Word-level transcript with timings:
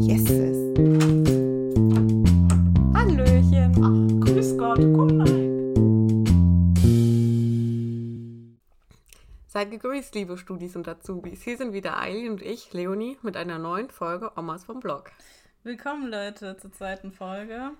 Yeses. 0.00 0.74
Hallöchen. 2.92 3.72
Ach, 3.78 4.26
grüß 4.26 4.58
Gott, 4.58 4.78
guten 4.78 5.20
Abend. 5.20 5.54
Seid 9.46 9.70
gegrüßt, 9.70 10.12
liebe 10.16 10.36
Studis 10.36 10.74
und 10.74 10.88
Azubis. 10.88 11.42
Hier 11.42 11.56
sind 11.56 11.72
wieder 11.72 12.00
Eileen 12.00 12.32
und 12.32 12.42
ich, 12.42 12.72
Leonie, 12.72 13.16
mit 13.22 13.36
einer 13.36 13.60
neuen 13.60 13.90
Folge 13.90 14.32
Omas 14.36 14.64
vom 14.64 14.80
Blog. 14.80 15.12
Willkommen, 15.62 16.10
Leute, 16.10 16.56
zur 16.56 16.72
zweiten 16.72 17.12
Folge. 17.12 17.70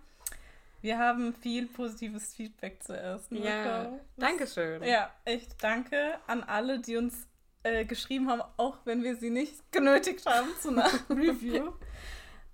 Wir 0.80 0.98
haben 0.98 1.34
viel 1.34 1.66
positives 1.66 2.34
Feedback 2.34 2.80
zur 2.84 2.96
ersten 2.98 3.42
Ja, 3.42 3.82
bekommen. 3.82 4.00
Dankeschön. 4.16 4.84
Ja, 4.84 5.10
echt 5.24 5.60
danke 5.60 6.18
an 6.28 6.44
alle, 6.44 6.78
die 6.78 6.98
uns 6.98 7.26
äh, 7.64 7.84
geschrieben 7.84 8.30
haben, 8.30 8.42
auch 8.56 8.78
wenn 8.84 9.02
wir 9.02 9.16
sie 9.16 9.30
nicht 9.30 9.72
genötigt 9.72 10.24
haben 10.26 10.48
zu 10.60 10.68
einer 10.70 10.84
Review. 11.10 11.72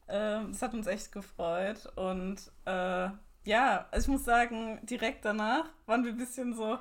Ähm, 0.09 0.53
Das 0.53 0.63
hat 0.63 0.73
uns 0.75 0.87
echt 0.87 1.13
gefreut. 1.13 1.87
Und 1.97 2.39
äh, 2.65 3.11
ja, 3.45 3.89
ich 3.97 4.09
muss 4.09 4.25
sagen, 4.25 4.85
direkt 4.87 5.25
danach 5.25 5.67
waren 5.87 6.05
wir 6.05 6.13
ein 6.13 6.19
bisschen 6.19 6.55
so 6.55 6.79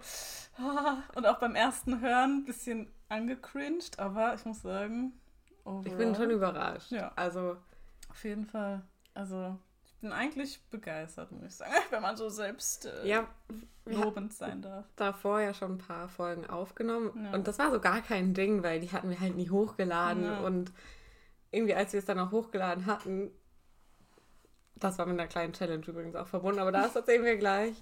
und 1.15 1.25
auch 1.25 1.39
beim 1.39 1.55
ersten 1.55 2.01
Hören 2.01 2.39
ein 2.39 2.45
bisschen 2.45 2.91
angecringed, 3.09 3.97
aber 3.99 4.33
ich 4.35 4.45
muss 4.45 4.61
sagen, 4.61 5.13
Ich 5.83 5.95
bin 5.95 6.13
schon 6.15 6.31
overall, 6.31 6.31
überrascht. 6.31 6.91
Ja. 6.91 7.11
Also, 7.15 7.57
Auf 8.09 8.23
jeden 8.23 8.45
Fall. 8.45 8.81
Also, 9.13 9.57
bin 9.99 10.11
eigentlich 10.11 10.61
begeistert, 10.69 11.31
muss 11.31 11.43
ich 11.45 11.55
sagen, 11.55 11.71
wenn 11.89 12.01
man 12.01 12.17
so 12.17 12.29
selbst 12.29 12.85
äh, 12.85 13.07
ja, 13.07 13.27
lobend 13.85 14.33
sein 14.33 14.61
darf. 14.61 14.85
davor 14.95 15.41
ja 15.41 15.53
schon 15.53 15.73
ein 15.73 15.77
paar 15.77 16.09
Folgen 16.09 16.45
aufgenommen. 16.47 17.25
Ja. 17.25 17.33
Und 17.33 17.47
das 17.47 17.59
war 17.59 17.71
so 17.71 17.79
gar 17.79 18.01
kein 18.01 18.33
Ding, 18.33 18.63
weil 18.63 18.79
die 18.79 18.91
hatten 18.91 19.09
wir 19.09 19.19
halt 19.19 19.35
nie 19.35 19.49
hochgeladen. 19.49 20.23
Ja. 20.23 20.39
Und 20.39 20.71
irgendwie, 21.51 21.75
als 21.75 21.93
wir 21.93 21.99
es 21.99 22.05
dann 22.05 22.19
auch 22.19 22.31
hochgeladen 22.31 22.85
hatten, 22.85 23.31
das 24.75 24.97
war 24.97 25.05
mit 25.05 25.19
einer 25.19 25.27
kleinen 25.27 25.53
Challenge 25.53 25.85
übrigens 25.85 26.15
auch 26.15 26.27
verbunden, 26.27 26.59
aber 26.59 26.71
das 26.71 26.95
erzählen 26.95 27.23
wir 27.23 27.37
gleich. 27.37 27.75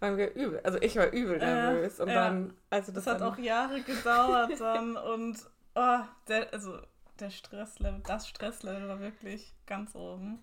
Waren 0.00 0.16
wir 0.16 0.34
übel, 0.34 0.60
also 0.64 0.78
ich 0.80 0.96
war 0.96 1.12
übel 1.12 1.38
nervös. 1.38 2.00
und 2.00 2.08
ja. 2.08 2.14
dann, 2.14 2.54
also 2.70 2.90
das, 2.90 3.04
Das 3.04 3.14
hat 3.14 3.22
auch 3.22 3.38
Jahre 3.38 3.82
gedauert 3.82 4.58
dann 4.58 4.96
und 4.96 5.38
oh, 5.74 5.98
der, 6.28 6.52
also 6.52 6.78
der 7.18 7.30
Stresslevel, 7.30 8.00
das 8.06 8.26
Stresslevel 8.28 8.88
war 8.88 9.00
wirklich 9.00 9.54
ganz 9.66 9.94
oben. 9.94 10.42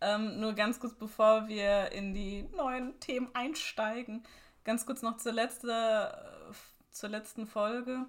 Ähm, 0.00 0.40
nur 0.40 0.52
ganz 0.54 0.80
kurz, 0.80 0.94
bevor 0.94 1.48
wir 1.48 1.92
in 1.92 2.14
die 2.14 2.42
neuen 2.54 2.98
Themen 3.00 3.28
einsteigen, 3.34 4.22
ganz 4.64 4.86
kurz 4.86 5.02
noch 5.02 5.16
zur, 5.16 5.32
letzte, 5.32 6.52
zur 6.90 7.08
letzten 7.08 7.46
Folge 7.46 8.06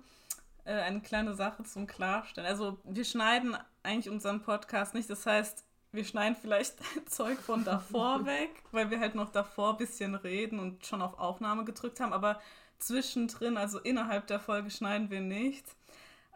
äh, 0.65 0.73
eine 0.73 1.01
kleine 1.01 1.33
Sache 1.33 1.63
zum 1.63 1.87
Klarstellen. 1.87 2.49
Also 2.49 2.79
wir 2.83 3.05
schneiden 3.05 3.57
eigentlich 3.83 4.09
unseren 4.09 4.41
Podcast 4.41 4.93
nicht, 4.93 5.09
das 5.09 5.25
heißt, 5.25 5.63
wir 5.91 6.03
schneiden 6.03 6.35
vielleicht 6.39 6.75
Zeug 7.09 7.39
von 7.39 7.63
davor 7.63 8.25
weg, 8.25 8.51
weil 8.71 8.89
wir 8.89 8.99
halt 8.99 9.15
noch 9.15 9.31
davor 9.31 9.71
ein 9.71 9.77
bisschen 9.77 10.15
reden 10.15 10.59
und 10.59 10.85
schon 10.85 11.01
auf 11.01 11.17
Aufnahme 11.17 11.63
gedrückt 11.63 11.99
haben, 11.99 12.13
aber 12.13 12.41
zwischendrin, 12.77 13.57
also 13.57 13.79
innerhalb 13.79 14.27
der 14.27 14.39
Folge 14.39 14.69
schneiden 14.69 15.09
wir 15.09 15.21
nichts. 15.21 15.75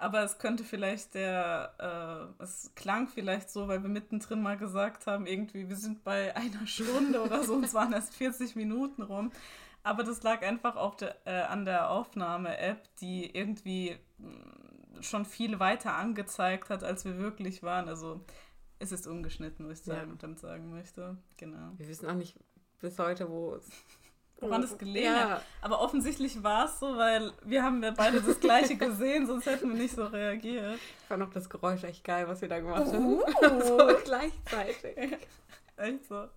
Aber 0.02 0.24
es 0.24 0.38
könnte 0.40 0.64
vielleicht 0.64 1.14
der, 1.14 2.30
äh, 2.40 2.42
es 2.44 2.72
klang 2.76 3.10
vielleicht 3.10 3.50
so, 3.50 3.68
weil 3.68 3.82
wir 3.84 3.90
mittendrin 3.90 4.42
mal 4.42 4.58
gesagt 4.58 5.08
haben, 5.08 5.28
irgendwie, 5.28 5.68
wir 5.68 5.76
sind 5.76 6.04
bei 6.06 6.34
einer 6.38 6.66
Stunde 6.66 7.22
oder 7.22 7.44
so 7.44 7.56
und 7.56 7.66
es 7.66 7.74
waren 7.74 7.92
erst 7.92 8.16
40 8.16 8.56
Minuten 8.56 9.02
rum. 9.02 9.32
Aber 9.84 10.04
das 10.04 10.24
lag 10.24 10.42
einfach 10.42 10.76
auf 10.78 10.96
der, 10.96 11.16
äh, 11.28 11.42
an 11.42 11.66
der 11.66 11.90
Aufnahme-App, 11.90 12.88
die 13.02 13.30
irgendwie 13.36 13.98
mh, 14.20 15.02
schon 15.02 15.26
viel 15.26 15.60
weiter 15.60 15.96
angezeigt 15.96 16.70
hat, 16.70 16.84
als 16.84 17.04
wir 17.06 17.18
wirklich 17.18 17.62
waren. 17.64 17.90
Also 17.90 18.22
es 18.80 18.92
ist 18.94 19.06
ungeschnitten, 19.06 19.68
was 19.70 19.82
ich 19.82 19.88
Ja. 19.88 19.96
sagen, 19.96 20.18
damit 20.20 20.40
sagen 20.40 20.70
möchte. 20.70 21.18
Genau. 21.38 21.72
wir 21.78 21.88
wissen 21.90 22.08
auch 22.08 22.14
nicht 22.14 22.38
bis 22.80 22.98
heute, 23.00 23.30
wo 23.30 23.56
es. 23.56 23.68
Woran 24.42 24.64
es 24.64 24.78
gelegen 24.78 25.06
ja. 25.06 25.30
hat. 25.30 25.46
Aber 25.62 25.82
offensichtlich 25.82 26.42
war 26.44 26.66
es 26.66 26.80
so, 26.80 26.98
weil 26.98 27.34
wir 27.44 27.64
haben 27.64 27.84
ja 27.84 27.92
beide 27.92 28.22
das 28.22 28.40
gleiche 28.40 28.76
gesehen, 28.78 29.28
sonst 29.28 29.46
hätten 29.46 29.70
wir 29.70 29.78
nicht 29.78 29.96
so 29.96 30.06
reagiert. 30.06 30.76
Ich 30.76 31.06
fand 31.08 31.24
auch 31.24 31.30
das 31.30 31.50
Geräusch 31.50 31.84
echt 31.84 32.04
geil, 32.04 32.28
was 32.28 32.42
wir 32.42 32.48
da 32.48 32.60
gemacht 32.60 32.88
haben. 32.88 33.06
Uh. 33.06 33.24
so 33.64 33.78
gleichzeitig. 34.04 35.18
Echt 35.78 36.06
so. 36.10 36.28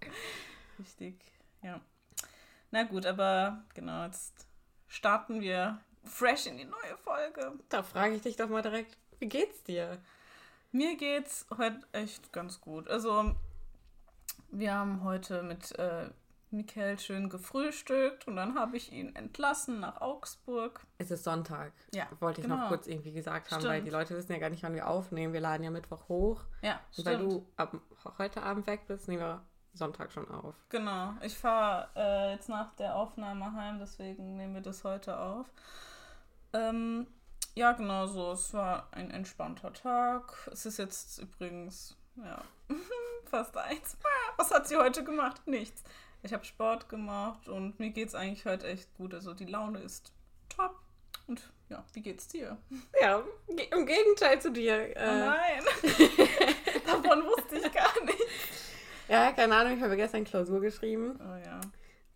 Richtig, 0.78 1.16
ja. 1.62 1.80
Na 2.70 2.84
gut, 2.84 3.06
aber 3.06 3.64
genau, 3.74 4.04
jetzt 4.04 4.46
starten 4.86 5.40
wir 5.40 5.80
fresh 6.04 6.46
in 6.46 6.56
die 6.58 6.64
neue 6.64 6.96
Folge. 7.02 7.52
Da 7.68 7.82
frage 7.82 8.14
ich 8.14 8.22
dich 8.22 8.36
doch 8.36 8.48
mal 8.48 8.62
direkt, 8.62 8.96
wie 9.18 9.28
geht's 9.28 9.62
dir? 9.64 9.98
Mir 10.70 10.96
geht's 10.96 11.46
heute 11.56 11.80
echt 11.92 12.32
ganz 12.32 12.60
gut. 12.60 12.88
Also, 12.88 13.34
wir 14.50 14.74
haben 14.74 15.02
heute 15.02 15.42
mit 15.42 15.76
äh, 15.78 16.08
Michael 16.52 16.98
schön 16.98 17.28
gefrühstückt 17.28 18.26
und 18.28 18.36
dann 18.36 18.54
habe 18.54 18.76
ich 18.76 18.92
ihn 18.92 19.14
entlassen 19.16 19.80
nach 19.80 20.00
Augsburg. 20.00 20.80
Es 20.98 21.10
ist 21.10 21.24
Sonntag. 21.24 21.72
Ja, 21.94 22.06
Wollte 22.20 22.40
ich 22.40 22.46
genau. 22.46 22.62
noch 22.62 22.68
kurz 22.68 22.86
irgendwie 22.86 23.12
gesagt 23.12 23.50
haben, 23.50 23.62
weil 23.64 23.72
Stimmt. 23.72 23.86
die 23.86 23.90
Leute 23.92 24.16
wissen 24.16 24.32
ja 24.32 24.38
gar 24.38 24.50
nicht, 24.50 24.62
wann 24.62 24.74
wir 24.74 24.88
aufnehmen. 24.88 25.32
Wir 25.32 25.40
laden 25.40 25.64
ja 25.64 25.70
Mittwoch 25.70 26.08
hoch. 26.08 26.42
Ja, 26.62 26.80
Und 26.96 27.06
weil 27.06 27.18
du 27.18 27.46
ab 27.56 27.74
heute 28.18 28.42
Abend 28.42 28.66
weg 28.66 28.86
bist, 28.86 29.08
nehmen 29.08 29.22
wir 29.22 29.42
Sonntag 29.74 30.12
schon 30.12 30.30
auf. 30.30 30.54
Genau, 30.68 31.14
ich 31.22 31.36
fahre 31.36 31.88
äh, 31.96 32.32
jetzt 32.32 32.48
nach 32.48 32.74
der 32.74 32.96
Aufnahme 32.96 33.52
heim, 33.54 33.78
deswegen 33.78 34.36
nehmen 34.36 34.54
wir 34.54 34.60
das 34.60 34.84
heute 34.84 35.18
auf. 35.18 35.46
Ähm, 36.52 37.06
ja, 37.54 37.72
genau 37.72 38.06
so. 38.06 38.32
Es 38.32 38.52
war 38.54 38.88
ein 38.92 39.10
entspannter 39.10 39.72
Tag. 39.72 40.48
Es 40.52 40.66
ist 40.66 40.78
jetzt 40.78 41.18
übrigens, 41.18 41.96
ja, 42.16 42.42
fast 43.24 43.56
eins. 43.56 43.96
Was 44.36 44.50
hat 44.50 44.68
sie 44.68 44.76
heute 44.76 45.04
gemacht? 45.04 45.46
Nichts. 45.46 45.82
Ich 46.22 46.32
habe 46.32 46.44
Sport 46.44 46.88
gemacht 46.88 47.48
und 47.48 47.78
mir 47.80 47.90
geht's 47.90 48.14
eigentlich 48.14 48.44
heute 48.46 48.66
echt 48.68 48.94
gut. 48.94 49.12
Also 49.14 49.34
die 49.34 49.44
Laune 49.46 49.80
ist 49.80 50.12
top. 50.48 50.76
Und 51.26 51.42
ja, 51.68 51.84
wie 51.92 52.02
geht's 52.02 52.28
dir? 52.28 52.58
Ja, 53.00 53.22
im 53.48 53.86
Gegenteil 53.86 54.40
zu 54.40 54.50
dir. 54.52 54.92
oh 54.96 54.98
Äh, 54.98 55.18
nein! 55.18 55.62
Davon 56.86 57.24
wusste 57.24 57.56
ich 57.58 57.72
gar 57.72 58.04
nicht. 58.04 58.18
ja, 59.08 59.32
keine 59.32 59.54
Ahnung, 59.56 59.76
ich 59.76 59.82
habe 59.82 59.96
gestern 59.96 60.24
Klausur 60.24 60.60
geschrieben. 60.60 61.18
Oh 61.20 61.46
ja. 61.46 61.60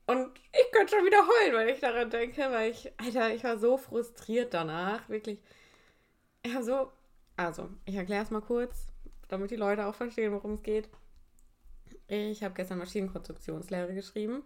Und 0.06 0.38
ich 0.52 0.70
könnte 0.72 0.94
schon 0.96 1.04
wieder 1.04 1.26
heulen, 1.26 1.54
wenn 1.56 1.68
ich 1.74 1.80
daran 1.80 2.10
denke, 2.10 2.42
weil 2.50 2.70
ich, 2.70 2.92
Alter, 2.98 3.34
ich 3.34 3.42
war 3.42 3.58
so 3.58 3.76
frustriert 3.76 4.54
danach. 4.54 5.08
Wirklich. 5.08 5.40
Ich 6.42 6.54
habe 6.54 6.64
so. 6.64 6.92
Also, 7.36 7.68
ich 7.84 7.96
erkläre 7.96 8.22
es 8.22 8.30
mal 8.30 8.40
kurz, 8.40 8.86
damit 9.28 9.50
die 9.50 9.56
Leute 9.56 9.86
auch 9.86 9.94
verstehen, 9.94 10.32
worum 10.32 10.52
es 10.52 10.62
geht. 10.62 10.88
Ich 12.08 12.42
habe 12.42 12.54
gestern 12.54 12.78
Maschinenkonstruktionslehre 12.78 13.94
geschrieben. 13.94 14.42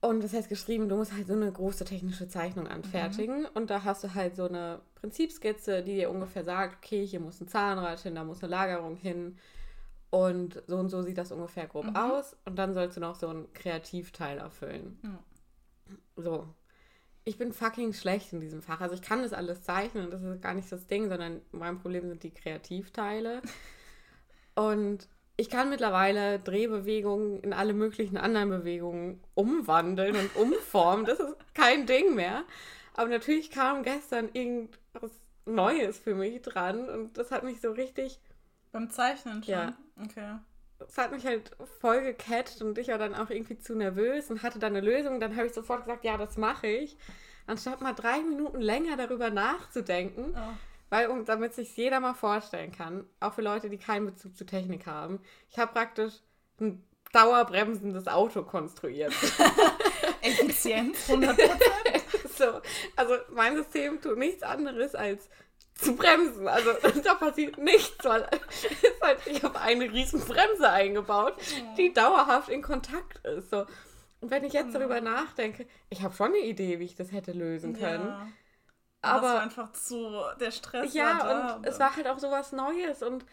Und 0.00 0.24
das 0.24 0.32
heißt 0.32 0.48
geschrieben, 0.48 0.88
du 0.88 0.96
musst 0.96 1.12
halt 1.12 1.28
so 1.28 1.32
eine 1.34 1.50
große 1.52 1.84
technische 1.84 2.26
Zeichnung 2.28 2.66
anfertigen. 2.66 3.46
Und 3.46 3.70
da 3.70 3.84
hast 3.84 4.02
du 4.02 4.14
halt 4.14 4.34
so 4.34 4.48
eine 4.48 4.80
Prinzipskizze, 4.96 5.82
die 5.82 5.94
dir 5.94 6.10
ungefähr 6.10 6.42
sagt, 6.44 6.76
okay, 6.84 7.06
hier 7.06 7.20
muss 7.20 7.40
ein 7.40 7.46
Zahnrad 7.46 8.00
hin, 8.00 8.16
da 8.16 8.24
muss 8.24 8.42
eine 8.42 8.50
Lagerung 8.50 8.96
hin. 8.96 9.38
Und 10.10 10.62
so 10.66 10.76
und 10.76 10.88
so 10.90 11.02
sieht 11.02 11.18
das 11.18 11.30
ungefähr 11.32 11.66
grob 11.68 11.86
Mhm. 11.86 11.96
aus. 11.96 12.36
Und 12.44 12.56
dann 12.56 12.74
sollst 12.74 12.96
du 12.96 13.00
noch 13.00 13.14
so 13.14 13.28
einen 13.28 13.52
Kreativteil 13.52 14.38
erfüllen. 14.38 14.98
Ja. 15.04 15.18
So. 16.16 16.48
Ich 17.24 17.38
bin 17.38 17.52
fucking 17.52 17.92
schlecht 17.92 18.32
in 18.32 18.40
diesem 18.40 18.60
Fach. 18.60 18.80
Also 18.80 18.96
ich 18.96 19.02
kann 19.02 19.22
das 19.22 19.32
alles 19.32 19.62
zeichnen, 19.62 20.10
das 20.10 20.20
ist 20.22 20.42
gar 20.42 20.54
nicht 20.54 20.70
das 20.72 20.88
Ding, 20.88 21.08
sondern 21.08 21.40
mein 21.52 21.78
Problem 21.78 22.08
sind 22.08 22.24
die 22.24 22.34
Kreativteile. 22.34 23.40
Und 24.56 25.08
ich 25.36 25.50
kann 25.50 25.70
mittlerweile 25.70 26.38
Drehbewegungen 26.38 27.40
in 27.40 27.52
alle 27.52 27.72
möglichen 27.72 28.16
anderen 28.16 28.50
Bewegungen 28.50 29.22
umwandeln 29.34 30.16
und 30.16 30.36
umformen. 30.36 31.04
Das 31.06 31.20
ist 31.20 31.36
kein 31.54 31.86
Ding 31.86 32.14
mehr. 32.14 32.44
Aber 32.94 33.08
natürlich 33.08 33.50
kam 33.50 33.82
gestern 33.82 34.28
irgendwas 34.32 35.10
Neues 35.46 35.98
für 35.98 36.14
mich 36.14 36.42
dran 36.42 36.88
und 36.88 37.18
das 37.18 37.30
hat 37.30 37.42
mich 37.44 37.60
so 37.60 37.72
richtig 37.72 38.20
Beim 38.70 38.90
Zeichnen 38.90 39.42
schon? 39.42 39.52
Ja. 39.52 39.76
Okay. 40.04 40.36
es 40.86 40.96
hat 40.98 41.12
mich 41.12 41.26
halt 41.26 41.50
voll 41.80 42.02
gecatcht 42.02 42.62
und 42.62 42.78
ich 42.78 42.88
war 42.88 42.98
dann 42.98 43.14
auch 43.14 43.30
irgendwie 43.30 43.58
zu 43.58 43.74
nervös 43.74 44.30
und 44.30 44.42
hatte 44.42 44.58
dann 44.58 44.76
eine 44.76 44.84
Lösung. 44.86 45.20
Dann 45.20 45.36
habe 45.36 45.46
ich 45.46 45.52
sofort 45.52 45.84
gesagt, 45.84 46.04
ja, 46.04 46.16
das 46.16 46.36
mache 46.36 46.66
ich. 46.68 46.96
Anstatt 47.46 47.80
mal 47.80 47.92
drei 47.92 48.20
Minuten 48.22 48.60
länger 48.60 48.96
darüber 48.96 49.30
nachzudenken, 49.30 50.34
Oh. 50.36 50.54
Weil 50.92 51.08
um, 51.08 51.24
damit 51.24 51.54
sich 51.54 51.74
jeder 51.74 52.00
mal 52.00 52.12
vorstellen 52.12 52.70
kann, 52.70 53.06
auch 53.18 53.32
für 53.32 53.40
Leute, 53.40 53.70
die 53.70 53.78
keinen 53.78 54.04
Bezug 54.04 54.36
zu 54.36 54.44
Technik 54.44 54.86
haben, 54.86 55.20
ich 55.48 55.58
habe 55.58 55.72
praktisch 55.72 56.12
ein 56.60 56.84
dauerbremsendes 57.14 58.08
Auto 58.08 58.42
konstruiert. 58.42 59.14
Effizienz, 60.20 61.08
100 61.08 61.34
so, 62.36 62.60
also 62.94 63.14
mein 63.30 63.56
System 63.56 64.02
tut 64.02 64.18
nichts 64.18 64.42
anderes 64.42 64.94
als 64.94 65.30
zu 65.76 65.96
bremsen. 65.96 66.46
Also 66.46 66.72
da 67.02 67.14
passiert 67.14 67.56
nichts, 67.56 68.04
weil 68.04 68.28
halt, 69.00 69.26
ich 69.26 69.42
habe 69.42 69.58
eine 69.62 69.90
riesen 69.90 70.20
Bremse 70.20 70.68
eingebaut, 70.68 71.36
die 71.78 71.94
dauerhaft 71.94 72.50
in 72.50 72.60
Kontakt 72.60 73.24
ist. 73.24 73.48
So. 73.48 73.64
Und 74.20 74.30
wenn 74.30 74.44
ich 74.44 74.52
jetzt 74.52 74.74
darüber 74.74 75.00
nachdenke, 75.00 75.66
ich 75.88 76.02
habe 76.02 76.14
schon 76.14 76.34
eine 76.34 76.40
Idee, 76.40 76.80
wie 76.80 76.84
ich 76.84 76.96
das 76.96 77.12
hätte 77.12 77.32
lösen 77.32 77.72
können. 77.78 78.08
Ja. 78.08 78.28
Aber 79.02 79.40
einfach 79.40 79.72
zu 79.72 80.10
der 80.40 80.52
Stress. 80.52 80.94
Ja, 80.94 81.56
und 81.56 81.66
es 81.66 81.78
war 81.78 81.94
halt 81.94 82.06
auch 82.06 82.18
sowas 82.18 82.52
Neues 82.52 83.02
und 83.02 83.26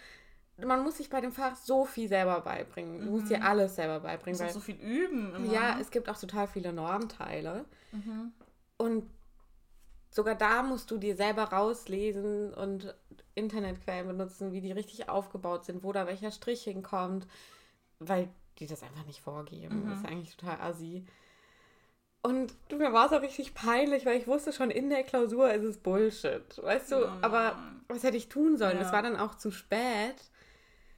man 0.57 0.83
muss 0.83 0.97
sich 0.97 1.09
bei 1.09 1.21
dem 1.21 1.31
Fach 1.31 1.55
so 1.55 1.85
viel 1.85 2.07
selber 2.07 2.41
beibringen. 2.41 2.99
Du 2.99 3.05
mhm. 3.05 3.11
musst 3.11 3.29
dir 3.29 3.43
alles 3.43 3.75
selber 3.75 3.99
beibringen. 4.01 4.37
Du 4.37 4.43
musst 4.43 4.55
so 4.55 4.59
viel 4.59 4.75
üben. 4.75 5.33
Immer. 5.35 5.53
Ja, 5.53 5.77
es 5.79 5.91
gibt 5.91 6.09
auch 6.09 6.19
total 6.19 6.47
viele 6.47 6.73
Normteile. 6.73 7.65
Mhm. 7.91 8.33
Und 8.77 9.09
sogar 10.09 10.35
da 10.35 10.63
musst 10.63 10.91
du 10.91 10.97
dir 10.97 11.15
selber 11.15 11.43
rauslesen 11.43 12.53
und 12.53 12.95
Internetquellen 13.35 14.07
benutzen, 14.07 14.51
wie 14.51 14.61
die 14.61 14.71
richtig 14.71 15.09
aufgebaut 15.09 15.65
sind, 15.65 15.83
wo 15.83 15.91
da 15.91 16.07
welcher 16.07 16.31
Strich 16.31 16.63
hinkommt, 16.63 17.27
weil 17.99 18.29
die 18.57 18.67
das 18.67 18.83
einfach 18.83 19.05
nicht 19.05 19.21
vorgeben. 19.21 19.83
Mhm. 19.83 19.89
Das 19.89 19.99
ist 19.99 20.05
eigentlich 20.05 20.35
total 20.35 20.59
assi. 20.61 21.05
Und 22.21 22.53
du, 22.67 22.75
mir 22.77 22.91
war 22.91 23.05
es 23.05 23.13
auch 23.13 23.21
richtig 23.21 23.53
peinlich, 23.53 24.05
weil 24.05 24.17
ich 24.17 24.27
wusste 24.27 24.51
schon 24.51 24.71
in 24.71 24.89
der 24.89 25.03
Klausur 25.03 25.53
ist 25.53 25.63
es 25.63 25.77
Bullshit. 25.77 26.43
Weißt 26.61 26.91
du, 26.91 27.05
oh 27.05 27.11
aber 27.21 27.57
was 27.87 28.03
hätte 28.03 28.17
ich 28.17 28.27
tun 28.27 28.57
sollen? 28.57 28.77
Es 28.77 28.87
ja. 28.87 28.93
war 28.93 29.01
dann 29.01 29.15
auch 29.15 29.35
zu 29.35 29.51
spät. 29.51 30.15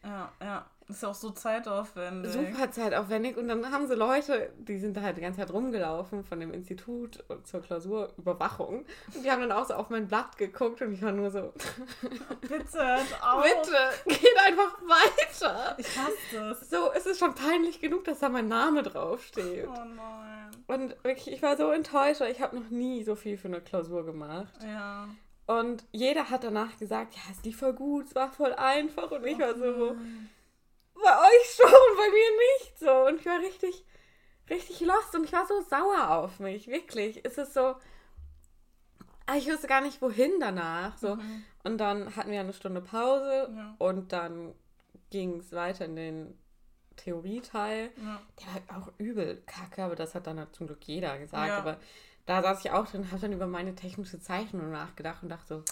Ja, 0.03 0.31
ja. 0.41 0.65
Ist 0.91 1.05
auch 1.05 1.15
so 1.15 1.31
zeitaufwendig. 1.31 2.31
Super 2.31 2.71
zeitaufwendig. 2.71 3.37
Und 3.37 3.47
dann 3.47 3.71
haben 3.71 3.87
sie 3.87 3.95
Leute, 3.95 4.51
die 4.57 4.77
sind 4.79 4.97
da 4.97 5.01
halt 5.01 5.17
die 5.17 5.21
ganze 5.21 5.39
Zeit 5.39 5.51
rumgelaufen 5.51 6.23
von 6.23 6.39
dem 6.39 6.53
Institut 6.53 7.23
zur 7.43 7.61
Klausurüberwachung. 7.61 8.85
Und 9.15 9.25
die 9.25 9.31
haben 9.31 9.41
dann 9.41 9.51
auch 9.51 9.65
so 9.65 9.73
auf 9.73 9.89
mein 9.89 10.07
Blatt 10.07 10.37
geguckt 10.37 10.81
und 10.81 10.93
ich 10.93 11.01
war 11.01 11.11
nur 11.11 11.31
so. 11.31 11.53
Bitte, 12.41 12.77
hört 12.77 13.23
auf. 13.23 13.43
Bitte, 13.43 14.19
geht 14.19 14.37
einfach 14.45 14.81
weiter. 14.81 15.75
Ich 15.77 15.97
hasse 15.97 16.15
das. 16.33 16.69
So, 16.69 16.91
es 16.93 17.05
ist 17.05 17.19
schon 17.19 17.33
peinlich 17.33 17.79
genug, 17.79 18.03
dass 18.03 18.19
da 18.19 18.29
mein 18.29 18.47
Name 18.47 18.83
draufsteht. 18.83 19.67
Oh 19.67 19.85
nein. 19.85 20.51
Und 20.67 21.03
wirklich, 21.03 21.31
ich 21.31 21.41
war 21.41 21.57
so 21.57 21.71
enttäuscht, 21.71 22.21
weil 22.21 22.31
ich 22.31 22.41
habe 22.41 22.55
noch 22.55 22.69
nie 22.69 23.03
so 23.03 23.15
viel 23.15 23.37
für 23.37 23.47
eine 23.47 23.61
Klausur 23.61 24.05
gemacht. 24.05 24.53
Ja. 24.63 25.07
Und 25.47 25.83
jeder 25.91 26.29
hat 26.29 26.43
danach 26.43 26.77
gesagt, 26.77 27.15
ja, 27.15 27.21
es 27.29 27.43
lief 27.43 27.57
voll 27.57 27.73
gut, 27.73 28.05
es 28.05 28.15
war 28.15 28.31
voll 28.31 28.53
einfach. 28.53 29.11
Und 29.11 29.25
ich 29.25 29.37
war 29.37 29.53
so, 29.55 29.95
bei 31.03 31.17
euch 31.19 31.55
schon, 31.55 31.97
bei 31.97 32.09
mir 32.09 32.31
nicht 32.59 32.79
so. 32.79 32.91
Und 33.07 33.19
ich 33.19 33.25
war 33.25 33.39
richtig, 33.39 33.85
richtig 34.49 34.81
lost 34.81 35.15
und 35.15 35.23
ich 35.23 35.33
war 35.33 35.45
so 35.45 35.61
sauer 35.61 36.11
auf 36.11 36.39
mich, 36.39 36.67
wirklich. 36.67 37.21
Es 37.23 37.37
ist 37.37 37.53
so, 37.53 37.75
ah, 39.25 39.35
ich 39.37 39.47
wusste 39.47 39.67
gar 39.67 39.81
nicht, 39.81 40.01
wohin 40.01 40.39
danach. 40.39 40.97
So. 40.97 41.15
Mhm. 41.15 41.43
Und 41.63 41.77
dann 41.77 42.15
hatten 42.15 42.31
wir 42.31 42.39
eine 42.39 42.53
Stunde 42.53 42.81
Pause 42.81 43.53
ja. 43.55 43.75
und 43.77 44.11
dann 44.11 44.53
ging 45.09 45.39
es 45.39 45.51
weiter 45.51 45.85
in 45.85 45.95
den 45.95 46.37
Theorieteil. 46.97 47.91
Ja. 47.97 48.21
Der 48.39 48.67
war 48.67 48.81
auch 48.81 48.91
übel 48.97 49.41
kacke, 49.45 49.83
aber 49.83 49.95
das 49.95 50.15
hat 50.15 50.27
dann 50.27 50.47
zum 50.53 50.67
Glück 50.67 50.83
jeder 50.83 51.17
gesagt. 51.17 51.47
Ja. 51.47 51.57
Aber 51.57 51.77
da 52.25 52.41
saß 52.41 52.63
ich 52.63 52.71
auch 52.71 52.87
drin, 52.87 53.11
habe 53.11 53.21
dann 53.21 53.33
über 53.33 53.47
meine 53.47 53.75
technische 53.75 54.19
Zeichnung 54.19 54.71
nachgedacht 54.71 55.23
und 55.23 55.29
dachte 55.29 55.47
so, 55.47 55.63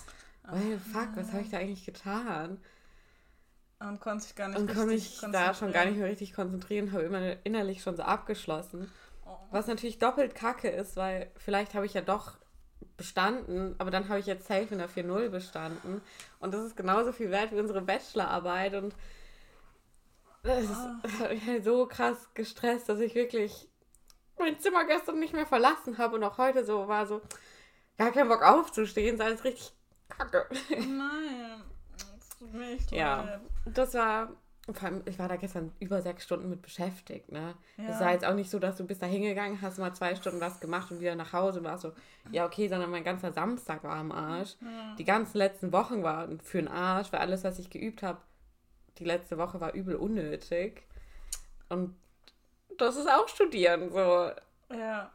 oh, 0.52 0.78
fuck, 0.92 1.10
was 1.16 1.32
habe 1.32 1.42
ich 1.42 1.50
da 1.50 1.58
eigentlich 1.58 1.86
getan? 1.86 2.60
Und 3.80 4.02
konnte 4.02 4.26
sich 4.26 4.36
gar 4.36 4.50
nicht 4.50 4.60
Und 4.60 4.68
konnte 4.68 4.88
mich 4.88 5.22
da 5.32 5.54
schon 5.54 5.72
gar 5.72 5.86
nicht 5.86 5.98
mehr 5.98 6.08
richtig 6.08 6.34
konzentrieren, 6.34 6.92
habe 6.92 7.04
immer 7.04 7.46
innerlich 7.46 7.82
schon 7.82 7.96
so 7.96 8.04
abgeschlossen. 8.04 8.92
Oh. 9.26 9.38
Was 9.52 9.68
natürlich 9.68 10.00
doppelt 10.00 10.36
kacke 10.36 10.70
ist, 10.70 10.98
weil 10.98 11.32
vielleicht 11.38 11.74
habe 11.76 11.86
ich 11.86 11.94
ja 11.94 12.02
doch 12.02 12.38
bestanden, 12.98 13.76
aber 13.78 13.90
dann 13.90 14.10
habe 14.10 14.20
ich 14.20 14.26
jetzt 14.26 14.48
safe 14.48 14.68
in 14.72 14.80
der 14.80 14.90
4.0 14.90 15.30
bestanden. 15.30 16.02
Und 16.40 16.54
das 16.54 16.66
ist 16.66 16.76
genauso 16.76 17.14
viel 17.14 17.32
wert 17.32 17.54
wie 17.54 17.60
unsere 17.60 17.82
Bachelorarbeit. 17.82 18.74
Und 18.74 18.94
das 20.44 20.66
oh. 20.66 21.62
so 21.64 21.86
krass 21.86 22.30
gestresst, 22.34 22.90
dass 22.90 23.00
ich 23.00 23.16
wirklich 23.16 23.70
mein 24.38 24.60
Zimmer 24.60 24.86
gestern 24.86 25.20
nicht 25.20 25.34
mehr 25.34 25.46
verlassen 25.46 25.98
habe 25.98 26.16
und 26.16 26.24
auch 26.24 26.38
heute 26.38 26.66
so 26.66 26.90
war 26.90 27.08
so, 27.08 27.22
gar 27.98 28.12
keinen 28.12 28.30
Bock 28.30 28.44
aufzustehen, 28.44 29.18
sei 29.18 29.30
es 29.30 29.44
richtig 29.46 29.74
kacke. 30.10 30.48
Nein 30.70 31.64
tut 32.40 32.54
mir 32.54 32.72
echt 32.72 32.92
Ja, 32.92 33.22
leid. 33.24 33.40
das 33.66 33.94
war, 33.94 34.30
vor 34.72 34.84
allem, 34.84 35.02
ich 35.06 35.20
war 35.20 35.28
da 35.28 35.36
gestern 35.36 35.72
über 35.80 36.02
sechs 36.02 36.24
Stunden 36.24 36.50
mit 36.50 36.62
beschäftigt, 36.62 37.32
ne? 37.32 37.56
Es 37.78 38.00
ja. 38.00 38.06
war 38.06 38.12
jetzt 38.14 38.26
auch 38.26 38.34
nicht 38.34 38.50
so, 38.50 38.60
dass 38.60 38.78
du 38.78 38.86
bist 38.86 39.02
da 39.02 39.06
hingegangen, 39.06 39.62
hast 39.62 39.78
mal 39.78 39.94
zwei 39.94 40.16
Stunden 40.16 40.40
was 40.42 40.60
gemacht 40.60 40.92
und 40.92 41.00
wieder 41.00 41.16
nach 41.16 41.34
Hause 41.34 41.64
warst 41.64 41.84
so, 41.84 41.92
ja 42.32 42.46
okay, 42.46 42.68
sondern 42.68 42.90
mein 42.90 43.04
ganzer 43.04 43.32
Samstag 43.32 43.84
war 43.84 43.96
am 43.96 44.12
Arsch. 44.12 44.56
Ja. 44.62 44.96
Die 44.98 45.06
ganzen 45.06 45.38
letzten 45.38 45.72
Wochen 45.72 46.02
waren 46.04 46.40
für 46.40 46.58
den 46.60 46.68
Arsch, 46.68 47.12
weil 47.12 47.20
alles, 47.20 47.44
was 47.44 47.60
ich 47.60 47.70
geübt 47.70 48.04
habe, 48.04 48.20
die 48.98 49.06
letzte 49.06 49.38
Woche 49.38 49.60
war 49.62 49.74
übel 49.74 49.96
unnötig. 49.96 50.84
Und 51.70 51.96
das 52.78 52.96
ist 52.96 53.10
auch 53.10 53.28
Studieren, 53.28 53.92
so. 53.92 54.32
Ja. 54.74 55.12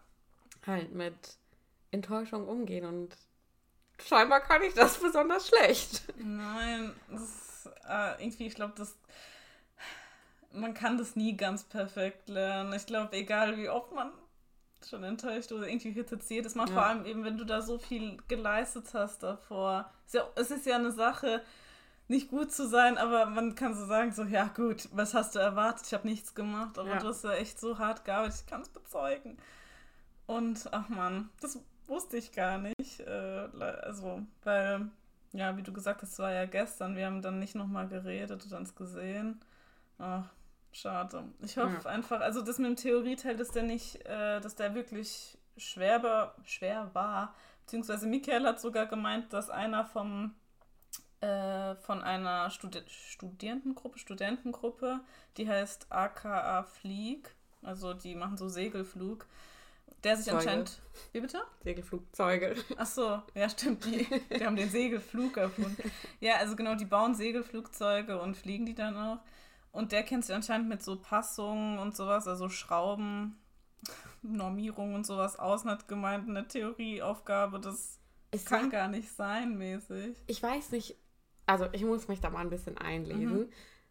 Halt 0.66 0.94
mit 0.94 1.36
Enttäuschung 1.90 2.48
umgehen 2.48 2.86
und 2.86 3.16
scheinbar 4.06 4.40
kann 4.40 4.62
ich 4.62 4.74
das 4.74 4.98
besonders 4.98 5.48
schlecht. 5.48 6.02
Nein, 6.16 6.94
ist, 7.14 7.70
äh, 7.88 8.22
irgendwie, 8.22 8.46
ich 8.46 8.54
glaube, 8.54 8.74
das. 8.76 8.96
Man 10.52 10.72
kann 10.72 10.98
das 10.98 11.16
nie 11.16 11.36
ganz 11.36 11.64
perfekt 11.64 12.28
lernen. 12.28 12.72
Ich 12.74 12.86
glaube, 12.86 13.16
egal 13.16 13.56
wie 13.56 13.68
oft 13.68 13.92
man 13.92 14.12
schon 14.88 15.02
enttäuscht 15.02 15.50
oder 15.50 15.66
irgendwie 15.66 15.94
kritisiert 15.94 16.46
ist, 16.46 16.54
man 16.54 16.68
ja. 16.68 16.74
vor 16.74 16.84
allem 16.84 17.06
eben, 17.06 17.24
wenn 17.24 17.38
du 17.38 17.44
da 17.44 17.62
so 17.62 17.78
viel 17.78 18.18
geleistet 18.28 18.94
hast 18.94 19.22
davor. 19.22 19.90
Ist 20.06 20.14
ja, 20.14 20.28
es 20.36 20.50
ist 20.50 20.66
ja 20.66 20.76
eine 20.76 20.92
Sache, 20.92 21.42
nicht 22.06 22.30
gut 22.30 22.52
zu 22.52 22.68
sein, 22.68 22.98
aber 22.98 23.26
man 23.26 23.54
kann 23.54 23.74
so 23.74 23.86
sagen, 23.86 24.12
so, 24.12 24.24
ja 24.24 24.44
gut, 24.44 24.88
was 24.92 25.14
hast 25.14 25.34
du 25.34 25.38
erwartet? 25.38 25.86
Ich 25.86 25.94
habe 25.94 26.06
nichts 26.06 26.34
gemacht, 26.34 26.78
aber 26.78 26.90
ja. 26.90 26.98
du 26.98 27.08
hast 27.08 27.24
ja 27.24 27.32
echt 27.32 27.58
so 27.58 27.78
hart 27.78 28.04
gearbeitet, 28.04 28.40
ich 28.40 28.46
kann 28.46 28.60
es 28.60 28.68
bezeugen. 28.68 29.38
Und, 30.26 30.68
ach 30.72 30.88
man, 30.88 31.30
das 31.40 31.58
wusste 31.86 32.16
ich 32.16 32.32
gar 32.32 32.58
nicht. 32.58 33.00
Äh, 33.00 33.48
also, 33.82 34.22
weil, 34.42 34.88
ja, 35.32 35.56
wie 35.56 35.62
du 35.62 35.72
gesagt 35.72 36.02
hast, 36.02 36.12
es 36.12 36.18
war 36.18 36.32
ja 36.32 36.46
gestern. 36.46 36.96
Wir 36.96 37.06
haben 37.06 37.22
dann 37.22 37.38
nicht 37.38 37.54
nochmal 37.54 37.88
geredet 37.88 38.44
oder 38.46 38.58
uns 38.58 38.74
gesehen. 38.74 39.40
Ach, 39.98 40.24
schade. 40.72 41.24
Ich 41.40 41.56
hoffe 41.56 41.80
ja. 41.84 41.90
einfach, 41.90 42.20
also 42.20 42.42
das 42.42 42.58
mit 42.58 42.68
dem 42.68 42.76
Theorieteil, 42.76 43.36
dass 43.36 43.50
der 43.50 43.62
nicht, 43.62 44.04
äh, 44.06 44.40
dass 44.40 44.54
der 44.54 44.74
wirklich 44.74 45.38
schwer, 45.56 46.02
war, 46.02 46.34
schwer 46.44 46.90
war. 46.94 47.34
Beziehungsweise 47.64 48.06
Michael 48.06 48.44
hat 48.44 48.60
sogar 48.60 48.86
gemeint, 48.86 49.32
dass 49.32 49.50
einer 49.50 49.84
vom 49.84 50.34
äh, 51.24 51.76
von 51.76 52.02
einer 52.02 52.50
Studi 52.50 52.82
Studierendengruppe, 52.86 53.98
Studentengruppe, 53.98 55.00
die 55.38 55.48
heißt 55.48 55.86
AKA 55.90 56.64
Flieg, 56.64 57.34
also 57.62 57.94
die 57.94 58.14
machen 58.14 58.36
so 58.36 58.48
Segelflug, 58.48 59.26
der 60.04 60.16
sich 60.16 60.26
Zeuge. 60.26 60.38
anscheinend. 60.38 60.80
Wie 61.12 61.20
bitte? 61.20 61.42
Segelflugzeuge. 61.62 62.54
Ach 62.76 62.86
so, 62.86 63.22
ja, 63.34 63.48
stimmt. 63.48 63.84
Die, 63.84 64.06
die 64.30 64.44
haben 64.44 64.56
den 64.56 64.70
Segelflug 64.70 65.36
erfunden. 65.36 65.90
Ja, 66.20 66.36
also 66.36 66.56
genau, 66.56 66.74
die 66.74 66.84
bauen 66.84 67.14
Segelflugzeuge 67.14 68.20
und 68.20 68.36
fliegen 68.36 68.66
die 68.66 68.74
dann 68.74 68.96
auch. 68.96 69.18
Und 69.72 69.92
der 69.92 70.04
kennt 70.04 70.24
sich 70.24 70.34
anscheinend 70.34 70.68
mit 70.68 70.82
so 70.82 71.00
Passungen 71.00 71.78
und 71.78 71.96
sowas, 71.96 72.28
also 72.28 72.48
Schrauben, 72.48 73.36
Normierung 74.22 74.94
und 74.94 75.04
sowas 75.04 75.38
aus 75.38 75.64
und 75.64 75.70
hat 75.70 75.88
gemeint, 75.88 76.28
eine 76.28 76.46
Theorieaufgabe, 76.46 77.58
das 77.58 77.98
ich 78.30 78.44
kann 78.44 78.70
gar 78.70 78.88
nicht 78.88 79.10
sein, 79.10 79.56
mäßig. 79.56 80.16
Ich 80.26 80.42
weiß 80.42 80.72
nicht, 80.72 80.96
also 81.46 81.68
ich 81.72 81.84
muss 81.84 82.08
mich 82.08 82.20
da 82.20 82.30
mal 82.30 82.40
ein 82.40 82.50
bisschen 82.50 82.78
einlesen, 82.78 83.40
mhm. 83.40 83.48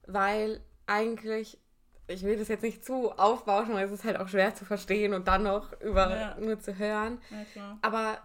weil 0.08 0.62
eigentlich 0.86 1.60
ich 2.07 2.24
will 2.24 2.38
das 2.38 2.48
jetzt 2.48 2.63
nicht 2.63 2.83
zu 2.83 3.12
aufbauschen, 3.12 3.74
weil 3.74 3.86
es 3.86 3.91
ist 3.91 4.03
halt 4.03 4.19
auch 4.19 4.27
schwer 4.27 4.53
zu 4.55 4.65
verstehen 4.65 5.13
und 5.13 5.27
dann 5.27 5.43
noch 5.43 5.79
über 5.81 6.10
ja. 6.10 6.38
nur 6.39 6.60
zu 6.60 6.77
hören. 6.77 7.19
Ja, 7.55 7.77
Aber 7.81 8.17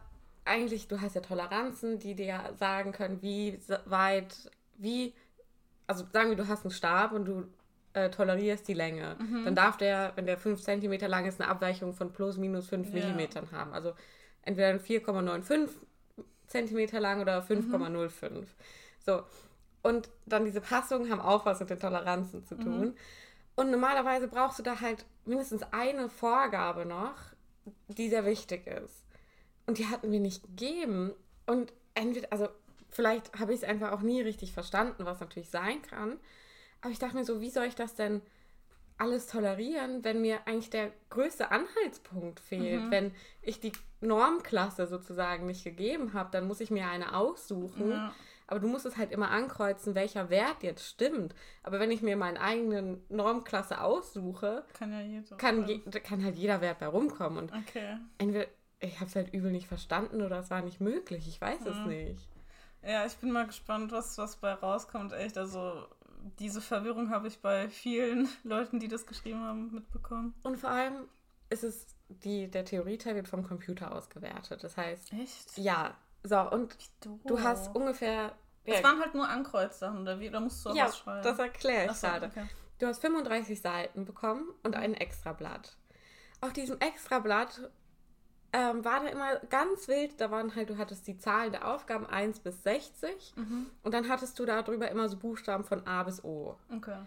eigentlich, 0.44 0.88
du 0.88 1.00
hast 1.00 1.14
ja 1.14 1.20
Toleranzen, 1.20 1.98
die 1.98 2.14
dir 2.14 2.40
sagen 2.58 2.92
können, 2.92 3.22
wie 3.22 3.58
weit, 3.84 4.50
wie, 4.76 5.14
also 5.86 6.04
sagen 6.12 6.30
wir, 6.30 6.36
du 6.36 6.48
hast 6.48 6.64
einen 6.64 6.72
Stab 6.72 7.12
und 7.12 7.26
du 7.26 7.44
äh, 7.92 8.10
tolerierst 8.10 8.66
die 8.66 8.74
Länge. 8.74 9.16
Mhm. 9.18 9.44
Dann 9.44 9.54
darf 9.54 9.76
der, 9.76 10.12
wenn 10.16 10.26
der 10.26 10.38
5 10.38 10.60
cm 10.60 10.92
lang 11.06 11.26
ist, 11.26 11.40
eine 11.40 11.50
Abweichung 11.50 11.92
von 11.92 12.12
plus 12.12 12.36
minus 12.36 12.68
5 12.68 12.92
ja. 12.94 13.06
mm 13.06 13.52
haben. 13.52 13.72
Also 13.72 13.92
entweder 14.42 14.70
4,95 14.70 15.68
cm 16.48 17.00
lang 17.00 17.20
oder 17.20 17.42
5,05. 17.42 18.30
Mhm. 18.30 18.46
So. 19.04 19.22
Und 19.82 20.08
dann 20.26 20.44
diese 20.44 20.60
Passungen 20.60 21.10
haben 21.10 21.20
auch 21.20 21.46
was 21.46 21.60
mit 21.60 21.70
den 21.70 21.78
Toleranzen 21.78 22.44
zu 22.44 22.56
tun. 22.56 22.80
Mhm. 22.80 22.94
Und 23.58 23.72
normalerweise 23.72 24.28
brauchst 24.28 24.60
du 24.60 24.62
da 24.62 24.80
halt 24.80 25.04
mindestens 25.24 25.64
eine 25.72 26.08
Vorgabe 26.08 26.86
noch, 26.86 27.16
die 27.88 28.08
sehr 28.08 28.24
wichtig 28.24 28.68
ist. 28.68 29.02
Und 29.66 29.78
die 29.78 29.88
hatten 29.88 30.12
wir 30.12 30.20
nicht 30.20 30.44
gegeben. 30.44 31.12
Und 31.44 31.72
entweder, 31.94 32.28
also 32.30 32.46
vielleicht 32.88 33.36
habe 33.36 33.52
ich 33.52 33.62
es 33.62 33.68
einfach 33.68 33.90
auch 33.90 34.02
nie 34.02 34.20
richtig 34.20 34.52
verstanden, 34.52 35.04
was 35.06 35.18
natürlich 35.18 35.50
sein 35.50 35.82
kann. 35.82 36.20
Aber 36.82 36.92
ich 36.92 37.00
dachte 37.00 37.16
mir 37.16 37.24
so, 37.24 37.40
wie 37.40 37.50
soll 37.50 37.64
ich 37.64 37.74
das 37.74 37.96
denn 37.96 38.22
alles 38.96 39.26
tolerieren, 39.26 40.04
wenn 40.04 40.20
mir 40.20 40.46
eigentlich 40.46 40.70
der 40.70 40.92
größte 41.10 41.50
Anhaltspunkt 41.50 42.38
fehlt? 42.38 42.84
Mhm. 42.84 42.90
Wenn 42.92 43.14
ich 43.42 43.58
die 43.58 43.72
Normklasse 44.00 44.86
sozusagen 44.86 45.46
nicht 45.46 45.64
gegeben 45.64 46.12
habe, 46.12 46.30
dann 46.30 46.46
muss 46.46 46.60
ich 46.60 46.70
mir 46.70 46.86
eine 46.86 47.16
aussuchen. 47.16 47.90
Ja 47.90 48.14
aber 48.48 48.60
du 48.60 48.66
musst 48.66 48.86
es 48.86 48.96
halt 48.96 49.12
immer 49.12 49.30
ankreuzen, 49.30 49.94
welcher 49.94 50.30
Wert 50.30 50.62
jetzt 50.62 50.84
stimmt. 50.84 51.34
Aber 51.62 51.78
wenn 51.78 51.90
ich 51.90 52.02
mir 52.02 52.16
meinen 52.16 52.38
eigenen 52.38 53.04
Normklasse 53.08 53.80
aussuche, 53.80 54.64
kann, 54.72 54.90
ja 54.90 55.00
jeder 55.00 55.36
kann, 55.36 55.66
je, 55.66 55.78
kann 55.80 56.24
halt 56.24 56.36
jeder 56.36 56.60
Wert 56.60 56.78
bei 56.80 56.88
rumkommen. 56.88 57.38
Und 57.38 57.52
okay. 57.52 57.98
entweder, 58.16 58.46
ich 58.80 58.96
habe 58.96 59.06
es 59.06 59.14
halt 59.16 59.32
übel 59.34 59.52
nicht 59.52 59.68
verstanden 59.68 60.22
oder 60.22 60.38
es 60.38 60.50
war 60.50 60.62
nicht 60.62 60.80
möglich. 60.80 61.28
Ich 61.28 61.40
weiß 61.40 61.66
es 61.66 61.76
Mhm. 61.76 61.86
nicht. 61.88 62.28
Ja, 62.82 63.04
ich 63.04 63.16
bin 63.16 63.30
mal 63.30 63.46
gespannt, 63.46 63.92
was, 63.92 64.16
was 64.18 64.36
bei 64.36 64.54
rauskommt. 64.54 65.12
Echt, 65.12 65.36
also 65.36 65.86
diese 66.38 66.60
Verwirrung 66.60 67.10
habe 67.10 67.28
ich 67.28 67.40
bei 67.40 67.68
vielen 67.68 68.28
Leuten, 68.44 68.80
die 68.80 68.88
das 68.88 69.06
geschrieben 69.06 69.40
haben, 69.40 69.72
mitbekommen. 69.74 70.34
Und 70.42 70.56
vor 70.56 70.70
allem 70.70 71.06
ist 71.50 71.64
es, 71.64 71.86
die, 72.08 72.48
der 72.50 72.64
Theorieteil 72.64 73.14
wird 73.14 73.28
vom 73.28 73.42
Computer 73.42 73.94
ausgewertet. 73.94 74.64
Das 74.64 74.76
heißt, 74.76 75.12
Echt? 75.12 75.58
ja, 75.58 75.94
so, 76.24 76.38
und 76.50 76.76
Du, 77.24 77.40
hast 77.40 77.74
ungefähr. 77.74 78.32
Es 78.64 78.82
waren 78.82 79.00
halt 79.00 79.14
nur 79.14 79.26
Ankreuzsachen, 79.28 80.02
oder 80.02 80.20
wie? 80.20 80.28
Da 80.30 80.40
musst 80.40 80.64
du 80.64 80.70
auch 80.70 80.74
ja, 80.74 80.86
was 80.86 80.98
schreiben. 80.98 81.22
das 81.22 81.38
erkläre 81.38 81.86
ich 81.86 81.92
so, 81.92 82.06
gerade. 82.06 82.26
okay. 82.26 82.46
Du 82.78 82.86
hast 82.86 83.00
35 83.00 83.60
Seiten 83.60 84.04
bekommen 84.04 84.44
und 84.62 84.76
ein 84.76 84.94
Extrablatt. 84.94 85.76
Auf 86.40 86.52
diesem 86.52 86.78
Extrablatt 86.80 87.70
ähm, 88.52 88.84
war 88.84 89.00
da 89.00 89.08
immer 89.08 89.36
ganz 89.50 89.88
wild, 89.88 90.20
da 90.20 90.30
waren 90.30 90.54
halt, 90.54 90.70
du 90.70 90.78
hattest 90.78 91.06
die 91.06 91.16
Zahlen 91.18 91.50
der 91.52 91.66
Aufgaben 91.66 92.06
1 92.06 92.40
bis 92.40 92.62
60 92.62 93.32
Mhm. 93.36 93.66
und 93.82 93.92
dann 93.94 94.08
hattest 94.08 94.38
du 94.38 94.44
darüber 94.46 94.88
immer 94.90 95.08
so 95.08 95.16
Buchstaben 95.16 95.64
von 95.64 95.86
A 95.86 96.02
bis 96.04 96.22
O. 96.24 96.56
Okay. 96.74 96.98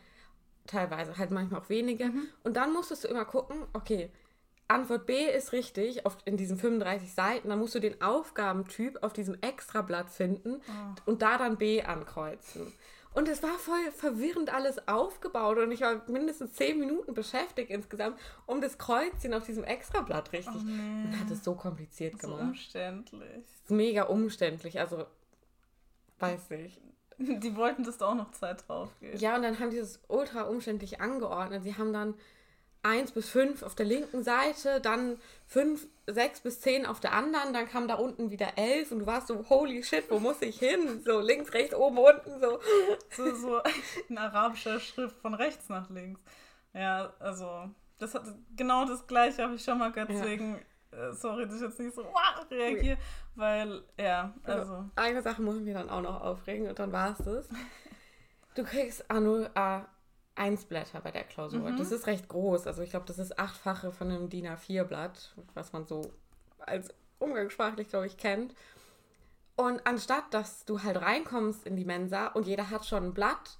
Teilweise, 0.68 1.18
halt 1.18 1.32
manchmal 1.32 1.62
auch 1.62 1.70
wenige. 1.70 2.06
Mhm. 2.06 2.28
Und 2.44 2.56
dann 2.58 2.74
musstest 2.74 3.04
du 3.04 3.08
immer 3.08 3.26
gucken, 3.26 3.66
okay, 3.74 4.12
Antwort 4.72 5.06
B 5.06 5.26
ist 5.26 5.52
richtig 5.52 6.06
auf, 6.06 6.18
in 6.26 6.38
diesen 6.38 6.58
35 6.58 7.14
Seiten. 7.14 7.50
Dann 7.50 7.60
musst 7.60 7.76
du 7.76 7.80
den 7.80 8.02
Aufgabentyp 8.02 9.04
auf 9.04 9.14
diesem 9.14 9.36
Extrablatt 9.42 10.10
finden 10.10 10.62
Ah. 10.68 10.96
und 11.06 11.22
da 11.22 11.38
dann 11.38 11.58
B 11.58 11.82
ankreuzen. 11.84 12.72
Und 13.14 13.28
es 13.28 13.44
war 13.44 13.58
voll 13.60 13.92
verwirrend 13.92 14.54
alles 14.54 14.88
aufgebaut 14.88 15.58
und 15.58 15.72
ich 15.72 15.82
war 15.82 16.02
mindestens 16.10 16.54
10 16.54 16.80
Minuten 16.80 17.14
beschäftigt 17.14 17.70
insgesamt, 17.70 18.18
um 18.46 18.62
das 18.62 18.78
Kreuzchen 18.78 19.34
auf 19.34 19.44
diesem 19.46 19.66
Extrablatt 19.66 20.32
richtig. 20.32 20.56
Oh 20.56 20.64
nee. 20.64 21.08
Und 21.08 21.20
hat 21.20 21.30
es 21.30 21.44
so 21.44 21.54
kompliziert 21.56 22.22
So 22.22 22.28
gemacht. 22.30 22.42
umständlich. 22.44 23.30
ist 23.64 23.70
mega 23.72 24.04
umständlich, 24.04 24.80
also 24.80 25.06
weiß 26.20 26.50
nicht. 26.52 26.80
Die 27.18 27.56
wollten, 27.56 27.84
dass 27.84 27.98
da 27.98 28.08
auch 28.08 28.16
noch 28.16 28.32
Zeit 28.32 28.64
drauf 28.68 28.90
geht. 29.00 29.20
Ja, 29.22 29.36
und 29.36 29.44
dann 29.44 29.60
haben 29.60 29.70
die 29.72 29.78
das 29.78 30.00
ultra 30.08 30.44
umständlich 30.44 31.02
angeordnet. 31.02 31.64
Sie 31.64 31.76
haben 31.78 31.94
dann 31.94 32.16
1 32.84 33.12
bis 33.12 33.30
5 33.30 33.64
auf 33.64 33.76
der 33.76 33.86
linken 33.86 34.24
Seite, 34.24 34.82
dann 34.82 35.18
5, 35.48 35.88
6 36.08 36.42
bis 36.42 36.62
10 36.62 36.86
auf 36.86 37.00
der 37.00 37.14
anderen, 37.14 37.54
dann 37.54 37.68
kam 37.68 37.88
da 37.88 37.96
unten 37.96 38.32
wieder 38.32 38.58
11 38.58 38.92
und 38.92 39.00
du 39.00 39.06
warst 39.06 39.28
so, 39.28 39.50
holy 39.50 39.84
shit, 39.84 40.10
wo 40.10 40.20
muss 40.20 40.42
ich 40.42 40.60
hin? 40.60 41.02
So 41.06 41.20
links, 41.20 41.54
rechts, 41.54 41.76
oben, 41.76 41.98
unten, 41.98 42.40
so. 42.40 42.60
So, 43.12 43.36
so 43.36 43.62
in 44.10 44.18
arabischer 44.18 44.80
Schrift 44.80 45.18
von 45.22 45.34
rechts 45.34 45.70
nach 45.70 45.90
links. 45.90 46.20
Ja, 46.74 47.14
also, 47.20 47.70
das 48.00 48.16
hat 48.16 48.24
genau 48.56 48.86
das 48.86 49.06
gleiche 49.06 49.44
habe 49.44 49.56
ich 49.56 49.64
schon 49.64 49.78
mal 49.78 49.92
gehört, 49.92 50.10
deswegen 50.10 50.56
ja 50.56 50.62
sorry, 51.14 51.46
dass 51.46 51.56
ich 51.56 51.62
jetzt 51.62 51.80
nicht 51.80 51.96
so 51.96 52.04
wow, 52.04 52.46
reagiere, 52.50 52.98
weil, 53.36 53.84
ja, 53.98 54.34
also. 54.44 54.74
also. 54.74 54.90
Eine 54.96 55.22
Sache 55.22 55.42
muss 55.42 55.58
ich 55.58 55.64
mir 55.64 55.74
dann 55.74 55.90
auch 55.90 56.02
noch 56.02 56.22
aufregen 56.22 56.68
und 56.68 56.78
dann 56.80 56.92
war 56.92 57.12
es 57.12 57.26
das. 57.26 57.50
Du 58.56 58.64
kriegst 58.64 59.10
Anu, 59.10 59.44
äh, 59.44 59.82
eins 60.36 60.66
Blätter 60.66 61.02
bei 61.02 61.12
der 61.12 61.24
Klausur. 61.24 61.72
Mhm. 61.72 61.78
Das 61.78 61.92
ist 61.92 62.08
recht 62.08 62.28
groß. 62.28 62.68
Also 62.68 62.82
ich 62.82 62.92
glaube, 62.92 63.06
das 63.06 63.20
ist 63.20 63.38
achtfache 63.38 63.92
von 63.92 64.10
einem 64.10 64.30
DIN 64.30 64.48
A4-Blatt, 64.48 65.36
was 65.54 65.74
man 65.74 65.86
so 65.86 66.14
als 66.60 66.90
umgangssprachlich, 67.20 67.90
glaube 67.90 68.08
ich, 68.08 68.18
kennt. 68.18 68.56
Und 69.56 69.86
anstatt, 69.86 70.34
dass 70.34 70.66
du 70.66 70.82
halt 70.82 71.02
reinkommst 71.02 71.66
in 71.68 71.76
die 71.76 71.86
Mensa 71.86 72.28
und 72.28 72.48
jeder 72.48 72.70
hat 72.70 72.86
schon 72.86 73.06
ein 73.06 73.14
Blatt, 73.14 73.60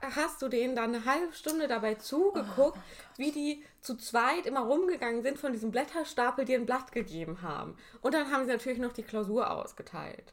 hast 0.00 0.40
du 0.40 0.48
denen 0.48 0.74
dann 0.74 0.94
eine 0.94 1.04
halbe 1.04 1.32
Stunde 1.32 1.68
dabei 1.68 1.94
zugeguckt, 1.94 2.78
oh, 2.78 2.80
oh 2.80 3.18
wie 3.18 3.32
die 3.32 3.64
zu 3.80 3.96
zweit 3.96 4.46
immer 4.46 4.60
rumgegangen 4.60 5.22
sind 5.22 5.38
von 5.38 5.52
diesem 5.52 5.70
Blätterstapel, 5.70 6.44
die 6.44 6.54
ein 6.54 6.66
Blatt 6.66 6.92
gegeben 6.92 7.42
haben. 7.42 7.76
Und 8.00 8.14
dann 8.14 8.30
haben 8.30 8.44
sie 8.44 8.52
natürlich 8.52 8.78
noch 8.78 8.92
die 8.92 9.02
Klausur 9.02 9.50
ausgeteilt. 9.50 10.32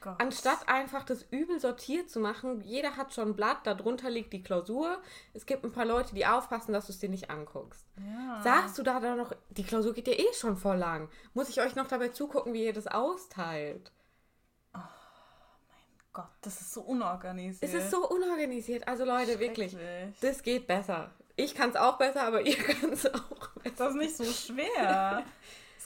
Gott. 0.00 0.16
Anstatt 0.20 0.68
einfach 0.68 1.04
das 1.04 1.22
übel 1.30 1.58
sortiert 1.58 2.10
zu 2.10 2.20
machen, 2.20 2.60
jeder 2.62 2.96
hat 2.96 3.12
schon 3.14 3.28
ein 3.28 3.36
Blatt, 3.36 3.66
darunter 3.66 4.10
liegt 4.10 4.32
die 4.32 4.42
Klausur. 4.42 5.00
Es 5.34 5.46
gibt 5.46 5.64
ein 5.64 5.72
paar 5.72 5.84
Leute, 5.86 6.14
die 6.14 6.26
aufpassen, 6.26 6.72
dass 6.72 6.86
du 6.86 6.92
es 6.92 6.98
dir 6.98 7.08
nicht 7.08 7.30
anguckst. 7.30 7.84
ja. 7.98 8.40
Sagst 8.42 8.78
du 8.78 8.82
da 8.82 9.00
dann 9.00 9.18
noch, 9.18 9.32
die 9.50 9.64
Klausur 9.64 9.94
geht 9.94 10.06
ja 10.08 10.14
eh 10.14 10.32
schon 10.34 10.56
voll 10.56 10.76
lang. 10.76 11.08
Muss 11.34 11.48
ich 11.48 11.60
euch 11.60 11.74
noch 11.74 11.88
dabei 11.88 12.08
zugucken, 12.08 12.52
wie 12.52 12.64
ihr 12.64 12.72
das 12.72 12.86
austeilt? 12.86 13.90
Gott, 16.12 16.30
das 16.40 16.60
ist 16.62 16.72
so 16.72 16.80
unorganisiert. 16.80 17.62
Es 17.62 17.74
ist 17.74 17.90
so 17.90 18.08
unorganisiert. 18.08 18.88
Also 18.88 19.04
Leute, 19.04 19.38
wirklich, 19.38 19.76
das 20.22 20.42
geht 20.42 20.66
besser. 20.66 21.10
Ich 21.36 21.54
kann 21.54 21.68
es 21.68 21.76
auch 21.76 21.98
besser, 21.98 22.22
aber 22.22 22.40
ihr 22.40 22.56
könnt 22.56 22.94
es 22.94 23.06
auch 23.06 23.50
besser. 23.62 23.74
Das 23.76 23.90
ist 23.90 23.96
nicht 23.96 24.16
so 24.16 24.24
schwer. 24.24 25.24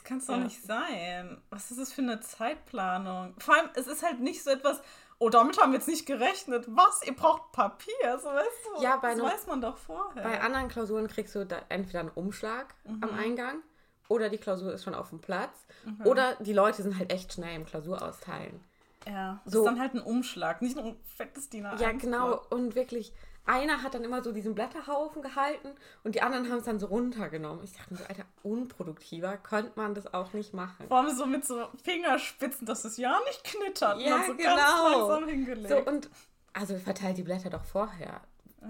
Das 0.01 0.07
kann 0.07 0.17
es 0.17 0.25
doch 0.25 0.33
Ja. 0.37 0.43
nicht 0.43 0.63
sein. 0.63 1.41
Was 1.51 1.69
ist 1.69 1.79
das 1.79 1.93
für 1.93 2.01
eine 2.01 2.19
Zeitplanung? 2.21 3.35
Vor 3.37 3.55
allem, 3.55 3.69
es 3.75 3.85
ist 3.85 4.01
halt 4.03 4.19
nicht 4.19 4.43
so 4.43 4.49
etwas, 4.49 4.81
oh, 5.19 5.29
damit 5.29 5.59
haben 5.61 5.71
wir 5.73 5.77
jetzt 5.77 5.87
nicht 5.87 6.07
gerechnet. 6.07 6.65
Was? 6.69 7.01
Ihr 7.05 7.15
braucht 7.15 7.51
Papier, 7.51 8.17
so 8.19 8.29
weißt 8.29 8.47
du? 8.77 8.81
Ja, 8.83 8.97
bei 8.97 9.11
das 9.11 9.19
einem- 9.21 9.31
weiß 9.31 9.45
man 9.47 9.61
doch 9.61 9.77
vorher. 9.77 10.23
Bei 10.23 10.41
anderen 10.41 10.69
Klausuren 10.69 11.07
kriegst 11.07 11.35
du 11.35 11.45
da 11.45 11.57
entweder 11.69 11.99
einen 11.99 12.09
Umschlag 12.09 12.73
am 13.01 13.13
Eingang 13.13 13.61
oder 14.07 14.29
die 14.29 14.39
Klausur 14.39 14.73
ist 14.73 14.83
schon 14.83 14.95
auf 14.95 15.09
dem 15.09 15.21
Platz 15.21 15.67
oder 16.03 16.35
die 16.39 16.53
Leute 16.53 16.81
sind 16.81 16.97
halt 16.97 17.13
echt 17.13 17.33
schnell 17.33 17.55
im 17.55 17.65
Klausurausteilen. 17.65 18.63
Ja, 19.07 19.41
das 19.43 19.53
so- 19.53 19.59
ist 19.59 19.65
dann 19.65 19.79
halt 19.79 19.93
ein 19.93 20.01
Umschlag, 20.01 20.61
nicht 20.61 20.75
nur 20.75 20.85
ein 20.85 20.95
fettes 21.15 21.49
DIN 21.49 21.65
A1 21.65 21.81
Ja, 21.81 21.91
genau. 21.91 22.41
Und 22.49 22.75
wirklich, 22.75 23.13
einer 23.45 23.81
hat 23.83 23.93
dann 23.95 24.03
immer 24.03 24.21
so 24.23 24.31
diesen 24.31 24.53
Blätterhaufen 24.53 25.21
gehalten 25.21 25.69
und 26.03 26.15
die 26.15 26.21
anderen 26.21 26.49
haben 26.49 26.59
es 26.59 26.65
dann 26.65 26.79
so 26.79 26.87
runtergenommen. 26.87 27.63
Ich 27.63 27.73
dachte 27.73 27.93
mir 27.93 27.99
so, 27.99 28.05
Alter, 28.05 28.25
unproduktiver 28.43 29.37
könnte 29.37 29.71
man 29.75 29.95
das 29.95 30.13
auch 30.13 30.33
nicht 30.33 30.53
machen. 30.53 30.87
Vor 30.87 30.97
allem 30.97 31.15
so 31.15 31.25
mit 31.25 31.45
so 31.45 31.67
Fingerspitzen, 31.83 32.65
dass 32.67 32.85
es 32.85 32.97
ja 32.97 33.19
nicht 33.25 33.43
knittert. 33.43 33.99
Ja, 33.99 34.15
und 34.17 34.25
so 34.27 34.35
genau. 34.35 34.55
ganz 34.55 34.93
langsam 34.93 35.27
hingelegt. 35.27 35.69
So, 35.69 35.77
und 35.79 36.09
also 36.53 36.77
verteilt 36.77 37.17
die 37.17 37.23
Blätter 37.23 37.49
doch 37.49 37.63
vorher. 37.65 38.21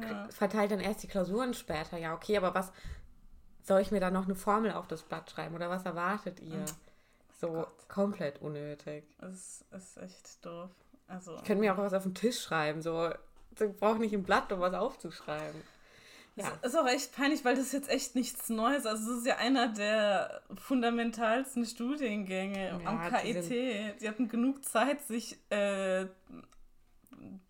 ja. 0.02 0.28
Verteilt 0.30 0.72
dann 0.72 0.80
erst 0.80 1.04
die 1.04 1.08
Klausuren 1.08 1.54
später. 1.54 1.98
Ja, 1.98 2.14
okay, 2.14 2.38
aber 2.38 2.54
was 2.56 2.72
soll 3.64 3.82
ich 3.82 3.92
mir 3.92 4.00
dann 4.00 4.14
noch 4.14 4.26
eine 4.26 4.36
Formel 4.36 4.72
auf 4.72 4.88
das 4.88 5.04
Blatt 5.04 5.30
schreiben 5.30 5.54
oder 5.56 5.70
was 5.70 5.84
erwartet 5.84 6.40
ihr? 6.40 6.64
So 7.42 7.48
Gott. 7.52 7.90
komplett 7.90 8.42
unnötig. 8.42 9.04
Es 9.20 9.66
ist 9.72 9.98
echt 9.98 10.46
doof. 10.46 10.70
Also, 11.08 11.36
Ich 11.36 11.44
könnte 11.44 11.62
mir 11.62 11.74
auch 11.74 11.78
was 11.78 11.94
auf 11.94 12.04
den 12.04 12.16
Tisch 12.16 12.40
schreiben. 12.40 12.82
So, 12.82 13.10
ich 13.60 13.78
brauche 13.78 13.98
nicht 14.00 14.14
ein 14.14 14.24
Blatt, 14.24 14.52
um 14.54 14.60
was 14.62 14.74
aufzuschreiben. 14.74 15.62
Ja. 16.38 16.50
Es 16.62 16.72
ist 16.72 16.80
auch 16.80 16.88
echt 16.88 17.14
peinlich, 17.14 17.44
weil 17.44 17.56
das 17.56 17.66
ist 17.66 17.74
jetzt 17.74 17.90
echt 17.90 18.16
nichts 18.16 18.48
Neues. 18.48 18.86
Also 18.86 19.12
es 19.12 19.18
ist 19.20 19.26
ja 19.28 19.36
einer 19.38 19.68
der 19.68 20.42
fundamentalsten 20.56 21.66
Studiengänge 21.66 22.80
Ja, 22.82 22.90
am 22.90 23.02
die 23.24 23.34
KIT. 23.34 24.00
Die, 24.02 24.08
hatten 24.08 24.30
genug 24.30 24.64
Zeit, 24.64 25.02
sich, 25.02 25.38
äh, 25.52 26.06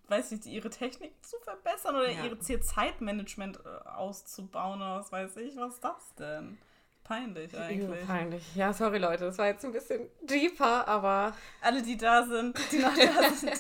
weiß 0.08 0.32
nicht, 0.32 0.46
ihre 0.48 0.70
Technik 0.72 1.14
zu 1.24 1.38
verbessern 1.42 1.96
oder 1.96 2.10
Ja. 2.10 2.26
ihre 2.26 2.40
Zeitmanagement 2.40 3.60
äh, 3.64 3.88
auszubauen 3.90 4.82
oder 4.82 4.96
was 5.00 5.12
weiß 5.12 5.38
ich. 5.38 5.56
Was 5.58 5.76
ist 5.76 5.84
das 5.84 6.16
denn? 6.18 6.58
Peinlich 7.04 7.58
eigentlich. 7.58 8.06
peinlich. 8.08 8.56
Ja, 8.56 8.72
sorry 8.72 8.98
Leute, 8.98 9.26
das 9.26 9.38
war 9.38 9.48
jetzt 9.48 9.66
ein 9.66 9.72
bisschen 9.74 10.08
deeper, 10.22 10.88
aber 10.88 11.36
Alle, 11.62 11.82
die 11.82 11.98
da 11.98 12.24
sind, 12.24 12.58
die 12.72 12.78
noch 12.80 12.96
da 12.96 13.30
sind. 13.34 13.60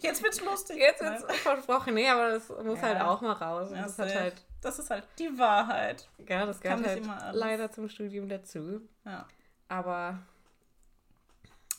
Jetzt 0.00 0.22
wird's 0.22 0.40
lustig. 0.40 0.76
jetzt 0.78 1.02
Nein. 1.02 1.14
ist 1.14 1.36
versprochen. 1.38 1.94
Nee, 1.94 2.08
aber 2.08 2.30
das 2.30 2.48
muss 2.48 2.78
Ja. 2.80 2.82
halt 2.88 3.00
auch 3.00 3.20
mal 3.20 3.32
raus. 3.32 3.70
Ja, 3.72 3.82
das 3.82 3.98
hat 3.98 4.08
safe. 4.10 4.20
halt, 4.20 4.34
Das 4.60 4.78
ist 4.78 4.90
halt 4.90 5.08
die 5.18 5.36
Wahrheit. 5.36 6.08
ja, 6.28 6.46
das 6.46 6.60
gehört 6.60 6.86
halt 6.86 7.02
leider 7.32 7.72
zum 7.72 7.88
Studium 7.88 8.28
dazu. 8.28 8.80
Ja. 9.04 9.26
Aber 9.68 10.18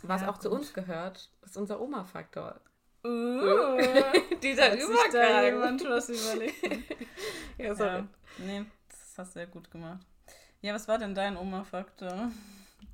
was 0.02 0.22
Ja, 0.24 0.30
auch 0.30 0.38
zu 0.40 0.50
gut. 0.50 0.60
uns 0.60 0.74
gehört, 0.74 1.30
ist 1.46 1.56
unser 1.58 1.80
Oma-Faktor. 1.80 2.60
Uh, 3.06 3.78
Dieser 4.42 4.72
sich 4.72 4.86
da 5.12 5.42
Übergang. 5.42 5.46
jemand 5.46 5.84
was 5.90 6.08
überlegt? 6.08 6.56
Ja, 7.58 7.76
sorry. 7.76 7.98
ja, 7.98 8.08
nee, 8.38 8.66
das 8.90 9.00
hast 9.18 9.36
du 9.36 9.40
sehr 9.40 9.48
gut 9.48 9.70
gemacht. 9.70 10.06
Ja, 10.64 10.74
was 10.74 10.88
war 10.88 10.98
denn 10.98 11.14
dein 11.14 11.36
Oma-Faktor 11.36 12.32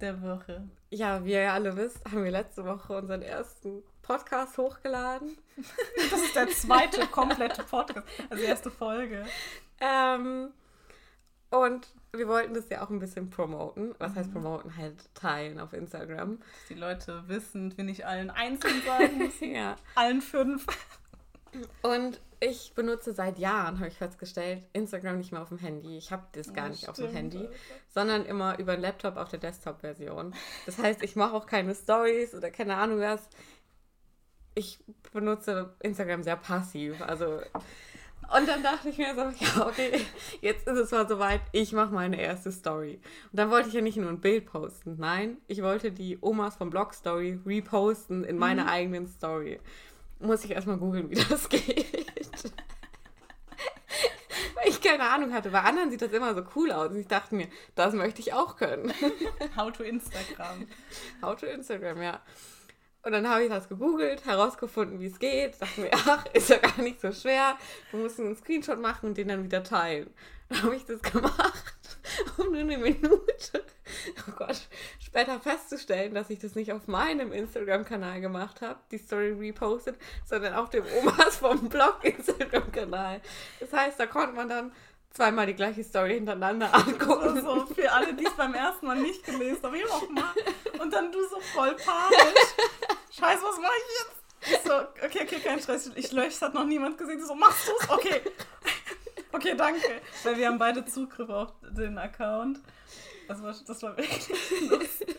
der 0.02 0.24
Woche? 0.24 0.68
Ja, 0.90 1.24
wie 1.24 1.34
ihr 1.34 1.54
alle 1.54 1.78
wisst, 1.78 2.04
haben 2.06 2.24
wir 2.24 2.32
letzte 2.32 2.66
Woche 2.66 2.98
unseren 2.98 3.22
ersten 3.22 3.84
Podcast 4.02 4.58
hochgeladen. 4.58 5.38
Das 6.10 6.20
ist 6.20 6.36
der 6.36 6.48
zweite 6.50 7.06
komplette 7.06 7.62
Podcast, 7.62 8.08
also 8.28 8.44
die 8.44 8.50
erste 8.50 8.72
Folge. 8.72 9.24
Ähm, 9.80 10.50
und 11.52 11.88
wir 12.12 12.28
wollten 12.28 12.56
das 12.56 12.70
ja 12.70 12.84
auch 12.84 12.90
ein 12.90 12.98
bisschen 12.98 13.30
promoten. 13.30 13.94
Was 14.00 14.16
heißt 14.16 14.32
promoten? 14.32 14.76
Halt 14.76 15.14
teilen 15.14 15.60
auf 15.60 15.74
Instagram. 15.74 16.40
Dass 16.40 16.68
die 16.70 16.74
Leute 16.74 17.28
wissen, 17.28 17.78
wir 17.78 17.84
nicht 17.84 18.08
allen 18.08 18.32
einzeln 18.32 18.82
sagen 18.84 19.20
müssen. 19.20 19.52
ja. 19.54 19.76
allen 19.94 20.24
fünf. 20.24 20.66
Und 21.82 22.20
ich 22.40 22.74
benutze 22.74 23.14
seit 23.14 23.38
Jahren, 23.38 23.80
habe 23.80 23.90
ich 23.90 23.98
festgestellt, 23.98 24.64
Instagram 24.74 25.18
nicht 25.18 25.32
mehr 25.32 25.42
auf 25.42 25.50
dem 25.50 25.58
Handy. 25.58 25.98
Ich 25.98 26.12
habe 26.12 26.24
das 26.32 26.54
gar 26.54 26.66
Ja, 26.66 26.72
nicht 26.72 26.88
auf 26.88 26.96
dem 26.96 27.10
stimmt, 27.10 27.18
Handy, 27.18 27.50
sondern 27.90 28.26
immer 28.26 28.58
über 28.60 28.76
den 28.76 28.82
Laptop 28.82 29.18
auf 29.18 29.30
der 29.30 29.40
Desktop-Version. 29.40 30.34
Das 30.66 30.78
heißt, 30.78 31.04
ich 31.04 31.16
mache 31.16 31.34
auch 31.34 31.46
keine 31.46 31.76
Stories 31.76 32.34
oder 32.34 32.50
keine 32.50 32.78
Ahnung 32.78 33.00
was. 33.00 33.28
Ich 34.56 34.80
benutze 35.12 35.76
Instagram 35.82 36.24
sehr 36.24 36.38
passiv. 36.38 37.02
Also 37.02 37.42
Und 38.36 38.48
dann 38.48 38.62
dachte 38.62 38.90
ich 38.90 38.98
mir 38.98 39.16
so, 39.16 39.22
ja, 39.22 39.68
okay, 39.68 40.06
jetzt 40.42 40.68
ist 40.68 40.78
es 40.78 40.92
mal 40.92 41.08
soweit, 41.08 41.42
ich 41.52 41.74
mache 41.74 41.94
meine 41.94 42.22
erste 42.22 42.52
Story. 42.52 43.00
Und 43.32 43.40
dann 43.40 43.50
wollte 43.50 43.70
ich 43.70 43.74
ja 43.74 43.82
nicht 43.82 43.98
nur 43.98 44.10
ein 44.10 44.22
Bild 44.22 44.46
posten, 44.46 44.98
nein, 45.00 45.38
ich 45.48 45.64
wollte 45.64 45.92
die 45.92 46.18
Omas 46.22 46.56
vom 46.56 46.70
Blog 46.70 46.94
Story 46.94 47.40
reposten 47.46 48.24
in 48.24 48.38
meiner 48.38 48.64
mhm. 48.64 48.70
eigenen 48.70 49.08
Story. 49.08 49.60
Muss 50.20 50.44
ich 50.44 50.52
erstmal 50.52 50.78
googeln, 50.78 51.10
wie 51.10 51.16
das 51.30 51.50
geht. 51.50 51.86
Weil 54.56 54.68
ich 54.68 54.82
keine 54.82 55.10
Ahnung 55.10 55.34
hatte. 55.34 55.50
Bei 55.50 55.62
anderen 55.62 55.90
sieht 55.90 56.02
das 56.02 56.12
immer 56.12 56.36
so 56.36 56.44
cool 56.56 56.72
aus. 56.72 56.90
Und 56.90 57.00
ich 57.00 57.08
dachte 57.08 57.36
mir, 57.36 57.48
das 57.76 57.94
möchte 57.94 58.20
ich 58.22 58.34
auch 58.34 58.58
können. 58.58 58.94
How 59.56 59.72
to 59.72 59.84
Instagram. 59.84 60.68
How 61.22 61.36
to 61.36 61.46
Instagram, 61.46 62.02
ja. 62.02 62.22
Und 63.02 63.14
dann 63.14 63.30
habe 63.30 63.44
ich 63.44 63.50
das 63.50 63.70
gegoogelt, 63.70 64.26
herausgefunden, 64.26 65.00
wie 65.00 65.06
es 65.06 65.20
geht. 65.20 65.62
Dachte 65.62 65.82
mir, 65.82 65.92
ach, 65.94 66.26
ist 66.34 66.50
ja 66.50 66.58
gar 66.58 66.82
nicht 66.82 67.00
so 67.00 67.12
schwer. 67.14 67.58
Wir 67.92 68.02
müssen 68.02 68.26
einen 68.26 68.36
Screenshot 68.36 68.80
machen 68.80 69.08
und 69.10 69.18
den 69.18 69.30
dann 69.30 69.44
wieder 69.44 69.64
teilen. 69.64 70.14
Dann 70.50 70.64
habe 70.64 70.76
ich 70.76 70.86
das 70.86 71.02
gemacht, 71.02 71.79
um 72.38 72.52
nur 72.52 72.62
eine 72.62 72.78
Minute, 72.78 73.66
oh 74.28 74.32
Gott, 74.38 74.68
später 75.00 75.40
festzustellen, 75.40 76.14
dass 76.14 76.30
ich 76.30 76.40
das 76.40 76.56
nicht 76.56 76.72
auf 76.72 76.88
meinem 76.88 77.32
Instagram-Kanal 77.32 78.22
gemacht 78.22 78.62
habe, 78.62 78.80
die 78.92 78.98
Story 78.98 79.32
repostet, 79.32 79.96
sondern 80.26 80.54
auf 80.54 80.70
dem 80.70 80.86
Omas 81.00 81.38
vom 81.38 81.70
Blog 81.70 82.00
Instagram-Kanal. 82.04 83.22
Das 83.60 83.74
heißt, 83.74 84.00
da 84.00 84.06
konnte 84.06 84.36
man 84.36 84.50
dann 84.50 84.72
zweimal 85.12 85.48
die 85.48 85.56
gleiche 85.56 85.84
Story 85.84 86.16
hintereinander 86.16 86.74
angucken. 86.74 87.42
So, 87.42 87.66
so 87.66 87.74
für 87.74 87.92
alle, 87.92 88.14
die 88.14 88.26
es 88.26 88.34
beim 88.34 88.54
ersten 88.54 88.86
Mal 88.88 88.98
nicht 88.98 89.24
gelesen 89.26 89.64
haben, 89.64 89.76
ich 89.76 89.90
auch 89.90 90.10
mal. 90.10 90.34
Und 90.80 90.94
dann 90.94 91.12
du 91.12 91.20
so 91.28 91.40
voll 91.54 91.76
panisch. 91.76 92.54
Scheiße, 93.12 93.44
was 93.44 93.58
mache 93.60 93.74
ich 93.78 94.00
jetzt? 94.00 94.20
Ich 94.42 94.60
so, 94.64 94.74
okay, 95.06 95.22
okay, 95.24 95.40
kein 95.44 95.60
Stress. 95.60 95.92
Ich 95.96 96.12
lösche, 96.12 96.30
es 96.30 96.42
hat 96.42 96.54
noch 96.54 96.66
niemand 96.66 96.98
gesehen. 96.98 97.26
So, 97.26 97.36
machst 97.36 97.68
du 97.68 97.72
es? 97.80 97.90
Okay. 97.90 98.22
Okay, 99.32 99.56
danke. 99.56 100.02
Weil 100.24 100.38
wir 100.38 100.48
haben 100.48 100.58
beide 100.58 100.86
Zugriff 100.86 101.30
auf 101.30 101.54
den 101.62 101.98
Account. 101.98 102.60
Das 103.28 103.44
war, 103.44 103.54
das 103.66 103.84
war 103.84 103.96
wirklich 103.98 104.30
lustig. 104.70 105.16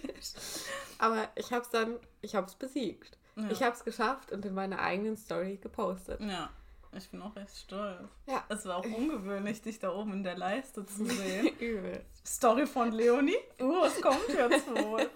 Aber 0.99 1.29
ich 1.37 1.53
habe 1.53 1.63
es 1.63 1.71
dann, 1.71 1.97
ich 2.21 2.35
habe 2.35 2.47
es 2.47 2.55
besiegt. 2.55 3.17
Ja. 3.37 3.51
Ich 3.51 3.63
habe 3.63 3.75
es 3.75 3.85
geschafft 3.85 4.33
und 4.33 4.45
in 4.45 4.55
meiner 4.55 4.81
eigenen 4.81 5.17
Story 5.17 5.59
gepostet. 5.63 6.21
Ja. 6.21 6.51
Ich 6.93 7.09
bin 7.09 7.23
auch 7.23 7.37
echt 7.37 7.57
stolz. 7.57 8.09
Ja. 8.27 8.43
Es 8.49 8.65
war 8.67 8.79
auch 8.79 8.85
ungewöhnlich, 8.85 9.63
dich 9.63 9.79
da 9.79 9.95
oben 9.95 10.13
in 10.15 10.23
der 10.25 10.37
Leiste 10.37 10.85
zu 10.85 11.05
sehen. 11.07 11.57
Übel. 11.61 12.05
Story 12.27 12.67
von 12.67 12.91
Leonie. 12.91 13.37
Uh, 13.61 13.83
was 13.83 14.01
kommt 14.01 14.29
jetzt 14.29 14.69
wohl? 14.69 15.09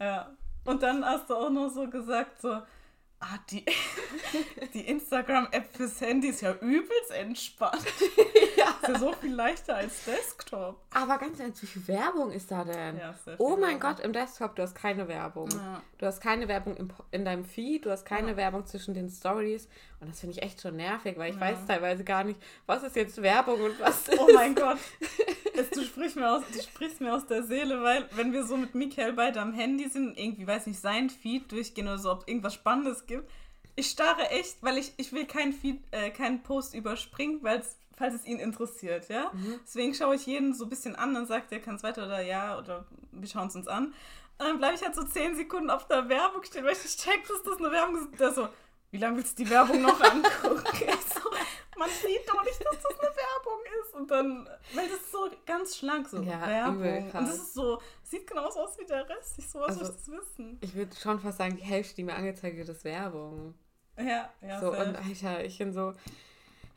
ja. 0.00 0.30
Und 0.64 0.82
dann 0.82 1.04
hast 1.04 1.30
du 1.30 1.36
auch 1.36 1.50
noch 1.50 1.70
so 1.70 1.88
gesagt, 1.88 2.40
so, 2.40 2.60
ah, 3.20 3.38
die, 3.50 3.64
die 4.74 4.86
Instagram-App 4.88 5.74
fürs 5.74 6.00
Handy 6.00 6.28
ist 6.28 6.40
ja 6.40 6.54
übelst 6.60 7.10
entspannt. 7.10 7.84
ja. 8.56 8.70
Ist 8.82 8.88
ja 8.88 8.98
so 8.98 9.12
viel 9.12 9.34
leichter 9.34 9.76
als 9.76 10.04
Desktop. 10.04 10.80
Aber 10.92 11.18
ganz 11.18 11.40
ehrlich, 11.40 11.60
wie 11.62 11.66
viel 11.66 11.88
Werbung 11.88 12.30
ist 12.30 12.50
da 12.50 12.64
denn? 12.64 12.98
Ja, 12.98 13.14
oh 13.38 13.50
mein 13.50 13.60
Werbung. 13.60 13.80
Gott, 13.80 14.00
im 14.00 14.12
Desktop, 14.12 14.56
du 14.56 14.62
hast 14.62 14.74
keine 14.74 15.08
Werbung. 15.08 15.50
Ja. 15.50 15.82
Du 15.98 16.06
hast 16.06 16.20
keine 16.20 16.48
Werbung 16.48 16.76
im, 16.76 16.90
in 17.10 17.24
deinem 17.24 17.44
Feed, 17.44 17.86
du 17.86 17.90
hast 17.90 18.04
keine 18.04 18.32
ja. 18.32 18.36
Werbung 18.36 18.66
zwischen 18.66 18.94
den 18.94 19.08
Stories. 19.08 19.68
Und 20.00 20.10
das 20.10 20.20
finde 20.20 20.36
ich 20.36 20.42
echt 20.42 20.60
schon 20.60 20.76
nervig, 20.76 21.18
weil 21.18 21.32
ich 21.32 21.40
weiß 21.40 21.66
teilweise 21.66 22.04
gar 22.04 22.22
nicht, 22.22 22.40
was 22.66 22.84
ist 22.84 22.94
jetzt 22.94 23.20
Werbung 23.20 23.60
und 23.60 23.80
was 23.80 24.08
ist. 24.08 24.18
Oh 24.18 24.28
mein 24.32 24.54
Gott. 24.54 24.78
Du, 25.74 25.82
sprichst 25.82 26.14
mir 26.14 26.30
aus, 26.30 26.44
du 26.52 26.62
sprichst 26.62 27.00
mir 27.00 27.12
aus 27.12 27.26
der 27.26 27.42
Seele, 27.42 27.82
weil 27.82 28.08
wenn 28.12 28.32
wir 28.32 28.44
so 28.44 28.56
mit 28.56 28.76
Michael 28.76 29.14
beide 29.14 29.40
am 29.40 29.52
Handy 29.52 29.88
sind, 29.88 30.16
irgendwie, 30.16 30.46
weiß 30.46 30.68
nicht, 30.68 30.78
sein 30.78 31.10
Feed 31.10 31.50
durchgehen 31.50 31.88
oder 31.88 31.98
so, 31.98 32.12
ob 32.12 32.28
irgendwas 32.28 32.54
Spannendes 32.54 33.06
gibt, 33.08 33.28
ich 33.74 33.90
starre 33.90 34.30
echt, 34.30 34.62
weil 34.62 34.78
ich, 34.78 34.92
ich 34.96 35.12
will 35.12 35.26
keinen 35.26 35.52
Feed, 35.52 35.82
äh, 35.92 36.10
keinen 36.10 36.42
Post 36.42 36.74
überspringen, 36.74 37.40
falls 37.96 38.14
es 38.14 38.24
ihn 38.24 38.38
interessiert, 38.38 39.08
ja. 39.08 39.30
Mhm. 39.32 39.60
Deswegen 39.64 39.94
schaue 39.94 40.14
ich 40.14 40.26
jeden 40.26 40.54
so 40.54 40.64
ein 40.64 40.70
bisschen 40.70 40.96
an 40.96 41.16
und 41.16 41.26
sagt, 41.26 41.50
der 41.50 41.60
kann 41.60 41.76
es 41.76 41.82
weiter 41.82 42.06
oder 42.06 42.20
ja, 42.20 42.58
oder 42.58 42.86
wir 43.12 43.28
schauen 43.28 43.48
es 43.48 43.56
uns 43.56 43.68
an. 43.68 43.94
Und 44.38 44.46
dann 44.46 44.58
bleibe 44.58 44.76
ich 44.76 44.82
halt 44.82 44.94
so 44.94 45.02
zehn 45.02 45.34
Sekunden 45.34 45.70
auf 45.70 45.88
der 45.88 46.08
Werbung 46.08 46.44
stehen, 46.44 46.64
weil 46.64 46.72
ich 46.72 46.96
check, 46.96 47.26
dass 47.26 47.42
das 47.42 47.58
eine 47.58 47.72
Werbung 47.72 47.96
ist. 47.96 48.20
Der 48.20 48.32
so, 48.32 48.48
wie 48.90 48.98
lange 48.98 49.16
willst 49.16 49.38
du 49.38 49.44
die 49.44 49.50
Werbung 49.50 49.82
noch 49.82 50.00
angucken? 50.00 50.62
so, 51.14 51.30
man 51.76 51.90
sieht 51.90 52.28
doch 52.28 52.44
nicht, 52.44 52.64
dass 52.64 52.82
das 52.82 52.98
eine 53.00 53.10
Werbung 53.10 53.60
ist. 53.64 53.67
Und 53.98 54.10
dann, 54.10 54.48
weil 54.74 54.88
das 54.88 54.98
ist 54.98 55.12
so 55.12 55.28
ganz 55.44 55.76
schlank, 55.76 56.08
so 56.08 56.22
ja, 56.22 56.46
Werbung. 56.46 56.82
Und 56.82 57.14
das 57.14 57.36
ist 57.36 57.54
so, 57.54 57.80
sieht 58.02 58.26
genauso 58.26 58.60
aus 58.60 58.78
wie 58.78 58.86
der 58.86 59.08
Rest. 59.08 59.38
Ich 59.38 59.48
so, 59.48 59.58
was 59.58 59.70
also, 59.70 59.82
ich 59.82 59.88
das 59.88 60.08
wissen? 60.08 60.58
Ich 60.60 60.74
würde 60.74 60.94
schon 60.94 61.18
fast 61.18 61.38
sagen, 61.38 61.56
die 61.56 61.62
Hälfte, 61.62 61.96
die 61.96 62.04
mir 62.04 62.14
angezeigt 62.14 62.56
wird, 62.56 62.68
ist 62.68 62.84
Werbung. 62.84 63.54
Ja, 63.96 64.30
ja. 64.40 64.60
So, 64.60 64.70
und 64.70 64.96
Alter, 64.96 65.44
ich 65.44 65.58
bin 65.58 65.72
so, 65.72 65.94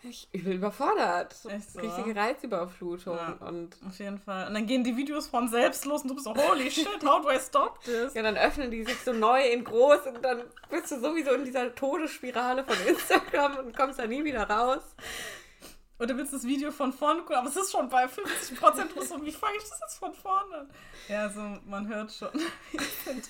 ich 0.03 0.27
bin 0.31 0.53
überfordert. 0.53 1.33
So. 1.33 1.49
Richtige 1.49 2.15
Reizüberflutung. 2.15 3.15
Ja, 3.15 3.37
und 3.47 3.77
auf 3.87 3.99
jeden 3.99 4.17
Fall. 4.17 4.47
Und 4.47 4.55
dann 4.55 4.65
gehen 4.65 4.83
die 4.83 4.97
Videos 4.97 5.27
von 5.27 5.47
selbst 5.47 5.85
los 5.85 6.01
und 6.01 6.07
du 6.07 6.15
bist 6.15 6.25
so, 6.25 6.35
holy 6.35 6.71
shit, 6.71 6.87
how 7.05 7.21
do 7.21 7.29
I 7.29 7.37
stop 7.39 7.83
this? 7.83 8.15
Ja, 8.15 8.23
dann 8.23 8.35
öffnen 8.35 8.71
die 8.71 8.83
sich 8.83 8.97
so 9.01 9.13
neu 9.13 9.41
in 9.41 9.63
groß 9.63 10.07
und 10.07 10.23
dann 10.23 10.41
bist 10.71 10.89
du 10.89 10.99
sowieso 10.99 11.33
in 11.33 11.45
dieser 11.45 11.75
Todesspirale 11.75 12.63
von 12.63 12.75
Instagram 12.87 13.57
und 13.57 13.77
kommst 13.77 13.99
da 13.99 14.07
nie 14.07 14.23
wieder 14.23 14.49
raus. 14.49 14.81
Oder 16.01 16.17
willst 16.17 16.33
du 16.33 16.37
das 16.37 16.47
Video 16.47 16.71
von 16.71 16.91
vorne 16.91 17.19
gucken, 17.21 17.35
aber 17.35 17.47
es 17.47 17.55
ist 17.55 17.71
schon 17.71 17.87
bei 17.87 18.07
50 18.07 18.59
Prozent. 18.59 18.91
so, 19.07 19.23
wie 19.23 19.31
fange 19.31 19.57
ich 19.57 19.69
das 19.69 19.79
jetzt 19.81 19.99
von 19.99 20.11
vorne 20.11 20.55
an? 20.61 20.69
Ja, 21.07 21.29
so, 21.29 21.41
man 21.65 21.87
hört 21.87 22.11
schon. 22.11 22.29
Sind 23.05 23.29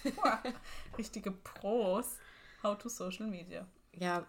richtige 0.97 1.31
Pros. 1.31 2.17
How 2.63 2.77
to 2.77 2.87
Social 2.87 3.27
Media. 3.27 3.67
Ja, 3.93 4.25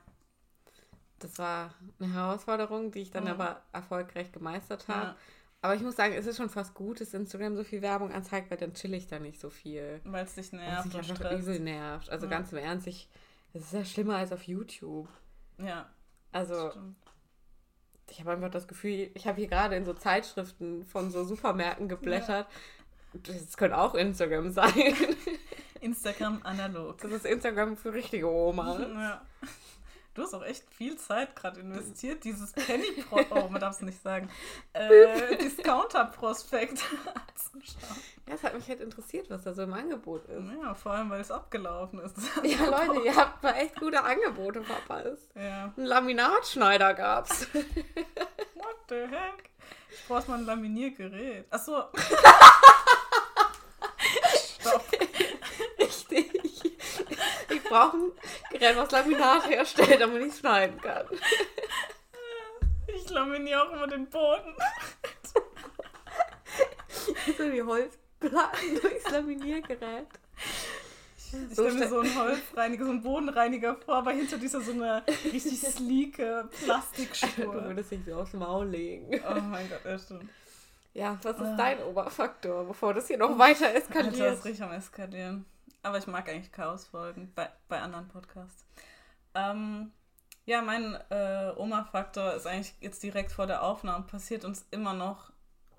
das 1.20 1.38
war 1.38 1.72
eine 2.00 2.12
Herausforderung, 2.12 2.90
die 2.90 3.02
ich 3.02 3.12
dann 3.12 3.24
mhm. 3.24 3.30
aber 3.30 3.62
erfolgreich 3.72 4.32
gemeistert 4.32 4.88
habe. 4.88 5.08
Ja. 5.08 5.16
Aber 5.60 5.76
ich 5.76 5.82
muss 5.82 5.94
sagen, 5.94 6.14
es 6.14 6.26
ist 6.26 6.36
schon 6.36 6.50
fast 6.50 6.74
gut, 6.74 7.00
dass 7.00 7.14
Instagram 7.14 7.54
so 7.54 7.62
viel 7.62 7.80
Werbung 7.80 8.10
anzeigt, 8.10 8.50
weil 8.50 8.58
dann 8.58 8.74
chill 8.74 8.92
ich 8.94 9.06
da 9.06 9.20
nicht 9.20 9.38
so 9.38 9.50
viel. 9.50 10.00
Weil 10.02 10.24
es 10.24 10.34
dich 10.34 10.50
nervt. 10.50 10.92
Weil 10.92 11.00
es 11.00 11.08
mich 11.08 11.20
einfach 11.20 11.38
übel 11.38 11.60
nervt. 11.60 12.10
Also 12.10 12.26
ja. 12.26 12.30
ganz 12.30 12.50
im 12.50 12.58
Ernst, 12.58 12.88
ich, 12.88 13.08
es 13.54 13.66
ist 13.66 13.72
ja 13.72 13.84
schlimmer 13.84 14.16
als 14.16 14.32
auf 14.32 14.42
YouTube. 14.42 15.08
Ja. 15.58 15.88
Also, 16.32 16.72
ich 18.12 18.20
habe 18.20 18.32
einfach 18.32 18.50
das 18.50 18.68
Gefühl, 18.68 19.10
ich 19.14 19.26
habe 19.26 19.38
hier 19.38 19.48
gerade 19.48 19.74
in 19.74 19.86
so 19.86 19.94
Zeitschriften 19.94 20.84
von 20.84 21.10
so 21.10 21.24
Supermärkten 21.24 21.88
geblättert. 21.88 22.46
Ja. 23.14 23.20
Das 23.24 23.56
könnte 23.56 23.78
auch 23.78 23.94
Instagram 23.94 24.50
sein. 24.50 24.94
Instagram 25.80 26.40
analog. 26.44 26.98
Das 26.98 27.10
ist 27.10 27.24
Instagram 27.24 27.76
für 27.76 27.94
richtige 27.94 28.30
Oma. 28.30 28.78
Ja. 28.80 29.22
Du 30.14 30.22
hast 30.22 30.34
auch 30.34 30.44
echt 30.44 30.64
viel 30.74 30.98
Zeit 30.98 31.34
gerade 31.34 31.60
investiert, 31.60 32.22
dieses 32.24 32.52
Penny 32.52 33.02
Pro 33.08 33.20
oh, 33.30 33.48
man 33.48 33.60
darf 33.60 33.76
es 33.76 33.80
nicht 33.80 34.02
sagen, 34.02 34.28
äh, 34.74 35.36
Discounter-Prospekt 35.38 36.82
anzuschauen. 37.06 37.96
Ja, 38.28 38.34
es 38.34 38.42
hat 38.42 38.54
mich 38.54 38.68
halt 38.68 38.80
interessiert, 38.80 39.30
was 39.30 39.42
da 39.44 39.54
so 39.54 39.62
im 39.62 39.72
Angebot 39.72 40.26
ist. 40.26 40.44
Ja, 40.62 40.74
vor 40.74 40.92
allem, 40.92 41.08
weil 41.08 41.20
es 41.20 41.30
abgelaufen 41.30 41.98
ist. 42.00 42.16
Ja, 42.42 42.66
Leute, 42.66 43.04
ihr 43.04 43.16
habt 43.16 43.42
mal 43.42 43.52
echt 43.52 43.76
gute 43.80 44.02
Angebote 44.02 44.62
verpasst. 44.62 45.30
Ja. 45.34 45.72
Ein 45.76 45.84
Laminatschneider 45.84 46.92
gab's. 46.92 47.46
What 47.54 48.76
the 48.88 49.06
heck? 49.06 49.50
Ich 49.90 50.06
brauch 50.06 50.26
mal 50.28 50.38
ein 50.38 50.44
Laminiergerät. 50.44 51.46
Achso. 51.50 51.84
Stopp. 54.60 54.84
Brauchen 57.72 58.12
Gerät, 58.50 58.76
was 58.76 58.90
Laminat 58.90 59.48
herstellt, 59.48 60.00
damit 60.00 60.22
ich 60.22 60.34
schneiden 60.34 60.80
kann. 60.80 61.06
Ich 62.86 63.08
laminiere 63.08 63.62
auch 63.62 63.72
immer 63.72 63.86
den 63.86 64.06
Boden. 64.08 64.54
so 67.38 67.52
wie 67.52 67.62
Holzplatten 67.62 68.80
durchs 68.80 69.10
Laminiergerät. 69.10 70.06
Ich 71.16 71.52
stelle 71.52 71.72
mir 71.72 71.88
so 71.88 72.00
einen 72.00 72.14
Holzreiniger, 72.14 72.84
so 72.84 72.90
einen 72.90 73.02
Bodenreiniger 73.02 73.76
vor, 73.76 73.94
aber 73.96 74.10
hinter 74.10 74.36
dieser 74.36 74.60
so 74.60 74.72
eine 74.72 75.02
richtig 75.06 75.58
sleeke 75.60 76.50
Plastikspur. 76.62 77.54
Du 77.54 77.64
würdest 77.68 77.90
dich 77.90 78.00
so 78.04 78.16
aufs 78.16 78.34
Maul 78.34 78.66
legen. 78.66 79.08
Oh 79.26 79.40
mein 79.40 79.66
Gott, 79.70 79.80
ja 79.84 79.98
stimmt. 79.98 80.28
Ja, 80.92 81.18
was 81.22 81.36
ist 81.36 81.42
ah. 81.42 81.56
dein 81.56 81.82
Oberfaktor, 81.84 82.66
bevor 82.66 82.92
das 82.92 83.06
hier 83.06 83.16
noch 83.16 83.38
weiter 83.38 83.74
eskaliert? 83.74 84.20
Das 84.20 84.38
ist 84.40 84.44
richtig 84.44 84.62
am 84.62 84.72
Eskalieren. 84.72 85.46
Aber 85.82 85.98
ich 85.98 86.06
mag 86.06 86.28
eigentlich 86.28 86.52
Chaos-Folgen 86.52 87.32
bei, 87.34 87.50
bei 87.68 87.80
anderen 87.80 88.08
Podcasts. 88.08 88.64
Ähm, 89.34 89.92
ja, 90.44 90.62
mein 90.62 90.94
äh, 91.10 91.52
Oma-Faktor 91.56 92.34
ist 92.34 92.46
eigentlich 92.46 92.74
jetzt 92.80 93.02
direkt 93.02 93.32
vor 93.32 93.46
der 93.46 93.62
Aufnahme 93.62 94.04
passiert 94.04 94.44
und 94.44 94.52
ist 94.52 94.66
immer 94.72 94.94
noch 94.94 95.32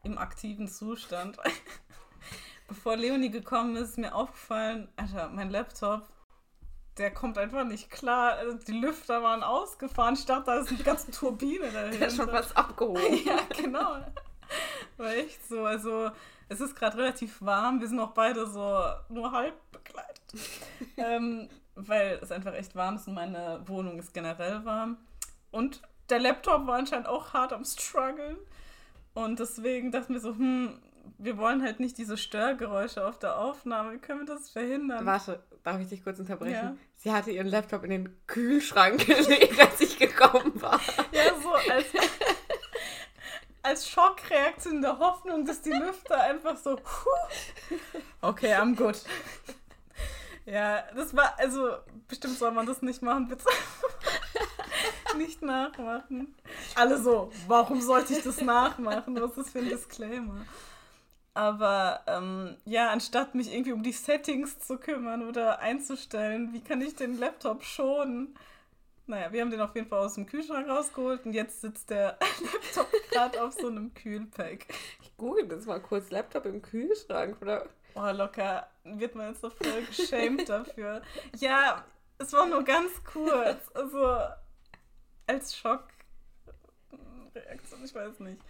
im 0.03 0.17
aktiven 0.17 0.67
Zustand. 0.67 1.37
Bevor 2.67 2.95
Leonie 2.95 3.29
gekommen 3.29 3.75
ist, 3.75 3.91
ist 3.91 3.97
mir 3.97 4.15
aufgefallen, 4.15 4.89
Alter, 4.95 5.29
mein 5.29 5.49
Laptop, 5.49 6.07
der 6.97 7.11
kommt 7.11 7.37
einfach 7.37 7.65
nicht 7.65 7.89
klar. 7.89 8.33
Also 8.33 8.57
die 8.57 8.79
Lüfter 8.79 9.23
waren 9.23 9.43
ausgefahren. 9.43 10.13
Ich 10.15 10.25
dachte, 10.25 10.45
da 10.45 10.55
ist 10.59 10.69
eine 10.69 10.83
ganze 10.83 11.11
Turbine 11.11 11.71
dahinter. 11.71 11.89
Der 11.97 12.07
hat 12.07 12.15
schon 12.15 12.31
was 12.31 12.55
abgehoben. 12.55 13.01
ja, 13.25 13.37
genau. 13.55 13.97
War 14.97 15.13
echt 15.13 15.47
so. 15.47 15.65
Also, 15.65 16.11
es 16.49 16.61
ist 16.61 16.75
gerade 16.75 16.97
relativ 16.97 17.41
warm. 17.41 17.79
Wir 17.79 17.87
sind 17.87 17.99
auch 17.99 18.11
beide 18.11 18.47
so 18.47 18.83
nur 19.09 19.31
halb 19.31 19.55
bekleidet. 19.71 20.21
ähm, 20.97 21.49
weil 21.75 22.19
es 22.21 22.31
einfach 22.31 22.53
echt 22.53 22.75
warm 22.75 22.95
ist 22.95 23.07
und 23.07 23.15
meine 23.15 23.61
Wohnung 23.65 23.99
ist 23.99 24.13
generell 24.13 24.63
warm. 24.65 24.97
Und 25.51 25.81
der 26.09 26.19
Laptop 26.19 26.67
war 26.67 26.77
anscheinend 26.77 27.07
auch 27.07 27.33
hart 27.33 27.53
am 27.53 27.65
struggeln. 27.65 28.37
Und 29.13 29.39
deswegen 29.39 29.91
dachten 29.91 30.13
wir 30.13 30.19
so, 30.19 30.29
hm, 30.29 30.79
wir 31.17 31.37
wollen 31.37 31.61
halt 31.61 31.79
nicht 31.79 31.97
diese 31.97 32.17
Störgeräusche 32.17 33.05
auf 33.05 33.19
der 33.19 33.37
Aufnahme. 33.37 33.93
Wie 33.93 33.97
können 33.97 34.21
wir 34.21 34.33
das 34.33 34.49
verhindern? 34.49 35.05
Warte, 35.05 35.43
darf 35.63 35.79
ich 35.79 35.89
dich 35.89 36.03
kurz 36.03 36.19
unterbrechen? 36.19 36.53
Ja. 36.53 36.75
Sie 36.95 37.11
hatte 37.11 37.31
ihren 37.31 37.47
Laptop 37.47 37.83
in 37.83 37.89
den 37.89 38.17
Kühlschrank 38.27 38.99
gelegt, 39.05 39.59
als 39.59 39.81
ich 39.81 39.99
gekommen 39.99 40.61
war. 40.61 40.79
Ja, 41.11 41.23
so 41.41 41.51
als, 41.53 41.85
als 43.63 43.89
Schockreaktion 43.89 44.75
in 44.75 44.81
der 44.81 44.99
Hoffnung, 44.99 45.45
dass 45.45 45.61
die 45.61 45.71
Lüfter 45.71 46.21
einfach 46.21 46.57
so. 46.57 46.75
Puh. 46.75 47.77
Okay, 48.21 48.53
I'm 48.53 48.75
good. 48.75 49.01
Ja, 50.45 50.83
das 50.93 51.15
war, 51.15 51.39
also 51.39 51.77
bestimmt 52.07 52.37
soll 52.37 52.51
man 52.51 52.65
das 52.65 52.81
nicht 52.81 53.01
machen, 53.01 53.29
bitte. 53.29 53.45
nicht 55.17 55.41
nachmachen. 55.41 56.35
Alle 56.75 57.01
so, 57.01 57.31
warum 57.47 57.81
sollte 57.81 58.13
ich 58.13 58.23
das 58.23 58.41
nachmachen? 58.41 59.19
Was 59.21 59.37
ist 59.37 59.51
für 59.51 59.59
ein 59.59 59.69
Disclaimer? 59.69 60.45
Aber 61.33 62.01
ähm, 62.07 62.57
ja, 62.65 62.89
anstatt 62.89 63.33
mich 63.33 63.51
irgendwie 63.51 63.73
um 63.73 63.83
die 63.83 63.93
Settings 63.93 64.59
zu 64.59 64.77
kümmern 64.77 65.27
oder 65.27 65.59
einzustellen, 65.59 66.53
wie 66.53 66.61
kann 66.61 66.81
ich 66.81 66.95
den 66.95 67.17
Laptop 67.17 67.63
schonen? 67.63 68.35
Naja, 69.05 69.33
wir 69.33 69.41
haben 69.41 69.51
den 69.51 69.59
auf 69.59 69.75
jeden 69.75 69.87
Fall 69.87 69.99
aus 69.99 70.15
dem 70.15 70.25
Kühlschrank 70.25 70.69
rausgeholt 70.69 71.25
und 71.25 71.33
jetzt 71.33 71.59
sitzt 71.61 71.89
der 71.89 72.17
Laptop 72.41 72.87
gerade 73.11 73.43
auf 73.43 73.53
so 73.53 73.67
einem 73.67 73.93
Kühlpack. 73.93 74.67
Ich 75.01 75.17
google 75.17 75.45
das 75.47 75.65
mal 75.65 75.81
kurz. 75.81 76.09
Laptop 76.09 76.45
im 76.45 76.61
Kühlschrank, 76.61 77.41
oder? 77.41 77.67
Oh, 77.95 78.09
locker 78.11 78.69
wird 78.83 79.15
man 79.15 79.29
jetzt 79.29 79.41
so 79.41 79.49
voll 79.49 79.83
geschämt 79.85 80.47
dafür. 80.47 81.01
Ja, 81.37 81.83
es 82.17 82.31
war 82.33 82.47
nur 82.47 82.63
ganz 82.63 83.03
kurz. 83.03 83.69
Also 83.73 84.19
als 85.27 85.55
Schockreaktion, 85.55 87.83
ich 87.83 87.93
weiß 87.93 88.21
nicht. 88.21 88.41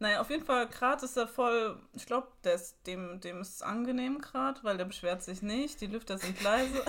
Naja, 0.00 0.20
auf 0.22 0.30
jeden 0.30 0.44
Fall, 0.44 0.66
gerade 0.66 1.04
ist 1.04 1.16
er 1.16 1.28
voll, 1.28 1.78
ich 1.92 2.06
glaube, 2.06 2.26
dem, 2.86 3.20
dem 3.20 3.42
ist 3.42 3.56
es 3.56 3.62
angenehm 3.62 4.18
gerade, 4.18 4.64
weil 4.64 4.78
der 4.78 4.86
beschwert 4.86 5.22
sich 5.22 5.42
nicht, 5.42 5.80
die 5.82 5.86
Lüfter 5.86 6.18
sind 6.18 6.42
leise. 6.42 6.82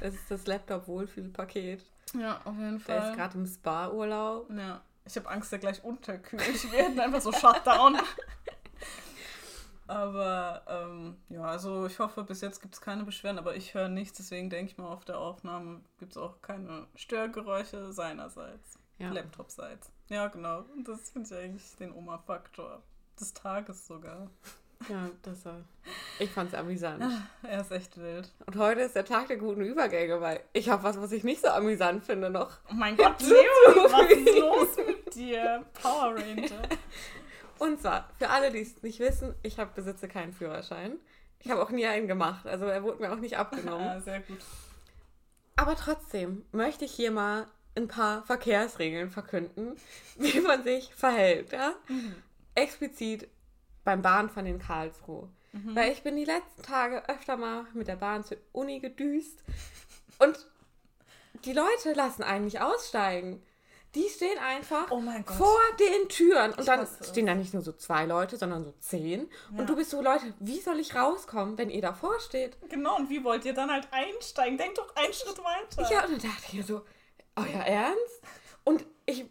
Das 0.00 0.14
ist 0.14 0.30
das 0.30 0.46
Laptop-Wohlfühlpaket. 0.46 1.84
Ja, 2.14 2.40
auf 2.44 2.56
jeden 2.56 2.82
Der 2.84 2.98
ist 2.98 3.04
Fall. 3.06 3.16
gerade 3.16 3.38
im 3.38 3.46
Spa-Urlaub. 3.46 4.50
Ja, 4.50 4.80
ich 5.04 5.16
habe 5.16 5.28
Angst, 5.28 5.52
der 5.52 5.58
gleich 5.58 5.82
unterkühlt. 5.84 6.42
Wir 6.64 6.72
werden 6.72 6.98
einfach 7.00 7.20
so 7.20 7.32
Shutdown. 7.32 7.98
Aber 9.86 10.62
ähm, 10.68 11.16
ja, 11.28 11.42
also 11.42 11.86
ich 11.86 11.98
hoffe, 11.98 12.22
bis 12.22 12.40
jetzt 12.42 12.60
gibt 12.62 12.74
es 12.74 12.80
keine 12.80 13.02
Beschwerden, 13.04 13.38
aber 13.38 13.56
ich 13.56 13.74
höre 13.74 13.88
nichts, 13.88 14.18
deswegen 14.18 14.48
denke 14.48 14.70
ich 14.70 14.78
mal, 14.78 14.86
auf 14.88 15.04
der 15.04 15.18
Aufnahme 15.18 15.80
gibt 15.98 16.12
es 16.12 16.16
auch 16.18 16.40
keine 16.42 16.86
Störgeräusche 16.94 17.92
seinerseits, 17.92 18.78
Ja. 18.98 19.10
Laptopseits. 19.10 19.90
Ja, 20.08 20.28
genau. 20.28 20.60
Und 20.76 20.86
das 20.86 21.10
finde 21.10 21.28
ich 21.34 21.36
eigentlich 21.44 21.76
den 21.76 21.92
Oma-Faktor 21.92 22.82
des 23.18 23.34
Tages 23.34 23.86
sogar. 23.86 24.30
Ja, 24.88 25.10
das 25.22 25.44
war. 25.44 25.62
Ich 26.18 26.30
fand's 26.30 26.54
amüsant. 26.54 27.04
Er 27.42 27.60
ist 27.60 27.70
echt 27.70 27.96
wild. 27.98 28.30
Und 28.46 28.56
heute 28.56 28.80
ist 28.80 28.96
der 28.96 29.04
Tag 29.04 29.28
der 29.28 29.36
guten 29.36 29.62
Übergänge, 29.62 30.20
weil 30.20 30.40
ich 30.52 30.68
habe 30.68 30.82
was, 30.82 31.00
was 31.00 31.12
ich 31.12 31.24
nicht 31.24 31.42
so 31.42 31.48
amüsant 31.48 32.04
finde 32.04 32.30
noch. 32.30 32.58
Oh 32.70 32.74
mein 32.74 32.96
Gott, 32.96 33.20
Leo, 33.20 33.84
was 33.90 34.10
ist 34.10 34.38
los 34.38 34.86
mit 34.86 35.14
dir? 35.14 35.64
Power 35.80 36.14
Ranger. 36.14 36.62
Und 37.58 37.80
zwar, 37.80 38.08
für 38.18 38.30
alle, 38.30 38.50
die 38.50 38.60
es 38.60 38.82
nicht 38.82 39.00
wissen, 39.00 39.34
ich 39.42 39.58
hab, 39.58 39.74
besitze 39.74 40.08
keinen 40.08 40.32
Führerschein. 40.32 40.98
Ich 41.40 41.50
habe 41.50 41.62
auch 41.62 41.70
nie 41.70 41.86
einen 41.86 42.08
gemacht, 42.08 42.46
also 42.46 42.66
er 42.66 42.82
wurde 42.82 43.02
mir 43.02 43.12
auch 43.12 43.18
nicht 43.18 43.36
abgenommen. 43.36 43.86
Ah, 43.86 44.00
sehr 44.00 44.20
gut. 44.20 44.38
Aber 45.56 45.76
trotzdem 45.76 46.44
möchte 46.52 46.86
ich 46.86 46.92
hier 46.92 47.10
mal 47.10 47.46
ein 47.76 47.86
paar 47.86 48.22
Verkehrsregeln 48.24 49.10
verkünden, 49.10 49.76
wie 50.18 50.40
man 50.40 50.62
sich 50.64 50.94
verhält. 50.94 51.52
Ja? 51.52 51.74
Explizit 52.54 53.28
beim 53.90 54.02
Bahnfahren 54.02 54.46
in 54.46 54.58
Karlsruhe. 54.60 55.28
Weil 55.52 55.90
ich 55.90 56.04
bin 56.04 56.14
die 56.14 56.24
letzten 56.24 56.62
Tage 56.62 57.08
öfter 57.08 57.36
mal 57.36 57.64
mit 57.74 57.88
der 57.88 57.96
Bahn 57.96 58.24
zur 58.24 58.36
Uni 58.52 58.78
gedüst 58.78 59.42
und 60.20 60.46
die 61.44 61.52
Leute 61.52 61.92
lassen 61.94 62.22
einen 62.22 62.44
nicht 62.44 62.60
aussteigen. 62.60 63.42
Die 63.96 64.08
stehen 64.08 64.38
einfach 64.38 64.88
Oh 64.92 65.02
vor 65.24 65.58
den 65.80 66.08
Türen 66.08 66.52
und 66.52 66.60
Ich 66.60 66.66
dann 66.66 66.86
stehen 67.02 67.26
da 67.26 67.34
nicht 67.34 67.52
nur 67.52 67.64
so 67.64 67.72
zwei 67.72 68.06
Leute, 68.06 68.36
sondern 68.36 68.62
so 68.62 68.72
zehn. 68.78 69.28
Ja. 69.52 69.58
Und 69.58 69.68
du 69.68 69.74
bist 69.74 69.90
so, 69.90 70.00
Leute, 70.00 70.32
wie 70.38 70.60
soll 70.60 70.78
ich 70.78 70.94
rauskommen, 70.94 71.58
wenn 71.58 71.70
ihr 71.70 71.82
davor 71.82 72.20
steht? 72.20 72.56
Genau, 72.68 72.96
und 72.96 73.10
wie 73.10 73.24
wollt 73.24 73.44
ihr 73.44 73.54
dann 73.54 73.72
halt 73.72 73.88
einsteigen? 73.90 74.56
Denkt 74.56 74.78
doch 74.78 74.94
einen 74.94 75.12
Schritt 75.12 75.38
weiter. 75.38 75.90
Ja, 75.92 76.04
und 76.04 76.12
dann 76.12 76.30
dachte 76.30 76.44
ich 76.46 76.52
mir 76.54 76.62
so, 76.62 76.82
euer 77.34 77.64
Ernst? 77.64 78.22
Und 78.62 78.86
ich, 79.06 79.24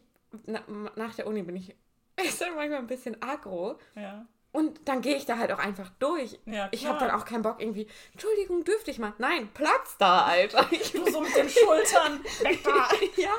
na, 0.45 0.61
nach 0.97 1.15
der 1.15 1.27
Uni 1.27 1.43
bin 1.43 1.55
ich, 1.55 1.69
ich 2.21 2.39
manchmal 2.39 2.79
ein 2.79 2.87
bisschen 2.87 3.21
aggro. 3.21 3.79
Ja. 3.95 4.27
Und 4.51 4.87
dann 4.87 5.01
gehe 5.01 5.15
ich 5.15 5.25
da 5.25 5.37
halt 5.37 5.51
auch 5.51 5.59
einfach 5.59 5.89
durch. 5.99 6.39
Ja, 6.45 6.69
ich 6.71 6.87
habe 6.87 6.97
dann 6.97 7.11
auch 7.11 7.23
keinen 7.23 7.43
Bock 7.43 7.59
irgendwie, 7.59 7.87
Entschuldigung, 8.13 8.63
dürfte 8.63 8.89
ich 8.89 8.97
mal? 8.97 9.13
Nein, 9.19 9.49
Platz 9.53 9.95
da, 9.99 10.25
Alter. 10.25 10.65
Ich, 10.71 10.93
Nur 10.95 11.11
so 11.11 11.21
mit 11.21 11.35
den 11.35 11.49
Schultern. 11.49 12.23
Weg 12.41 12.63
da. 12.63 12.89
ja. 13.21 13.31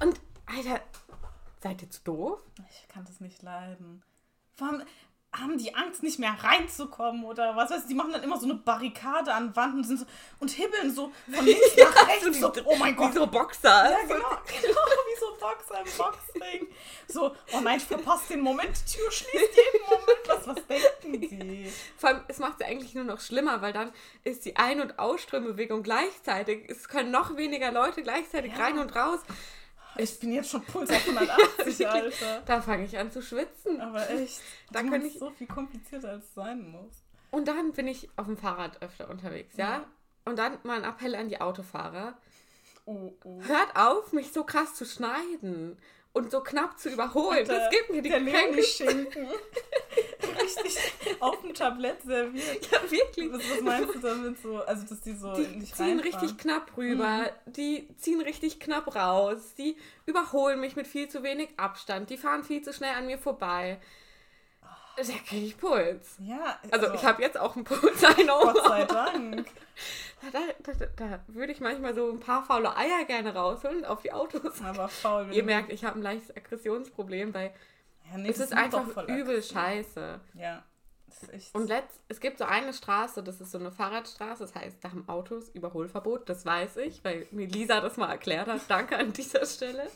Und, 0.00 0.20
Alter, 0.46 0.80
seid 1.62 1.82
ihr 1.82 1.90
zu 1.90 2.02
doof? 2.02 2.40
Ich 2.68 2.88
kann 2.88 3.04
das 3.04 3.20
nicht 3.20 3.42
leiden. 3.42 4.02
Vor 4.54 4.68
allem 4.68 4.82
haben 5.32 5.56
die 5.58 5.72
Angst, 5.76 6.02
nicht 6.02 6.18
mehr 6.18 6.36
reinzukommen 6.42 7.24
oder 7.24 7.54
was 7.54 7.70
weiß 7.70 7.82
ich. 7.82 7.86
Die 7.88 7.94
machen 7.94 8.12
dann 8.12 8.22
immer 8.22 8.36
so 8.38 8.46
eine 8.46 8.54
Barrikade 8.54 9.32
an 9.32 9.54
Wand 9.54 9.74
und, 9.76 9.84
sind 9.84 9.98
so, 10.00 10.06
und 10.40 10.50
hibbeln 10.50 10.92
so 10.92 11.12
von 11.32 11.44
links 11.46 11.76
nach 11.76 12.08
rechts. 12.08 12.40
So, 12.40 12.52
oh 12.64 12.76
mein 12.76 12.94
Wie 12.94 12.96
Gott. 12.96 13.14
so 13.14 13.26
Boxer. 13.28 13.90
Ja, 13.90 13.98
genau, 14.08 14.16
genau, 14.18 14.80
wie 15.06 15.20
so 15.20 15.36
Boxer 15.38 15.78
im 15.78 15.96
Boxring. 15.96 16.66
So, 17.06 17.36
oh 17.52 17.60
nein, 17.60 17.76
ich 17.78 17.84
verpasse 17.84 18.32
den 18.32 18.40
Moment, 18.40 18.70
die 18.88 18.96
Tür 18.96 19.10
schließt 19.10 19.32
jeden 19.56 19.84
Moment. 19.88 20.20
Was, 20.26 20.46
was 20.48 20.66
denken 20.66 21.20
die? 21.20 21.72
Vor 21.96 22.08
allem, 22.10 22.24
es 22.26 22.38
macht 22.40 22.60
es 22.60 22.66
eigentlich 22.66 22.94
nur 22.96 23.04
noch 23.04 23.20
schlimmer, 23.20 23.62
weil 23.62 23.72
dann 23.72 23.92
ist 24.24 24.44
die 24.44 24.56
Ein- 24.56 24.80
und 24.80 24.98
Ausströmbewegung 24.98 25.84
gleichzeitig. 25.84 26.68
Es 26.68 26.88
können 26.88 27.12
noch 27.12 27.36
weniger 27.36 27.70
Leute 27.70 28.02
gleichzeitig 28.02 28.52
Ja. 28.56 28.64
rein 28.64 28.78
und 28.78 28.96
raus. 28.96 29.20
Ich 29.96 30.18
bin 30.20 30.32
jetzt 30.32 30.50
schon 30.50 30.62
Puls 30.64 30.88
auf 30.90 31.06
180, 31.08 31.86
Alter. 31.88 32.42
Da 32.46 32.60
fange 32.62 32.84
ich 32.84 32.96
an 32.98 33.10
zu 33.10 33.22
schwitzen. 33.22 33.80
Aber 33.80 34.08
echt, 34.10 34.40
Da 34.72 34.82
kann 34.82 35.04
ich- 35.04 35.18
so 35.18 35.30
viel 35.30 35.46
komplizierter, 35.46 36.10
als 36.10 36.24
es 36.26 36.34
sein 36.34 36.70
muss. 36.70 37.02
Und 37.30 37.46
dann 37.48 37.72
bin 37.72 37.86
ich 37.88 38.08
auf 38.16 38.26
dem 38.26 38.36
Fahrrad 38.36 38.82
öfter 38.82 39.08
unterwegs, 39.08 39.56
ja? 39.56 39.70
Ja. 39.70 39.84
Und 40.24 40.38
dann 40.38 40.58
mal 40.64 40.76
ein 40.82 40.84
Appell 40.88 41.14
an 41.14 41.28
die 41.28 41.40
Autofahrer. 41.40 42.16
Oh, 42.86 43.12
oh. 43.24 43.40
Hört 43.42 43.76
auf, 43.76 44.12
mich 44.12 44.32
so 44.32 44.44
krass 44.44 44.74
zu 44.74 44.84
schneiden 44.84 45.78
und 46.12 46.30
so 46.30 46.40
knapp 46.40 46.78
zu 46.78 46.88
überholen. 46.88 47.46
Der- 47.46 47.58
das 47.60 47.70
gibt 47.70 47.90
mir 47.90 48.02
die 48.02 48.10
Kränkung. 48.10 48.32
Richtig 50.56 50.78
auf 51.20 51.40
dem 51.42 51.54
Tablett 51.54 52.02
serviert. 52.02 52.68
Ja, 52.70 52.90
wirklich. 52.90 53.32
Was, 53.32 53.50
was 53.50 53.60
meinst 53.62 53.94
du 53.94 53.98
damit 53.98 54.40
so? 54.42 54.58
Also, 54.64 54.86
dass 54.86 55.00
die 55.00 55.14
so 55.14 55.32
Die 55.34 55.44
ziehen 55.44 55.98
reinfahren? 55.98 56.00
richtig 56.00 56.38
knapp 56.38 56.76
rüber, 56.76 57.30
die 57.46 57.88
ziehen 57.98 58.20
richtig 58.20 58.60
knapp 58.60 58.94
raus, 58.94 59.54
die 59.56 59.76
überholen 60.06 60.60
mich 60.60 60.76
mit 60.76 60.86
viel 60.86 61.08
zu 61.08 61.22
wenig 61.22 61.50
Abstand, 61.56 62.10
die 62.10 62.16
fahren 62.16 62.44
viel 62.44 62.62
zu 62.62 62.72
schnell 62.72 62.94
an 62.94 63.06
mir 63.06 63.18
vorbei. 63.18 63.78
Da 64.96 65.02
kriege 65.26 65.46
ich 65.46 65.56
Puls. 65.56 66.16
Ja, 66.18 66.58
Also, 66.70 66.92
ich 66.92 67.04
habe 67.04 67.22
jetzt 67.22 67.38
auch 67.38 67.56
einen 67.56 67.64
Puls, 67.64 68.02
I 68.18 68.24
know. 68.24 68.40
Gott 68.42 68.62
sei 68.64 68.84
Dank. 68.84 69.46
Da, 70.30 70.38
da, 70.62 70.72
da, 70.74 70.86
da 70.96 71.20
würde 71.28 71.52
ich 71.52 71.60
manchmal 71.60 71.94
so 71.94 72.10
ein 72.10 72.20
paar 72.20 72.44
faule 72.44 72.76
Eier 72.76 73.04
gerne 73.06 73.34
rausholen 73.34 73.86
auf 73.86 74.02
die 74.02 74.12
Autos. 74.12 74.60
Aber 74.62 74.88
faul. 74.88 75.28
Ihr 75.32 75.42
merkt, 75.44 75.72
ich 75.72 75.84
habe 75.84 75.98
ein 75.98 76.02
leichtes 76.02 76.36
Aggressionsproblem, 76.36 77.32
weil 77.32 77.50
ja, 78.10 78.18
nee, 78.18 78.28
es 78.28 78.38
das 78.38 78.46
ist 78.46 78.54
macht 78.54 78.64
einfach 78.64 79.08
übel 79.08 79.36
aggressiv. 79.36 79.52
scheiße. 79.52 80.20
Ja, 80.34 80.64
ist. 81.32 81.54
Und 81.54 81.68
letzt, 81.68 82.00
es 82.08 82.20
gibt 82.20 82.38
so 82.38 82.44
eine 82.44 82.72
Straße, 82.72 83.22
das 83.22 83.40
ist 83.40 83.52
so 83.52 83.58
eine 83.58 83.70
Fahrradstraße, 83.70 84.44
das 84.44 84.54
heißt, 84.54 84.82
da 84.82 84.90
haben 84.90 85.08
Autos 85.08 85.48
Überholverbot, 85.50 86.28
das 86.28 86.44
weiß 86.44 86.78
ich, 86.78 87.04
weil 87.04 87.26
mir 87.30 87.46
Lisa 87.46 87.80
das 87.80 87.96
mal 87.96 88.10
erklärt 88.10 88.48
hat. 88.48 88.62
Danke 88.68 88.96
an 88.96 89.12
dieser 89.12 89.46
Stelle. 89.46 89.88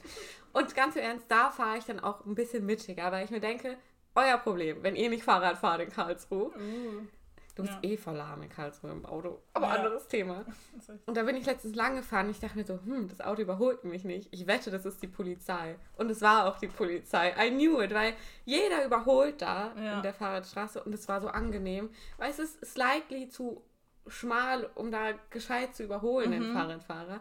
Und 0.53 0.75
ganz 0.75 0.97
im 0.97 1.03
Ernst, 1.03 1.27
da 1.29 1.51
fahre 1.51 1.79
ich 1.79 1.85
dann 1.85 2.01
auch 2.01 2.25
ein 2.25 2.35
bisschen 2.35 2.65
mittiger, 2.67 3.11
weil 3.13 3.25
ich 3.25 3.31
mir 3.31 3.41
denke, 3.41 3.77
euer 4.15 4.39
Problem, 4.39 4.83
wenn 4.83 4.97
ihr 4.97 5.11
nicht 5.11 5.25
Fahrrad 5.25 5.59
fahrt 5.59 5.81
in 5.81 5.91
Karlsruhe. 5.91 6.51
Uh, 6.57 7.07
Du 7.57 7.63
bist 7.63 7.75
Ja. 7.83 7.89
eh 7.91 7.97
voll 7.97 8.15
lahm 8.17 8.43
in 8.43 8.49
Karlsruhe 8.49 8.91
im 8.91 9.07
Auto. 9.07 9.41
Aber 9.53 9.67
Ja. 9.69 9.73
anderes 9.75 10.09
Thema. 10.09 10.45
Und 11.07 11.17
da 11.17 11.23
bin 11.23 11.37
ich 11.37 11.47
letztens 11.47 11.77
lang 11.77 11.95
gefahren. 11.97 12.29
Ich 12.29 12.41
dachte 12.41 12.57
mir 12.59 12.65
so, 12.65 12.81
hm, 12.85 13.09
das 13.09 13.21
Auto 13.21 13.43
überholt 13.43 13.85
mich 13.85 14.03
nicht. 14.05 14.29
Ich 14.33 14.47
wette, 14.49 14.73
das 14.73 14.85
ist 14.85 15.01
die 15.03 15.07
Polizei. 15.07 15.77
Und 15.97 16.11
es 16.11 16.21
war 16.21 16.47
auch 16.47 16.59
die 16.59 16.67
Polizei. 16.67 17.33
I 17.39 17.51
knew 17.51 17.81
it, 17.81 17.95
weil 17.95 18.15
jeder 18.45 18.85
überholt 18.85 19.41
da 19.41 19.73
Ja. 19.77 19.97
in 19.97 20.03
der 20.03 20.15
Fahrradstraße 20.15 20.83
und 20.83 20.93
es 20.95 21.07
war 21.09 21.21
so 21.21 21.29
angenehm. 21.29 21.91
Weil 22.19 22.31
es 22.31 22.41
ist 22.41 22.65
slightly 22.67 23.29
zu 23.29 23.63
schmal, 24.09 24.69
um 24.75 24.91
da 24.91 25.13
gescheit 25.31 25.75
zu 25.77 25.85
überholen, 25.85 26.33
den 26.33 26.49
Mhm. 26.51 26.55
Fahrradfahrer. 26.55 27.21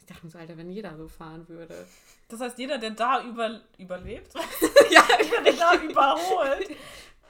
Ich 0.00 0.06
dachte 0.06 0.24
mir 0.26 0.30
so, 0.30 0.38
Alter, 0.38 0.56
wenn 0.56 0.70
jeder 0.70 0.96
so 0.96 1.06
fahren 1.06 1.48
würde. 1.48 1.86
Das 2.28 2.40
heißt, 2.40 2.58
jeder, 2.58 2.78
der 2.78 2.90
da 2.90 3.22
über, 3.24 3.60
überlebt, 3.78 4.34
ja, 4.90 5.02
der 5.44 5.52
da 5.52 5.74
überholt, 5.82 6.68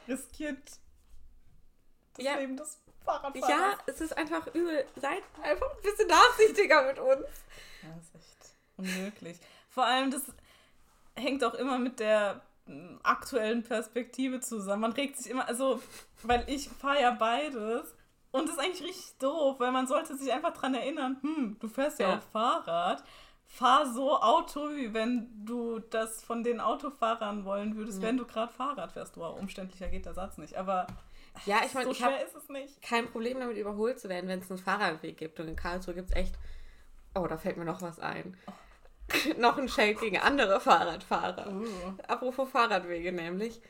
riskiert 0.08 0.58
das 2.18 2.26
Ja. 2.26 2.36
Leben 2.36 2.56
des 2.56 2.78
Fahrradfahrers. 3.04 3.48
ja, 3.48 3.78
es 3.86 4.00
ist 4.00 4.16
einfach 4.16 4.46
übel. 4.48 4.84
Seid 4.96 5.22
einfach 5.42 5.70
ein 5.74 5.82
bisschen 5.82 6.08
nachsichtiger 6.08 6.86
mit 6.86 6.98
uns. 6.98 7.26
Ja, 7.82 7.88
das 7.96 8.04
ist 8.04 8.14
echt 8.14 8.54
unmöglich. 8.76 9.38
Vor 9.70 9.84
allem, 9.84 10.10
das, 10.10 10.22
hängt 11.16 11.42
auch 11.44 11.54
immer 11.54 11.78
mit 11.78 11.98
der 12.00 12.42
mm, 12.66 12.98
aktuellen 13.02 13.64
Perspektive 13.64 14.40
zusammen. 14.40 14.82
Man 14.82 14.92
regt 14.92 15.16
sich 15.16 15.30
immer, 15.30 15.48
also, 15.48 15.82
weil 16.22 16.44
ich 16.48 16.68
fahre 16.68 17.00
ja 17.00 17.10
beides. 17.12 17.94
Und 18.30 18.46
das 18.48 18.56
ist 18.56 18.62
eigentlich 18.62 18.82
richtig 18.88 19.18
doof, 19.18 19.58
weil 19.58 19.72
man 19.72 19.86
sollte 19.86 20.16
sich 20.16 20.32
einfach 20.32 20.52
dran 20.52 20.74
erinnern, 20.74 21.16
hm, 21.22 21.56
du 21.60 21.66
fährst 21.68 21.98
ja, 21.98 22.08
Ja. 22.10 22.18
auch 22.18 22.22
Fahrrad. 22.32 23.02
Fahr 23.46 23.86
so 23.86 24.20
Auto, 24.20 24.68
wie 24.76 24.92
wenn 24.92 25.30
du 25.46 25.78
das 25.78 26.22
von 26.22 26.44
den 26.44 26.60
Autofahrern 26.60 27.46
wollen 27.46 27.76
würdest, 27.76 28.02
Ja. 28.02 28.08
wenn 28.08 28.18
du 28.18 28.26
gerade 28.26 28.52
Fahrrad 28.52 28.92
fährst. 28.92 29.16
Wow, 29.16 29.38
umständlicher 29.40 29.88
geht 29.88 30.04
der 30.04 30.12
Satz 30.12 30.36
nicht. 30.36 30.56
Aber 30.56 30.86
Ja, 31.46 31.60
ich 31.64 31.74
meine, 31.74 31.86
so 31.86 31.92
ich 31.92 32.02
habe 32.02 32.16
kein 32.82 33.06
Problem 33.06 33.40
damit 33.40 33.56
überholt 33.56 33.98
zu 34.00 34.08
werden, 34.08 34.28
wenn 34.28 34.40
es 34.40 34.50
einen 34.50 34.58
Fahrradweg 34.58 35.16
gibt. 35.16 35.40
Und 35.40 35.48
in 35.48 35.56
Karlsruhe 35.56 35.94
gibt 35.94 36.10
es 36.10 36.16
echt. 36.16 36.34
Oh, 37.14 37.26
da 37.26 37.38
fällt 37.38 37.56
mir 37.56 37.64
noch 37.64 37.82
was 37.82 37.98
ein. 37.98 38.36
noch 39.38 39.58
ein 39.58 39.68
Shade 39.68 39.94
gegen 39.94 40.18
andere 40.18 40.60
Fahrradfahrer. 40.60 41.50
Uh. 41.50 41.66
Apropos 42.06 42.50
Fahrradwege 42.50 43.12
nämlich. 43.12 43.60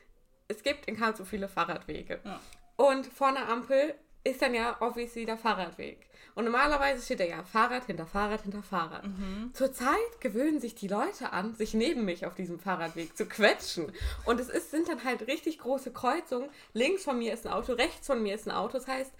Es 0.49 0.63
gibt 0.63 0.87
in 0.87 0.97
Karlsruhe 0.97 1.27
viele 1.27 1.49
Fahrradwege. 1.49 2.21
Ja. 2.25 2.41
Und 2.77 3.07
vor 3.07 3.29
einer 3.29 3.49
Ampel 3.49 3.95
ist 4.31 4.43
dann 4.43 4.55
ja 4.55 4.77
obviously 4.81 5.25
der 5.25 5.39
Fahrradweg. 5.39 6.09
Und 6.35 6.45
normalerweise 6.45 7.05
steht 7.05 7.19
da 7.19 7.25
ja 7.25 7.43
Fahrrad 7.43 7.87
hinter 7.87 8.07
Fahrrad 8.07 8.43
hinter 8.43 8.63
Fahrrad. 8.63 9.05
Mhm. 9.05 9.51
Zurzeit 9.55 10.21
gewöhnen 10.21 10.61
sich 10.61 10.77
die 10.77 10.87
Leute 10.87 11.33
an, 11.33 11.57
sich 11.57 11.75
neben 11.75 12.05
mich 12.05 12.27
auf 12.27 12.37
diesem 12.37 12.61
Fahrradweg 12.61 13.17
zu 13.17 13.27
quetschen. 13.27 13.93
Und 14.25 14.39
es 14.39 14.49
ist, 14.49 14.71
sind 14.71 14.89
dann 14.89 15.03
halt 15.03 15.27
richtig 15.27 15.59
große 15.59 15.93
Kreuzungen. 15.93 16.49
Links 16.75 17.03
von 17.03 17.19
mir 17.19 17.35
ist 17.35 17.45
ein 17.45 17.53
Auto, 17.53 17.73
rechts 17.73 18.07
von 18.07 18.23
mir 18.23 18.37
ist 18.37 18.47
ein 18.47 18.53
Auto. 18.53 18.75
Das 18.75 18.87
heißt, 18.87 19.13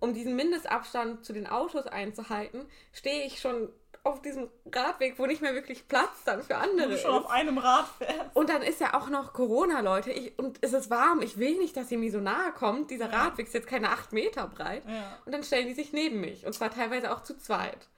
um 0.00 0.14
diesen 0.14 0.34
Mindestabstand 0.34 1.24
zu 1.24 1.32
den 1.34 1.46
Autos 1.46 1.86
einzuhalten, 1.86 2.64
stehe 2.92 3.26
ich 3.26 3.38
schon 3.38 3.68
auf 4.04 4.20
diesem 4.20 4.48
Radweg, 4.72 5.18
wo 5.18 5.26
nicht 5.26 5.42
mehr 5.42 5.54
wirklich 5.54 5.86
Platz 5.86 6.24
dann 6.24 6.42
für 6.42 6.56
andere 6.56 6.88
du 6.88 6.94
ist. 6.94 7.02
schon 7.02 7.12
auf 7.12 7.30
einem 7.30 7.58
Rad 7.58 7.86
fährst. 7.98 8.34
Und 8.34 8.48
dann 8.50 8.62
ist 8.62 8.80
ja 8.80 8.94
auch 8.94 9.08
noch 9.08 9.32
Corona, 9.32 9.80
Leute. 9.80 10.10
Ich, 10.10 10.36
und 10.38 10.58
es 10.60 10.72
ist 10.72 10.90
warm. 10.90 11.22
Ich 11.22 11.38
will 11.38 11.56
nicht, 11.58 11.76
dass 11.76 11.90
ihr 11.92 11.98
mir 11.98 12.10
so 12.10 12.18
nahe 12.18 12.52
kommt. 12.52 12.90
Dieser 12.90 13.08
Ja. 13.10 13.24
Radweg 13.24 13.46
ist 13.46 13.54
jetzt 13.54 13.68
keine 13.68 13.90
acht 13.90 14.12
Meter 14.12 14.48
breit. 14.48 14.82
Ja. 14.88 15.18
Und 15.24 15.32
dann 15.32 15.44
stellen 15.44 15.68
die 15.68 15.74
sich 15.74 15.92
neben 15.92 16.20
mich. 16.20 16.44
Und 16.44 16.52
zwar 16.52 16.70
teilweise 16.70 17.12
auch 17.12 17.22
zu 17.22 17.38
zweit. 17.38 17.88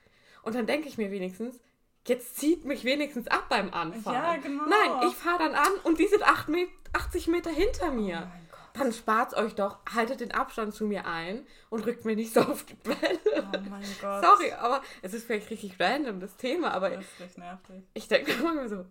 Und 0.42 0.54
dann 0.54 0.66
denke 0.66 0.88
ich 0.88 0.98
mir 0.98 1.10
wenigstens, 1.10 1.58
jetzt 2.06 2.36
zieht 2.38 2.66
mich 2.66 2.84
wenigstens 2.84 3.28
ab 3.28 3.46
beim 3.48 3.72
Anfahren. 3.72 4.14
Ja, 4.22 4.36
genau. 4.36 4.64
Nein, 4.66 5.08
ich 5.08 5.14
fahre 5.14 5.38
dann 5.38 5.54
an 5.54 5.72
und 5.84 5.98
die 5.98 6.06
sind 6.06 6.22
acht 6.22 6.48
Me 6.48 6.66
80 6.92 7.28
Meter 7.28 7.50
hinter 7.50 7.88
Oh 7.88 7.92
mir. 7.92 8.16
Gott. 8.18 8.28
Dann 8.74 8.92
spart's 8.92 9.34
euch 9.34 9.54
doch, 9.54 9.78
haltet 9.94 10.20
den 10.20 10.32
Abstand 10.32 10.74
zu 10.74 10.84
mir 10.84 11.06
ein 11.06 11.46
und 11.70 11.86
rückt 11.86 12.04
mir 12.04 12.16
nicht 12.16 12.34
so 12.34 12.40
auf 12.40 12.64
die 12.64 12.74
Bälle. 12.74 13.20
Oh 13.36 13.58
mein 13.70 13.84
Gott. 14.00 14.24
Sorry, 14.24 14.52
aber 14.52 14.82
es 15.00 15.14
ist 15.14 15.26
vielleicht 15.26 15.48
richtig 15.50 15.78
random, 15.78 16.18
das 16.20 16.36
Thema, 16.36 16.72
aber 16.72 16.90
Das 16.90 17.04
ist 17.04 17.20
richtig 17.20 17.38
nervig. 17.38 17.82
ich 17.94 18.08
denke 18.08 18.32
immer 18.32 18.68
so, 18.68 18.84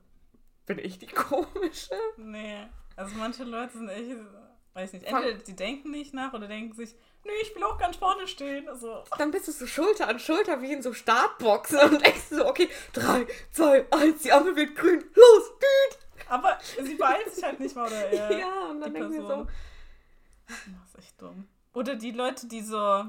bin 0.66 0.80
ich 0.80 1.00
die 1.00 1.08
komische? 1.08 1.94
Nee. 2.16 2.66
Also 2.96 3.16
manche 3.18 3.44
Leute 3.44 3.74
sind 3.74 3.90
echt, 3.90 4.12
weiß 4.74 4.94
nicht, 4.94 5.06
entweder 5.06 5.34
die 5.34 5.56
denken 5.56 5.92
nicht 5.92 6.14
nach 6.14 6.32
oder 6.34 6.48
denken 6.48 6.74
sich, 6.74 6.96
nö, 7.26 7.32
ich 7.42 7.54
will 7.54 7.64
auch 7.66 7.78
ganz 7.78 7.98
vorne 7.98 8.26
stehen. 8.28 8.70
Also, 8.70 9.04
Dann 9.18 9.32
bist 9.32 9.50
du 9.50 9.52
so 9.52 9.68
Schulter 9.68 10.08
an 10.08 10.18
Schulter 10.20 10.62
wie 10.62 10.72
in 10.72 10.82
so 10.82 10.94
Startboxen 10.94 11.80
und 11.80 12.06
denkst 12.06 12.28
so, 12.30 12.46
okay, 12.48 12.70
drei, 12.94 13.28
zwei, 13.52 13.86
eins, 13.92 14.22
die 14.22 14.32
Ampel 14.32 14.56
wird 14.56 14.76
grün, 14.78 15.04
los, 15.14 15.52
düt! 15.58 16.00
aber 16.30 16.58
sie 16.82 16.96
beeilt 16.96 17.34
sich 17.34 17.44
halt 17.44 17.60
nicht 17.60 17.76
mal, 17.76 17.86
oder 17.88 18.10
er. 18.12 18.32
Ja, 18.40 18.70
und 18.70 18.80
dann 18.80 18.94
denken 18.94 19.12
wir 19.12 19.22
so. 19.22 19.48
Das 20.48 20.90
ist 20.90 21.00
echt 21.00 21.22
dumm. 21.22 21.48
Oder 21.74 21.96
die 21.96 22.12
Leute, 22.12 22.48
die 22.48 22.62
so, 22.62 23.06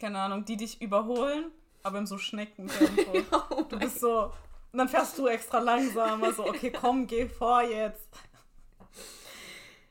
keine 0.00 0.18
Ahnung, 0.18 0.44
die 0.44 0.56
dich 0.56 0.80
überholen, 0.80 1.52
aber 1.82 1.98
in 1.98 2.06
so 2.06 2.18
Schneckentempo. 2.18 3.12
oh 3.50 3.62
Du 3.62 3.78
bist 3.78 4.00
so, 4.00 4.32
und 4.72 4.78
dann 4.78 4.88
fährst 4.88 5.16
du 5.18 5.28
extra 5.28 5.58
langsamer, 5.58 6.32
so, 6.32 6.46
okay, 6.46 6.72
komm, 6.72 7.06
geh 7.06 7.28
vor 7.28 7.62
jetzt. 7.62 8.08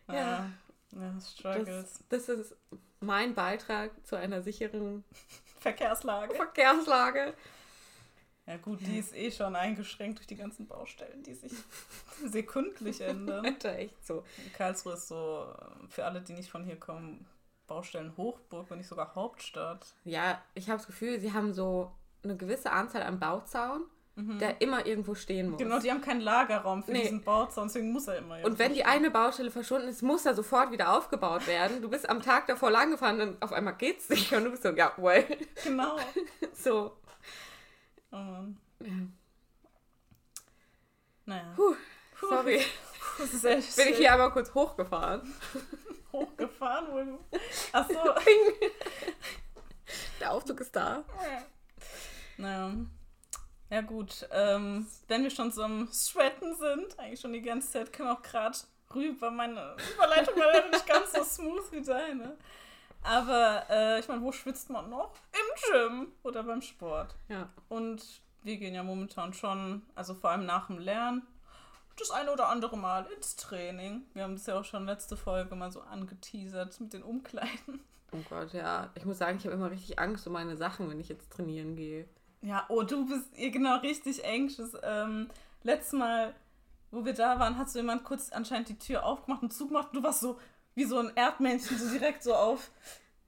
Ja. 0.08 0.14
Ja, 0.16 0.50
ja 0.92 1.22
Struggles. 1.22 2.04
das, 2.10 2.28
das 2.28 2.38
ist 2.38 2.56
mein 3.00 3.34
Beitrag 3.34 3.92
zu 4.06 4.16
einer 4.16 4.42
sicheren 4.42 5.04
Verkehrslage. 5.60 6.36
Verkehrslage. 6.36 7.34
Ja 8.46 8.58
gut, 8.58 8.80
die 8.82 8.98
ist 9.00 9.16
eh 9.16 9.32
schon 9.32 9.56
eingeschränkt 9.56 10.20
durch 10.20 10.28
die 10.28 10.36
ganzen 10.36 10.68
Baustellen, 10.68 11.24
die 11.24 11.34
sich 11.34 11.52
sekündlich 12.26 13.02
ändern. 13.02 13.46
Alter, 13.46 13.78
echt 13.78 14.06
so. 14.06 14.24
Karlsruhe 14.58 14.94
ist 14.94 15.08
so, 15.08 15.46
äh, 15.58 15.88
für 15.90 16.06
alle, 16.06 16.22
die 16.22 16.34
nicht 16.34 16.50
von 16.50 16.64
hier 16.66 16.78
kommen, 16.80 17.26
Baustellen 17.68 18.14
Hochburg, 18.18 18.70
wenn 18.70 18.80
nicht 18.80 18.88
sogar 18.90 19.16
Hauptstadt. 19.16 19.86
Ja, 20.04 20.42
ich 20.54 20.68
habe 20.70 20.78
das 20.78 20.88
Gefühl, 20.88 21.20
sie 21.20 21.32
haben 21.32 21.54
so 21.54 21.92
eine 22.24 22.36
gewisse 22.36 22.72
Anzahl 22.72 23.04
an 23.04 23.20
Bauzaun, 23.20 23.84
Mhm. 24.16 24.38
der 24.38 24.62
immer 24.62 24.86
irgendwo 24.86 25.16
stehen 25.16 25.50
muss. 25.50 25.58
Genau, 25.58 25.80
die 25.80 25.90
haben 25.90 26.02
keinen 26.02 26.22
Lagerraum 26.22 26.84
für 26.84 26.92
Nee. 26.92 27.02
diesen 27.02 27.24
Bauzaun, 27.24 27.68
deswegen 27.68 27.92
muss 27.92 28.08
er 28.08 28.20
immer 28.20 28.44
Und 28.44 28.60
wenn 28.60 28.74
die 28.76 28.86
eine 28.86 29.10
Baustelle 29.10 29.50
verschwunden 29.50 29.88
ist, 29.88 30.04
muss 30.04 30.24
er 30.28 30.36
sofort 30.36 30.70
wieder 30.72 30.96
aufgebaut 30.96 31.48
werden. 31.48 31.82
Du 31.82 31.90
bist 31.90 32.08
am 32.08 32.22
Tag 32.22 32.46
davor 32.46 32.70
lang 32.70 32.92
gefahren 32.92 33.20
und 33.22 33.42
auf 33.42 33.52
einmal 33.54 33.74
geht's 33.76 34.10
nicht 34.10 34.32
und 34.34 34.44
du 34.44 34.52
bist 34.52 34.62
so, 34.62 34.70
ja, 34.70 34.92
well. 34.98 35.26
Genau. 35.64 35.96
So. 36.54 36.92
Oh 38.14 38.18
Mann. 38.18 38.58
Ja. 38.80 38.94
Naja. 41.26 41.54
Puh, 41.56 41.76
sorry. 42.30 42.64
Das 43.18 43.34
ist 43.34 43.44
echt 43.44 43.76
Bin 43.76 43.88
ich 43.88 43.98
hier 43.98 44.14
einmal 44.14 44.32
kurz 44.32 44.54
hochgefahren. 44.54 45.34
hochgefahren, 46.12 46.88
wo 46.92 47.00
du. 47.04 47.40
Achso. 47.72 48.16
Der 50.20 50.32
Aufzug 50.32 50.60
ist 50.62 50.76
da. 50.76 51.04
Naja. 52.38 52.76
Ja 53.72 53.82
gut, 53.82 54.28
ähm, 54.32 54.86
wenn 55.08 55.24
wir 55.24 55.32
schon 55.32 55.52
so 55.52 55.64
am 55.64 55.92
Sweaten 55.92 56.56
sind, 56.56 57.00
eigentlich 57.00 57.20
schon 57.20 57.34
die 57.34 57.42
ganze 57.42 57.72
Zeit, 57.72 57.92
können 57.92 58.10
wir 58.10 58.14
auch 58.14 58.22
gerade 58.22 58.56
rüber. 58.94 59.32
Meine 59.32 59.76
Überleitung 59.96 60.36
war 60.36 60.54
leider 60.54 60.70
nicht 60.70 60.86
ganz 60.86 61.14
so 61.14 61.24
smooth 61.24 61.72
wie 61.72 61.82
deine. 61.82 62.38
Aber 63.04 63.66
äh, 63.70 64.00
ich 64.00 64.08
meine, 64.08 64.22
wo 64.22 64.32
schwitzt 64.32 64.70
man 64.70 64.90
noch? 64.90 65.12
Im 65.32 65.72
Gym 65.72 66.08
oder 66.24 66.44
beim 66.44 66.62
Sport. 66.62 67.16
Ja. 67.28 67.50
Und 67.70 68.04
wir 68.44 68.58
gehen 68.58 68.74
ja 68.74 68.84
momentan 68.84 69.34
schon, 69.34 69.84
also 69.96 70.14
vor 70.14 70.32
allem 70.32 70.46
nach 70.46 70.68
dem 70.68 70.80
Lernen, 70.80 71.24
das 71.98 72.12
eine 72.12 72.32
oder 72.32 72.50
andere 72.50 72.78
Mal 72.78 73.06
ins 73.16 73.36
Training. 73.36 74.04
Wir 74.14 74.24
haben 74.24 74.36
das 74.36 74.46
ja 74.48 74.60
auch 74.60 74.66
schon 74.66 74.86
letzte 74.86 75.16
Folge 75.16 75.56
mal 75.56 75.72
so 75.72 75.82
angeteasert 75.82 76.80
mit 76.80 76.94
den 76.94 77.04
Umkleiden. 77.04 77.82
Oh 78.12 78.24
Gott, 78.30 78.54
ja. 78.54 78.90
Ich 78.96 79.06
muss 79.06 79.18
sagen, 79.18 79.38
ich 79.38 79.46
habe 79.46 79.56
immer 79.56 79.72
richtig 79.72 80.00
Angst 80.00 80.26
um 80.28 80.34
meine 80.34 80.56
Sachen, 80.56 80.90
wenn 80.90 81.00
ich 81.00 81.10
jetzt 81.10 81.32
trainieren 81.32 81.76
gehe. 81.76 82.08
Ja, 82.42 82.66
oh, 82.70 82.84
du 82.84 83.08
bist 83.08 83.38
ihr 83.38 83.52
genau 83.52 83.78
richtig 83.78 84.26
anxious. 84.26 84.74
Ähm, 84.84 85.30
letztes 85.64 85.94
Mal, 85.94 86.36
wo 86.92 87.06
wir 87.06 87.14
da 87.14 87.40
waren, 87.40 87.58
hat 87.58 87.70
so 87.70 87.80
jemand 87.80 88.04
kurz 88.04 88.32
anscheinend 88.32 88.70
die 88.70 88.78
Tür 88.78 89.06
aufgemacht 89.06 89.42
und 89.42 89.54
zugemacht 89.54 89.90
und 89.90 89.98
du 89.98 90.04
warst 90.04 90.22
so 90.22 90.40
wie 90.76 90.86
so 90.86 90.98
ein 91.00 91.12
Erdmännchen, 91.16 91.78
so 91.78 91.90
direkt 91.90 92.24
so 92.24 92.34
auf. 92.34 92.72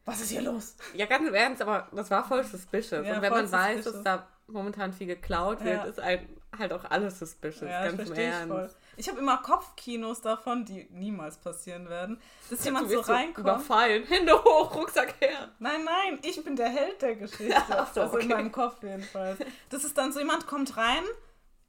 Was 0.05 0.21
ist 0.21 0.29
hier 0.29 0.41
los? 0.41 0.75
Ja, 0.93 1.07
ganz 1.07 1.27
im 1.27 1.33
Ernst, 1.33 1.61
aber 1.61 1.87
das 1.91 2.11
war 2.11 2.23
voll 2.27 2.43
suspicious. 2.43 3.05
Ja, 3.05 3.15
und 3.15 3.21
wenn 3.21 3.31
man 3.31 3.51
weiß, 3.51 3.83
suspicious. 3.83 3.93
dass 3.93 4.03
da 4.03 4.27
momentan 4.47 4.93
viel 4.93 5.07
geklaut 5.07 5.63
wird, 5.63 5.77
Ja. 5.83 5.83
ist 5.85 5.99
halt, 6.01 6.21
halt 6.55 6.73
auch 6.73 6.85
alles 6.85 7.17
suspicious. 7.17 7.67
Ja, 7.67 7.85
ganz 7.87 8.07
im 8.09 8.13
ich 8.13 8.19
Ernst. 8.19 8.47
voll. 8.53 8.69
Ich 8.97 9.09
habe 9.09 9.19
immer 9.19 9.37
Kopfkinos 9.37 10.21
davon, 10.21 10.63
die 10.63 10.87
niemals 10.91 11.37
passieren 11.37 11.89
werden, 11.89 12.21
dass 12.51 12.59
Du 12.59 12.65
jemand 12.65 12.89
so 12.91 12.99
reinkommt. 12.99 13.39
überfallen. 13.39 14.03
Hände 14.03 14.33
hoch, 14.43 14.75
Rucksack 14.75 15.15
her. 15.19 15.49
Nein, 15.57 15.83
nein, 15.83 16.19
ich 16.21 16.41
bin 16.43 16.55
der 16.55 16.69
Held 16.69 17.01
der 17.01 17.15
Geschichte. 17.15 17.55
Ach 17.71 17.91
so, 17.91 18.01
also 18.01 18.17
in 18.19 18.25
okay. 18.25 18.35
meinem 18.35 18.51
Kopf 18.51 18.83
jedenfalls. 18.83 19.39
Das 19.69 19.83
ist 19.83 19.97
dann 19.97 20.13
so, 20.13 20.19
jemand 20.19 20.45
kommt 20.45 20.77
rein, 20.77 21.03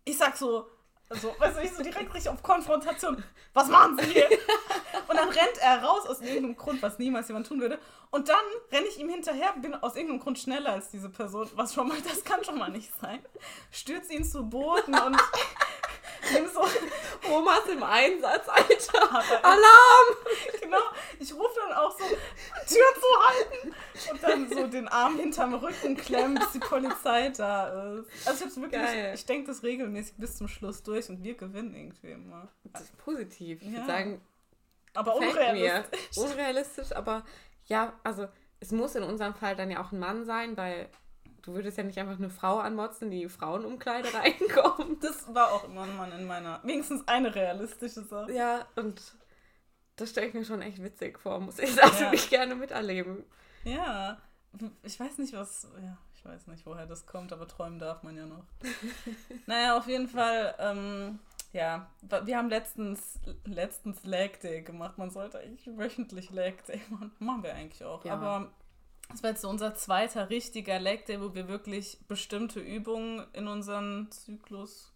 ich 0.04 0.18
sag 0.18 0.36
so, 0.36 0.68
also, 1.08 1.34
weißt 1.38 1.56
du, 1.56 1.62
ich 1.62 1.72
so 1.72 1.82
direkt 1.82 2.12
richtig 2.12 2.28
auf 2.28 2.42
Konfrontation, 2.42 3.22
was 3.54 3.68
machen 3.68 3.98
Sie 3.98 4.12
hier? 4.12 4.28
Und 5.08 5.16
dann 5.16 5.28
rennt 5.28 5.58
er 5.60 5.82
raus 5.84 6.06
aus 6.06 6.20
irgendeinem 6.20 6.56
Grund, 6.56 6.82
was 6.82 6.98
niemals 6.98 7.28
jemand 7.28 7.46
tun 7.46 7.60
würde. 7.60 7.78
Und 8.10 8.28
dann 8.28 8.44
renne 8.72 8.86
ich 8.86 8.98
ihm 8.98 9.08
hinterher, 9.08 9.54
bin 9.60 9.74
aus 9.74 9.94
irgendeinem 9.94 10.20
Grund 10.20 10.38
schneller 10.38 10.72
als 10.72 10.90
diese 10.90 11.08
Person, 11.08 11.48
was 11.54 11.74
schon 11.74 11.86
mal, 11.86 11.98
das 12.02 12.24
kann 12.24 12.42
schon 12.44 12.58
mal 12.58 12.70
nicht 12.70 12.90
sein. 13.00 13.24
Stürze 13.70 14.14
ihn 14.14 14.24
zu 14.24 14.42
Boden 14.48 14.94
und 14.94 15.16
nimm 16.32 16.48
so, 16.48 16.64
Omas 17.30 17.66
im 17.70 17.82
Einsatz, 17.82 18.48
Alter. 18.48 19.02
aber 19.10 19.44
Alarm! 19.44 20.16
genau, 20.60 20.78
ich 21.20 21.32
rufe 21.32 21.60
dann 21.68 21.76
auch 21.76 21.96
so, 21.96 22.04
Tür 22.04 22.86
zu 22.94 23.28
halten 23.28 23.74
und 24.10 24.22
dann 24.22 24.48
so 24.48 24.66
den 24.66 24.88
Arm 24.88 25.18
hinterm 25.18 25.54
Rücken 25.54 25.96
klemmen, 25.96 26.36
bis 26.36 26.52
die 26.52 26.58
Polizei 26.58 27.28
da 27.30 27.94
ist. 27.94 28.26
Also 28.26 28.38
ich 28.38 28.44
hab's 28.44 28.56
wirklich, 28.60 28.82
Geil. 28.82 29.12
ich 29.14 29.26
denke 29.26 29.48
das 29.48 29.62
regelmäßig 29.62 30.14
bis 30.16 30.36
zum 30.36 30.48
Schluss 30.48 30.82
durch 30.82 30.95
und 31.10 31.22
wir 31.22 31.34
gewinnen 31.36 31.74
irgendwie 31.74 32.10
immer. 32.12 32.48
Das 32.64 32.82
ist 32.82 32.96
positiv. 32.98 33.60
Ich 33.62 33.68
Ja. 33.68 33.74
würde 33.74 33.86
sagen, 33.86 34.20
Aber 34.94 35.16
unrealistisch. 35.16 36.16
mir. 36.16 36.24
Unrealistisch, 36.24 36.92
aber 36.92 37.24
ja, 37.66 37.92
also 38.04 38.26
es 38.60 38.72
muss 38.72 38.94
in 38.94 39.02
unserem 39.02 39.34
Fall 39.34 39.54
dann 39.56 39.70
ja 39.70 39.82
auch 39.82 39.92
ein 39.92 39.98
Mann 39.98 40.24
sein, 40.24 40.56
weil 40.56 40.88
du 41.42 41.52
würdest 41.54 41.76
ja 41.78 41.84
nicht 41.84 41.98
einfach 41.98 42.18
eine 42.18 42.30
Frau 42.30 42.58
anmotzen, 42.58 43.10
die 43.10 43.28
Frauenumkleide 43.28 44.08
reinkommt. 44.14 45.04
Das 45.04 45.32
war 45.34 45.52
auch 45.52 45.64
immer 45.64 45.82
ein 45.82 45.96
Mann 45.96 46.12
in 46.12 46.26
meiner, 46.26 46.60
wenigstens 46.64 47.06
eine 47.06 47.34
realistische 47.34 48.02
Sache. 48.04 48.32
Ja, 48.32 48.66
und 48.76 49.00
das 49.96 50.10
stelle 50.10 50.26
ich 50.28 50.34
mir 50.34 50.44
schon 50.44 50.62
echt 50.62 50.82
witzig 50.82 51.18
vor, 51.18 51.38
muss 51.40 51.58
ich 51.58 51.72
sagen. 51.74 51.94
Ja. 52.00 52.12
ich 52.12 52.28
gerne 52.30 52.54
miterleben. 52.54 53.24
Ja, 53.64 54.20
ich 54.82 54.98
weiß 54.98 55.18
nicht, 55.18 55.34
was, 55.34 55.66
ja, 55.82 55.98
weiß 56.26 56.46
nicht, 56.48 56.66
woher 56.66 56.86
das 56.86 57.06
kommt, 57.06 57.32
aber 57.32 57.46
träumen 57.48 57.78
darf 57.78 58.02
man 58.02 58.16
ja 58.16 58.26
noch. 58.26 58.44
naja, 59.46 59.76
auf 59.76 59.86
jeden 59.86 60.08
Fall, 60.08 60.54
ähm, 60.58 61.18
ja, 61.52 61.90
wir 62.24 62.36
haben 62.36 62.48
letztens, 62.48 63.18
letztens 63.44 64.04
Leg 64.04 64.40
Day 64.40 64.62
gemacht. 64.62 64.98
Man 64.98 65.10
sollte 65.10 65.38
eigentlich 65.38 65.66
wöchentlich 65.76 66.30
Leg 66.30 66.64
Day 66.66 66.80
machen. 66.90 67.12
Machen 67.18 67.42
wir 67.42 67.54
eigentlich 67.54 67.84
auch. 67.84 68.04
Ja. 68.04 68.14
Aber 68.14 68.50
das 69.08 69.22
war 69.22 69.30
jetzt 69.30 69.42
so 69.42 69.48
unser 69.48 69.74
zweiter 69.74 70.30
richtiger 70.30 70.78
Leg 70.78 71.06
Day, 71.06 71.20
wo 71.20 71.34
wir 71.34 71.48
wirklich 71.48 71.98
bestimmte 72.08 72.60
Übungen 72.60 73.24
in 73.32 73.48
unseren 73.48 74.10
Zyklus 74.10 74.92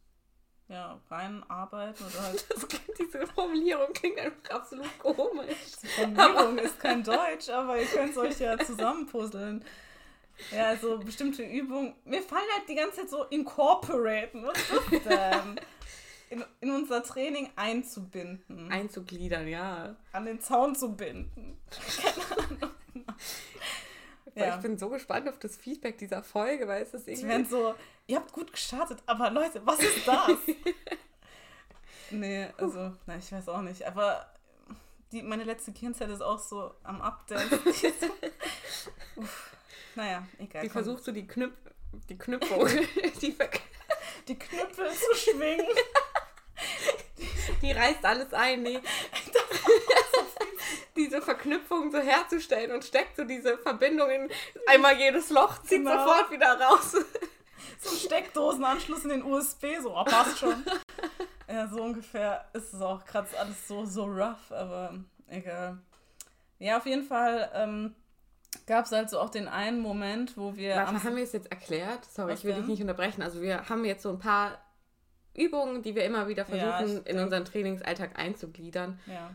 ja, 0.69 1.01
reinarbeiten 1.11 2.07
oder 2.07 2.23
halt. 2.23 2.47
Das 2.55 2.69
klingt, 2.69 2.99
diese 2.99 3.27
Formulierung 3.27 3.93
klingt 3.93 4.19
einfach 4.19 4.51
absolut 4.51 4.99
komisch. 4.99 5.77
Die 5.83 5.87
Formulierung 5.89 6.59
ist 6.59 6.79
kein 6.79 7.03
Deutsch, 7.03 7.49
aber 7.49 7.79
ihr 7.79 7.87
könnt 7.87 8.11
es 8.11 8.19
euch 8.19 8.39
ja 8.39 8.59
zusammenpuzzeln. 8.59 9.65
Ja, 10.53 10.69
also 10.69 10.99
bestimmte 10.99 11.43
Übungen. 11.43 11.95
Mir 12.05 12.23
fallen 12.23 12.49
halt 12.57 12.69
die 12.69 12.75
ganze 12.75 13.01
Zeit 13.01 13.11
so 13.11 13.25
incorporaten. 13.25 14.45
Was 14.45 14.59
ist 14.59 14.73
das 14.93 15.03
denn? 15.05 15.61
In, 16.31 16.45
in 16.61 16.71
unser 16.71 17.03
Training 17.03 17.51
einzubinden. 17.57 18.71
Einzugliedern, 18.71 19.49
ja. 19.49 19.97
An 20.13 20.25
den 20.27 20.41
Zaun 20.41 20.77
zu 20.77 20.95
binden. 20.95 21.59
Keine 21.71 22.47
Ahnung. 22.47 22.75
Ja. 24.35 24.57
Ich 24.57 24.63
bin 24.63 24.79
so 24.79 24.89
gespannt 24.89 25.29
auf 25.29 25.39
das 25.39 25.57
Feedback 25.57 25.99
dieser 25.99 26.23
Folge, 26.23 26.67
weil 26.69 26.83
es 26.83 26.95
ist 26.95 27.09
irgendwie. 27.09 27.23
Sie 27.23 27.29
werden 27.29 27.47
so, 27.47 27.75
ihr 28.07 28.17
habt 28.17 28.33
gut 28.33 28.53
gestartet, 28.53 29.03
aber 29.07 29.31
Leute, 29.31 29.61
was 29.65 29.81
ist 29.81 30.07
das? 30.07 30.31
nee, 32.11 32.47
also, 32.57 32.93
na, 33.07 33.17
ich 33.17 33.31
weiß 33.33 33.49
auch 33.49 33.63
nicht. 33.63 33.85
Aber 33.87 34.27
die, 35.13 35.23
meine 35.23 35.45
letzte 35.45 35.73
Kirnzeit 35.73 36.11
ist 36.11 36.23
auch 36.23 36.39
so 36.39 36.73
am 36.85 37.01
Update. 37.01 37.51
naja, 39.95 40.27
egal. 40.39 40.63
Die 40.63 40.69
komm. 40.69 40.73
versucht 40.73 41.05
so 41.05 41.13
die 41.13 41.27
Knüpp, 41.27 41.55
die 42.09 42.19
Knüpfung, 42.19 42.67
die, 43.23 43.37
die 44.29 44.39
Knüppel 44.39 44.91
zu 44.93 45.15
schwingen. 45.17 45.67
Die 47.63 47.73
reißt 47.73 48.05
alles 48.05 48.33
ein, 48.33 48.63
nee. 48.63 48.81
diese 50.97 51.21
Verknüpfung 51.23 51.91
so 51.91 51.99
herzustellen 51.99 52.73
und 52.73 52.85
steckt 52.85 53.17
so 53.17 53.25
diese 53.25 53.59
Verbindung 53.59 54.11
in 54.11 54.31
einmal 54.67 54.99
jedes 54.99 55.31
Loch, 55.31 55.63
zieht 55.63 55.79
genau. 55.79 56.05
sofort 56.05 56.31
wieder 56.31 56.61
raus. 56.61 56.97
So 57.81 57.91
ein 57.91 57.97
Steckdosenanschluss 57.97 59.05
in 59.05 59.11
den 59.11 59.23
USB, 59.23 59.67
so, 59.83 59.97
oh, 59.97 60.05
passt 60.05 60.39
schon. 60.39 60.65
ja, 61.49 61.67
so 61.69 61.83
ungefähr 61.83 62.49
ist 62.53 62.75
es 62.75 62.81
auch 62.81 63.05
gerade 63.05 63.29
alles 63.39 63.67
so, 63.67 63.85
so 63.85 64.05
rough, 64.05 64.51
aber 64.51 64.95
egal. 65.29 65.79
Ja, 66.59 66.77
auf 66.77 66.87
jeden 66.87 67.05
Fall 67.05 67.51
ähm, 67.55 67.95
gab 68.67 68.87
es 68.87 68.93
also 68.93 69.21
auch 69.21 69.31
den 69.31 69.49
einen 69.49 69.81
Moment, 69.81 70.37
wo 70.37 70.57
wir. 70.57 70.77
Warte, 70.77 71.05
haben 71.05 71.17
wir 71.17 71.25
es 71.25 71.33
jetzt 71.33 71.51
erklärt? 71.51 72.05
Sorry, 72.05 72.35
ich 72.35 72.45
will 72.45 72.53
denn? 72.53 72.63
dich 72.63 72.71
nicht 72.71 72.81
unterbrechen. 72.81 73.23
Also 73.23 73.41
wir 73.41 73.69
haben 73.69 73.85
jetzt 73.85 74.03
so 74.03 74.11
ein 74.11 74.19
paar 74.19 74.59
Übungen, 75.35 75.83
die 75.83 75.95
wir 75.95 76.05
immer 76.05 76.29
wieder 76.29 76.45
versuchen, 76.45 76.97
ja, 76.97 77.03
in 77.05 77.19
unseren 77.19 77.45
Trainingsalltag 77.45 78.19
einzugliedern. 78.19 78.99
Ja. 79.07 79.31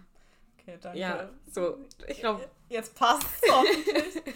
Okay, 0.60 0.78
danke. 0.82 1.00
Ja, 1.00 1.30
so, 1.52 1.78
ich 2.08 2.20
glaube. 2.20 2.48
Jetzt 2.68 2.96
passt 2.96 3.28
es 3.44 4.24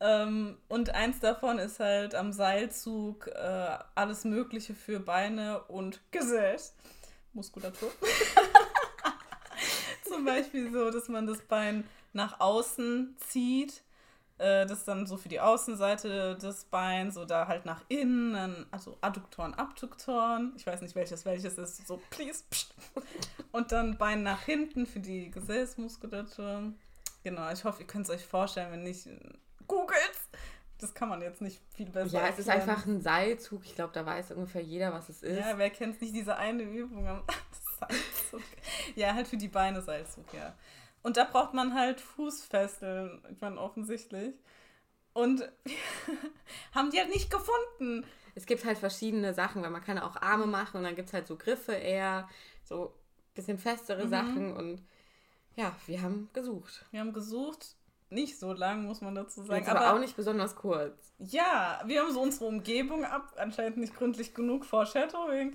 ähm, 0.00 0.56
und 0.68 0.94
eins 0.94 1.20
davon 1.20 1.58
ist 1.58 1.80
halt 1.80 2.14
am 2.14 2.32
Seilzug 2.32 3.26
äh, 3.26 3.78
alles 3.94 4.24
Mögliche 4.24 4.74
für 4.74 5.00
Beine 5.00 5.62
und 5.64 6.00
Gesäß. 6.10 6.74
Muskulatur. 7.34 7.90
Zum 10.08 10.24
Beispiel 10.24 10.72
so, 10.72 10.90
dass 10.90 11.08
man 11.08 11.26
das 11.26 11.42
Bein 11.42 11.86
nach 12.12 12.40
außen 12.40 13.16
zieht 13.18 13.82
äh, 14.38 14.66
das 14.66 14.84
dann 14.84 15.06
so 15.06 15.16
für 15.16 15.28
die 15.28 15.40
Außenseite 15.40 16.36
des 16.36 16.64
Beins 16.64 17.16
oder 17.18 17.48
halt 17.48 17.64
nach 17.64 17.82
innen, 17.88 18.66
also 18.70 18.96
Adduktoren, 19.00 19.54
Abduktoren. 19.54 20.52
Ich 20.56 20.66
weiß 20.66 20.80
nicht 20.82 20.94
welches 20.94 21.24
welches 21.24 21.58
ist, 21.58 21.86
so 21.86 22.00
please. 22.10 22.44
Pst. 22.50 22.74
Und 23.52 23.72
dann 23.72 23.98
Bein 23.98 24.22
nach 24.22 24.42
hinten 24.42 24.86
für 24.86 25.00
die 25.00 25.30
Gesäßmuskulatur. 25.30 26.72
Genau, 27.24 27.50
ich 27.52 27.64
hoffe, 27.64 27.82
ihr 27.82 27.86
könnt 27.86 28.04
es 28.08 28.10
euch 28.10 28.24
vorstellen, 28.24 28.72
wenn 28.72 28.82
nicht, 28.84 29.08
googelt 29.66 30.18
das 30.80 30.94
kann 30.94 31.08
man 31.08 31.20
jetzt 31.22 31.40
nicht 31.40 31.60
viel 31.74 31.90
besser 31.90 32.18
Ja, 32.18 32.28
es 32.28 32.38
erklären. 32.38 32.38
ist 32.40 32.48
einfach 32.68 32.86
ein 32.86 33.00
Seilzug. 33.02 33.64
Ich 33.64 33.74
glaube, 33.74 33.92
da 33.92 34.06
weiß 34.06 34.30
ungefähr 34.32 34.62
jeder, 34.62 34.92
was 34.92 35.08
es 35.08 35.22
ist. 35.22 35.38
Ja, 35.38 35.58
wer 35.58 35.70
kennt 35.70 36.00
nicht 36.00 36.14
diese 36.14 36.36
eine 36.36 36.62
Übung 36.62 37.06
am 37.06 37.22
Seilzug? 37.80 38.42
Ja, 38.94 39.12
halt 39.14 39.26
für 39.26 39.36
die 39.36 39.48
Beine 39.48 39.82
Seilzug, 39.82 40.32
ja. 40.32 40.54
Und 41.08 41.16
da 41.16 41.24
braucht 41.24 41.54
man 41.54 41.72
halt 41.72 42.02
Fußfesseln, 42.02 43.22
ich 43.30 43.40
meine 43.40 43.58
offensichtlich. 43.58 44.34
Und 45.14 45.40
haben 46.74 46.90
die 46.90 46.98
halt 46.98 47.08
nicht 47.08 47.30
gefunden. 47.30 48.04
Es 48.34 48.44
gibt 48.44 48.66
halt 48.66 48.76
verschiedene 48.76 49.32
Sachen, 49.32 49.62
weil 49.62 49.70
man 49.70 49.82
kann 49.82 49.98
auch 49.98 50.16
Arme 50.16 50.44
machen 50.44 50.76
und 50.76 50.84
dann 50.84 50.96
gibt 50.96 51.08
es 51.08 51.14
halt 51.14 51.26
so 51.26 51.36
Griffe 51.36 51.72
eher, 51.72 52.28
so 52.62 52.88
ein 52.88 53.34
bisschen 53.34 53.58
festere 53.58 54.04
mhm. 54.04 54.10
Sachen 54.10 54.52
und 54.54 54.82
ja, 55.56 55.74
wir 55.86 56.02
haben 56.02 56.28
gesucht. 56.34 56.84
Wir 56.90 57.00
haben 57.00 57.14
gesucht, 57.14 57.74
nicht 58.10 58.38
so 58.38 58.52
lang, 58.52 58.84
muss 58.84 59.00
man 59.00 59.14
dazu 59.14 59.42
sagen. 59.42 59.60
Jetzt 59.60 59.70
aber, 59.70 59.80
aber 59.80 59.96
auch 59.96 60.00
nicht 60.00 60.14
besonders 60.14 60.56
kurz. 60.56 61.14
Ja, 61.18 61.80
wir 61.86 62.02
haben 62.02 62.12
so 62.12 62.20
unsere 62.20 62.44
Umgebung 62.44 63.06
ab, 63.06 63.32
anscheinend 63.38 63.78
nicht 63.78 63.96
gründlich 63.96 64.34
genug 64.34 64.66
Foreshadowing. 64.66 65.54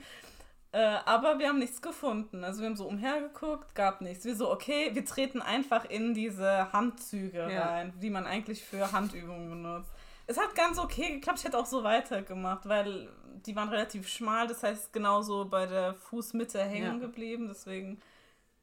Äh, 0.74 0.98
aber 1.06 1.38
wir 1.38 1.50
haben 1.50 1.60
nichts 1.60 1.84
gefunden. 1.84 2.44
Also 2.44 2.62
wir 2.62 2.68
haben 2.68 2.76
so 2.76 2.88
umhergeguckt, 2.88 3.76
gab 3.76 4.02
nichts. 4.02 4.26
Wir 4.26 4.36
so, 4.36 4.52
okay, 4.52 4.90
wir 4.94 5.06
treten 5.06 5.40
einfach 5.40 5.86
in 5.86 6.16
diese 6.16 6.74
Handzüge 6.74 7.48
ja. 7.52 7.70
rein, 7.70 7.94
die 8.02 8.10
man 8.10 8.26
eigentlich 8.26 8.64
für 8.64 8.92
Handübungen 8.92 9.52
benutzt. 9.52 9.92
Es 10.26 10.40
hat 10.40 10.56
ganz 10.56 10.80
okay 10.80 11.12
geklappt. 11.14 11.40
Ich 11.40 11.46
hätte 11.46 11.60
auch 11.60 11.68
so 11.68 11.84
weitergemacht, 11.84 12.68
weil 12.68 13.08
die 13.46 13.56
waren 13.56 13.70
relativ 13.70 14.08
schmal. 14.08 14.48
Das 14.48 14.64
heißt, 14.64 14.92
genauso 14.92 15.46
bei 15.46 15.68
der 15.68 15.94
Fußmitte 15.94 16.64
hängen 16.64 17.00
ja. 17.00 17.06
geblieben. 17.06 17.50
Deswegen. 17.50 18.02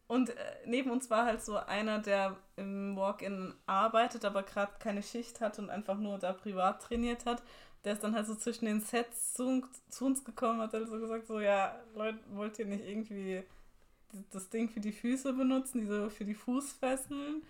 Und 0.09 0.31
äh, 0.31 0.35
neben 0.67 0.91
uns 0.91 1.11
war 1.11 1.27
halt 1.27 1.41
so 1.45 1.59
einer, 1.59 2.01
der 2.01 2.37
im 2.57 2.97
Walk-In 2.97 3.55
arbeitet, 3.67 4.25
aber 4.25 4.43
gerade 4.43 4.73
keine 4.81 5.05
Schicht 5.05 5.41
hat 5.41 5.61
und 5.61 5.71
einfach 5.71 5.97
nur 5.97 6.19
da 6.19 6.33
privat 6.33 6.83
trainiert 6.83 7.25
hat 7.25 7.41
der 7.85 7.95
ist 7.95 8.05
dann 8.05 8.15
halt 8.15 8.27
so 8.27 8.35
zwischen 8.35 8.67
den 8.67 8.81
Sets 8.81 9.35
zu, 9.35 9.63
zu 9.89 10.07
uns 10.07 10.25
gekommen, 10.25 10.61
hat 10.61 10.73
halt 10.73 10.89
so 10.89 10.99
gesagt, 10.99 11.27
so, 11.27 11.41
ja, 11.41 11.79
Leute, 11.95 12.19
wollt 12.33 12.59
ihr 12.59 12.67
nicht 12.67 12.85
irgendwie 12.87 13.43
das 14.31 14.49
Ding 14.51 14.69
für 14.69 14.81
die 14.81 14.93
Füße 14.93 15.33
benutzen, 15.33 15.81
diese 15.81 16.11
für 16.11 16.25
die 16.25 16.35
Fußfesseln? 16.35 17.43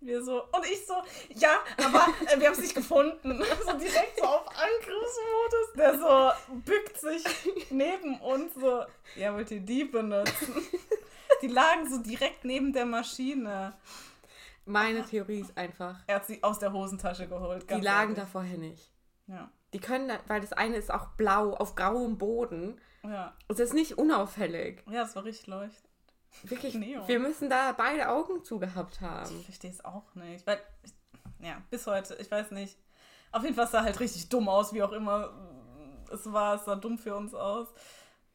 Wir 0.00 0.22
so, 0.22 0.42
und 0.42 0.64
ich 0.64 0.84
so, 0.84 0.94
ja, 1.36 1.60
aber 1.76 2.08
äh, 2.26 2.38
wir 2.38 2.48
haben 2.48 2.54
es 2.54 2.60
nicht 2.60 2.74
gefunden. 2.74 3.40
So 3.64 3.72
direkt 3.78 4.18
so 4.18 4.24
auf 4.24 4.48
Angriffsmodus. 4.48 5.72
Der 5.76 5.98
so 5.98 6.54
bückt 6.64 6.98
sich 6.98 7.24
neben 7.70 8.20
uns, 8.20 8.52
so, 8.54 8.82
ja, 9.14 9.32
wollt 9.32 9.50
ihr 9.52 9.60
die 9.60 9.84
benutzen? 9.84 10.54
Die 11.40 11.46
lagen 11.48 11.88
so 11.88 11.98
direkt 11.98 12.44
neben 12.44 12.72
der 12.72 12.86
Maschine. 12.86 13.74
Meine 14.64 15.04
Theorie 15.04 15.40
ist 15.40 15.56
einfach. 15.56 16.00
Er 16.06 16.16
hat 16.16 16.26
sie 16.26 16.42
aus 16.42 16.58
der 16.58 16.72
Hosentasche 16.72 17.28
geholt. 17.28 17.68
die 17.70 17.80
lagen 17.80 18.12
ehrlich. 18.12 18.16
da 18.16 18.26
vorher 18.26 18.58
nicht. 18.58 18.92
Ja. 19.26 19.50
Die 19.72 19.80
können, 19.80 20.12
weil 20.26 20.40
das 20.40 20.52
eine 20.52 20.76
ist 20.76 20.90
auch 20.90 21.08
blau 21.16 21.54
auf 21.54 21.74
grauem 21.74 22.18
Boden. 22.18 22.80
Ja. 23.02 23.34
Es 23.48 23.58
ist 23.58 23.74
nicht 23.74 23.98
unauffällig. 23.98 24.84
Ja, 24.90 25.02
es 25.02 25.16
war 25.16 25.24
richtig 25.24 25.46
leuchtend. 25.46 25.88
Wirklich, 26.44 26.74
Neon. 26.74 27.06
wir 27.06 27.20
müssen 27.20 27.50
da 27.50 27.72
beide 27.72 28.08
Augen 28.08 28.42
zugehabt 28.42 29.00
haben. 29.00 29.34
Ich 29.38 29.44
verstehe 29.44 29.70
es 29.70 29.84
auch 29.84 30.14
nicht. 30.14 30.46
Weil, 30.46 30.60
ja, 31.40 31.62
bis 31.70 31.86
heute, 31.86 32.14
ich 32.14 32.30
weiß 32.30 32.52
nicht. 32.52 32.78
Auf 33.32 33.42
jeden 33.42 33.54
Fall 33.54 33.66
sah 33.66 33.82
halt 33.82 33.98
richtig 34.00 34.28
dumm 34.28 34.48
aus, 34.48 34.72
wie 34.72 34.82
auch 34.82 34.92
immer 34.92 35.32
es 36.10 36.30
war. 36.32 36.56
Es 36.56 36.64
sah 36.64 36.76
dumm 36.76 36.98
für 36.98 37.14
uns 37.14 37.34
aus. 37.34 37.68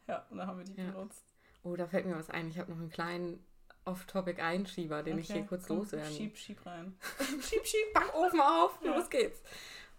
Ja, 0.07 0.25
und 0.29 0.37
dann 0.37 0.47
haben 0.47 0.57
wir 0.57 0.65
die 0.65 0.79
ja. 0.79 0.91
benutzt. 0.91 1.23
Oh, 1.63 1.75
da 1.75 1.87
fällt 1.87 2.05
mir 2.05 2.15
was 2.15 2.29
ein. 2.29 2.49
Ich 2.49 2.57
habe 2.57 2.71
noch 2.71 2.79
einen 2.79 2.89
kleinen 2.89 3.45
Off-Topic-Einschieber, 3.85 5.03
den 5.03 5.13
okay, 5.13 5.21
ich 5.21 5.31
hier 5.31 5.45
kurz 5.45 5.67
komm, 5.67 5.77
loswerden. 5.77 6.13
Schieb, 6.13 6.37
schieb 6.37 6.65
rein. 6.65 6.97
schieb, 7.41 7.65
schieb, 7.65 7.93
Backofen 7.93 8.39
auf. 8.39 8.79
Ja. 8.83 8.95
Los 8.95 9.09
geht's. 9.09 9.41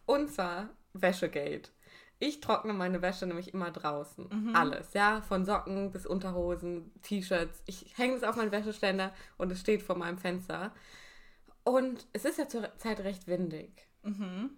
Und 0.06 0.32
zwar 0.32 0.70
Wäschegate. 0.92 1.70
Ich 2.20 2.40
trockne 2.40 2.72
meine 2.72 3.00
Wäsche 3.00 3.26
nämlich 3.26 3.54
immer 3.54 3.70
draußen. 3.70 4.28
Mhm. 4.28 4.56
Alles, 4.56 4.92
ja. 4.92 5.20
Von 5.22 5.44
Socken 5.44 5.92
bis 5.92 6.04
Unterhosen, 6.04 6.92
T-Shirts. 7.02 7.62
Ich 7.66 7.96
hänge 7.96 8.14
es 8.14 8.24
auf 8.24 8.36
meinen 8.36 8.50
Wäscheständer 8.50 9.12
und 9.36 9.52
es 9.52 9.60
steht 9.60 9.82
vor 9.82 9.96
meinem 9.96 10.18
Fenster. 10.18 10.72
Und 11.62 12.06
es 12.12 12.24
ist 12.24 12.38
ja 12.38 12.48
zur 12.48 12.76
Zeit 12.78 13.00
recht 13.00 13.28
windig. 13.28 13.86
Mhm. 14.02 14.50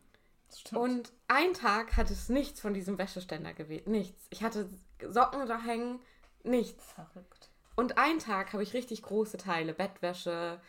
Und 0.73 1.13
ein 1.29 1.53
Tag 1.53 1.97
hat 1.97 2.11
es 2.11 2.29
nichts 2.29 2.61
von 2.61 2.75
diesem 2.75 2.99
Wäscheständer 2.99 3.53
gewählt. 3.53 3.87
Nichts. 3.87 4.27
Ich 4.31 4.43
hatte 4.43 4.69
Socken 5.07 5.47
da 5.47 5.61
hängen, 5.61 6.01
nichts. 6.43 6.93
Verrückt. 6.93 7.51
Und 7.77 7.99
einen 7.99 8.19
Tag 8.19 8.53
habe 8.53 8.63
ich 8.63 8.75
richtig 8.75 9.03
große 9.03 9.37
Teile, 9.37 9.75
Bettwäsche, 9.75 10.61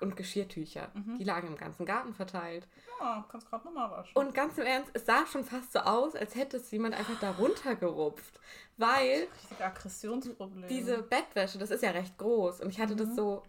und 0.00 0.16
Geschirrtücher. 0.16 0.90
Mhm. 0.94 1.18
Die 1.18 1.24
lagen 1.24 1.48
im 1.48 1.56
ganzen 1.56 1.86
Garten 1.86 2.14
verteilt. 2.14 2.66
Ja, 3.00 3.24
kannst 3.30 3.48
gerade 3.48 3.64
nochmal 3.64 3.90
waschen. 3.90 4.12
Und 4.14 4.34
ganz 4.34 4.58
im 4.58 4.64
Ernst, 4.64 4.90
es 4.94 5.06
sah 5.06 5.26
schon 5.26 5.44
fast 5.44 5.72
so 5.72 5.80
aus, 5.80 6.14
als 6.14 6.34
hätte 6.34 6.56
es 6.56 6.70
jemand 6.70 6.94
einfach 6.94 7.18
da 7.20 7.32
runtergerupft. 7.32 8.40
Weil. 8.76 9.28
Richtig 9.34 9.64
Aggressionsproblem. 9.64 10.68
Diese 10.68 11.02
Bettwäsche, 11.02 11.58
das 11.58 11.70
ist 11.70 11.82
ja 11.82 11.90
recht 11.90 12.16
groß. 12.18 12.60
Und 12.60 12.70
ich 12.70 12.80
hatte 12.80 12.94
mhm. 12.94 12.98
das 12.98 13.14
so 13.14 13.42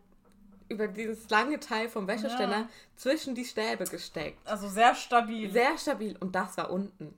über 0.70 0.88
dieses 0.88 1.30
lange 1.30 1.60
Teil 1.60 1.90
vom 1.90 2.08
Wäscheständer 2.08 2.62
ja. 2.62 2.70
zwischen 2.96 3.36
die 3.36 3.46
Stäbe 3.46 3.86
gesteckt. 3.86 4.46
Also 4.48 4.68
sehr 4.68 4.96
stabil. 4.96 5.52
Sehr 5.52 5.78
stabil. 5.78 6.18
Und 6.20 6.36
das 6.36 6.58
war 6.58 6.72
unten. 6.72 7.14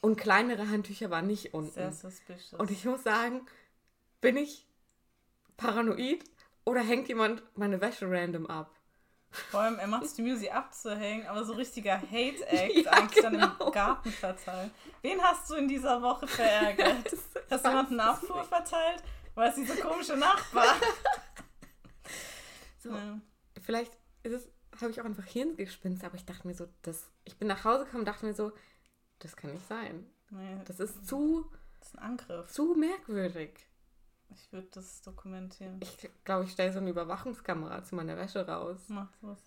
Und 0.00 0.16
kleinere 0.16 0.68
Handtücher 0.68 1.10
waren 1.10 1.26
nicht 1.26 1.54
unten. 1.54 1.72
Sehr 1.72 1.92
suspicious. 1.92 2.54
Und 2.54 2.70
ich 2.70 2.84
muss 2.84 3.02
sagen, 3.02 3.46
bin 4.20 4.36
ich 4.36 4.66
paranoid 5.56 6.24
oder 6.68 6.80
hängt 6.82 7.08
jemand 7.08 7.42
meine 7.56 7.80
Wäsche 7.80 8.10
random 8.10 8.46
ab? 8.46 8.74
Vor 9.50 9.60
allem, 9.60 9.78
er 9.78 9.86
macht 9.86 10.04
es 10.04 10.14
die 10.14 10.22
Mühe, 10.22 10.36
sie 10.36 10.50
abzuhängen, 10.50 11.26
aber 11.26 11.44
so 11.44 11.52
richtiger 11.52 12.00
Hate-Act 12.00 12.74
Ja, 12.84 12.90
eigentlich 12.92 13.22
dann 13.22 13.34
genau. 13.34 13.66
im 13.66 13.72
Garten 13.72 14.10
verteilen. 14.10 14.70
Wen 15.02 15.20
hast 15.22 15.50
du 15.50 15.54
in 15.56 15.68
dieser 15.68 16.00
Woche 16.00 16.26
verärgert? 16.26 17.12
Hast 17.50 17.64
du 17.64 17.68
jemanden 17.68 17.98
Abfuhr 18.00 18.44
verteilt? 18.44 19.02
War 19.34 19.46
es 19.48 19.54
dieser 19.54 19.76
komische 19.76 20.16
Nachbar? 20.16 20.74
So, 22.82 22.90
Ja. 22.90 23.18
Vielleicht 23.62 23.92
ist 24.22 24.32
es, 24.32 24.48
habe 24.80 24.90
ich 24.90 25.00
auch 25.00 25.04
einfach 25.04 25.24
Hirngespinst, 25.26 26.04
aber 26.04 26.14
ich 26.14 26.24
dachte 26.24 26.46
mir 26.46 26.54
so, 26.54 26.68
das, 26.82 27.10
ich 27.24 27.36
bin 27.36 27.48
nach 27.48 27.64
Hause 27.64 27.84
gekommen 27.84 28.02
und 28.02 28.06
dachte 28.08 28.24
mir 28.24 28.34
so, 28.34 28.52
das 29.18 29.36
kann 29.36 29.52
nicht 29.52 29.66
sein. 29.68 30.06
Nee, 30.30 30.56
Das 30.66 30.78
ist 30.80 31.06
zu, 31.06 31.50
das 31.80 31.88
ist 31.88 31.94
ein 31.98 32.04
Angriff. 32.04 32.50
zu 32.52 32.74
merkwürdig. 32.74 33.50
Ich 34.30 34.52
würde 34.52 34.68
das 34.72 35.00
dokumentieren. 35.02 35.80
Ich 35.82 36.10
glaube, 36.24 36.44
ich 36.44 36.52
stelle 36.52 36.72
so 36.72 36.78
eine 36.78 36.90
Überwachungskamera 36.90 37.82
zu 37.84 37.94
meiner 37.94 38.16
Wäsche 38.16 38.46
raus. 38.46 38.78
Mach 38.88 39.08
sowas. 39.20 39.38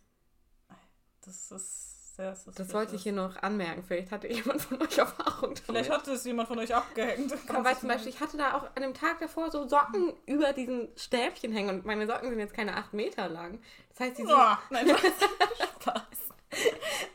Das 1.23 1.51
ist 1.51 2.15
sehr 2.15 2.35
suspicious. 2.35 2.55
Das 2.55 2.73
wollte 2.73 2.95
ich 2.95 3.03
hier 3.03 3.13
noch 3.13 3.37
anmerken. 3.43 3.83
Vielleicht 3.83 4.11
hatte 4.11 4.27
jemand 4.27 4.61
von 4.61 4.81
euch 4.81 4.97
Erfahrung 4.97 5.53
damit. 5.53 5.59
Vielleicht 5.65 5.89
hat 5.91 6.07
es 6.07 6.23
jemand 6.25 6.47
von 6.47 6.57
euch 6.59 6.73
abgehängt. 6.73 7.31
Aber 7.47 7.63
weil 7.63 7.77
zum 7.77 7.89
Beispiel, 7.89 8.09
ich 8.09 8.19
hatte 8.19 8.37
da 8.37 8.55
auch 8.57 8.63
an 8.75 8.81
dem 8.81 8.93
Tag 8.95 9.19
davor 9.19 9.51
so 9.51 9.67
Socken 9.67 10.13
über 10.25 10.51
diesen 10.53 10.89
Stäbchen 10.97 11.51
hängen 11.53 11.69
und 11.69 11.85
meine 11.85 12.07
Socken 12.07 12.29
sind 12.29 12.39
jetzt 12.39 12.53
keine 12.55 12.75
8 12.75 12.93
Meter 12.93 13.29
lang. 13.29 13.61
Das 13.89 13.99
heißt, 13.99 14.17
die, 14.17 14.23
sind, 14.23 14.33
Oh, 14.35 14.57
nein, 14.71 14.87
Spaß. 15.81 16.03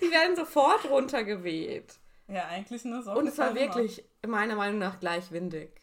die 0.01 0.11
werden 0.11 0.37
sofort 0.37 0.85
runtergeweht. 0.89 1.99
Ja, 2.29 2.47
eigentlich 2.47 2.85
eine 2.85 3.03
Socke. 3.03 3.19
Und 3.19 3.27
es 3.27 3.39
war 3.39 3.51
immer. 3.51 3.61
wirklich 3.61 4.05
meiner 4.27 4.55
Meinung 4.57 4.79
nach 4.79 4.99
gleich 5.01 5.31
windig. 5.33 5.81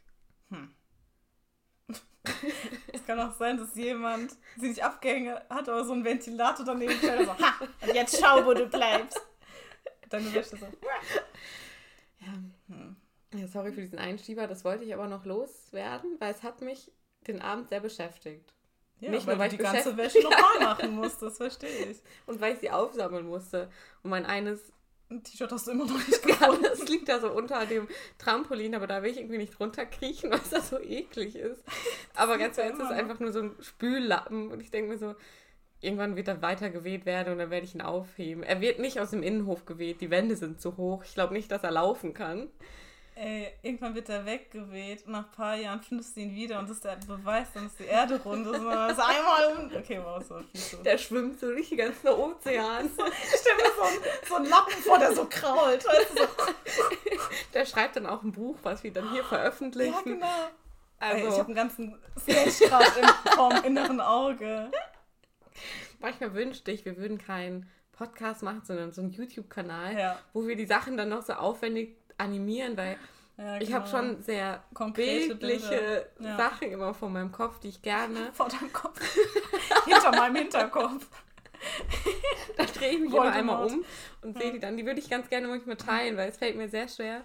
Es 2.93 3.05
kann 3.05 3.19
auch 3.19 3.33
sein, 3.33 3.57
dass 3.57 3.75
jemand 3.75 4.35
sie 4.57 4.69
nicht 4.69 4.83
abgehängt 4.83 5.29
hat, 5.49 5.67
aber 5.67 5.83
so 5.83 5.93
ein 5.93 6.05
Ventilator 6.05 6.65
daneben 6.65 6.93
stellt 6.93 7.19
und 7.19 7.25
so, 7.25 7.37
ha, 7.37 7.55
und 7.81 7.93
jetzt 7.93 8.17
schau, 8.19 8.45
wo 8.45 8.53
du 8.53 8.65
bleibst. 8.65 9.21
Deine 10.09 10.33
Wäsche 10.33 10.55
so. 10.57 10.67
Ja. 12.19 12.33
Ja, 13.35 13.47
sorry 13.47 13.71
für 13.71 13.81
diesen 13.81 13.97
Einschieber, 13.97 14.47
das 14.47 14.63
wollte 14.63 14.83
ich 14.83 14.93
aber 14.93 15.07
noch 15.07 15.25
loswerden, 15.25 16.17
weil 16.19 16.33
es 16.33 16.43
hat 16.43 16.61
mich 16.61 16.91
den 17.27 17.41
Abend 17.41 17.69
sehr 17.69 17.79
beschäftigt. 17.79 18.53
Ja, 18.99 19.09
Nicht 19.09 19.25
weil 19.25 19.35
nur, 19.35 19.43
weil 19.43 19.49
du 19.49 19.55
ich 19.55 19.61
die 19.61 19.63
ganze 19.63 19.97
Wäsche 19.97 20.21
nochmal 20.21 20.59
machen 20.61 20.95
musst, 20.95 21.21
das 21.21 21.37
verstehe 21.37 21.87
ich. 21.87 22.01
Und 22.25 22.39
weil 22.39 22.53
ich 22.53 22.59
sie 22.59 22.69
aufsammeln 22.69 23.25
musste. 23.25 23.69
Und 24.03 24.11
mein 24.11 24.25
eines 24.25 24.71
Ein 25.09 25.23
T-Shirt 25.23 25.51
hast 25.51 25.67
du 25.67 25.71
immer 25.71 25.85
noch 25.85 25.97
nicht 26.07 26.25
Ja, 26.27 26.35
gefunden. 26.47 26.63
das 26.63 26.87
liegt 26.87 27.07
da 27.09 27.19
so 27.19 27.31
unter 27.31 27.65
dem 27.65 27.87
Trampolin, 28.17 28.73
aber 28.75 28.87
da 28.87 29.03
will 29.03 29.11
ich 29.11 29.17
irgendwie 29.17 29.37
nicht 29.37 29.59
runterkriechen, 29.59 30.31
weil 30.31 30.39
es 30.39 30.49
da 30.49 30.61
so 30.61 30.79
eklig 30.79 31.35
ist. 31.35 31.63
Aber 32.15 32.37
ganz 32.37 32.57
ehrlich, 32.57 32.77
es 32.79 32.85
ist 32.85 32.91
einfach 32.91 33.19
nur 33.19 33.31
so 33.31 33.39
ein 33.41 33.55
Spüllappen 33.59 34.49
und 34.51 34.59
ich 34.61 34.71
denke 34.71 34.91
mir 34.91 34.97
so, 34.97 35.15
irgendwann 35.81 36.15
wird 36.15 36.29
er 36.29 36.41
weiter 36.41 36.69
geweht 36.69 37.05
werden 37.05 37.33
und 37.33 37.39
dann 37.39 37.49
werde 37.49 37.65
ich 37.65 37.75
ihn 37.75 37.81
aufheben. 37.81 38.41
Er 38.43 38.61
wird 38.61 38.79
nicht 38.79 38.99
aus 38.99 39.11
dem 39.11 39.21
Innenhof 39.21 39.65
geweht, 39.65 40.01
die 40.01 40.09
Wände 40.09 40.35
sind 40.35 40.61
zu 40.61 40.77
hoch. 40.77 41.03
Ich 41.03 41.13
glaube 41.13 41.33
nicht, 41.33 41.51
dass 41.51 41.63
er 41.63 41.71
laufen 41.71 42.13
kann. 42.13 42.49
Ey, 43.15 43.51
irgendwann 43.61 43.93
wird 43.93 44.09
er 44.09 44.25
weggeweht 44.25 45.05
und 45.05 45.11
nach 45.11 45.25
ein 45.25 45.31
paar 45.31 45.55
Jahren 45.55 45.81
findest 45.81 46.15
du 46.15 46.21
ihn 46.21 46.33
wieder 46.33 46.57
und 46.59 46.67
das 46.67 46.77
ist 46.77 46.85
der 46.85 46.95
Beweis, 46.95 47.47
dann 47.53 47.67
ist 47.67 47.77
die 47.79 47.85
Erde 47.85 48.19
rund. 48.23 48.45
Das 48.47 48.57
ist 48.57 48.63
das 48.65 48.99
einmal 48.99 49.45
um. 49.55 49.75
Okay, 49.77 49.99
wow, 50.03 50.23
so. 50.23 50.41
Der 50.83 50.97
schwimmt 50.97 51.39
so 51.39 51.47
durch 51.51 51.69
die 51.69 51.75
ganzen 51.75 52.07
Ozean. 52.07 52.89
Stell 53.39 53.55
mir 53.55 53.71
so, 53.75 53.81
ein, 53.83 53.93
so 54.27 54.35
einen 54.35 54.45
Lappen 54.47 54.73
vor, 54.81 54.97
der 54.97 55.13
so 55.13 55.25
krault. 55.25 55.85
Weißt 55.85 56.17
du. 56.17 56.23
Der 57.53 57.65
schreibt 57.65 57.95
dann 57.95 58.07
auch 58.07 58.23
ein 58.23 58.31
Buch, 58.31 58.57
was 58.63 58.83
wir 58.83 58.91
dann 58.91 59.11
hier 59.11 59.23
veröffentlichen. 59.23 59.93
Ja, 59.93 60.01
genau. 60.01 60.49
Ey, 60.99 61.19
ich 61.19 61.25
Also 61.25 61.37
habe 61.37 61.47
einen 61.47 61.55
ganzen 61.55 61.95
Sketch 62.19 62.59
gerade 62.67 62.99
im, 62.99 63.07
vorm 63.35 63.63
inneren 63.63 64.01
Auge. 64.01 64.71
manchmal 65.99 66.33
wünschte 66.33 66.71
ich, 66.71 66.83
wir 66.85 66.97
würden 66.97 67.17
keinen 67.19 67.69
Podcast 67.91 68.41
machen, 68.41 68.61
sondern 68.65 68.91
so 68.91 69.01
einen 69.01 69.11
YouTube-Kanal, 69.11 69.97
Ja, 69.97 70.19
wo 70.33 70.47
wir 70.47 70.55
die 70.55 70.65
Sachen 70.65 70.97
dann 70.97 71.09
noch 71.09 71.21
so 71.21 71.33
aufwendig 71.33 71.95
animieren, 72.23 72.77
weil 72.77 72.97
ja 73.37 73.59
ich 73.59 73.73
habe 73.73 73.85
genau. 73.89 73.97
schon 73.97 74.21
sehr 74.21 74.63
konkrete 74.73 75.35
bildliche. 75.35 76.07
Ja. 76.19 76.37
Sachen 76.37 76.71
immer 76.71 76.93
vor 76.93 77.09
meinem 77.09 77.31
Kopf, 77.31 77.59
die 77.59 77.69
ich 77.69 77.81
gerne. 77.81 78.31
vor 78.33 78.47
deinem 78.47 78.71
Kopf. 78.71 78.99
Hinter 79.85 80.11
meinem 80.11 80.35
Hinterkopf. 80.35 81.07
Da 82.57 82.65
drehe 82.65 82.91
ich 82.91 82.99
mich 82.99 83.13
immer 83.13 83.31
einmal 83.31 83.65
um 83.65 83.85
und 84.21 84.37
sehe 84.37 84.51
die 84.51 84.59
dann. 84.59 84.75
Die 84.75 84.85
würde 84.85 84.99
ich 84.99 85.09
ganz 85.09 85.29
gerne 85.29 85.47
manchmal 85.47 85.77
teilen, 85.77 86.17
weil 86.17 86.29
es 86.29 86.35
fällt 86.35 86.57
mir 86.57 86.67
sehr 86.67 86.89
schwer. 86.89 87.21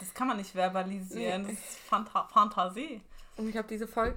Das 0.00 0.14
kann 0.14 0.28
man 0.28 0.38
nicht 0.38 0.52
verbalisieren. 0.52 1.42
Nee. 1.42 1.52
Das 1.52 1.58
ist 1.58 1.78
Phanta 1.80 2.26
Fantasie. 2.32 3.02
Und 3.36 3.50
ich 3.50 3.56
habe 3.56 3.68
diese 3.68 3.86
Folge. 3.86 4.16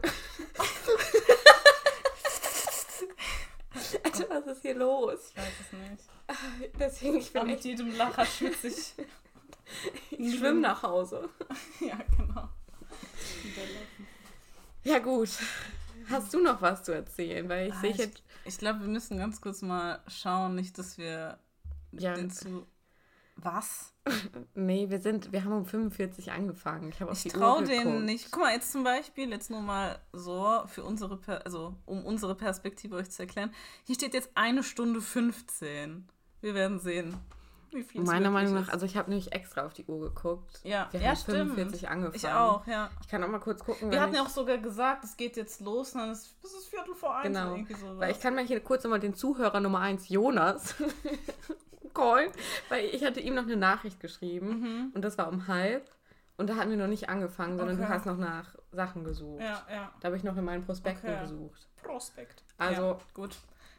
Alter, 4.04 4.30
was 4.30 4.48
ist 4.48 4.62
hier 4.62 4.76
los? 4.76 5.20
Ich 5.30 5.38
weiß 5.38 5.54
es 5.62 5.74
nicht. 5.74 6.76
Deswegen, 6.80 7.18
ich 7.18 7.32
bin 7.32 7.42
Aber 7.42 7.52
mit 7.52 7.64
jedem 7.64 7.96
Lacher 7.96 8.26
schwitze 8.26 8.68
ich. 8.68 8.94
Ich 10.12 10.38
schwimme 10.38 10.62
nach 10.62 10.84
Hause. 10.84 11.30
ja, 11.80 11.98
genau. 12.18 12.50
Ja, 14.84 15.00
gut. 15.00 15.30
Hast 16.10 16.34
du 16.34 16.40
noch 16.42 16.62
was 16.62 16.84
zu 16.84 16.94
erzählen? 16.94 17.48
Weil 17.50 17.70
ich 17.70 17.74
Ah, 17.74 17.82
sehe 17.82 17.92
ich- 17.92 17.98
jetzt. 17.98 18.24
Ich 18.46 18.58
glaube, 18.60 18.82
wir 18.82 18.88
müssen 18.88 19.18
ganz 19.18 19.42
kurz 19.42 19.62
mal 19.64 20.00
schauen, 20.08 20.54
nicht, 20.56 20.78
dass 20.78 20.98
wir 21.00 21.40
Ja. 21.92 22.14
den 22.14 22.30
zu. 22.30 22.68
Was? 23.38 23.92
Nee, 24.54 24.90
wir 24.90 25.02
sind. 25.02 25.32
Wir 25.34 25.44
haben 25.44 25.52
um 25.52 25.66
45 25.66 26.32
angefangen. 26.32 26.90
Ich 26.90 27.26
Ich 27.26 27.34
traue 27.34 27.64
denen 27.64 28.06
nicht. 28.06 28.32
Guck 28.32 28.44
mal, 28.44 28.54
jetzt 28.54 28.72
zum 28.72 28.84
Beispiel, 28.84 29.30
jetzt 29.32 29.50
nur 29.50 29.62
mal 29.62 30.00
so, 30.14 30.64
für 30.68 30.84
unsere, 30.84 31.18
Per- 31.18 31.44
also 31.44 31.76
um 31.86 32.06
unsere 32.06 32.36
Perspektive 32.36 32.96
euch 32.96 33.10
zu 33.10 33.24
erklären. 33.24 33.52
Hier 33.86 33.96
steht 33.96 34.14
jetzt 34.14 34.30
eine 34.36 34.64
Stunde 34.64 35.02
15. 35.02 36.08
Wir 36.42 36.54
werden 36.54 36.80
sehen, 36.80 37.18
wie 37.76 37.84
viel 37.84 38.02
Meiner 38.02 38.32
Meinung 38.32 38.54
nach, 38.56 38.64
ist. 38.64 38.70
also 38.74 38.86
ich 38.86 38.98
habe 38.98 39.10
nämlich 39.10 39.32
extra 39.34 39.66
auf 39.66 39.74
die 39.74 39.86
Uhr 39.86 40.00
geguckt. 40.00 40.60
Ja, 40.64 40.88
wir 40.92 41.00
ja 41.02 41.10
haben 41.10 41.16
stimmt. 41.18 41.38
45 41.56 41.90
angefangen. 41.90 42.16
Ich 42.16 42.28
auch, 42.28 42.66
ja. 42.66 42.90
Ich 43.02 43.08
kann 43.08 43.24
auch 43.24 43.28
mal 43.28 43.40
kurz 43.40 43.64
gucken. 43.64 43.92
Wir 43.92 44.02
hatten 44.02 44.16
ja 44.16 44.24
auch 44.24 44.30
sogar 44.30 44.58
gesagt, 44.58 45.04
es 45.04 45.16
geht 45.18 45.38
jetzt 45.38 45.62
los, 45.62 45.94
und 45.94 46.00
dann 46.02 46.12
ist 46.12 46.36
es 46.44 46.66
Viertel 46.68 46.96
vor 46.96 47.16
eins 47.16 47.28
Genau. 47.38 47.52
irgendwie 47.54 47.74
sowas. 47.76 48.00
Weil 48.00 48.12
ich 48.12 48.20
kann 48.20 48.34
mal 48.36 48.46
hier 48.46 48.60
kurz 48.62 48.84
nochmal 48.84 49.00
den 49.00 49.14
Zuhörer 49.14 49.60
Nummer 49.60 49.80
1, 49.82 50.10
Jonas, 50.10 50.76
callen. 51.94 52.32
Weil 52.70 52.86
ich 52.86 53.04
hatte 53.04 53.20
ihm 53.20 53.36
noch 53.36 53.44
eine 53.44 53.58
Nachricht 53.58 54.00
geschrieben 54.00 54.60
mhm. 54.62 54.92
und 54.94 55.02
das 55.04 55.18
war 55.18 55.30
um 55.30 55.48
halb. 55.48 55.90
Und 56.38 56.50
da 56.50 56.56
hatten 56.58 56.70
wir 56.70 56.78
noch 56.78 56.88
nicht 56.88 57.08
angefangen, 57.10 57.58
sondern 57.58 57.78
Okay. 57.78 57.86
du 57.88 57.94
hast 57.94 58.06
noch 58.06 58.18
nach 58.18 58.56
Sachen 58.74 59.06
gesucht. 59.06 59.42
Ja, 59.42 59.66
ja. 59.72 59.92
Da 60.02 60.08
habe 60.08 60.18
ich 60.18 60.24
noch 60.24 60.36
in 60.36 60.44
meinen 60.44 60.66
Prospekten 60.66 61.10
Okay. 61.10 61.22
gesucht. 61.22 61.68
Prospekt. 61.82 62.44
Also- 62.58 62.82
ja, 62.82 62.98
gut. 63.14 63.38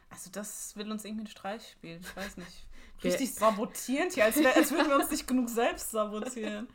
Also 0.09 0.29
das 0.31 0.75
will 0.77 0.89
uns 0.89 1.03
irgendwie 1.05 1.25
einen 1.25 1.27
Streich 1.27 1.69
spielen. 1.71 1.99
Ich 2.01 2.15
weiß 2.15 2.37
nicht. 2.37 2.65
Richtig 3.03 3.33
sabotierend 3.33 4.13
hier, 4.13 4.25
als, 4.25 4.37
wär, 4.37 4.55
als 4.55 4.71
würden 4.71 4.89
wir 4.89 4.95
uns 4.95 5.11
nicht 5.11 5.27
genug 5.27 5.49
selbst 5.49 5.91
sabotieren. 5.91 6.67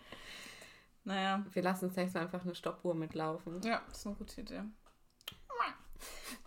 Naja. 1.04 1.44
Wir 1.52 1.62
lassen 1.62 1.86
uns 1.86 1.96
nächstes 1.96 2.14
Mal 2.14 2.22
einfach 2.22 2.44
eine 2.44 2.54
Stoppuhr 2.54 2.94
mitlaufen. 2.94 3.60
Ja, 3.62 3.82
das 3.88 3.98
ist 3.98 4.06
eine 4.06 4.16
gute 4.16 4.40
Idee. 4.40 4.62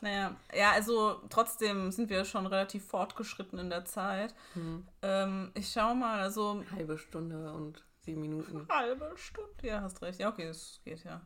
Naja, 0.01 0.35
ja, 0.53 0.71
also 0.71 1.21
trotzdem 1.29 1.91
sind 1.91 2.09
wir 2.09 2.25
schon 2.25 2.45
relativ 2.45 2.85
fortgeschritten 2.85 3.59
in 3.59 3.69
der 3.69 3.85
Zeit. 3.85 4.35
Hm. 4.53 4.85
Ähm, 5.01 5.51
ich 5.55 5.71
schau 5.71 5.95
mal, 5.95 6.19
also 6.19 6.63
Halbe 6.71 6.97
Stunde 6.97 7.51
und 7.53 7.83
sieben 8.01 8.21
Minuten. 8.21 8.67
halbe 8.69 9.13
Stunde. 9.15 9.51
Ja, 9.63 9.81
hast 9.81 10.01
recht. 10.01 10.19
Ja, 10.19 10.29
okay, 10.29 10.47
das 10.47 10.81
geht 10.83 11.03
ja. 11.03 11.21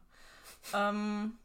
Ähm, 0.74 1.38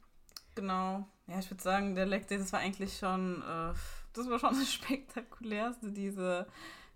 genau. 0.55 1.09
Ja, 1.27 1.39
ich 1.39 1.51
würde 1.51 1.63
sagen, 1.63 1.95
der 1.95 2.07
Day, 2.07 2.39
das 2.39 2.53
war 2.53 2.61
eigentlich 2.61 2.99
schon, 2.99 3.43
äh, 3.43 3.73
das 4.13 4.29
war 4.29 4.39
schon 4.39 4.59
das 4.59 4.73
spektakulärste, 4.73 5.91
diese 5.93 6.47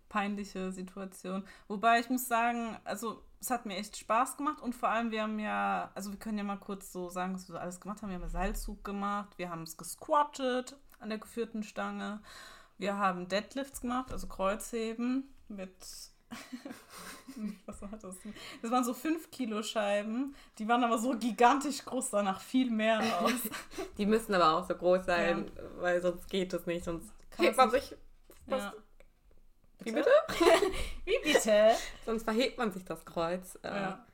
peinliche 0.08 0.72
Situation. 0.72 1.44
Wobei 1.66 2.00
ich 2.00 2.10
muss 2.10 2.28
sagen, 2.28 2.76
also 2.84 3.22
es 3.40 3.50
hat 3.50 3.66
mir 3.66 3.76
echt 3.76 3.96
Spaß 3.96 4.36
gemacht 4.36 4.60
und 4.60 4.74
vor 4.74 4.88
allem 4.88 5.10
wir 5.10 5.22
haben 5.22 5.38
ja, 5.38 5.90
also 5.94 6.10
wir 6.10 6.18
können 6.18 6.38
ja 6.38 6.44
mal 6.44 6.56
kurz 6.56 6.92
so 6.92 7.08
sagen, 7.08 7.34
was 7.34 7.48
wir 7.48 7.54
so 7.54 7.58
alles 7.58 7.80
gemacht 7.80 8.02
haben. 8.02 8.08
Wir 8.10 8.16
haben 8.16 8.22
ja 8.22 8.28
Seilzug 8.28 8.84
gemacht, 8.84 9.38
wir 9.38 9.50
haben 9.50 9.62
es 9.62 9.76
gesquattet 9.76 10.76
an 10.98 11.10
der 11.10 11.18
geführten 11.18 11.62
Stange, 11.62 12.20
wir 12.78 12.96
haben 12.96 13.28
Deadlifts 13.28 13.80
gemacht, 13.80 14.12
also 14.12 14.26
Kreuzheben 14.26 15.32
mit 15.48 15.72
was 17.66 17.80
war 17.82 17.90
das? 18.00 18.16
Das 18.60 18.70
waren 18.70 18.84
so 18.84 18.92
5 18.92 19.30
Kilo 19.30 19.62
Scheiben, 19.62 20.34
die 20.58 20.68
waren 20.68 20.84
aber 20.84 20.98
so 20.98 21.16
gigantisch 21.16 21.84
groß, 21.84 22.10
sah 22.10 22.22
nach 22.22 22.40
viel 22.40 22.70
mehr 22.70 23.00
aus. 23.20 23.32
Die 23.98 24.06
müssen 24.06 24.34
aber 24.34 24.58
auch 24.58 24.68
so 24.68 24.74
groß 24.74 25.06
sein, 25.06 25.50
weil 25.78 26.02
sonst 26.02 26.28
geht 26.28 26.52
es 26.52 26.66
nicht. 26.66 26.84
Sonst 26.84 27.10
Kann 27.30 27.46
hebt 27.46 27.56
man 27.56 27.70
sich. 27.70 27.96
Ja. 28.46 28.72
Wie 29.88 29.92
bitte? 29.92 30.10
Wie 31.04 31.18
bitte? 31.22 31.74
Sonst 32.06 32.24
verhebt 32.24 32.58
man 32.58 32.72
sich 32.72 32.84
das 32.84 33.04
Kreuz. 33.04 33.58
Äh, 33.62 33.68
Ja. 33.68 34.06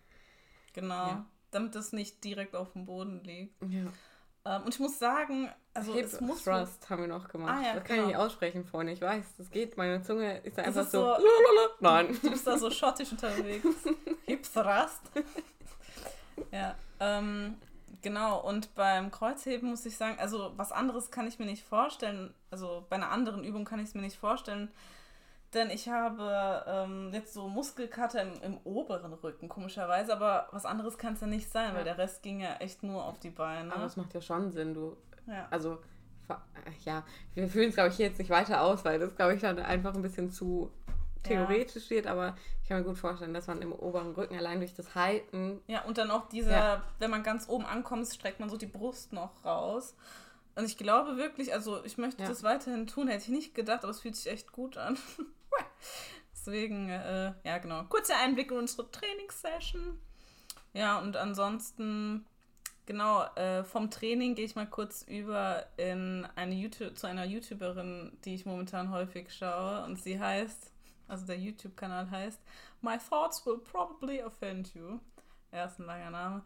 Genau. 0.73 1.07
Ja. 1.07 1.27
Damit 1.51 1.77
es 1.77 1.93
nicht 1.93 2.25
direkt 2.25 2.57
auf 2.57 2.73
dem 2.73 2.85
Boden 2.87 3.23
liegt. 3.25 3.61
ja. 3.63 3.85
Ähm, 4.47 4.63
und 4.65 4.75
ich 4.75 4.79
muss 4.81 4.99
sagen, 4.99 5.51
also 5.73 5.95
Hip 5.95 6.05
es 6.05 6.21
muss 6.21 6.45
Thrust 6.45 6.91
haben 6.91 7.01
wir 7.01 7.09
noch 7.09 7.29
gemacht. 7.29 7.55
Ah, 7.63 7.67
ja, 7.67 7.75
das 7.77 7.85
kann 7.85 7.97
ich 7.97 8.03
genau. 8.03 8.07
nicht 8.09 8.17
aussprechen, 8.19 8.65
Freunde. 8.67 8.93
Ich 8.93 9.01
weiß, 9.01 9.25
das 9.39 9.51
geht. 9.51 9.79
Meine 9.79 10.03
Zunge 10.03 10.37
ist 10.41 10.59
da 10.59 10.63
einfach 10.65 10.83
ist 10.83 10.91
so. 10.93 11.01
so- 11.01 11.07
Lalalala. 11.13 11.69
Nein. 11.81 12.19
Du 12.21 12.31
bist 12.31 12.47
da 12.47 12.59
so 12.59 12.71
schottisch 12.71 13.11
unterwegs. 13.13 13.65
Hip 14.27 14.43
Thrust. 14.43 15.01
Ja, 16.53 16.75
ähm, 17.01 17.57
Genau, 18.03 18.39
und 18.47 18.75
beim 18.75 19.11
Kreuzheben 19.11 19.71
muss 19.71 19.87
ich 19.87 19.97
sagen, 19.97 20.19
also 20.19 20.53
was 20.57 20.73
anderes 20.73 21.11
kann 21.11 21.27
ich 21.27 21.39
mir 21.39 21.47
nicht 21.47 21.65
vorstellen. 21.65 22.35
Also 22.51 22.85
bei 22.91 22.97
einer 22.97 23.11
anderen 23.11 23.45
Übung 23.45 23.65
kann 23.65 23.79
ich 23.79 23.89
es 23.89 23.95
mir 23.95 24.03
nicht 24.03 24.19
vorstellen. 24.19 24.71
Denn 25.55 25.71
ich 25.71 25.89
habe 25.89 26.65
ähm, 26.67 27.11
jetzt 27.13 27.33
so 27.33 27.49
Muskelkater 27.49 28.23
im, 28.23 28.33
im, 28.43 28.59
oberen 28.65 29.13
Rücken, 29.13 29.49
komischerweise, 29.49 30.13
aber 30.13 30.49
was 30.51 30.65
anderes 30.65 30.99
kann 30.99 31.15
es 31.15 31.21
ja 31.21 31.29
nicht 31.29 31.51
sein, 31.51 31.71
ja. 31.71 31.75
weil 31.77 31.85
der 31.85 31.97
Rest 31.97 32.23
ging 32.23 32.41
ja 32.41 32.57
echt 32.57 32.83
nur 32.83 33.05
auf 33.05 33.19
die 33.21 33.31
Beine. 33.31 33.73
Aber 33.73 33.85
es 33.85 33.97
macht 33.97 34.13
ja 34.15 34.21
schon 34.21 34.51
Sinn, 34.51 34.75
du. 34.75 34.97
Ja. 35.27 35.47
Also, 35.51 35.79
ja, 36.85 37.05
wir 37.35 37.49
fühlen 37.49 37.69
es, 37.69 37.75
glaube 37.75 37.91
ich, 37.91 37.99
jetzt 37.99 38.19
nicht 38.19 38.31
weiter 38.31 38.63
aus, 38.63 38.85
weil 38.85 38.99
das, 38.99 39.15
glaube 39.15 39.35
ich, 39.35 39.41
dann 39.41 39.59
einfach 39.59 39.95
ein 39.95 40.03
bisschen 40.03 40.31
zu 40.31 40.71
theoretisch 41.23 41.77
ja. 41.77 41.81
steht, 41.81 42.07
aber 42.07 42.37
ich 42.63 42.69
kann 42.69 42.79
mir 42.79 42.85
gut 42.85 42.99
vorstellen, 42.99 43.35
dass 43.35 43.47
man 43.47 43.63
im 43.63 43.73
oberen 43.73 44.13
Rücken 44.13 44.37
allein 44.37 44.59
durch 44.59 44.75
das 44.75 44.95
Halten. 44.95 45.61
Ja, 45.67 45.83
und 45.85 45.99
dann 45.99 46.11
auch 46.11 46.29
dieser, 46.29 46.51
ja. 46.51 46.85
wenn 46.99 47.11
man 47.11 47.23
ganz 47.23 47.49
oben 47.49 47.65
ankommt, 47.65 48.07
streckt 48.09 48.41
man 48.41 48.51
so 48.51 48.57
die 48.57 48.67
Brust 48.67 49.13
noch 49.13 49.45
raus. 49.45 49.95
Und 50.57 50.65
ich 50.65 50.77
glaube 50.77 51.17
wirklich, 51.17 51.53
also 51.53 51.85
ich 51.85 51.99
möchte 51.99 52.23
ja. 52.23 52.29
das 52.29 52.43
weiterhin 52.43 52.87
tun, 52.87 53.09
hätte 53.09 53.25
ich 53.25 53.29
nicht 53.29 53.55
gedacht, 53.55 53.83
aber 53.83 53.91
es 53.91 54.01
fühlt 54.01 54.17
sich 54.17 54.31
echt 54.31 54.53
gut 54.53 54.77
an. 54.77 54.97
Deswegen, 56.33 56.91
äh, 56.91 57.33
ja, 57.45 57.59
genau. 57.59 57.85
Kurzer 57.85 58.17
Einblick 58.19 58.51
in 58.51 58.59
unsere 58.59 58.91
Trainingssession. 58.91 59.99
Ja, 60.75 60.99
und 60.99 61.17
ansonsten, 61.17 62.27
genau, 62.85 63.25
äh, 63.37 63.65
vom 63.65 63.91
Training 63.91 64.35
gehe 64.35 64.45
ich 64.45 64.57
mal 64.57 64.67
kurz 64.67 65.03
über 65.03 65.65
in 65.77 66.27
eine 66.35 66.55
YouTube, 66.55 66.99
zu 66.99 67.07
einer 67.07 67.25
YouTuberin, 67.25 68.19
die 68.25 68.35
ich 68.35 68.45
momentan 68.45 68.91
häufig 68.91 69.33
schaue. 69.33 69.85
Und 69.85 70.03
sie 70.03 70.19
heißt, 70.21 70.71
also 71.09 71.27
der 71.27 71.39
YouTube-Kanal 71.39 72.11
heißt 72.11 72.41
My 72.83 72.99
Thoughts 72.99 73.47
Will 73.47 73.59
Probably 73.59 74.23
Offend 74.23 74.75
You. 74.75 74.99
Er 75.51 75.67
ist 75.67 75.79
ein 75.79 75.87
langer 75.87 76.11
Name. 76.11 76.43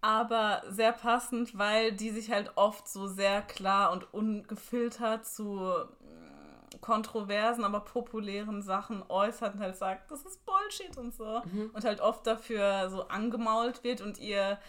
Aber 0.00 0.62
sehr 0.68 0.92
passend, 0.92 1.56
weil 1.58 1.92
die 1.92 2.10
sich 2.10 2.30
halt 2.30 2.52
oft 2.56 2.88
so 2.88 3.06
sehr 3.06 3.42
klar 3.42 3.92
und 3.92 4.12
ungefiltert 4.12 5.26
zu 5.26 5.86
kontroversen, 6.86 7.64
aber 7.64 7.80
populären 7.80 8.62
Sachen 8.62 9.02
äußert 9.08 9.54
und 9.54 9.60
halt 9.60 9.76
sagt, 9.76 10.08
das 10.08 10.24
ist 10.24 10.46
Bullshit 10.46 10.96
und 10.96 11.12
so. 11.12 11.42
Mhm. 11.44 11.70
Und 11.72 11.84
halt 11.84 12.00
oft 12.00 12.24
dafür 12.24 12.88
so 12.90 13.08
angemault 13.08 13.82
wird 13.82 14.00
und 14.00 14.20
ihr 14.20 14.60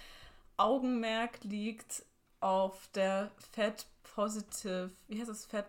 Augenmerk 0.57 1.43
liegt 1.43 2.03
auf 2.39 2.89
der 2.95 3.29
Fat 3.53 3.85
Positive, 4.15 4.89
wie 5.07 5.19
heißt 5.19 5.29
das, 5.29 5.45
Fat, 5.45 5.67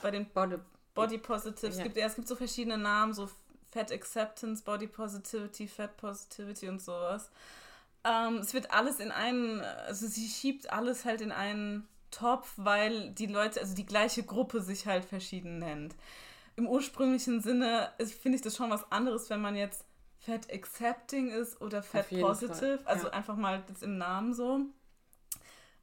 bei 0.00 0.12
den 0.12 0.26
Body, 0.26 0.58
Body 0.94 1.18
Positive, 1.18 1.72
ja. 1.72 1.78
es, 1.78 1.82
gibt, 1.82 1.96
ja, 1.96 2.06
es 2.06 2.14
gibt 2.14 2.28
so 2.28 2.36
verschiedene 2.36 2.78
Namen, 2.78 3.12
so 3.12 3.28
Fat 3.72 3.90
Acceptance, 3.90 4.62
Body 4.62 4.86
Positivity, 4.86 5.66
Fat 5.66 5.96
Positivity 5.96 6.68
und 6.68 6.80
sowas. 6.80 7.30
Ähm, 8.04 8.36
es 8.36 8.54
wird 8.54 8.70
alles 8.70 9.00
in 9.00 9.10
einen, 9.10 9.60
also 9.60 10.06
sie 10.06 10.28
schiebt 10.28 10.72
alles 10.72 11.04
halt 11.04 11.20
in 11.20 11.32
einen 11.32 11.88
Topf, 12.10 12.52
weil 12.56 13.10
die 13.10 13.26
Leute, 13.26 13.60
also 13.60 13.74
die 13.74 13.86
gleiche 13.86 14.22
Gruppe 14.22 14.60
sich 14.60 14.86
halt 14.86 15.04
verschieden 15.04 15.58
nennt. 15.58 15.94
Im 16.56 16.68
ursprünglichen 16.68 17.40
Sinne 17.40 17.90
finde 18.20 18.36
ich 18.36 18.42
das 18.42 18.56
schon 18.56 18.70
was 18.70 18.90
anderes, 18.92 19.30
wenn 19.30 19.40
man 19.40 19.56
jetzt 19.56 19.84
Fat 20.18 20.52
Accepting 20.52 21.30
ist 21.30 21.60
oder 21.60 21.82
Fat 21.82 22.08
Positive. 22.10 22.78
Fall. 22.78 22.86
Also 22.86 23.06
ja. 23.06 23.14
einfach 23.14 23.36
mal 23.36 23.62
jetzt 23.68 23.82
im 23.82 23.96
Namen 23.96 24.34
so. 24.34 24.60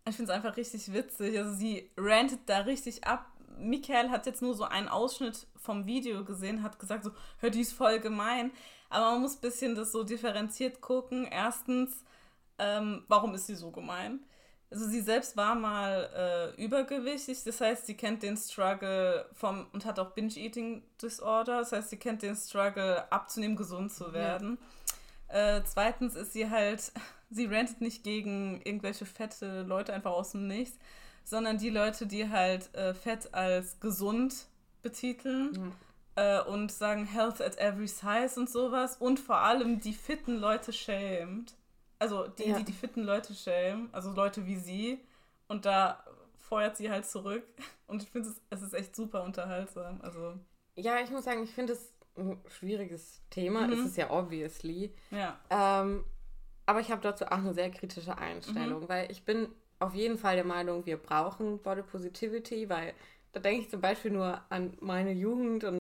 Ich 0.08 0.16
finde 0.16 0.32
es 0.32 0.36
einfach 0.36 0.56
richtig 0.56 0.94
witzig. 0.94 1.38
Also 1.38 1.54
sie 1.54 1.90
rantet 1.98 2.42
da 2.46 2.60
richtig 2.60 3.06
ab. 3.06 3.26
Michael 3.58 4.10
hat 4.10 4.28
jetzt 4.28 4.42
nur 4.42 4.54
so 4.54 4.64
einen 4.64 4.88
Ausschnitt 4.88 5.48
vom 5.56 5.88
Video 5.88 6.24
gesehen, 6.24 6.62
hat 6.62 6.78
gesagt 6.78 7.04
so, 7.04 7.12
hör, 7.40 7.50
die 7.50 7.62
ist 7.62 7.74
voll 7.74 8.00
gemein. 8.00 8.52
Aber 8.90 9.12
man 9.12 9.22
muss 9.22 9.36
ein 9.36 9.42
bisschen 9.42 9.76
das 9.76 9.92
so 9.92 10.04
differenziert 10.04 10.80
gucken. 10.80 11.26
Erstens, 11.26 12.04
ähm, 12.60 13.04
warum 13.08 13.34
ist 13.34 13.48
sie 13.48 13.56
so 13.56 13.72
gemein? 13.72 14.24
Also 14.70 14.86
sie 14.86 15.00
selbst 15.00 15.38
war 15.38 15.56
mal 15.56 16.10
äh, 16.58 16.62
übergewichtig, 16.62 17.42
das 17.46 17.62
heißt, 17.62 17.86
sie 17.86 17.96
kennt 17.96 18.22
den 18.22 18.36
Struggle 18.36 19.26
vom 19.32 19.68
und 19.72 19.86
hat 19.86 19.98
auch 19.98 20.12
Binge-Eating-Disorder, 20.12 21.60
das 21.60 21.72
heißt, 21.72 21.90
sie 21.90 21.98
kennt 21.98 22.22
den 22.22 22.36
Struggle 22.36 23.10
abzunehmen, 23.10 23.56
gesund 23.56 23.94
zu 23.94 24.12
werden. 24.12 24.58
Ja. 25.30 25.58
Äh, 25.58 25.64
zweitens 25.64 26.16
ist 26.16 26.34
sie 26.34 26.50
halt, 26.50 26.92
sie 27.30 27.46
rentet 27.46 27.80
nicht 27.80 28.04
gegen 28.04 28.62
irgendwelche 28.64 29.06
fette 29.06 29.62
Leute 29.62 29.94
einfach 29.94 30.12
aus 30.12 30.32
dem 30.32 30.48
Nichts, 30.48 30.78
sondern 31.24 31.58
die 31.58 31.70
Leute, 31.70 32.06
die 32.06 32.30
halt 32.30 32.74
äh, 32.76 32.94
Fett 32.94 33.34
als 33.34 33.80
gesund 33.80 34.48
betiteln. 34.82 35.52
Mhm. 35.52 35.74
und 36.48 36.72
sagen 36.72 37.06
Health 37.06 37.42
at 37.42 37.60
every 37.60 37.88
size 37.88 38.40
und 38.40 38.50
sowas 38.50 38.98
und 38.98 39.20
vor 39.20 39.38
allem 39.38 39.80
die 39.80 39.94
fitten 39.94 40.36
Leute 40.36 40.74
schämt 40.74 41.54
also 42.00 42.28
die, 42.28 42.50
ja. 42.50 42.58
die 42.58 42.66
die 42.66 42.74
fitten 42.74 43.04
Leute 43.04 43.34
schämen, 43.34 43.90
also 43.92 44.12
Leute 44.12 44.46
wie 44.46 44.58
sie. 44.58 45.00
Und 45.48 45.66
da 45.66 46.04
feuert 46.40 46.78
sie 46.78 46.90
halt 46.90 47.06
zurück. 47.06 47.44
Und 47.88 48.04
ich 48.04 48.10
finde, 48.10 48.30
es, 48.30 48.42
es 48.50 48.62
ist 48.62 48.74
echt 48.74 48.96
super 48.96 49.24
unterhaltsam. 49.24 50.00
Also. 50.02 50.34
Ja, 50.76 51.00
ich 51.00 51.10
muss 51.10 51.26
sagen, 51.26 51.44
ich 51.44 51.54
finde 51.54 51.74
es 51.74 51.92
ein 52.18 52.40
schwieriges 52.48 53.22
Thema. 53.30 53.68
Mhm. 53.68 53.74
Es 53.74 53.80
ist 53.80 53.98
ja 53.98 54.10
obviously. 54.10 54.94
Ja. 55.12 55.40
Ähm, 55.50 56.04
aber 56.66 56.82
ich 56.82 56.92
habe 56.92 57.02
dazu 57.02 57.26
auch 57.26 57.38
eine 57.38 57.54
sehr 57.54 57.72
kritische 57.72 58.18
Einstellung, 58.18 58.82
mhm. 58.84 58.90
weil 58.90 59.12
ich 59.12 59.24
bin 59.24 59.48
auf 59.80 59.94
jeden 59.94 60.18
Fall 60.18 60.36
der 60.36 60.46
Meinung, 60.46 60.86
wir 60.86 60.98
brauchen 60.98 61.60
Body 61.60 61.84
Positivity, 61.84 62.70
weil 62.70 62.94
da 63.32 63.40
denke 63.40 63.62
ich 63.62 63.70
zum 63.70 63.80
Beispiel 63.80 64.12
nur 64.12 64.42
an 64.50 64.76
meine 64.82 65.12
Jugend 65.12 65.64
und 65.64 65.80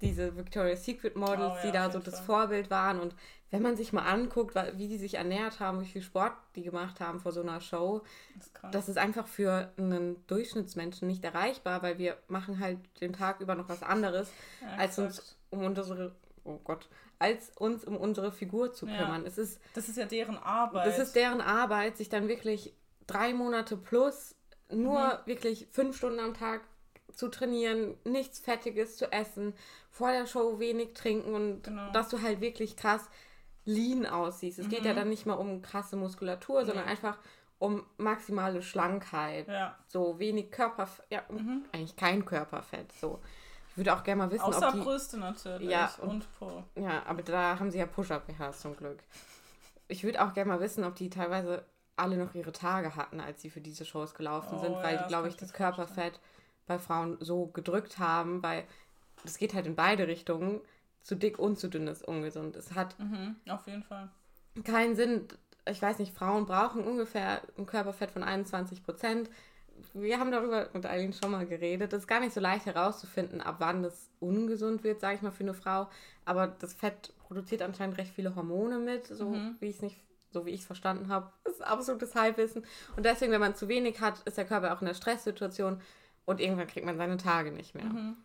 diese 0.00 0.36
Victoria's 0.36 0.84
Secret 0.84 1.16
Models, 1.16 1.52
oh, 1.52 1.56
ja, 1.56 1.62
die 1.62 1.72
da 1.72 1.90
so 1.90 1.98
das 1.98 2.20
Vorbild 2.20 2.70
waren. 2.70 3.00
Und 3.00 3.14
wenn 3.50 3.62
man 3.62 3.76
sich 3.76 3.92
mal 3.92 4.02
anguckt, 4.02 4.54
wie 4.74 4.88
die 4.88 4.98
sich 4.98 5.14
ernährt 5.14 5.60
haben, 5.60 5.80
wie 5.80 5.86
viel 5.86 6.02
Sport 6.02 6.32
die 6.56 6.62
gemacht 6.62 7.00
haben 7.00 7.20
vor 7.20 7.32
so 7.32 7.42
einer 7.42 7.60
Show, 7.60 8.02
das, 8.34 8.46
ist 8.46 8.58
das 8.72 8.88
ist 8.88 8.98
einfach 8.98 9.26
für 9.26 9.72
einen 9.76 10.26
Durchschnittsmenschen 10.26 11.06
nicht 11.06 11.24
erreichbar, 11.24 11.82
weil 11.82 11.98
wir 11.98 12.16
machen 12.28 12.58
halt 12.58 12.78
den 13.00 13.12
Tag 13.12 13.40
über 13.40 13.54
noch 13.54 13.68
was 13.68 13.82
anderes, 13.82 14.30
ja, 14.60 14.76
als 14.78 14.98
uns 14.98 15.36
um 15.50 15.64
unsere, 15.64 16.14
oh 16.44 16.58
Gott, 16.64 16.88
als 17.18 17.52
uns 17.56 17.84
um 17.84 17.96
unsere 17.96 18.32
Figur 18.32 18.72
zu 18.72 18.86
kümmern. 18.86 19.22
Ja, 19.22 19.28
es 19.28 19.38
ist, 19.38 19.60
das 19.74 19.88
ist 19.88 19.96
ja 19.96 20.06
deren 20.06 20.36
Arbeit. 20.36 20.86
Das 20.86 20.98
ist 20.98 21.14
deren 21.14 21.40
Arbeit, 21.40 21.96
sich 21.96 22.08
dann 22.08 22.28
wirklich 22.28 22.74
drei 23.06 23.32
Monate 23.32 23.76
plus 23.76 24.34
nur 24.70 24.98
mhm. 24.98 25.26
wirklich 25.26 25.68
fünf 25.70 25.96
Stunden 25.96 26.18
am 26.18 26.34
Tag 26.34 26.62
zu 27.14 27.28
trainieren, 27.28 27.94
nichts 28.04 28.40
Fettiges 28.40 28.96
zu 28.96 29.10
essen, 29.12 29.54
vor 29.90 30.10
der 30.10 30.26
Show 30.26 30.58
wenig 30.58 30.92
trinken 30.92 31.34
und 31.34 31.62
genau. 31.62 31.90
dass 31.92 32.08
du 32.08 32.20
halt 32.20 32.40
wirklich 32.40 32.76
krass 32.76 33.08
lean 33.66 34.06
aussiehst. 34.06 34.58
Es 34.58 34.66
mhm. 34.66 34.70
geht 34.70 34.84
ja 34.84 34.92
mhm. 34.92 34.96
dann 34.96 35.08
nicht 35.10 35.26
mal 35.26 35.34
um 35.34 35.60
krasse 35.60 35.96
Muskulatur, 35.96 36.60
nee. 36.60 36.66
sondern 36.66 36.86
einfach 36.86 37.18
um 37.58 37.84
maximale 37.98 38.62
Schlankheit. 38.62 39.48
Ja. 39.48 39.76
So 39.86 40.18
wenig 40.18 40.50
Körperfett, 40.50 41.06
ja, 41.10 41.22
mhm. 41.28 41.64
eigentlich 41.72 41.96
kein 41.96 42.24
Körperfett. 42.24 42.92
So. 42.92 43.20
Ich 43.70 43.76
würde 43.76 43.94
auch 43.94 44.04
gerne 44.04 44.22
mal 44.22 44.30
wissen, 44.30 44.42
Außer 44.42 44.68
ob 44.68 44.74
die... 44.74 44.80
Brüste 44.80 45.18
natürlich 45.18 45.68
ja, 45.68 45.92
und 46.00 46.26
Po. 46.38 46.64
Ja, 46.76 47.02
aber 47.06 47.22
da 47.22 47.58
haben 47.58 47.70
sie 47.70 47.78
ja 47.78 47.86
Push-Up-BHs 47.86 48.60
zum 48.60 48.74
Glück. 48.74 49.00
Ich 49.88 50.02
würde 50.02 50.24
auch 50.24 50.32
gerne 50.32 50.50
mal 50.50 50.60
wissen, 50.60 50.82
ob 50.84 50.94
die 50.94 51.10
teilweise 51.10 51.64
alle 51.96 52.16
noch 52.16 52.34
ihre 52.34 52.52
Tage 52.52 52.96
hatten, 52.96 53.20
als 53.20 53.42
sie 53.42 53.50
für 53.50 53.60
diese 53.60 53.84
Shows 53.84 54.14
gelaufen 54.14 54.56
oh, 54.58 54.62
sind, 54.62 54.74
weil 54.76 54.96
ja, 54.96 55.02
die, 55.02 55.08
glaube 55.08 55.28
ich, 55.28 55.36
das 55.36 55.52
Körperfett 55.52 56.20
bei 56.66 56.78
Frauen 56.78 57.16
so 57.20 57.46
gedrückt 57.46 57.98
haben, 57.98 58.42
weil 58.42 58.64
das 59.22 59.38
geht 59.38 59.54
halt 59.54 59.66
in 59.66 59.76
beide 59.76 60.06
Richtungen 60.06 60.60
zu 61.06 61.14
dick 61.14 61.38
und 61.38 61.56
zu 61.56 61.68
dünn 61.68 61.86
ist 61.86 62.06
ungesund. 62.06 62.56
Es 62.56 62.74
hat 62.74 62.98
mhm, 62.98 63.36
auf 63.48 63.64
jeden 63.68 63.84
Fall 63.84 64.10
keinen 64.64 64.96
Sinn. 64.96 65.28
Ich 65.68 65.80
weiß 65.80 66.00
nicht, 66.00 66.12
Frauen 66.12 66.46
brauchen 66.46 66.82
ungefähr 66.82 67.42
ein 67.56 67.64
Körperfett 67.64 68.10
von 68.10 68.24
21 68.24 68.82
Prozent. 68.82 69.30
Wir 69.94 70.18
haben 70.18 70.32
darüber 70.32 70.68
mit 70.72 70.84
Eileen 70.84 71.12
schon 71.12 71.30
mal 71.30 71.46
geredet. 71.46 71.92
Es 71.92 72.00
ist 72.00 72.06
gar 72.08 72.18
nicht 72.18 72.32
so 72.32 72.40
leicht 72.40 72.66
herauszufinden, 72.66 73.40
ab 73.40 73.56
wann 73.58 73.84
das 73.84 74.10
ungesund 74.18 74.82
wird, 74.82 75.00
sage 75.00 75.14
ich 75.14 75.22
mal, 75.22 75.30
für 75.30 75.44
eine 75.44 75.54
Frau. 75.54 75.88
Aber 76.24 76.48
das 76.48 76.74
Fett 76.74 77.12
produziert 77.18 77.62
anscheinend 77.62 77.98
recht 77.98 78.12
viele 78.12 78.34
Hormone 78.34 78.78
mit, 78.78 79.06
so 79.06 79.30
mhm. 79.30 79.54
wie 79.60 79.66
ich 79.66 79.76
es 79.76 79.82
nicht 79.82 80.00
so 80.32 80.44
wie 80.44 80.50
ich 80.50 80.60
es 80.60 80.66
verstanden 80.66 81.08
habe. 81.08 81.30
Das 81.44 81.54
ist 81.54 81.62
absolutes 81.62 82.16
Halbwissen. 82.16 82.64
Und 82.96 83.06
deswegen, 83.06 83.30
wenn 83.30 83.40
man 83.40 83.54
zu 83.54 83.68
wenig 83.68 84.00
hat, 84.00 84.20
ist 84.24 84.36
der 84.36 84.44
Körper 84.44 84.74
auch 84.74 84.80
in 84.80 84.86
der 84.86 84.94
Stresssituation 84.94 85.80
und 86.24 86.40
irgendwann 86.40 86.66
kriegt 86.66 86.84
man 86.84 86.98
seine 86.98 87.16
Tage 87.16 87.52
nicht 87.52 87.74
mehr. 87.74 87.84
Mhm. 87.84 88.16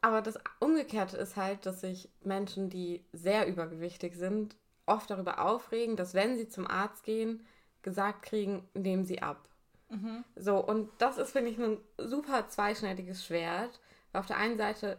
Aber 0.00 0.22
das 0.22 0.38
Umgekehrte 0.60 1.16
ist 1.16 1.36
halt, 1.36 1.66
dass 1.66 1.80
sich 1.80 2.08
Menschen, 2.22 2.70
die 2.70 3.04
sehr 3.12 3.48
übergewichtig 3.48 4.14
sind, 4.14 4.56
oft 4.86 5.10
darüber 5.10 5.44
aufregen, 5.44 5.96
dass 5.96 6.14
wenn 6.14 6.36
sie 6.36 6.48
zum 6.48 6.66
Arzt 6.66 7.04
gehen, 7.04 7.44
gesagt 7.82 8.22
kriegen, 8.22 8.68
nehmen 8.74 9.04
sie 9.04 9.22
ab. 9.22 9.48
Mhm. 9.88 10.24
So, 10.36 10.56
und 10.64 10.90
das 10.98 11.18
ist, 11.18 11.32
finde 11.32 11.50
ich, 11.50 11.58
ein 11.58 11.78
super 11.98 12.48
zweischneidiges 12.48 13.24
Schwert. 13.24 13.80
Auf 14.12 14.26
der 14.26 14.36
einen 14.36 14.56
Seite, 14.56 14.98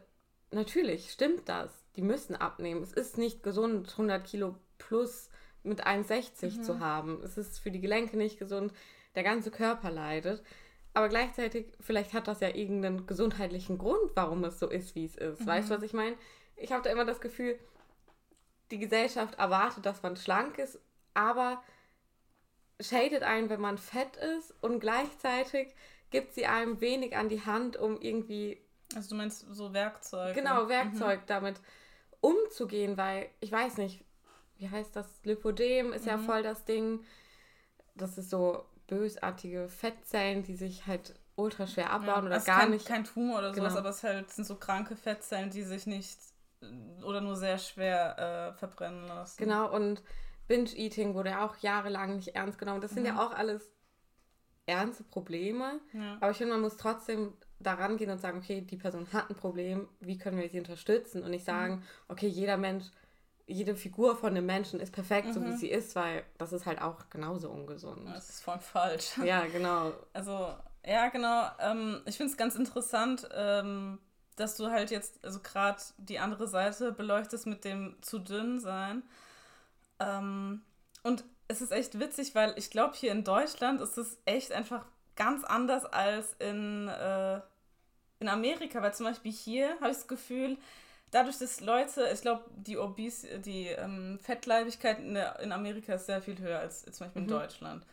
natürlich 0.51 1.11
stimmt 1.11 1.47
das, 1.47 1.71
die 1.95 2.01
müssen 2.01 2.35
abnehmen. 2.35 2.83
Es 2.83 2.93
ist 2.93 3.17
nicht 3.17 3.43
gesund, 3.43 3.89
100 3.91 4.25
Kilo 4.25 4.55
plus 4.77 5.29
mit 5.63 5.85
1,60 5.85 6.57
mhm. 6.57 6.63
zu 6.63 6.79
haben. 6.79 7.21
Es 7.23 7.37
ist 7.37 7.59
für 7.59 7.71
die 7.71 7.81
Gelenke 7.81 8.17
nicht 8.17 8.39
gesund, 8.39 8.73
der 9.15 9.23
ganze 9.23 9.51
Körper 9.51 9.91
leidet. 9.91 10.43
Aber 10.93 11.09
gleichzeitig, 11.09 11.67
vielleicht 11.79 12.13
hat 12.13 12.27
das 12.27 12.39
ja 12.39 12.49
irgendeinen 12.49 13.05
gesundheitlichen 13.05 13.77
Grund, 13.77 14.11
warum 14.15 14.43
es 14.43 14.59
so 14.59 14.69
ist, 14.69 14.95
wie 14.95 15.05
es 15.05 15.15
ist. 15.15 15.41
Mhm. 15.41 15.47
Weißt 15.47 15.69
du, 15.69 15.75
was 15.75 15.83
ich 15.83 15.93
meine? 15.93 16.15
Ich 16.55 16.71
habe 16.71 16.83
da 16.83 16.89
immer 16.89 17.05
das 17.05 17.21
Gefühl, 17.21 17.57
die 18.71 18.79
Gesellschaft 18.79 19.35
erwartet, 19.35 19.85
dass 19.85 20.03
man 20.03 20.17
schlank 20.17 20.57
ist, 20.57 20.79
aber 21.13 21.61
shadet 22.81 23.23
einen, 23.23 23.49
wenn 23.49 23.61
man 23.61 23.77
fett 23.77 24.15
ist 24.17 24.53
und 24.61 24.79
gleichzeitig 24.79 25.73
gibt 26.11 26.33
sie 26.33 26.45
einem 26.45 26.81
wenig 26.81 27.15
an 27.15 27.29
die 27.29 27.45
Hand, 27.45 27.77
um 27.77 27.99
irgendwie. 28.01 28.59
Also 28.95 29.09
du 29.09 29.15
meinst 29.15 29.45
so 29.51 29.73
Werkzeug. 29.73 30.33
Genau, 30.35 30.67
Werkzeug 30.69 31.21
mhm. 31.21 31.27
damit 31.27 31.61
umzugehen, 32.21 32.97
weil 32.97 33.29
ich 33.39 33.51
weiß 33.51 33.77
nicht, 33.77 34.03
wie 34.57 34.69
heißt 34.69 34.95
das? 34.95 35.07
Lipodem 35.23 35.93
ist 35.93 36.03
mhm. 36.03 36.09
ja 36.09 36.17
voll 36.17 36.43
das 36.43 36.65
Ding. 36.65 37.03
Das 37.95 38.17
ist 38.17 38.29
so 38.29 38.65
bösartige 38.89 39.69
Fettzellen, 39.69 40.43
die 40.43 40.55
sich 40.55 40.87
halt 40.87 41.13
ultra 41.35 41.67
schwer 41.67 41.91
abbauen 41.91 42.25
ja, 42.25 42.25
oder 42.25 42.39
gar 42.39 42.61
kein, 42.61 42.71
nicht. 42.71 42.85
Kein 42.85 43.05
Tumor 43.05 43.39
oder 43.39 43.51
genau. 43.51 43.69
sowas, 43.69 43.77
aber 43.77 43.89
es 43.89 44.03
halt 44.03 44.29
sind 44.31 44.45
so 44.45 44.55
kranke 44.55 44.95
Fettzellen, 44.95 45.49
die 45.51 45.63
sich 45.63 45.85
nicht 45.85 46.17
äh, 46.61 47.03
oder 47.03 47.21
nur 47.21 47.35
sehr 47.35 47.57
schwer 47.57 48.51
äh, 48.51 48.57
verbrennen 48.57 49.07
lassen. 49.07 49.37
Genau, 49.37 49.73
und 49.73 50.03
Binge-Eating 50.47 51.13
wurde 51.13 51.29
ja 51.29 51.45
auch 51.45 51.57
jahrelang 51.57 52.17
nicht 52.17 52.35
ernst 52.35 52.57
genommen. 52.57 52.81
Das 52.81 52.91
sind 52.91 53.03
mhm. 53.03 53.09
ja 53.09 53.25
auch 53.25 53.31
alles 53.31 53.71
ernste 54.65 55.03
Probleme. 55.03 55.79
Ja. 55.93 56.17
Aber 56.19 56.31
ich 56.31 56.37
finde, 56.37 56.53
man 56.53 56.61
muss 56.61 56.77
trotzdem 56.77 57.33
daran 57.59 57.97
gehen 57.97 58.09
und 58.09 58.19
sagen, 58.19 58.39
okay, 58.39 58.61
die 58.61 58.77
Person 58.77 59.07
hat 59.13 59.29
ein 59.29 59.35
Problem, 59.35 59.87
wie 59.99 60.17
können 60.17 60.37
wir 60.37 60.49
sie 60.49 60.59
unterstützen? 60.59 61.23
Und 61.23 61.31
nicht 61.31 61.43
mhm. 61.43 61.51
sagen, 61.51 61.83
okay, 62.07 62.27
jeder 62.27 62.57
Mensch, 62.57 62.85
jede 63.49 63.75
Figur 63.75 64.15
von 64.15 64.29
einem 64.29 64.45
Menschen 64.45 64.79
ist 64.79 64.93
perfekt, 64.93 65.27
mhm. 65.27 65.33
so 65.33 65.41
wie 65.41 65.49
mhm. 65.49 65.57
sie 65.57 65.69
ist, 65.69 65.95
weil 65.95 66.23
das 66.37 66.53
ist 66.53 66.65
halt 66.65 66.81
auch 66.81 67.09
genauso 67.09 67.49
ungesund. 67.49 68.07
Das 68.07 68.29
ist 68.29 68.43
voll 68.43 68.59
falsch. 68.59 69.17
Ja, 69.23 69.45
genau. 69.47 69.91
Also, 70.13 70.53
ja, 70.85 71.09
genau. 71.09 71.49
Ähm, 71.59 72.01
ich 72.05 72.17
finde 72.17 72.31
es 72.31 72.37
ganz 72.37 72.55
interessant, 72.55 73.27
ähm, 73.33 73.99
dass 74.35 74.55
du 74.55 74.69
halt 74.69 74.91
jetzt, 74.91 75.23
also 75.23 75.39
gerade 75.39 75.81
die 75.97 76.19
andere 76.19 76.47
Seite 76.47 76.91
beleuchtest 76.91 77.47
mit 77.47 77.65
dem 77.65 77.97
zu 78.01 78.19
dünn 78.19 78.59
sein. 78.59 79.03
Ähm, 79.99 80.61
und 81.03 81.25
es 81.47 81.61
ist 81.61 81.71
echt 81.71 81.99
witzig, 81.99 82.35
weil 82.35 82.53
ich 82.55 82.69
glaube, 82.69 82.95
hier 82.95 83.11
in 83.11 83.23
Deutschland 83.23 83.81
ist 83.81 83.97
es 83.97 84.17
echt 84.25 84.51
einfach 84.51 84.85
ganz 85.15 85.43
anders 85.43 85.85
als 85.85 86.33
in, 86.39 86.87
äh, 86.87 87.41
in 88.19 88.29
Amerika. 88.29 88.81
Weil 88.81 88.93
zum 88.93 89.07
Beispiel 89.07 89.31
hier 89.31 89.75
habe 89.81 89.89
ich 89.89 89.97
das 89.97 90.07
Gefühl, 90.07 90.57
dadurch, 91.11 91.37
dass 91.37 91.61
Leute, 91.61 92.09
ich 92.13 92.21
glaube, 92.21 92.43
die 92.55 92.77
Obes, 92.77 93.25
die 93.45 93.67
ähm, 93.67 94.19
Fettleibigkeit 94.21 94.99
in, 94.99 95.13
der, 95.13 95.39
in 95.39 95.51
Amerika 95.51 95.93
ist 95.93 96.05
sehr 96.05 96.21
viel 96.21 96.39
höher 96.39 96.59
als 96.59 96.85
zum 96.85 97.05
Beispiel 97.05 97.21
in 97.21 97.27
mhm. 97.27 97.31
Deutschland. 97.31 97.85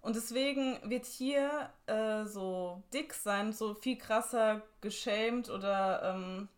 Und 0.00 0.16
deswegen 0.16 0.78
wird 0.84 1.06
hier 1.06 1.70
äh, 1.86 2.24
so 2.26 2.82
dick 2.92 3.14
sein, 3.14 3.52
so 3.52 3.74
viel 3.74 3.96
krasser 3.96 4.60
geschämt 4.82 5.48
oder 5.48 6.14
ähm, 6.14 6.48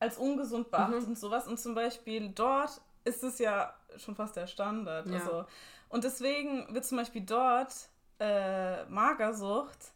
als 0.00 0.18
ungesund 0.18 0.70
beachtet 0.70 1.02
mhm. 1.02 1.08
und 1.08 1.18
sowas. 1.18 1.46
Und 1.46 1.60
zum 1.60 1.76
Beispiel 1.76 2.30
dort 2.30 2.80
ist 3.04 3.22
es 3.22 3.38
ja 3.38 3.72
schon 3.98 4.16
fast 4.16 4.34
der 4.34 4.48
Standard. 4.48 5.06
Ja. 5.06 5.14
Also, 5.14 5.44
und 5.90 6.02
deswegen 6.02 6.74
wird 6.74 6.84
zum 6.84 6.98
Beispiel 6.98 7.22
dort 7.22 7.72
äh, 8.18 8.84
Magersucht 8.86 9.92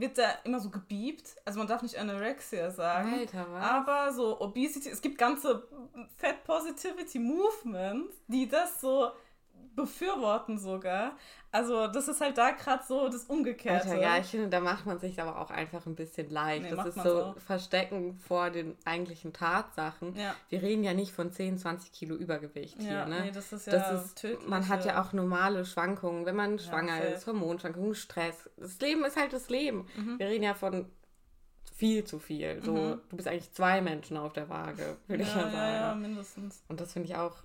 wird 0.00 0.18
da 0.18 0.30
immer 0.44 0.60
so 0.60 0.70
gebiebt. 0.70 1.36
Also 1.44 1.58
man 1.58 1.68
darf 1.68 1.82
nicht 1.82 1.98
Anorexia 1.98 2.70
sagen. 2.70 3.14
Alter, 3.14 3.46
was? 3.50 3.64
Aber 3.64 4.12
so 4.12 4.40
Obesity, 4.40 4.88
es 4.88 5.00
gibt 5.00 5.18
ganze 5.18 5.68
Fat 6.16 6.42
Positivity 6.44 7.18
Movements, 7.18 8.16
die 8.26 8.48
das 8.48 8.80
so 8.80 9.10
befürworten 9.74 10.58
sogar. 10.58 11.16
Also 11.52 11.88
das 11.88 12.06
ist 12.06 12.20
halt 12.20 12.38
da 12.38 12.52
gerade 12.52 12.84
so 12.86 13.08
das 13.08 13.24
Umgekehrte. 13.24 13.90
Alter, 13.90 14.00
ja, 14.00 14.18
ich 14.18 14.26
finde, 14.26 14.48
da 14.48 14.60
macht 14.60 14.86
man 14.86 15.00
sich 15.00 15.20
aber 15.20 15.40
auch 15.40 15.50
einfach 15.50 15.84
ein 15.86 15.96
bisschen 15.96 16.30
leicht. 16.30 16.62
Nee, 16.62 16.70
das 16.70 16.86
ist 16.86 17.02
so 17.02 17.22
auch. 17.24 17.38
Verstecken 17.38 18.18
vor 18.18 18.50
den 18.50 18.76
eigentlichen 18.84 19.32
Tatsachen. 19.32 20.14
Ja. 20.14 20.34
Wir 20.48 20.62
reden 20.62 20.84
ja 20.84 20.94
nicht 20.94 21.12
von 21.12 21.32
10, 21.32 21.58
20 21.58 21.90
Kilo 21.90 22.14
Übergewicht 22.14 22.80
ja, 22.80 22.88
hier. 22.88 23.06
Ne? 23.06 23.20
Nee, 23.22 23.30
das 23.32 23.52
ist 23.52 23.66
ja 23.66 23.72
das 23.72 24.04
ist, 24.06 24.18
tödlich. 24.18 24.48
Man 24.48 24.68
hat 24.68 24.84
ja 24.84 25.02
auch 25.02 25.12
normale 25.12 25.64
Schwankungen, 25.64 26.24
wenn 26.24 26.36
man 26.36 26.60
schwanger 26.60 26.98
ja, 27.02 27.10
ist, 27.10 27.26
Hormonschwankungen, 27.26 27.94
Stress. 27.94 28.48
Das 28.56 28.78
Leben 28.78 29.04
ist 29.04 29.16
halt 29.16 29.32
das 29.32 29.50
Leben. 29.50 29.88
Mhm. 29.96 30.18
Wir 30.20 30.28
reden 30.28 30.44
ja 30.44 30.54
von 30.54 30.86
viel 31.74 32.04
zu 32.04 32.20
viel. 32.20 32.62
So, 32.62 32.74
mhm. 32.74 33.00
du 33.08 33.16
bist 33.16 33.26
eigentlich 33.26 33.52
zwei 33.52 33.80
Menschen 33.80 34.16
auf 34.16 34.34
der 34.34 34.48
Waage, 34.48 34.98
würde 35.08 35.24
ich 35.24 35.34
mal 35.34 35.50
sagen. 35.50 35.56
Ja, 35.56 35.72
ja, 35.72 35.94
mindestens. 35.96 36.62
Und 36.68 36.80
das 36.80 36.92
finde 36.92 37.08
ich 37.08 37.16
auch 37.16 37.38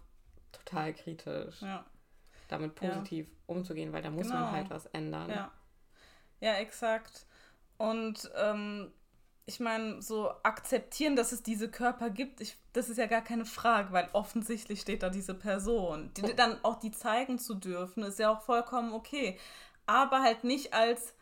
total 0.51 0.93
kritisch. 0.93 1.61
Ja 1.61 1.85
damit 2.47 2.75
positiv 2.75 3.27
ja. 3.27 3.33
umzugehen, 3.47 3.93
weil 3.93 4.01
da 4.01 4.09
muss 4.09 4.27
genau. 4.27 4.41
man 4.41 4.51
halt 4.51 4.69
was 4.69 4.85
ändern. 4.87 5.29
Ja, 5.29 5.51
ja 6.41 6.53
exakt. 6.55 7.25
Und 7.77 8.31
ähm, 8.35 8.91
ich 9.45 9.59
meine, 9.59 10.01
so 10.01 10.31
akzeptieren, 10.43 11.15
dass 11.15 11.31
es 11.31 11.43
diese 11.43 11.69
Körper 11.69 12.09
gibt, 12.09 12.41
ich, 12.41 12.57
das 12.73 12.89
ist 12.89 12.97
ja 12.97 13.05
gar 13.05 13.21
keine 13.21 13.45
Frage, 13.45 13.91
weil 13.91 14.09
offensichtlich 14.13 14.81
steht 14.81 15.03
da 15.03 15.09
diese 15.09 15.35
Person. 15.35 16.11
Die, 16.15 16.35
dann 16.35 16.57
auch 16.63 16.79
die 16.79 16.91
zeigen 16.91 17.37
zu 17.37 17.53
dürfen, 17.53 18.03
ist 18.03 18.17
ja 18.17 18.31
auch 18.31 18.41
vollkommen 18.41 18.93
okay. 18.93 19.37
Aber 19.85 20.23
halt 20.23 20.43
nicht 20.43 20.73
als, 20.73 21.13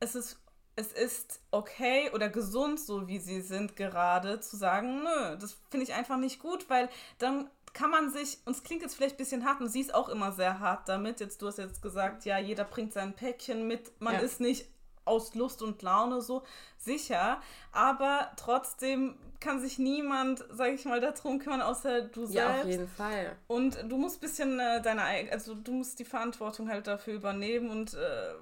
es 0.00 0.16
ist, 0.16 0.40
es 0.74 0.92
ist 0.92 1.40
okay 1.52 2.10
oder 2.12 2.28
gesund, 2.28 2.80
so 2.80 3.06
wie 3.06 3.18
sie 3.18 3.40
sind 3.40 3.76
gerade, 3.76 4.40
zu 4.40 4.56
sagen, 4.56 5.04
nö, 5.04 5.36
das 5.36 5.56
finde 5.70 5.84
ich 5.84 5.94
einfach 5.94 6.16
nicht 6.16 6.40
gut, 6.40 6.68
weil 6.68 6.88
dann 7.18 7.48
kann 7.72 7.90
man 7.90 8.10
sich, 8.10 8.38
und 8.44 8.56
es 8.56 8.62
klingt 8.62 8.82
jetzt 8.82 8.94
vielleicht 8.94 9.14
ein 9.14 9.18
bisschen 9.18 9.44
hart, 9.44 9.60
und 9.60 9.68
sie 9.68 9.80
ist 9.80 9.94
auch 9.94 10.08
immer 10.08 10.32
sehr 10.32 10.60
hart 10.60 10.88
damit. 10.88 11.20
Jetzt, 11.20 11.40
du 11.42 11.46
hast 11.46 11.58
jetzt 11.58 11.82
gesagt, 11.82 12.24
ja, 12.24 12.38
jeder 12.38 12.64
bringt 12.64 12.92
sein 12.92 13.14
Päckchen 13.14 13.66
mit, 13.66 14.00
man 14.00 14.14
ja. 14.14 14.20
ist 14.20 14.40
nicht 14.40 14.66
aus 15.04 15.34
Lust 15.34 15.62
und 15.62 15.82
Laune 15.82 16.20
so 16.20 16.44
sicher, 16.76 17.40
aber 17.72 18.30
trotzdem 18.36 19.18
kann 19.40 19.60
sich 19.60 19.78
niemand, 19.78 20.44
sage 20.50 20.72
ich 20.72 20.84
mal, 20.84 21.00
darum 21.00 21.38
kümmern, 21.38 21.62
außer 21.62 22.02
du 22.02 22.26
selbst. 22.26 22.34
Ja, 22.34 22.60
auf 22.60 22.66
jeden 22.66 22.88
Fall. 22.88 23.36
Und 23.46 23.78
du 23.88 23.96
musst 23.96 24.18
ein 24.18 24.20
bisschen 24.20 24.60
äh, 24.60 24.82
deine, 24.82 25.02
also 25.32 25.54
du 25.54 25.72
musst 25.72 25.98
die 25.98 26.04
Verantwortung 26.04 26.68
halt 26.68 26.86
dafür 26.86 27.14
übernehmen 27.14 27.70
und 27.70 27.94
äh, 27.94 28.34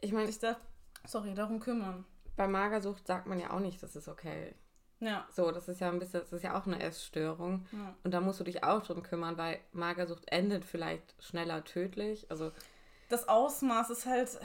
ich 0.00 0.12
meine, 0.12 0.26
dich 0.26 0.38
da, 0.38 0.56
sorry, 1.06 1.34
darum 1.34 1.60
kümmern. 1.60 2.04
Bei 2.36 2.48
Magersucht 2.48 3.06
sagt 3.06 3.26
man 3.26 3.38
ja 3.38 3.50
auch 3.50 3.60
nicht, 3.60 3.82
das 3.82 3.96
ist 3.96 4.08
okay. 4.08 4.54
Ja. 5.00 5.26
So, 5.30 5.50
das 5.50 5.68
ist 5.68 5.80
ja 5.80 5.90
ein 5.90 5.98
bisschen, 5.98 6.20
das 6.20 6.32
ist 6.32 6.42
ja 6.42 6.58
auch 6.58 6.66
eine 6.66 6.80
Essstörung. 6.80 7.66
Ja. 7.72 7.94
Und 8.02 8.14
da 8.14 8.20
musst 8.20 8.40
du 8.40 8.44
dich 8.44 8.64
auch 8.64 8.82
drum 8.82 9.02
kümmern, 9.02 9.36
weil 9.36 9.58
Magersucht 9.72 10.30
endet 10.32 10.64
vielleicht 10.64 11.14
schneller 11.22 11.64
tödlich. 11.64 12.30
Also 12.30 12.52
das 13.08 13.28
Ausmaß 13.28 13.90
ist 13.90 14.06
halt. 14.06 14.38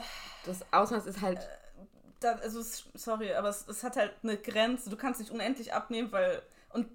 Das 0.44 0.64
Ausmaß 0.72 1.06
ist 1.06 1.20
halt. 1.20 1.38
Äh, 1.38 1.86
da, 2.20 2.32
also 2.34 2.62
sorry, 2.94 3.32
aber 3.34 3.48
es, 3.48 3.66
es, 3.66 3.82
hat 3.82 3.96
halt 3.96 4.12
eine 4.22 4.36
Grenze. 4.36 4.90
Du 4.90 4.96
kannst 4.96 5.20
nicht 5.20 5.32
unendlich 5.32 5.74
abnehmen, 5.74 6.12
weil 6.12 6.42
und 6.70 6.86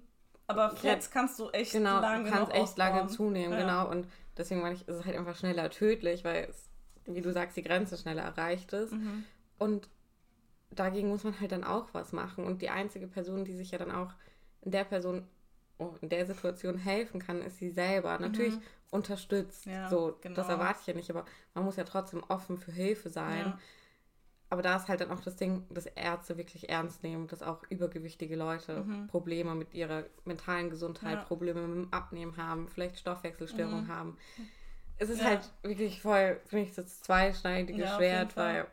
aber 0.46 0.74
jetzt 0.82 1.12
kannst 1.12 1.38
du 1.38 1.50
echt 1.50 1.72
genau, 1.72 2.00
lange 2.00 2.24
du 2.24 2.30
kannst 2.30 2.52
echt 2.52 2.62
ausbauen. 2.62 2.96
lange 2.96 3.08
zunehmen, 3.08 3.52
ja. 3.52 3.60
genau. 3.60 3.90
Und 3.90 4.06
deswegen 4.38 4.62
meine 4.62 4.74
ich, 4.74 4.88
ist 4.88 4.96
es 4.96 5.04
halt 5.04 5.16
einfach 5.16 5.36
schneller 5.36 5.68
tödlich, 5.68 6.24
weil 6.24 6.48
es, 6.48 6.70
wie 7.04 7.20
du 7.20 7.30
sagst, 7.32 7.56
die 7.58 7.62
Grenze 7.62 7.98
schneller 7.98 8.22
erreicht 8.22 8.72
ist. 8.72 8.92
Mhm. 8.92 9.24
Und 9.58 9.88
dagegen 10.70 11.08
muss 11.08 11.24
man 11.24 11.38
halt 11.40 11.52
dann 11.52 11.64
auch 11.64 11.88
was 11.92 12.12
machen. 12.12 12.44
Und 12.44 12.62
die 12.62 12.70
einzige 12.70 13.06
Person, 13.06 13.44
die 13.44 13.54
sich 13.54 13.70
ja 13.70 13.78
dann 13.78 13.90
auch 13.90 14.12
in 14.62 14.70
der 14.70 14.84
Person, 14.84 15.26
oh, 15.78 15.94
in 16.00 16.08
der 16.08 16.26
Situation 16.26 16.76
helfen 16.76 17.20
kann, 17.20 17.42
ist 17.42 17.58
sie 17.58 17.70
selber. 17.70 18.18
Natürlich 18.18 18.56
mhm. 18.56 18.62
unterstützt. 18.90 19.66
Ja, 19.66 19.88
so, 19.88 20.18
genau. 20.20 20.34
das 20.34 20.48
erwarte 20.48 20.80
ich 20.80 20.86
ja 20.86 20.94
nicht, 20.94 21.10
aber 21.10 21.24
man 21.54 21.64
muss 21.64 21.76
ja 21.76 21.84
trotzdem 21.84 22.22
offen 22.28 22.58
für 22.58 22.72
Hilfe 22.72 23.08
sein. 23.08 23.46
Ja. 23.46 23.58
Aber 24.50 24.62
da 24.62 24.76
ist 24.76 24.88
halt 24.88 25.02
dann 25.02 25.10
auch 25.10 25.20
das 25.20 25.36
Ding, 25.36 25.66
dass 25.68 25.84
Ärzte 25.84 26.38
wirklich 26.38 26.70
ernst 26.70 27.02
nehmen, 27.02 27.26
dass 27.26 27.42
auch 27.42 27.62
übergewichtige 27.68 28.34
Leute 28.34 28.82
mhm. 28.82 29.06
Probleme 29.06 29.54
mit 29.54 29.74
ihrer 29.74 30.04
mentalen 30.24 30.70
Gesundheit, 30.70 31.18
ja. 31.18 31.24
Probleme 31.24 31.60
mit 31.66 31.84
dem 31.84 31.92
Abnehmen 31.92 32.36
haben, 32.38 32.68
vielleicht 32.68 32.98
Stoffwechselstörungen 32.98 33.84
mhm. 33.84 33.88
haben. 33.88 34.16
Es 34.96 35.10
ist 35.10 35.22
halt 35.22 35.50
wirklich 35.62 36.00
voll, 36.00 36.40
finde 36.46 36.64
ich, 36.64 36.74
das 36.74 37.02
zweischneidige 37.02 37.86
Schwert, 37.86 38.36
weil. 38.36 38.66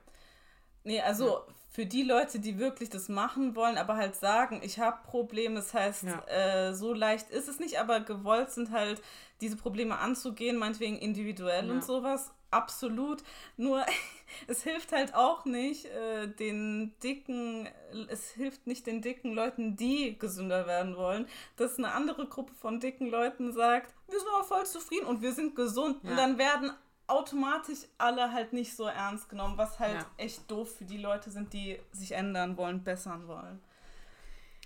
Nee, 0.83 1.01
also 1.01 1.41
für 1.75 1.85
die 1.85 2.03
Leute, 2.03 2.39
die 2.39 2.57
wirklich 2.57 2.89
das 2.89 3.09
machen 3.09 3.53
wollen, 3.53 3.77
aber 3.77 3.97
halt 3.97 4.15
sagen, 4.15 4.61
ich 4.63 4.79
habe 4.79 4.97
Probleme, 5.03 5.55
das 5.55 5.73
heißt, 5.73 6.03
ja. 6.03 6.23
äh, 6.27 6.73
so 6.73 6.93
leicht 6.93 7.29
ist 7.31 7.49
es 7.49 7.59
nicht, 7.59 7.81
aber 7.81 7.99
gewollt 7.99 8.49
sind 8.51 8.71
halt, 8.71 9.01
diese 9.41 9.57
Probleme 9.57 9.99
anzugehen, 9.99 10.55
meinetwegen 10.55 10.97
individuell 10.97 11.67
ja. 11.67 11.73
und 11.73 11.83
sowas, 11.83 12.31
absolut. 12.49 13.23
Nur 13.57 13.85
es 14.47 14.63
hilft 14.63 14.93
halt 14.93 15.13
auch 15.13 15.43
nicht 15.43 15.87
äh, 15.87 16.27
den 16.27 16.93
dicken, 17.03 17.67
es 18.07 18.31
hilft 18.31 18.67
nicht 18.67 18.87
den 18.87 19.01
dicken 19.01 19.33
Leuten, 19.33 19.75
die 19.75 20.17
gesünder 20.17 20.67
werden 20.67 20.95
wollen, 20.95 21.27
dass 21.57 21.77
eine 21.77 21.91
andere 21.91 22.25
Gruppe 22.27 22.53
von 22.53 22.79
dicken 22.79 23.09
Leuten 23.09 23.51
sagt, 23.51 23.93
wir 24.07 24.17
sind 24.17 24.29
aber 24.33 24.45
voll 24.45 24.65
zufrieden 24.65 25.07
und 25.07 25.21
wir 25.21 25.33
sind 25.33 25.57
gesund. 25.57 25.97
Ja. 26.03 26.11
Und 26.11 26.17
dann 26.17 26.37
werden 26.37 26.71
automatisch 27.07 27.79
alle 27.97 28.31
halt 28.31 28.53
nicht 28.53 28.75
so 28.75 28.85
ernst 28.85 29.29
genommen, 29.29 29.57
was 29.57 29.79
halt 29.79 30.01
ja. 30.01 30.11
echt 30.17 30.49
doof 30.49 30.75
für 30.77 30.85
die 30.85 30.97
Leute 30.97 31.29
sind, 31.29 31.53
die 31.53 31.79
sich 31.91 32.11
ändern 32.11 32.57
wollen, 32.57 32.83
bessern 32.83 33.27
wollen. 33.27 33.61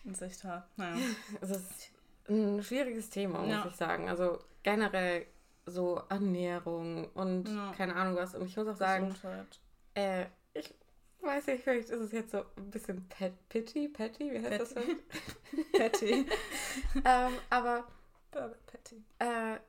Das 0.03 0.21
ist 0.21 0.21
echt 0.21 0.43
hart. 0.43 0.65
Naja. 0.77 0.97
Es 1.41 1.49
ist 1.49 1.91
ein 2.29 2.63
schwieriges 2.63 3.09
Thema, 3.09 3.39
muss 3.39 3.49
ja. 3.49 3.67
ich 3.67 3.75
sagen. 3.75 4.07
Also 4.07 4.39
generell 4.63 5.25
so 5.65 6.01
Ernährung 6.09 7.09
und 7.13 7.49
ja. 7.49 7.73
keine 7.75 7.95
Ahnung 7.95 8.15
was. 8.15 8.35
Und 8.35 8.45
ich 8.45 8.55
muss 8.55 8.67
auch 8.67 8.75
sagen, 8.75 9.13
äh, 9.95 10.25
ich 10.53 10.73
weiß 11.21 11.47
nicht, 11.47 11.63
vielleicht 11.63 11.89
ist 11.89 11.99
es 11.99 12.11
jetzt 12.11 12.31
so 12.31 12.45
ein 12.57 12.71
bisschen 12.71 13.07
pet 13.09 13.33
Pitty, 13.49 13.89
Patty, 13.89 14.31
wie 14.31 14.45
heißt 14.45 14.75
Patty. 14.75 14.97
das? 15.11 15.79
Patty. 15.79 16.25
ähm, 17.05 17.33
aber 17.49 17.83
Patty. 18.31 19.03
Äh, 19.19 19.59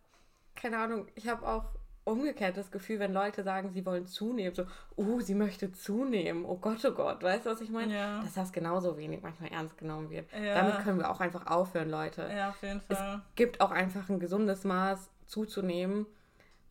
keine 0.55 0.79
Ahnung, 0.79 1.09
ich 1.15 1.27
habe 1.27 1.47
auch 1.47 1.65
umgekehrt 2.11 2.57
das 2.57 2.71
Gefühl, 2.71 2.99
wenn 2.99 3.13
Leute 3.13 3.43
sagen, 3.43 3.71
sie 3.71 3.87
wollen 3.87 4.07
zunehmen, 4.07 4.55
so, 4.55 4.65
oh, 4.97 5.21
sie 5.21 5.35
möchte 5.35 5.73
zunehmen, 5.73 6.45
oh 6.45 6.57
Gott, 6.57 6.85
oh 6.85 6.93
Gott, 6.93 7.23
weißt 7.23 7.47
du, 7.47 7.51
was 7.51 7.61
ich 7.61 7.71
meine? 7.71 7.95
Ja. 7.95 8.21
Dass 8.23 8.35
das 8.35 8.53
genauso 8.53 8.97
wenig 8.97 9.23
manchmal 9.23 9.51
ernst 9.51 9.79
genommen 9.79 10.11
wird. 10.11 10.31
Ja. 10.33 10.55
Damit 10.55 10.81
können 10.81 10.99
wir 10.99 11.11
auch 11.11 11.21
einfach 11.21 11.47
aufhören, 11.47 11.91
Leute. 11.91 12.29
Ja, 12.35 12.51
auf 12.51 12.63
jeden 12.63 12.81
Fall. 12.81 13.23
Es 13.29 13.35
gibt 13.37 13.61
auch 13.61 13.71
einfach 13.71 14.09
ein 14.09 14.21
gesundes 14.21 14.65
Maß 14.65 15.11
zuzunehmen 15.27 16.07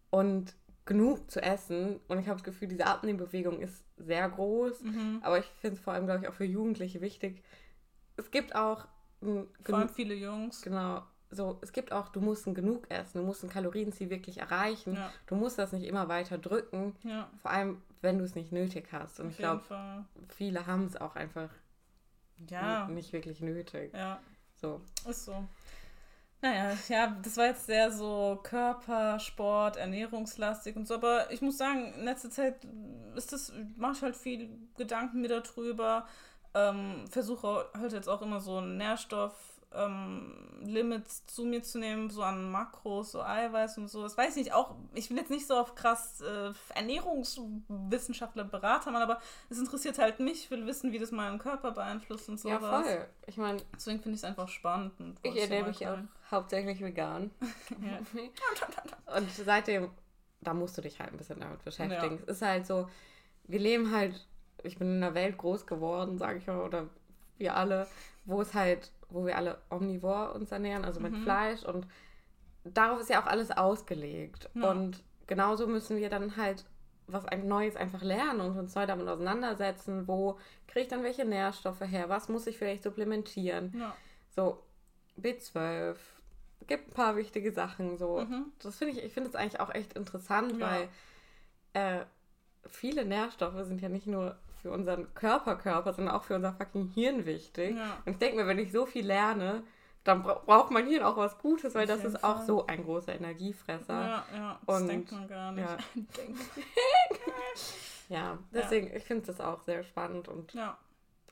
und 0.10 0.54
genug 0.86 1.30
zu 1.32 1.42
essen. 1.42 2.00
Und 2.08 2.20
ich 2.20 2.28
habe 2.28 2.38
das 2.38 2.44
Gefühl, 2.44 2.68
diese 2.68 2.86
Abnehmbewegung 2.86 3.62
ist 3.62 3.86
sehr 3.98 4.28
groß. 4.28 4.84
Mhm. 4.84 5.20
Aber 5.22 5.40
ich 5.40 5.46
finde 5.62 5.78
es 5.78 5.82
vor 5.82 5.94
allem, 5.94 6.06
glaube 6.06 6.24
ich, 6.24 6.28
auch 6.28 6.34
für 6.34 6.46
Jugendliche 6.46 7.00
wichtig. 7.00 7.44
Es 8.18 8.32
gibt 8.32 8.56
auch. 8.56 8.88
Vor 9.22 9.78
allem 9.78 9.90
viele 9.90 10.16
Jungs. 10.16 10.62
Genau. 10.62 11.04
So, 11.32 11.60
es 11.62 11.74
gibt 11.74 11.92
auch, 11.92 12.10
du 12.10 12.22
musst 12.22 12.46
genug 12.46 12.90
essen, 12.90 13.20
du 13.20 13.24
musst 13.24 13.44
ein 13.44 13.50
Kalorienziel 13.50 14.10
wirklich 14.10 14.40
erreichen. 14.40 14.96
Ja. 14.96 15.12
Du 15.28 15.36
musst 15.36 15.60
das 15.60 15.72
nicht 15.72 15.86
immer 15.86 16.08
weiter 16.08 16.38
drücken. 16.38 16.96
Ja. 17.04 17.30
Vor 17.42 17.52
allem, 17.52 17.82
wenn 18.02 18.18
du 18.18 18.24
es 18.24 18.36
nicht 18.36 18.52
nötig 18.52 18.88
hast. 18.92 19.20
Und 19.20 19.28
Auf 19.28 19.32
ich 19.34 19.38
glaube, 19.38 20.06
viele 20.30 20.66
haben 20.66 20.86
es 20.86 20.98
auch 20.98 21.16
einfach 21.16 21.50
ja. 22.50 22.88
nicht 22.88 23.14
wirklich 23.14 23.42
nötig. 23.42 23.94
Ja. 23.94 24.20
So. 24.56 24.82
Ist 25.08 25.26
so. 25.26 25.44
Naja, 26.42 26.78
ja, 26.88 27.18
das 27.22 27.36
war 27.36 27.48
jetzt 27.48 27.66
sehr 27.66 27.92
so 27.92 28.40
Körper, 28.44 29.20
Sport, 29.20 29.76
ernährungslastig 29.76 30.76
und 30.78 30.88
so, 30.88 30.94
aber 30.96 31.30
ich 31.32 31.42
muss 31.42 31.58
sagen, 31.58 31.94
in 31.96 32.06
letzter 32.06 32.30
Zeit 32.30 32.56
ist 33.16 33.34
das, 33.34 33.52
mache 33.76 33.94
ich 33.98 34.02
halt 34.02 34.16
viel 34.16 34.50
Gedanken 34.78 35.20
mir 35.20 35.28
darüber, 35.28 36.08
ähm, 36.54 37.06
versuche 37.10 37.66
halt 37.78 37.92
jetzt 37.92 38.08
auch 38.08 38.22
immer 38.22 38.40
so 38.40 38.62
Nährstoff 38.62 39.49
ähm, 39.74 40.62
Limits 40.64 41.26
zu 41.28 41.46
mir 41.46 41.62
zu 41.62 41.78
nehmen, 41.80 42.10
so 42.10 42.24
an 42.24 42.52
Makros, 42.52 43.12
so 43.12 43.22
Eiweiß 43.22 43.78
und 43.78 43.88
so. 43.88 44.02
Das 44.02 44.18
weiß 44.18 44.36
ich 44.36 44.46
nicht, 44.46 44.54
auch, 44.54 44.76
ich 44.94 45.10
will 45.10 45.18
jetzt 45.18 45.30
nicht 45.30 45.46
so 45.46 45.56
auf 45.56 45.76
krass 45.76 46.22
äh, 46.22 46.52
Ernährungswissenschaftler, 46.76 48.46
Berater 48.46 48.92
machen, 48.92 49.04
aber 49.04 49.22
es 49.50 49.60
interessiert 49.60 50.00
halt 50.00 50.20
mich, 50.20 50.46
ich 50.46 50.52
will 50.52 50.66
wissen, 50.66 50.92
wie 50.92 51.00
das 51.00 51.12
meinen 51.12 51.38
Körper 51.38 51.72
beeinflusst 51.72 52.30
und 52.30 52.40
so. 52.40 52.50
Ja, 52.50 52.60
voll. 52.60 53.06
Ich 53.28 53.38
meine, 53.38 53.62
deswegen 53.76 54.00
finde 54.00 54.16
ich 54.16 54.22
es 54.22 54.26
einfach 54.26 54.48
spannend. 54.48 54.94
ich 55.22 55.36
ernähre 55.36 55.68
mich 55.68 55.86
auch 55.88 56.00
hauptsächlich 56.32 56.82
vegan. 56.82 57.32
und 59.16 59.32
seitdem, 59.32 59.92
da 60.42 60.54
musst 60.54 60.78
du 60.78 60.82
dich 60.82 61.00
halt 61.00 61.12
ein 61.12 61.18
bisschen 61.18 61.40
damit 61.40 61.64
beschäftigen. 61.64 62.18
Ja. 62.18 62.24
Es 62.24 62.38
ist 62.38 62.42
halt 62.42 62.66
so, 62.66 62.90
wir 63.44 63.60
leben 63.60 63.92
halt, 63.92 64.28
ich 64.64 64.78
bin 64.78 64.96
in 64.96 65.04
einer 65.04 65.14
Welt 65.14 65.38
groß 65.38 65.68
geworden, 65.68 66.18
sage 66.18 66.40
ich 66.40 66.48
mal, 66.48 66.60
oder 66.60 66.88
wir 67.38 67.56
alle, 67.56 67.88
wo 68.26 68.42
es 68.42 68.54
halt 68.54 68.92
wo 69.10 69.26
wir 69.26 69.38
alle 69.38 69.58
omnivor 69.70 70.36
uns 70.36 70.52
ernähren, 70.52 70.86
also 70.86 71.00
mit 71.00 71.14
mhm. 71.14 71.24
Fleisch 71.24 71.64
und 71.64 71.88
darauf 72.64 73.00
ist 73.00 73.10
ja 73.10 73.22
auch 73.22 73.28
alles 73.28 73.52
ausgelegt. 73.52 74.50
Ja. 74.54 74.72
Und 74.72 75.04
genauso 75.28 75.68
müssen 75.68 75.98
wir 75.98 76.10
dann 76.10 76.38
halt 76.38 76.66
was 77.08 77.26
ein 77.26 77.48
Neues 77.48 77.76
einfach 77.76 78.04
lernen 78.04 78.42
und 78.42 78.58
uns 78.58 78.76
neu 78.76 78.86
damit 78.86 79.08
auseinandersetzen, 79.08 80.08
wo 80.08 80.38
kriege 80.68 80.82
ich 80.82 80.88
dann 80.88 81.04
welche 81.04 81.26
Nährstoffe 81.26 81.82
her, 81.82 82.08
was 82.08 82.30
muss 82.30 82.46
ich 82.46 82.58
vielleicht 82.58 82.84
supplementieren. 82.84 83.74
Ja. 83.76 83.96
So, 84.30 84.64
B12, 85.20 85.96
gibt 86.68 86.90
ein 86.90 86.94
paar 86.94 87.16
wichtige 87.16 87.52
Sachen. 87.52 87.98
So, 87.98 88.22
mhm. 88.22 88.52
das 88.62 88.78
finde 88.78 88.94
ich, 88.94 89.04
ich 89.04 89.14
finde 89.14 89.30
es 89.30 89.36
eigentlich 89.36 89.60
auch 89.60 89.74
echt 89.74 89.94
interessant, 89.94 90.58
ja. 90.58 90.72
weil 90.72 90.90
äh, 91.74 92.06
viele 92.68 93.06
Nährstoffe 93.06 93.66
sind 93.66 93.82
ja 93.82 93.90
nicht 93.90 94.08
nur 94.08 94.38
für 94.62 94.72
unseren 94.72 95.14
Körperkörper, 95.14 95.94
sondern 95.94 96.16
auch 96.16 96.24
für 96.24 96.36
unser 96.36 96.54
fucking 96.54 96.90
Hirn 96.90 97.26
wichtig. 97.26 97.78
Ja. 97.78 97.98
Und 98.06 98.14
ich 98.14 98.18
denke 98.18 98.38
mir, 98.38 98.48
wenn 98.48 98.60
ich 98.60 98.72
so 98.72 98.86
viel 98.86 99.06
lerne, 99.06 99.64
dann 100.04 100.24
bra 100.24 100.42
braucht 100.46 100.72
mein 100.72 100.88
Hirn 100.88 101.04
auch 101.04 101.18
was 101.18 101.38
Gutes, 101.38 101.76
weil 101.76 101.86
das 101.88 102.04
ist 102.04 102.20
Fall. 102.20 102.32
auch 102.32 102.42
so 102.42 102.66
ein 102.68 102.84
großer 102.84 103.14
Energiefresser. 103.16 103.94
Ja, 103.94 104.26
ja, 104.34 104.60
das 104.66 104.82
Und, 104.82 104.88
denkt 104.88 105.12
man 105.12 105.28
gar 105.28 105.52
nicht. 105.52 105.68
Ja, 105.68 105.78
ja 108.10 108.38
deswegen, 108.54 108.88
ja. 108.88 108.96
ich 108.96 109.04
finde 109.04 109.28
das 109.28 109.40
auch 109.40 109.62
sehr 109.62 109.84
spannend 109.84 110.28
und 110.28 110.54
ja, 110.54 110.78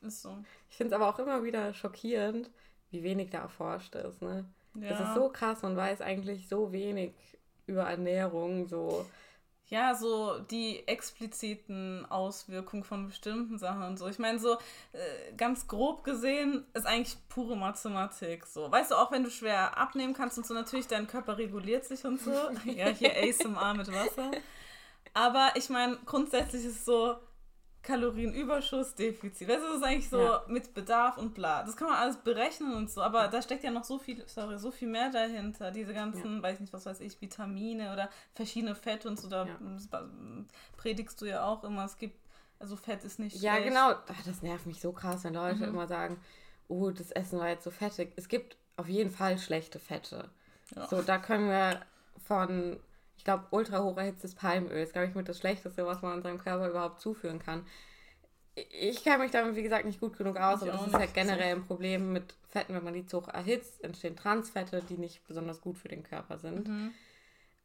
ist 0.01 0.21
so. 0.21 0.37
Ich 0.69 0.77
finde 0.77 0.95
es 0.95 1.01
aber 1.01 1.09
auch 1.09 1.19
immer 1.19 1.43
wieder 1.43 1.73
schockierend, 1.73 2.49
wie 2.91 3.03
wenig 3.03 3.29
da 3.29 3.39
erforscht 3.39 3.95
ist. 3.95 4.21
Ne? 4.21 4.45
Ja. 4.75 4.89
Das 4.89 4.99
ist 5.01 5.15
so 5.15 5.29
krass, 5.29 5.61
man 5.63 5.75
weiß 5.75 6.01
eigentlich 6.01 6.47
so 6.47 6.71
wenig 6.71 7.13
über 7.65 7.83
Ernährung, 7.83 8.67
so 8.67 9.05
ja, 9.69 9.95
so 9.95 10.39
die 10.39 10.87
expliziten 10.87 12.05
Auswirkungen 12.05 12.83
von 12.83 13.07
bestimmten 13.07 13.57
Sachen 13.57 13.83
und 13.83 13.97
so. 13.97 14.07
Ich 14.07 14.17
meine, 14.17 14.39
so 14.39 14.53
äh, 14.53 15.33
ganz 15.35 15.67
grob 15.67 16.05
gesehen 16.05 16.65
ist 16.73 16.85
eigentlich 16.85 17.17
pure 17.27 17.57
Mathematik. 17.57 18.45
So, 18.45 18.71
weißt 18.71 18.91
du, 18.91 18.95
auch 18.95 19.11
wenn 19.11 19.23
du 19.23 19.29
schwer 19.29 19.77
abnehmen 19.77 20.13
kannst 20.13 20.37
und 20.37 20.47
so, 20.47 20.53
natürlich 20.53 20.87
dein 20.87 21.07
Körper 21.07 21.37
reguliert 21.37 21.85
sich 21.85 22.05
und 22.05 22.21
so. 22.21 22.31
ja, 22.65 22.87
hier 22.87 23.11
ASMR 23.11 23.73
mit 23.73 23.91
Wasser. 23.91 24.31
Aber 25.13 25.51
ich 25.55 25.69
meine, 25.69 25.97
grundsätzlich 26.05 26.63
ist 26.63 26.77
es 26.77 26.85
so, 26.85 27.17
Kalorienüberschuss, 27.87 28.95
Defizit. 28.95 29.47
Weißt 29.47 29.63
du, 29.63 29.67
das 29.67 29.77
ist 29.77 29.83
eigentlich 29.83 30.09
so 30.09 30.21
ja. 30.21 30.43
mit 30.47 30.73
Bedarf 30.73 31.17
und 31.17 31.33
bla. 31.33 31.63
Das 31.63 31.77
kann 31.77 31.87
man 31.87 31.97
alles 31.97 32.17
berechnen 32.17 32.73
und 32.73 32.91
so, 32.91 33.01
aber 33.01 33.29
da 33.29 33.41
steckt 33.41 33.63
ja 33.63 33.71
noch 33.71 33.85
so 33.85 33.97
viel, 33.97 34.21
sorry, 34.27 34.59
so 34.59 34.71
viel 34.71 34.89
mehr 34.89 35.09
dahinter. 35.09 35.71
Diese 35.71 35.93
ganzen, 35.93 36.37
ja. 36.37 36.43
weiß 36.43 36.59
nicht, 36.59 36.73
was 36.73 36.85
weiß 36.85 36.99
ich, 36.99 37.21
Vitamine 37.21 37.93
oder 37.93 38.09
verschiedene 38.33 38.75
Fette 38.75 39.07
und 39.07 39.17
so, 39.17 39.29
da 39.29 39.45
ja. 39.45 39.57
predigst 40.75 41.21
du 41.21 41.25
ja 41.27 41.45
auch 41.45 41.63
immer, 41.63 41.85
es 41.85 41.97
gibt, 41.97 42.19
also 42.59 42.75
Fett 42.75 43.05
ist 43.05 43.19
nicht 43.19 43.41
Ja, 43.41 43.53
schlecht. 43.53 43.69
genau. 43.69 43.91
Ach, 43.91 44.23
das 44.25 44.41
nervt 44.41 44.65
mich 44.65 44.81
so 44.81 44.91
krass, 44.91 45.23
wenn 45.23 45.35
Leute 45.35 45.55
mhm. 45.59 45.69
immer 45.75 45.87
sagen, 45.87 46.19
oh, 46.67 46.89
das 46.91 47.11
Essen 47.11 47.39
war 47.39 47.47
jetzt 47.47 47.63
so 47.63 47.71
fettig. 47.71 48.11
Es 48.17 48.27
gibt 48.27 48.57
auf 48.75 48.89
jeden 48.89 49.11
Fall 49.11 49.37
schlechte 49.37 49.79
Fette. 49.79 50.29
So, 50.89 51.01
da 51.01 51.17
können 51.17 51.47
wir 51.47 51.79
von 52.27 52.77
glaube, 53.27 53.45
ultra 53.51 53.83
hoch 53.83 53.97
erhitztes 53.97 54.35
Palmöl 54.35 54.81
ist, 54.81 54.93
glaube 54.93 55.09
ich, 55.09 55.13
mit 55.13 55.27
das 55.27 55.37
Schlechteste, 55.37 55.85
was 55.85 56.01
man 56.01 56.13
unserem 56.13 56.37
Körper 56.37 56.69
überhaupt 56.69 57.01
zuführen 57.01 57.39
kann. 57.39 57.65
Ich 58.55 59.03
kenne 59.03 59.21
mich 59.21 59.31
damit, 59.31 59.57
wie 59.57 59.63
gesagt, 59.63 59.83
nicht 59.83 59.99
gut 59.99 60.17
genug 60.17 60.37
aus, 60.37 60.61
aber 60.61 60.71
das 60.71 60.87
ist 60.87 60.93
halt 60.93 61.13
generell 61.13 61.55
ein 61.55 61.65
Problem 61.65 62.13
mit 62.13 62.35
Fetten, 62.47 62.73
wenn 62.73 62.85
man 62.85 62.93
die 62.93 63.05
zu 63.05 63.17
hoch 63.17 63.27
erhitzt, 63.27 63.83
entstehen 63.83 64.15
Transfette, 64.15 64.81
die 64.81 64.97
nicht 64.97 65.27
besonders 65.27 65.59
gut 65.59 65.77
für 65.77 65.89
den 65.89 66.03
Körper 66.03 66.37
sind. 66.37 66.69
Mhm. 66.69 66.93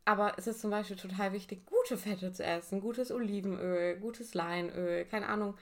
Aber 0.05 0.35
es 0.37 0.49
ist 0.49 0.61
zum 0.61 0.71
Beispiel 0.71 0.97
total 0.97 1.33
wichtig, 1.33 1.65
gute 1.65 1.97
Fette 1.97 2.33
zu 2.33 2.43
essen, 2.43 2.81
gutes 2.81 3.13
Olivenöl, 3.13 4.01
gutes 4.01 4.35
Leinöl, 4.35 5.05
keine 5.05 5.29
Ahnung, 5.29 5.57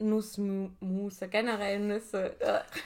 Nussmusse, 0.00 1.28
generell 1.28 1.78
Nüsse. 1.78 2.36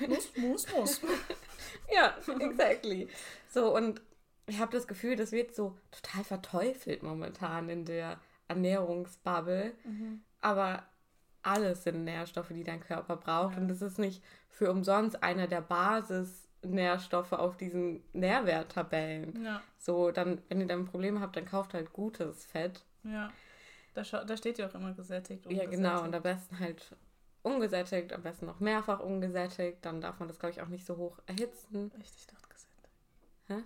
Nuss, 0.07 0.31
Mus, 0.37 0.67
Mus. 0.77 1.01
ja, 1.91 2.15
exactly. 2.39 3.09
So, 3.49 3.75
und 3.75 4.03
ich 4.49 4.61
habe 4.61 4.73
das 4.73 4.87
Gefühl, 4.87 5.17
das 5.17 5.33
wird 5.33 5.55
so 5.55 5.77
total 5.91 6.25
verteufelt 6.25 7.03
momentan 7.03 7.69
in 7.69 7.85
der 7.85 8.19
Ernährungsbubble. 8.49 9.73
Mhm. 9.85 10.23
Aber 10.41 10.85
alles 11.43 11.85
sind 11.85 12.05
Nährstoffe, 12.05 12.49
die 12.49 12.65
dein 12.65 12.81
Körper 12.81 13.17
braucht. 13.17 13.55
Ja. 13.55 13.61
Und 13.61 13.69
das 13.69 13.83
ist 13.83 13.99
nicht 13.99 14.23
für 14.49 14.71
umsonst 14.71 15.23
einer 15.23 15.47
der 15.47 15.61
Basisnährstoffe 15.61 17.33
auf 17.33 17.57
diesen 17.57 18.03
Nährwerttabellen. 18.13 19.45
Ja. 19.45 19.63
So, 19.79 20.11
dann, 20.11 20.41
wenn 20.49 20.61
ihr 20.61 20.67
dann 20.67 20.87
Probleme 20.87 21.21
habt, 21.21 21.37
dann 21.37 21.47
kauft 21.47 21.75
halt 21.75 21.93
gutes 21.93 22.45
Fett. 22.47 22.85
Ja. 23.05 23.31
Da, 23.95 24.03
da 24.03 24.37
steht 24.37 24.59
ja 24.59 24.69
auch 24.69 24.75
immer 24.75 24.95
gesättigt. 24.95 25.51
Ja, 25.51 25.67
genau. 25.67 26.03
Und 26.03 26.15
am 26.15 26.23
besten 26.23 26.59
halt 26.59 26.97
ungesättigt, 27.43 28.13
am 28.13 28.23
besten 28.23 28.47
noch 28.47 28.61
mehrfach 28.61 29.01
ungesättigt. 29.01 29.79
Dann 29.85 30.01
darf 30.01 30.19
man 30.19 30.29
das, 30.29 30.39
glaube 30.39 30.53
ich, 30.53 30.63
auch 30.63 30.69
nicht 30.69 30.87
so 30.87 30.97
hoch 30.97 31.19
erhitzen. 31.27 31.91
Echt, 32.01 32.15
ich 32.17 32.27
dachte 32.27 32.49
gesättigt. 32.49 32.89
Hä? 33.49 33.63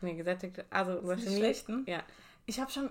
Nee, 0.00 0.14
gesättigt. 0.14 0.64
Also 0.70 0.98
unser 0.98 1.16
Chemie. 1.16 1.36
Schlechten? 1.36 1.84
Ja. 1.86 2.02
Ich 2.46 2.60
habe 2.60 2.70
schon. 2.70 2.90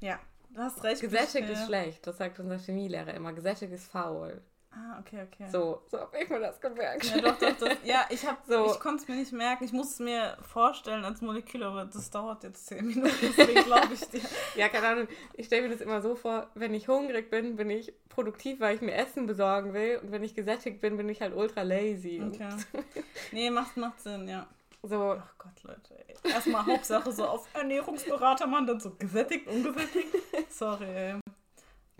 Ja, 0.00 0.18
du 0.50 0.60
hast 0.60 0.82
recht. 0.84 1.00
Gesättigt 1.00 1.48
ist 1.48 1.66
schlecht. 1.66 2.06
Das 2.06 2.18
sagt 2.18 2.38
unser 2.40 2.58
Chemielehrer 2.58 3.14
immer. 3.14 3.32
Gesättigt 3.32 3.72
ist 3.72 3.90
faul. 3.90 4.40
Ah, 4.70 4.98
okay, 5.00 5.26
okay. 5.26 5.48
So, 5.50 5.82
so 5.90 5.98
habe 5.98 6.18
ich 6.18 6.28
mir 6.28 6.40
das 6.40 6.60
gemerkt. 6.60 7.04
Ja, 7.04 7.20
doch, 7.20 7.38
doch, 7.38 7.56
das, 7.58 7.78
ja, 7.84 8.04
ich 8.10 8.24
habe, 8.26 8.38
so. 8.46 8.66
ich 8.66 8.78
konnte 8.78 9.02
es 9.02 9.08
mir 9.08 9.16
nicht 9.16 9.32
merken. 9.32 9.64
Ich 9.64 9.72
muss 9.72 9.92
es 9.92 9.98
mir 9.98 10.36
vorstellen 10.42 11.04
als 11.04 11.20
Molekül, 11.22 11.62
aber 11.62 11.86
das 11.86 12.10
dauert 12.10 12.44
jetzt 12.44 12.66
zehn 12.66 12.86
Minuten, 12.86 13.14
deswegen 13.22 13.64
glaube 13.64 13.94
ich 13.94 14.00
dir. 14.08 14.20
ja, 14.56 14.68
keine 14.68 14.86
Ahnung. 14.88 15.08
Ich 15.34 15.46
stelle 15.46 15.62
mir 15.62 15.70
das 15.70 15.80
immer 15.80 16.02
so 16.02 16.14
vor, 16.14 16.48
wenn 16.54 16.74
ich 16.74 16.86
hungrig 16.86 17.30
bin, 17.30 17.56
bin 17.56 17.70
ich 17.70 17.94
produktiv, 18.10 18.60
weil 18.60 18.76
ich 18.76 18.82
mir 18.82 18.94
Essen 18.94 19.26
besorgen 19.26 19.72
will. 19.72 20.00
Und 20.02 20.12
wenn 20.12 20.22
ich 20.22 20.34
gesättigt 20.34 20.80
bin, 20.80 20.96
bin 20.96 21.08
ich 21.08 21.22
halt 21.22 21.34
ultra 21.34 21.62
lazy. 21.62 22.22
Okay. 22.24 22.50
nee, 23.32 23.50
macht, 23.50 23.76
macht 23.76 24.00
Sinn, 24.00 24.28
ja. 24.28 24.46
So. 24.88 25.16
Ach 25.18 25.34
Gott, 25.38 25.62
Leute. 25.62 25.94
Ey. 26.08 26.32
Erstmal 26.32 26.64
Hauptsache 26.66 27.12
so 27.12 27.26
auf 27.26 27.48
Ernährungsberatermann, 27.54 28.66
dann 28.66 28.80
so 28.80 28.94
gesättigt, 28.94 29.46
ungesättigt. 29.46 30.08
Sorry, 30.50 30.86
ey. 30.86 31.20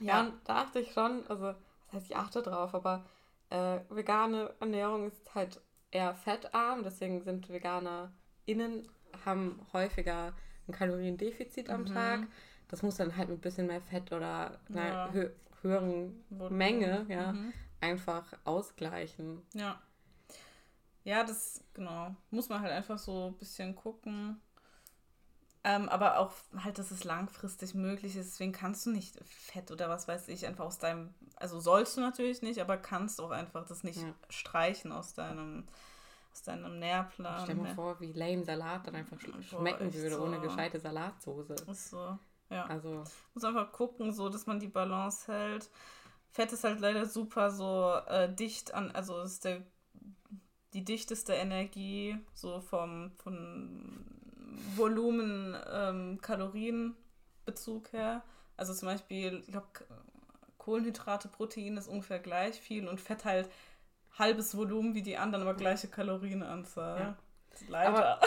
Ja, 0.00 0.24
ja. 0.24 0.32
da 0.44 0.56
achte 0.62 0.80
ich 0.80 0.92
schon, 0.92 1.26
also, 1.28 1.46
das 1.46 1.92
heißt, 1.92 2.06
ich 2.10 2.16
achte 2.16 2.42
drauf, 2.42 2.74
aber 2.74 3.04
äh, 3.50 3.80
vegane 3.88 4.54
Ernährung 4.60 5.08
ist 5.08 5.34
halt 5.34 5.60
eher 5.90 6.14
fettarm, 6.14 6.82
deswegen 6.82 7.22
sind 7.22 7.48
VeganerInnen 7.48 8.88
haben 9.24 9.60
häufiger 9.72 10.32
ein 10.66 10.72
Kaloriendefizit 10.72 11.70
am 11.70 11.82
mhm. 11.82 11.86
Tag. 11.86 12.20
Das 12.68 12.82
muss 12.82 12.96
dann 12.96 13.16
halt 13.16 13.28
mit 13.28 13.38
ein 13.38 13.40
bisschen 13.40 13.66
mehr 13.66 13.80
Fett 13.80 14.12
oder 14.12 14.58
einer 14.68 14.86
ja. 14.86 15.12
hö 15.12 15.30
höheren 15.62 16.24
Menge 16.50 17.04
ja, 17.08 17.32
mhm. 17.32 17.52
einfach 17.80 18.24
ausgleichen. 18.44 19.42
Ja. 19.54 19.80
Ja, 21.04 21.24
das, 21.24 21.64
genau. 21.74 22.14
Muss 22.30 22.48
man 22.48 22.60
halt 22.60 22.72
einfach 22.72 22.98
so 22.98 23.28
ein 23.28 23.38
bisschen 23.38 23.74
gucken. 23.74 24.40
Ähm, 25.64 25.88
aber 25.88 26.18
auch 26.18 26.32
halt, 26.62 26.78
dass 26.78 26.90
es 26.90 27.04
langfristig 27.04 27.74
möglich 27.74 28.16
ist. 28.16 28.32
Deswegen 28.32 28.52
kannst 28.52 28.86
du 28.86 28.90
nicht 28.90 29.18
Fett 29.24 29.70
oder 29.70 29.88
was 29.88 30.06
weiß 30.06 30.28
ich 30.28 30.46
einfach 30.46 30.64
aus 30.64 30.78
deinem, 30.78 31.12
also 31.36 31.58
sollst 31.58 31.96
du 31.96 32.00
natürlich 32.00 32.42
nicht, 32.42 32.60
aber 32.60 32.76
kannst 32.76 33.20
auch 33.20 33.30
einfach 33.30 33.66
das 33.66 33.82
nicht 33.82 34.00
ja. 34.00 34.14
streichen 34.28 34.92
aus 34.92 35.14
deinem, 35.14 35.66
aus 36.32 36.42
deinem 36.42 36.78
Nährplan. 36.78 37.40
Stell 37.42 37.56
dir 37.56 37.62
mal 37.62 37.74
vor, 37.74 38.00
wie 38.00 38.12
lame 38.12 38.44
Salat 38.44 38.86
dann 38.86 38.94
einfach 38.94 39.18
schmecken 39.20 39.90
Boah, 39.90 39.94
würde 39.94 40.16
so. 40.16 40.22
ohne 40.22 40.40
gescheite 40.40 40.78
Salatsoße. 40.78 41.56
Ist 41.68 41.90
so, 41.90 42.16
ja. 42.50 42.64
Also. 42.66 43.02
Muss 43.34 43.44
einfach 43.44 43.72
gucken, 43.72 44.12
so, 44.12 44.28
dass 44.28 44.46
man 44.46 44.60
die 44.60 44.68
Balance 44.68 45.30
hält. 45.30 45.68
Fett 46.30 46.52
ist 46.52 46.62
halt 46.62 46.80
leider 46.80 47.04
super 47.06 47.50
so 47.50 47.94
äh, 48.06 48.32
dicht 48.32 48.72
an, 48.74 48.92
also 48.92 49.20
ist 49.20 49.44
der 49.44 49.62
die 50.72 50.84
dichteste 50.84 51.32
Energie 51.32 52.18
so 52.34 52.60
vom 52.60 53.12
von 53.22 54.04
Volumen 54.76 55.56
ähm, 55.70 56.20
Kalorienbezug 56.20 57.92
her. 57.92 58.22
Also 58.56 58.74
zum 58.74 58.88
Beispiel, 58.88 59.42
ich 59.46 59.52
glaube, 59.52 59.68
Kohlenhydrate, 60.58 61.28
Protein 61.28 61.76
ist 61.76 61.88
ungefähr 61.88 62.18
gleich 62.18 62.60
viel 62.60 62.88
und 62.88 63.00
Fett 63.00 63.24
halt 63.24 63.48
halbes 64.18 64.56
Volumen 64.56 64.94
wie 64.94 65.02
die 65.02 65.16
anderen, 65.16 65.46
aber 65.46 65.54
gleiche 65.54 65.88
Kalorienanzahl. 65.88 67.00
Ja. 67.00 67.16
Leider. 67.68 67.88
Aber 67.88 68.20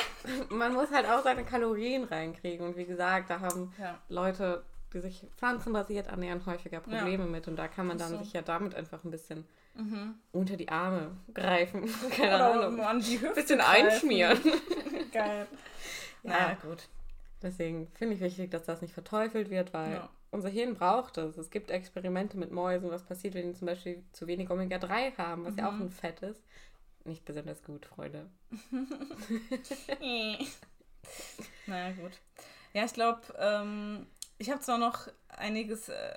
man 0.50 0.74
muss 0.74 0.92
halt 0.92 1.06
auch 1.08 1.24
seine 1.24 1.46
Kalorien 1.46 2.04
reinkriegen. 2.04 2.66
Und 2.66 2.78
wie 2.78 2.86
gesagt, 2.86 3.30
da 3.30 3.40
haben 3.40 3.74
ja. 3.80 3.98
Leute, 4.10 4.64
die 4.94 5.00
sich 5.00 5.28
pflanzenbasiert 5.38 6.08
ernähren, 6.08 6.46
häufiger 6.46 6.80
Probleme 6.80 7.24
ja. 7.24 7.30
mit. 7.30 7.48
Und 7.48 7.58
da 7.58 7.68
kann 7.68 7.88
man 7.88 7.98
dann 7.98 8.12
so. 8.12 8.18
sich 8.18 8.34
ja 8.34 8.42
damit 8.42 8.76
einfach 8.76 9.04
ein 9.04 9.12
bisschen 9.12 9.46
mhm. 9.74 10.16
unter 10.32 10.58
die 10.58 10.70
Arme 10.70 11.16
greifen. 11.34 11.90
Keine 12.12 12.36
Oder 12.36 12.66
Ahnung. 12.66 12.82
An 12.82 13.00
die 13.00 13.20
Hüfte 13.20 13.30
ein 13.30 13.36
bisschen 13.36 13.60
greifen. 13.60 13.88
einschmieren. 13.88 14.40
Geil. 15.12 15.48
Ja, 16.24 16.50
ja, 16.50 16.54
gut. 16.54 16.88
Deswegen 17.42 17.88
finde 17.96 18.14
ich 18.14 18.22
wichtig, 18.22 18.52
dass 18.52 18.62
das 18.62 18.84
nicht 18.84 18.94
verteufelt 18.94 19.50
wird, 19.50 19.74
weil 19.74 19.94
ja. 19.94 20.10
unser 20.30 20.50
Hirn 20.50 20.76
braucht 20.76 21.18
es. 21.18 21.36
Es 21.36 21.50
gibt 21.50 21.72
Experimente 21.72 22.38
mit 22.38 22.52
Mäusen, 22.52 22.92
was 22.92 23.02
passiert, 23.02 23.34
wenn 23.34 23.48
die 23.48 23.58
zum 23.58 23.66
Beispiel 23.66 24.04
zu 24.12 24.28
wenig 24.28 24.52
Omega-3 24.52 25.18
haben, 25.18 25.46
was 25.46 25.54
mhm. 25.54 25.58
ja 25.58 25.68
auch 25.68 25.74
mhm. 25.74 25.88
ein 25.88 25.90
Fett 25.90 26.20
ist. 26.20 26.44
Nicht 27.06 27.26
besonders 27.26 27.64
gut, 27.64 27.88
Freunde. 27.88 28.30
naja, 31.66 31.92
gut. 31.94 32.20
Ja, 32.74 32.86
ich 32.86 32.94
glaube, 32.94 33.22
ähm, 33.40 34.06
ich 34.38 34.50
habe 34.50 34.62
zwar 34.62 34.78
noch 34.78 35.08
einiges, 35.28 35.90
äh, 35.90 36.14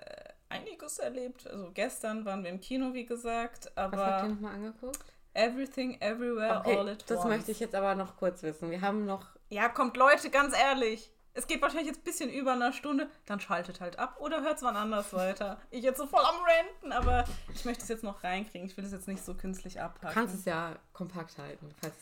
einiges 0.49 0.99
erlebt. 0.99 1.47
Also 1.47 1.71
gestern 1.73 2.25
waren 2.25 2.43
wir 2.45 2.51
im 2.51 2.61
Kino, 2.61 2.95
wie 2.95 3.07
gesagt, 3.07 3.77
aber. 3.77 3.97
Was 3.97 4.07
habt 4.07 4.23
ihr 4.25 4.29
nochmal 4.31 4.55
angeguckt? 4.55 5.05
Everything, 5.35 6.01
Everywhere, 6.01 6.61
okay, 6.61 6.77
All 6.77 6.89
at 6.89 6.99
Once. 6.99 7.05
Das 7.07 7.25
möchte 7.25 7.51
ich 7.51 7.59
jetzt 7.59 7.75
aber 7.75 7.97
noch 7.97 8.17
kurz 8.17 8.43
wissen. 8.45 8.71
Wir 8.71 8.81
haben 8.81 9.05
noch 9.05 9.35
ja, 9.55 9.69
kommt 9.69 9.97
Leute, 9.97 10.31
ganz 10.31 10.57
ehrlich. 10.57 11.13
Es 11.33 11.47
geht 11.47 11.63
wahrscheinlich 11.63 11.89
jetzt 11.89 12.01
ein 12.01 12.05
bisschen 12.05 12.29
über 12.29 12.53
einer 12.53 12.73
Stunde, 12.73 13.09
dann 13.27 13.41
schaltet 13.41 13.81
halt 13.81 14.01
ab 14.01 14.17
oder 14.21 14.43
hört 14.43 14.57
es 14.57 14.63
wann 14.63 14.77
anders 14.77 15.13
weiter. 15.13 15.61
Ich 15.71 15.83
jetzt 15.83 15.99
so 15.99 16.07
voll 16.07 16.25
am 16.25 16.37
Renten, 16.45 16.93
aber 16.93 17.25
ich 17.53 17.65
möchte 17.65 17.83
es 17.83 17.89
jetzt 17.89 18.03
noch 18.03 18.23
reinkriegen. 18.23 18.69
Ich 18.69 18.77
will 18.77 18.85
es 18.85 18.93
jetzt 18.93 19.07
nicht 19.07 19.25
so 19.25 19.35
künstlich 19.35 19.81
abpacken. 19.81 20.09
Du 20.09 20.15
kannst 20.15 20.35
es 20.35 20.45
ja 20.45 20.77
kompakt 20.93 21.39
halten. 21.39 21.75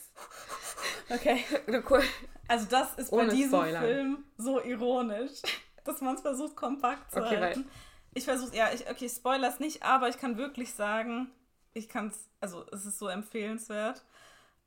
Okay. 1.08 1.44
Also 2.48 2.66
das 2.68 2.94
ist 2.94 3.12
Ohne 3.12 3.28
bei 3.28 3.34
diesem 3.34 3.50
Spoilern. 3.50 3.82
Film 3.82 4.24
so 4.36 4.62
ironisch, 4.62 5.42
dass 5.84 6.00
man 6.00 6.16
es 6.16 6.20
versucht, 6.20 6.56
kompakt 6.56 7.10
zu 7.10 7.20
okay, 7.20 7.38
halten. 7.38 7.70
Ich 8.14 8.24
versuche, 8.24 8.54
ja, 8.56 8.70
ich, 8.72 8.88
okay, 8.90 9.08
Spoilers 9.08 9.58
nicht, 9.60 9.82
aber 9.82 10.08
ich 10.08 10.18
kann 10.18 10.36
wirklich 10.36 10.74
sagen, 10.74 11.30
ich 11.72 11.88
kann 11.88 12.08
es, 12.08 12.28
also 12.40 12.64
es 12.72 12.84
ist 12.84 12.98
so 12.98 13.08
empfehlenswert. 13.08 14.04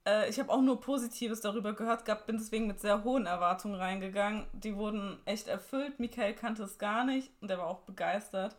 Äh, 0.05 0.29
ich 0.29 0.39
habe 0.39 0.51
auch 0.51 0.61
nur 0.61 0.79
Positives 0.81 1.41
darüber 1.41 1.73
gehört 1.73 2.05
gehabt, 2.05 2.25
bin 2.25 2.37
deswegen 2.37 2.67
mit 2.67 2.79
sehr 2.79 3.03
hohen 3.03 3.25
Erwartungen 3.25 3.75
reingegangen. 3.75 4.47
Die 4.53 4.75
wurden 4.75 5.19
echt 5.25 5.47
erfüllt. 5.47 5.99
Michael 5.99 6.33
kannte 6.33 6.63
es 6.63 6.77
gar 6.77 7.05
nicht 7.05 7.31
und 7.41 7.51
er 7.51 7.57
war 7.57 7.67
auch 7.67 7.81
begeistert. 7.81 8.55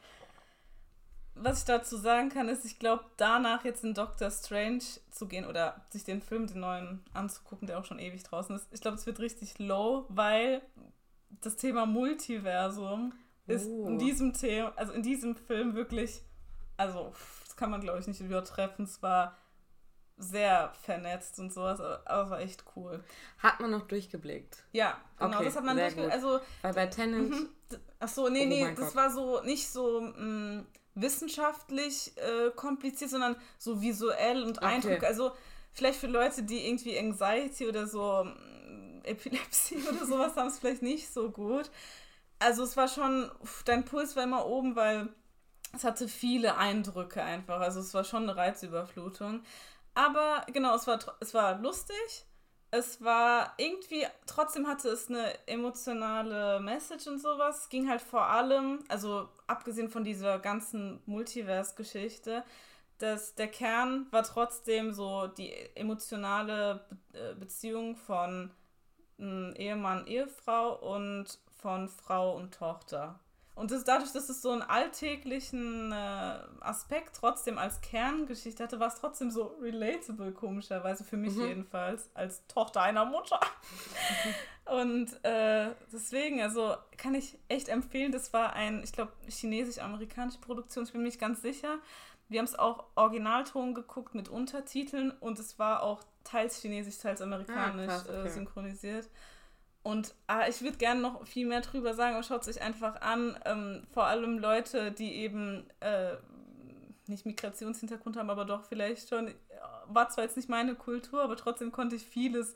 Was 1.35 1.59
ich 1.59 1.65
dazu 1.67 1.99
sagen 1.99 2.31
kann, 2.31 2.49
ist, 2.49 2.65
ich 2.65 2.79
glaube, 2.79 3.05
danach 3.19 3.65
jetzt 3.65 3.85
in 3.85 3.93
Doctor 3.93 4.31
Strange 4.31 4.83
zu 5.11 5.29
gehen 5.29 5.45
oder 5.45 5.85
sich 5.91 6.03
den 6.03 6.23
Film, 6.23 6.47
den 6.47 6.61
neuen, 6.61 7.05
anzugucken, 7.13 7.67
der 7.67 7.79
auch 7.79 7.85
schon 7.85 7.99
ewig 7.99 8.23
draußen 8.23 8.57
ist, 8.57 8.67
ich 8.71 8.81
glaube, 8.81 8.97
es 8.97 9.05
wird 9.05 9.19
richtig 9.19 9.59
low, 9.59 10.07
weil 10.09 10.63
das 11.43 11.57
Thema 11.57 11.85
Multiversum 11.85 13.13
oh. 13.49 13.53
ist 13.53 13.67
in 13.67 13.99
diesem 13.99 14.33
Thema, 14.33 14.73
also 14.77 14.93
in 14.93 15.03
diesem 15.03 15.37
Film 15.37 15.75
wirklich, 15.75 16.23
also 16.77 17.13
das 17.45 17.57
kann 17.57 17.71
man 17.71 17.81
glaube 17.81 18.01
ich 18.01 18.07
nicht 18.07 18.21
übertreffen. 18.21 18.85
Es 18.85 19.03
war 19.03 19.37
sehr 20.19 20.73
vernetzt 20.83 21.39
und 21.39 21.53
sowas, 21.53 21.81
aber 21.81 22.25
es 22.25 22.31
war 22.31 22.41
echt 22.41 22.65
cool. 22.75 23.05
Hat 23.39 23.61
man 23.61 23.71
noch 23.71 23.87
durchgeblickt? 23.87 24.65
Ja, 24.73 24.99
genau, 25.19 25.37
okay, 25.37 25.45
das 25.45 25.57
hat 25.57 25.65
man 25.65 25.77
durchgeblickt. 25.77 26.13
Also, 26.13 26.41
Weil 26.63 26.73
bei 26.73 26.87
Tenant. 26.87 27.31
Mhm. 27.31 27.49
Ach 27.99 28.09
so, 28.09 28.29
nee, 28.29 28.45
oh 28.45 28.49
nee, 28.49 28.75
das 28.75 28.87
Gott. 28.87 28.97
war 28.97 29.11
so 29.11 29.43
nicht 29.43 29.69
so 29.69 30.01
mh, 30.01 30.19
mm, 30.19 30.67
wissenschaftlich 30.95 32.13
äh, 32.17 32.51
kompliziert, 32.55 33.11
sondern 33.11 33.37
so 33.59 33.83
visuell 33.83 34.43
und 34.43 34.59
okay. 34.59 34.67
Eindruck. 34.67 35.03
Also, 35.03 35.33
vielleicht 35.73 36.01
für 36.01 36.07
Leute, 36.07 36.43
die 36.43 36.67
irgendwie 36.67 36.99
Anxiety 36.99 37.69
oder 37.69 37.87
so 37.87 38.25
mm, 38.25 39.03
Epilepsie 39.05 39.77
oder 39.89 40.07
sowas 40.07 40.35
haben, 40.37 40.49
es 40.49 40.59
vielleicht 40.59 40.83
nicht 40.83 41.13
so 41.13 41.31
gut. 41.31 41.71
Also, 42.39 42.65
es 42.65 42.77
war 42.77 42.89
schon, 42.89 43.31
dein 43.65 43.85
Puls 43.85 44.17
war 44.17 44.25
immer 44.25 44.47
oben, 44.47 44.77
weil 44.77 45.09
es 45.75 45.85
hatte 45.85 46.09
viele 46.09 46.57
Eindrücke 46.57 47.23
einfach. 47.23 47.61
Also, 47.61 47.81
es 47.81 47.95
war 47.95 48.05
schon 48.05 48.25
eine 48.25 48.37
Reizüberflutung. 48.37 49.43
Aber 49.95 50.45
genau, 50.53 50.75
es 50.77 50.87
war, 50.87 50.99
es 51.21 51.35
war 51.35 51.59
lustig. 51.59 52.27
Es 52.71 53.03
war 53.03 53.55
irgendwie, 53.59 54.05
trotzdem 54.27 54.67
hatte 54.67 54.89
es 54.91 55.09
eine 55.09 55.49
emotionale 55.49 56.61
Message 56.61 57.07
und 57.07 57.21
sowas. 57.21 57.63
Es 57.63 57.69
ging 57.71 57.89
halt 57.89 58.03
vor 58.03 58.27
allem, 58.27 58.81
also 58.89 59.29
abgesehen 59.47 59.89
von 59.89 60.05
dieser 60.05 60.39
ganzen 60.39 61.01
Multiverse-Geschichte, 61.07 62.45
dass 62.99 63.35
der 63.35 63.49
Kern 63.49 64.07
war 64.11 64.23
trotzdem 64.23 64.93
so 64.93 65.27
die 65.29 65.53
emotionale 65.75 66.85
äh, 67.13 67.35
Beziehung 67.35 67.97
von 67.97 68.51
hm, 69.19 69.55
Ehemann, 69.57 70.07
Ehefrau 70.07 70.75
und 70.95 71.39
von 71.57 71.89
Frau 71.89 72.37
und 72.37 72.55
Tochter. 72.55 73.21
Und 73.57 73.71
das, 73.71 73.85
dadurch, 73.85 74.13
dass 74.13 74.29
es 74.29 74.43
so 74.43 74.51
einen 74.51 74.61
alltäglichen 74.61 75.91
äh, 75.91 76.39
Aspekt 76.61 77.17
trotzdem 77.17 77.57
als 77.57 77.81
Kerngeschichte 77.81 78.63
hatte, 78.63 78.79
war 78.79 78.89
es 78.89 78.97
trotzdem 78.97 79.31
so 79.31 79.57
relatable, 79.63 80.33
komischerweise, 80.33 81.05
für 81.05 81.17
mich 81.17 81.35
mhm. 81.35 81.47
jedenfalls, 81.47 82.11
als 82.13 82.47
Tochter 82.49 82.83
einer 82.83 83.07
Mutter. 83.07 83.41
Und 84.67 85.25
äh, 85.25 85.71
deswegen, 85.91 86.43
also 86.43 86.77
kann 86.99 87.15
ich 87.15 87.39
echt 87.49 87.71
empfehlen, 87.71 88.13
das 88.13 88.35
war 88.35 88.53
ein, 88.53 88.83
ich 88.85 88.93
glaube, 88.93 89.13
chinesisch-amerikanische 89.27 90.41
Produktion, 90.41 90.85
ich 90.85 90.93
bin 90.93 91.01
mir 91.01 91.07
nicht 91.07 91.21
ganz 91.21 91.41
sicher. 91.41 91.79
Wir 92.29 92.41
haben 92.41 92.47
es 92.47 92.59
auch 92.59 92.85
Originalton 92.95 93.73
geguckt 93.73 94.15
mit 94.15 94.29
Untertiteln 94.29 95.13
und 95.13 95.39
es 95.39 95.59
war 95.59 95.83
auch 95.83 96.03
teils 96.25 96.61
chinesisch, 96.61 96.99
teils 96.99 97.23
amerikanisch 97.23 97.91
ah, 97.91 97.99
krass, 98.01 98.07
äh, 98.09 98.19
okay. 98.19 98.29
äh, 98.29 98.31
synchronisiert. 98.31 99.09
Und 99.87 100.17
ah, 100.27 100.49
ich 100.49 100.63
würde 100.63 100.79
gerne 100.79 101.01
noch 101.01 101.25
viel 101.29 101.47
mehr 101.47 101.61
drüber 101.61 101.95
sagen, 101.95 102.17
aber 102.17 102.25
schaut 102.25 102.43
sich 102.43 102.61
einfach 102.61 103.03
an. 103.03 103.39
Ähm, 103.45 103.87
vor 103.95 104.07
allem 104.07 104.41
Leute, 104.41 104.91
die 104.91 105.15
eben 105.15 105.63
äh, 105.79 106.17
nicht 107.07 107.25
Migrationshintergrund 107.25 108.17
haben, 108.17 108.29
aber 108.29 108.45
doch 108.45 108.65
vielleicht 108.65 109.09
schon. 109.09 109.33
War 109.87 110.09
zwar 110.09 110.25
jetzt 110.25 110.37
nicht 110.37 110.49
meine 110.49 110.75
Kultur, 110.75 111.23
aber 111.23 111.37
trotzdem 111.37 111.71
konnte 111.71 111.95
ich 111.95 112.03
vieles 112.03 112.55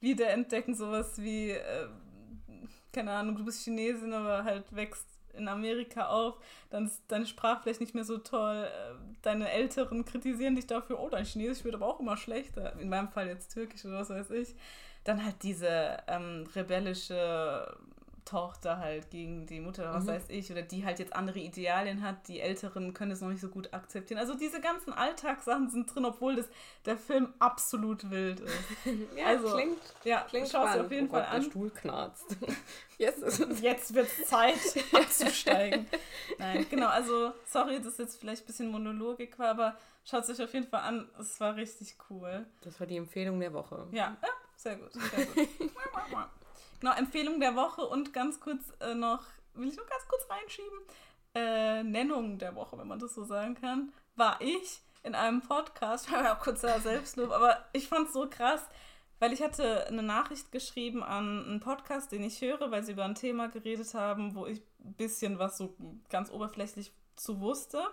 wiederentdecken. 0.00 0.74
Sowas 0.74 1.22
wie, 1.22 1.50
äh, 1.50 1.86
keine 2.92 3.12
Ahnung, 3.12 3.36
du 3.36 3.44
bist 3.44 3.62
Chinesin, 3.62 4.12
aber 4.12 4.42
halt 4.42 4.74
wächst 4.74 5.06
in 5.34 5.46
Amerika 5.46 6.08
auf, 6.08 6.34
dann 6.70 6.86
ist 6.86 7.00
deine 7.06 7.26
Sprache 7.26 7.62
vielleicht 7.62 7.80
nicht 7.80 7.94
mehr 7.94 8.04
so 8.04 8.18
toll. 8.18 8.64
Äh, 8.64 8.94
deine 9.22 9.52
Älteren 9.52 10.04
kritisieren 10.04 10.56
dich 10.56 10.66
dafür, 10.66 10.98
oh, 10.98 11.08
dein 11.08 11.26
Chinesisch 11.26 11.62
wird 11.62 11.76
aber 11.76 11.86
auch 11.86 12.00
immer 12.00 12.16
schlechter. 12.16 12.76
In 12.80 12.88
meinem 12.88 13.08
Fall 13.08 13.28
jetzt 13.28 13.54
Türkisch 13.54 13.84
oder 13.84 14.00
was 14.00 14.10
weiß 14.10 14.32
ich. 14.32 14.56
Dann 15.04 15.24
halt 15.24 15.42
diese 15.42 15.96
ähm, 16.06 16.46
rebellische 16.54 17.76
Tochter 18.24 18.78
halt 18.78 19.10
gegen 19.10 19.46
die 19.46 19.60
Mutter 19.60 19.82
oder 19.82 19.94
was 19.94 20.04
mhm. 20.04 20.08
weiß 20.08 20.24
ich, 20.28 20.50
oder 20.50 20.62
die 20.62 20.84
halt 20.84 20.98
jetzt 20.98 21.14
andere 21.14 21.40
Idealien 21.40 22.02
hat, 22.02 22.28
die 22.28 22.40
Älteren 22.40 22.94
können 22.94 23.10
es 23.10 23.20
noch 23.20 23.28
nicht 23.28 23.40
so 23.40 23.48
gut 23.48 23.72
akzeptieren. 23.74 24.20
Also 24.20 24.34
diese 24.34 24.60
ganzen 24.60 24.92
Alltagssachen 24.92 25.68
sind 25.70 25.92
drin, 25.92 26.04
obwohl 26.04 26.36
das, 26.36 26.48
der 26.84 26.96
Film 26.96 27.32
absolut 27.40 28.10
wild 28.10 28.40
ist. 28.40 28.54
ja, 29.16 29.26
also, 29.26 29.54
klingt, 29.54 29.78
ja, 30.04 30.20
klingt 30.28 30.48
schau 30.48 30.64
es 30.64 30.78
auf 30.78 30.90
jeden 30.90 31.08
oh 31.08 31.10
Fall 31.10 31.22
Gott, 31.22 31.30
an. 31.30 31.42
Der 31.42 31.50
Stuhl 31.50 31.70
knarzt. 31.70 32.36
Jetzt, 32.98 33.44
jetzt 33.60 33.94
wird 33.94 34.06
es 34.06 34.28
Zeit 34.28 34.60
abzusteigen. 34.92 35.88
Nein, 36.38 36.64
genau, 36.70 36.86
also 36.86 37.32
sorry, 37.46 37.80
dass 37.82 37.98
jetzt 37.98 38.20
vielleicht 38.20 38.44
ein 38.44 38.46
bisschen 38.46 38.70
Monologik 38.70 39.40
war, 39.40 39.48
aber 39.48 39.76
schaut 40.04 40.22
es 40.22 40.30
euch 40.30 40.44
auf 40.44 40.54
jeden 40.54 40.68
Fall 40.68 40.82
an, 40.82 41.08
es 41.18 41.40
war 41.40 41.56
richtig 41.56 41.96
cool. 42.08 42.46
Das 42.60 42.78
war 42.78 42.86
die 42.86 42.96
Empfehlung 42.96 43.40
der 43.40 43.52
Woche. 43.52 43.88
Ja, 43.90 44.16
ja 44.22 44.28
sehr 44.62 44.76
gut. 44.76 44.92
Sehr 44.92 45.26
gut. 45.26 45.48
genau, 46.80 46.92
Empfehlung 46.94 47.40
der 47.40 47.56
Woche 47.56 47.86
und 47.86 48.12
ganz 48.12 48.40
kurz 48.40 48.72
äh, 48.80 48.94
noch, 48.94 49.24
will 49.54 49.68
ich 49.68 49.76
noch 49.76 49.86
ganz 49.86 50.06
kurz 50.08 50.28
reinschieben, 50.30 50.78
äh, 51.34 51.82
Nennung 51.82 52.38
der 52.38 52.54
Woche, 52.54 52.78
wenn 52.78 52.88
man 52.88 52.98
das 52.98 53.14
so 53.14 53.24
sagen 53.24 53.54
kann, 53.54 53.92
war 54.14 54.40
ich 54.40 54.80
in 55.02 55.14
einem 55.14 55.40
Podcast, 55.40 56.10
war 56.12 56.22
ja 56.22 56.34
kurzer 56.34 56.80
Selbstlob, 56.80 57.30
aber 57.32 57.64
ich 57.72 57.88
fand 57.88 58.08
es 58.08 58.12
so 58.12 58.28
krass, 58.28 58.62
weil 59.18 59.32
ich 59.32 59.42
hatte 59.42 59.86
eine 59.86 60.02
Nachricht 60.02 60.50
geschrieben 60.50 61.02
an 61.02 61.44
einen 61.44 61.60
Podcast, 61.60 62.10
den 62.10 62.24
ich 62.24 62.40
höre, 62.40 62.70
weil 62.70 62.82
sie 62.82 62.92
über 62.92 63.04
ein 63.04 63.14
Thema 63.14 63.48
geredet 63.48 63.94
haben, 63.94 64.34
wo 64.34 64.46
ich 64.46 64.60
ein 64.84 64.94
bisschen 64.94 65.38
was 65.38 65.56
so 65.56 65.76
ganz 66.08 66.30
oberflächlich 66.30 66.92
zu 67.14 67.40
wusste. 67.40 67.84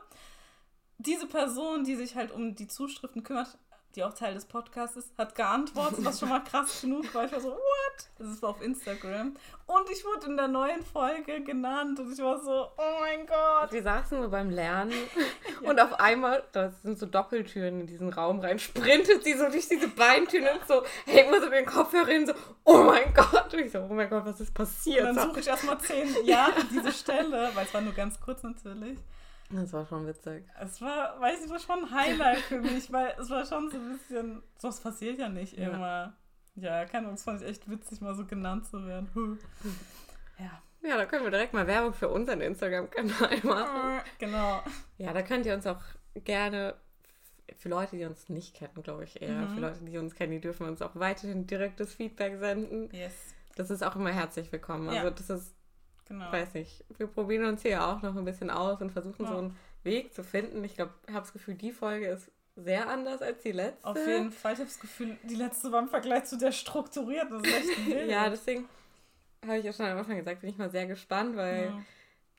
Diese 0.98 1.28
Person, 1.28 1.84
die 1.84 1.96
sich 1.96 2.16
halt 2.16 2.32
um 2.32 2.56
die 2.56 2.68
Zuschriften 2.68 3.24
kümmert, 3.24 3.58
die 3.96 4.04
auch 4.04 4.14
Teil 4.14 4.36
des 4.36 4.46
Podcasts 4.46 4.98
ist, 4.98 5.12
hat 5.18 5.36
geantwortet, 5.36 6.06
was 6.06 6.20
schon 6.20 6.30
mal 6.30 6.44
krass 6.44 6.82
genug 6.82 7.14
war. 7.14 7.26
Ich 7.26 7.32
war 7.32 7.40
so, 7.40 7.50
what? 7.50 8.10
Das 8.20 8.42
war 8.42 8.52
auf 8.52 8.62
Instagram. 8.62 9.36
Und 9.66 9.90
ich 9.92 10.06
wurde 10.06 10.28
in 10.28 10.38
der 10.38 10.48
neuen 10.48 10.84
Folge 10.84 11.42
genannt 11.44 12.00
und 12.00 12.14
ich 12.14 12.20
war 12.20 12.40
so, 12.40 12.68
oh 12.78 13.00
mein 13.00 13.26
Gott. 13.26 13.72
Wir 13.72 13.82
saßen 13.82 14.20
nur 14.20 14.30
beim 14.30 14.52
Lernen 14.52 14.92
ja. 15.62 15.70
und 15.70 15.80
auf 15.80 16.00
einmal, 16.00 16.44
das 16.52 16.82
sind 16.84 17.00
so 17.00 17.08
Doppeltüren 17.08 17.82
in 17.82 17.88
diesen 17.88 18.14
Raum 18.14 18.40
rein, 18.40 18.60
sprintet 18.60 19.24
sie 19.24 19.34
so 19.34 19.50
durch 19.50 19.68
diese 19.68 19.88
Beintüren 19.88 20.60
und 20.60 20.68
so, 20.68 20.84
hängt 21.06 21.32
mir 21.32 21.42
so 21.42 21.50
den 21.50 21.66
Kopfhörer 21.66 22.08
hin, 22.08 22.28
so, 22.28 22.34
oh 22.66 22.84
mein 22.84 23.14
Gott. 23.14 23.54
Und 23.54 23.60
ich 23.60 23.72
so, 23.72 23.80
oh 23.80 23.94
mein 23.94 24.10
Gott, 24.10 24.26
was 24.26 24.40
ist 24.40 24.54
passiert? 24.54 25.10
Und 25.10 25.16
dann 25.16 25.30
suche 25.30 25.40
ich 25.40 25.48
erstmal 25.48 25.80
zehn 25.80 26.26
Jahre 26.26 26.64
diese 26.72 26.92
Stelle, 26.92 27.50
weil 27.54 27.66
es 27.66 27.74
war 27.74 27.82
nur 27.82 27.94
ganz 27.94 28.20
kurz 28.20 28.44
natürlich. 28.44 29.00
Das 29.52 29.74
war 29.74 29.86
schon 29.86 30.06
witzig. 30.06 30.46
Es 30.60 30.80
war, 30.82 31.20
weiß 31.20 31.46
ich, 31.46 31.50
war 31.50 31.60
schon 31.60 31.86
ein 31.86 31.92
Highlight 31.92 32.40
für 32.40 32.60
mich, 32.60 32.92
weil 32.92 33.16
es 33.20 33.30
war 33.30 33.46
schon 33.46 33.72
so 33.72 33.78
ein 33.78 33.98
bisschen, 33.98 34.44
sowas 34.58 34.80
passiert 34.80 35.18
ja 35.18 35.28
nicht 35.28 35.58
ja. 35.58 35.70
immer. 35.70 36.14
Ja, 36.56 36.86
keine 36.86 37.06
Ahnung, 37.06 37.16
es 37.16 37.24
fand 37.24 37.42
ich 37.42 37.48
echt 37.48 37.70
witzig, 37.70 38.02
mal 38.02 38.16
so 38.16 38.26
genannt 38.26 38.68
zu 38.68 38.86
werden. 38.86 39.40
Ja. 40.38 40.62
Ja, 40.82 40.98
da 40.98 41.06
können 41.06 41.24
wir 41.24 41.32
direkt 41.32 41.54
mal 41.54 41.68
Werbung 41.68 41.94
für 41.94 42.08
unseren 42.08 42.42
Instagram-Kanal 42.42 43.40
machen. 43.44 44.02
Genau. 44.18 44.62
Ja, 44.98 45.14
da 45.14 45.22
könnt 45.22 45.46
ihr 45.46 45.54
uns 45.54 45.68
auch 45.68 45.82
gerne, 46.16 46.76
für 47.58 47.70
Leute, 47.70 47.98
die 47.98 48.06
uns 48.06 48.30
nicht 48.30 48.56
kennen, 48.56 48.82
glaube 48.84 49.04
ich 49.04 49.22
eher, 49.22 49.34
mhm. 49.34 49.56
für 49.56 49.60
Leute, 49.60 49.84
die 49.84 49.98
uns 49.98 50.16
kennen, 50.16 50.32
die 50.32 50.40
dürfen 50.40 50.68
uns 50.68 50.82
auch 50.82 50.96
weiterhin 50.96 51.48
direktes 51.48 51.94
Feedback 51.94 52.40
senden. 52.40 52.90
Yes. 52.94 53.14
Das 53.56 53.70
ist 53.70 53.84
auch 53.84 53.96
immer 53.96 54.12
herzlich 54.12 54.52
willkommen. 54.52 54.92
Ja. 54.94 55.02
Also 55.02 55.10
das 55.10 55.30
ist 55.30 55.56
Genau. 56.10 56.32
Weiß 56.32 56.56
nicht. 56.56 56.84
Wir 56.98 57.08
probieren 57.08 57.46
uns 57.46 57.62
hier 57.62 57.86
auch 57.86 58.02
noch 58.02 58.16
ein 58.16 58.26
bisschen 58.26 58.50
aus 58.50 58.82
und 58.82 58.92
versuchen 58.92 59.24
ja. 59.24 59.32
so 59.32 59.38
einen 59.38 59.58
Weg 59.84 60.14
zu 60.14 60.24
finden. 60.24 60.64
Ich 60.64 60.76
glaube, 60.76 60.94
ich 61.08 61.14
habe 61.14 61.22
das 61.22 61.32
Gefühl, 61.32 61.54
die 61.54 61.72
Folge 61.72 62.08
ist 62.08 62.32
sehr 62.56 62.90
anders 62.90 63.22
als 63.22 63.42
die 63.44 63.52
letzte. 63.52 63.88
Auf 63.88 63.96
jeden 63.96 64.32
Fall. 64.32 64.54
Ich 64.54 64.60
habe 64.60 64.70
das 64.70 64.80
Gefühl, 64.80 65.18
die 65.24 65.36
letzte 65.36 65.72
war 65.72 65.82
im 65.82 65.88
Vergleich 65.88 66.26
zu 66.26 66.38
der 66.38 66.52
strukturiert. 66.52 67.32
Das 67.32 67.44
ist 67.44 67.54
echt 67.54 67.86
wild. 67.88 68.10
ja, 68.10 68.28
deswegen 68.30 68.68
habe 69.46 69.60
ich 69.60 69.66
ja 69.66 69.72
schon 69.72 69.86
am 69.86 70.00
Anfang 70.00 70.18
gesagt, 70.18 70.42
bin 70.42 70.50
ich 70.50 70.58
mal 70.58 70.72
sehr 70.72 70.88
gespannt, 70.88 71.38
weil 71.38 71.72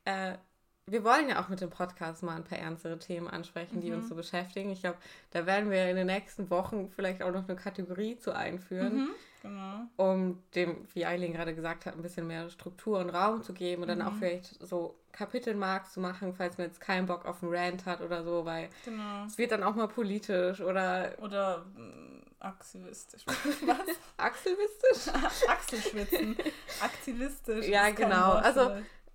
ja. 0.06 0.32
äh, 0.32 0.38
wir 0.86 1.04
wollen 1.04 1.28
ja 1.28 1.42
auch 1.42 1.48
mit 1.48 1.60
dem 1.60 1.70
Podcast 1.70 2.24
mal 2.24 2.34
ein 2.34 2.44
paar 2.44 2.58
ernstere 2.58 2.98
Themen 2.98 3.28
ansprechen, 3.28 3.80
die 3.80 3.90
mhm. 3.90 3.98
uns 3.98 4.08
so 4.08 4.16
beschäftigen. 4.16 4.70
Ich 4.70 4.80
glaube, 4.80 4.98
da 5.30 5.46
werden 5.46 5.70
wir 5.70 5.88
in 5.88 5.96
den 5.96 6.08
nächsten 6.08 6.50
Wochen 6.50 6.90
vielleicht 6.90 7.22
auch 7.22 7.30
noch 7.30 7.48
eine 7.48 7.56
Kategorie 7.56 8.18
zu 8.18 8.34
einführen. 8.34 8.96
Mhm. 8.96 9.10
Genau. 9.42 9.86
Um 9.96 10.42
dem, 10.54 10.86
wie 10.92 11.06
Eileen 11.06 11.32
gerade 11.32 11.54
gesagt 11.54 11.86
hat, 11.86 11.94
ein 11.94 12.02
bisschen 12.02 12.26
mehr 12.26 12.50
Struktur 12.50 12.98
und 12.98 13.10
Raum 13.10 13.42
zu 13.42 13.54
geben 13.54 13.82
und 13.82 13.88
mhm. 13.88 13.98
dann 13.98 14.06
auch 14.06 14.12
mhm. 14.12 14.18
vielleicht 14.18 14.66
so 14.66 14.96
Kapitelmarks 15.12 15.92
zu 15.92 16.00
machen, 16.00 16.34
falls 16.34 16.58
man 16.58 16.66
jetzt 16.66 16.80
keinen 16.80 17.06
Bock 17.06 17.24
auf 17.24 17.42
einen 17.42 17.54
Rant 17.54 17.86
hat 17.86 18.00
oder 18.00 18.22
so, 18.22 18.44
weil 18.44 18.68
genau. 18.84 19.24
es 19.26 19.38
wird 19.38 19.52
dann 19.52 19.62
auch 19.62 19.74
mal 19.74 19.88
politisch 19.88 20.60
oder. 20.60 21.12
Oder 21.20 21.64
äh, 21.76 22.44
aktivistisch. 22.44 23.26
Was? 23.26 23.36
Aktivistisch? 24.16 25.14
Achselschwitzen. 25.48 26.36
Aktivistisch. 26.80 27.66
Ja, 27.66 27.90
genau. 27.90 28.32
Also, 28.32 28.72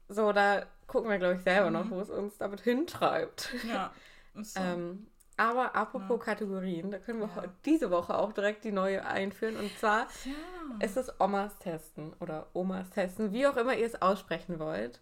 so, 0.09 0.31
da 0.31 0.65
gucken 0.87 1.09
wir, 1.09 1.17
glaube 1.17 1.35
ich, 1.35 1.41
selber 1.41 1.67
mhm. 1.67 1.73
noch, 1.73 1.89
wo 1.91 1.99
es 2.01 2.09
uns 2.09 2.37
damit 2.37 2.61
hintreibt. 2.61 3.53
Ja. 3.67 3.93
So. 4.35 4.59
ähm, 4.59 5.07
aber 5.37 5.75
apropos 5.75 6.19
ja. 6.19 6.25
Kategorien, 6.25 6.91
da 6.91 6.99
können 6.99 7.19
wir 7.19 7.29
ja. 7.35 7.43
diese 7.65 7.91
Woche 7.91 8.17
auch 8.17 8.31
direkt 8.31 8.63
die 8.63 8.71
neue 8.71 9.05
einführen. 9.05 9.57
Und 9.57 9.77
zwar 9.77 10.07
ja. 10.25 10.85
ist 10.85 10.97
es 10.97 11.19
Omas 11.19 11.57
Testen 11.59 12.13
oder 12.19 12.47
Omas 12.53 12.89
Testen, 12.89 13.33
wie 13.33 13.45
auch 13.47 13.57
immer 13.57 13.75
ihr 13.75 13.85
es 13.85 14.01
aussprechen 14.01 14.59
wollt. 14.59 15.01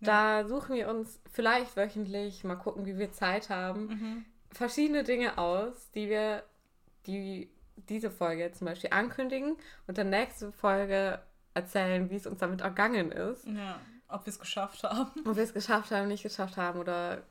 Da 0.00 0.46
suchen 0.46 0.76
wir 0.76 0.88
uns 0.88 1.20
vielleicht 1.32 1.76
wöchentlich, 1.76 2.44
mal 2.44 2.54
gucken, 2.54 2.86
wie 2.86 2.98
wir 2.98 3.10
Zeit 3.10 3.50
haben, 3.50 3.86
mhm. 3.86 4.24
verschiedene 4.52 5.02
Dinge 5.02 5.38
aus, 5.38 5.90
die 5.90 6.08
wir, 6.08 6.44
die 7.06 7.50
diese 7.88 8.10
Folge 8.10 8.52
zum 8.52 8.66
Beispiel 8.66 8.90
ankündigen 8.92 9.56
und 9.86 9.98
dann 9.98 10.10
nächste 10.10 10.52
Folge 10.52 11.20
erzählen, 11.54 12.10
wie 12.10 12.16
es 12.16 12.26
uns 12.26 12.38
damit 12.38 12.60
ergangen 12.60 13.10
ist. 13.10 13.44
Ja, 13.46 13.80
ob 14.08 14.24
wir 14.24 14.30
es 14.30 14.38
geschafft 14.38 14.82
haben. 14.84 15.10
Ob 15.26 15.36
wir 15.36 15.42
es 15.42 15.52
geschafft 15.52 15.90
haben, 15.90 16.08
nicht 16.08 16.22
geschafft 16.22 16.56
haben 16.56 16.78
oder 16.78 17.22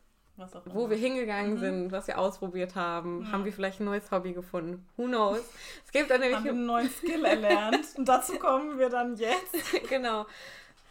wo 0.65 0.89
wir 0.89 0.97
hingegangen 0.97 1.55
mhm. 1.55 1.59
sind, 1.59 1.91
was 1.91 2.07
wir 2.07 2.17
ausprobiert 2.19 2.75
haben. 2.75 3.23
Ja. 3.23 3.31
Haben 3.31 3.45
wir 3.45 3.53
vielleicht 3.53 3.79
ein 3.79 3.85
neues 3.85 4.11
Hobby 4.11 4.33
gefunden? 4.33 4.85
Who 4.95 5.05
knows? 5.05 5.41
Es 5.85 5.91
gibt 5.91 6.09
dann 6.09 6.19
nämlich 6.19 6.37
haben 6.37 6.45
wir 6.45 6.51
einen 6.51 6.65
neuen 6.65 6.89
Skill 6.89 7.25
erlernt. 7.25 7.85
Und 7.97 8.07
dazu 8.07 8.33
kommen 8.39 8.77
wir 8.77 8.89
dann 8.89 9.15
jetzt. 9.15 9.89
genau. 9.89 10.25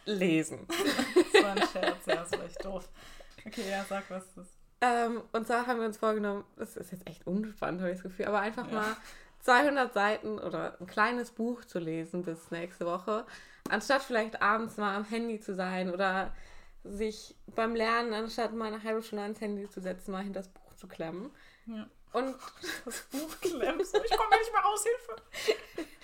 Lesen. 0.05 0.65
das 0.67 1.43
war 1.43 1.51
ein 1.51 1.57
Scherz, 1.57 2.05
ja, 2.05 2.15
das 2.15 2.31
war 2.31 2.45
echt 2.45 2.63
doof. 2.63 2.87
Okay, 3.45 3.69
ja, 3.69 3.85
sag, 3.87 4.09
was 4.09 4.23
das. 4.35 4.47
Ähm, 4.79 5.21
und 5.31 5.47
zwar 5.47 5.65
haben 5.65 5.79
wir 5.79 5.87
uns 5.87 5.97
vorgenommen, 5.97 6.43
das 6.55 6.77
ist 6.77 6.91
jetzt 6.91 7.07
echt 7.07 7.25
unspannend, 7.25 7.81
habe 7.81 7.91
ich 7.91 7.97
das 7.97 8.03
Gefühl, 8.03 8.25
aber 8.25 8.39
einfach 8.39 8.67
ja. 8.67 8.73
mal 8.73 8.97
200 9.41 9.93
Seiten 9.93 10.39
oder 10.39 10.77
ein 10.79 10.87
kleines 10.87 11.31
Buch 11.31 11.65
zu 11.65 11.79
lesen 11.79 12.23
bis 12.23 12.51
nächste 12.51 12.85
Woche, 12.85 13.25
anstatt 13.69 14.03
vielleicht 14.03 14.41
abends 14.41 14.77
mal 14.77 14.95
am 14.95 15.05
Handy 15.05 15.39
zu 15.39 15.55
sein 15.55 15.91
oder 15.91 16.31
sich 16.83 17.35
beim 17.55 17.75
Lernen, 17.75 18.13
anstatt 18.13 18.53
mal 18.53 18.73
eine 18.73 18.83
halbe 18.83 19.01
Stunde 19.01 19.23
ans 19.23 19.41
Handy 19.41 19.69
zu 19.69 19.81
setzen, 19.81 20.11
mal 20.11 20.23
hinter 20.23 20.41
das 20.41 20.49
Buch 20.49 20.73
zu 20.75 20.87
klemmen. 20.87 21.31
Ja. 21.65 21.87
Und 22.13 22.35
das 22.85 23.01
Buch 23.11 23.39
klemmst. 23.41 23.95
Ich 23.95 24.17
komme 24.17 24.37
nicht 24.39 24.51
mehr 24.51 24.61
raus, 24.61 24.83
Hilfe. 24.83 25.87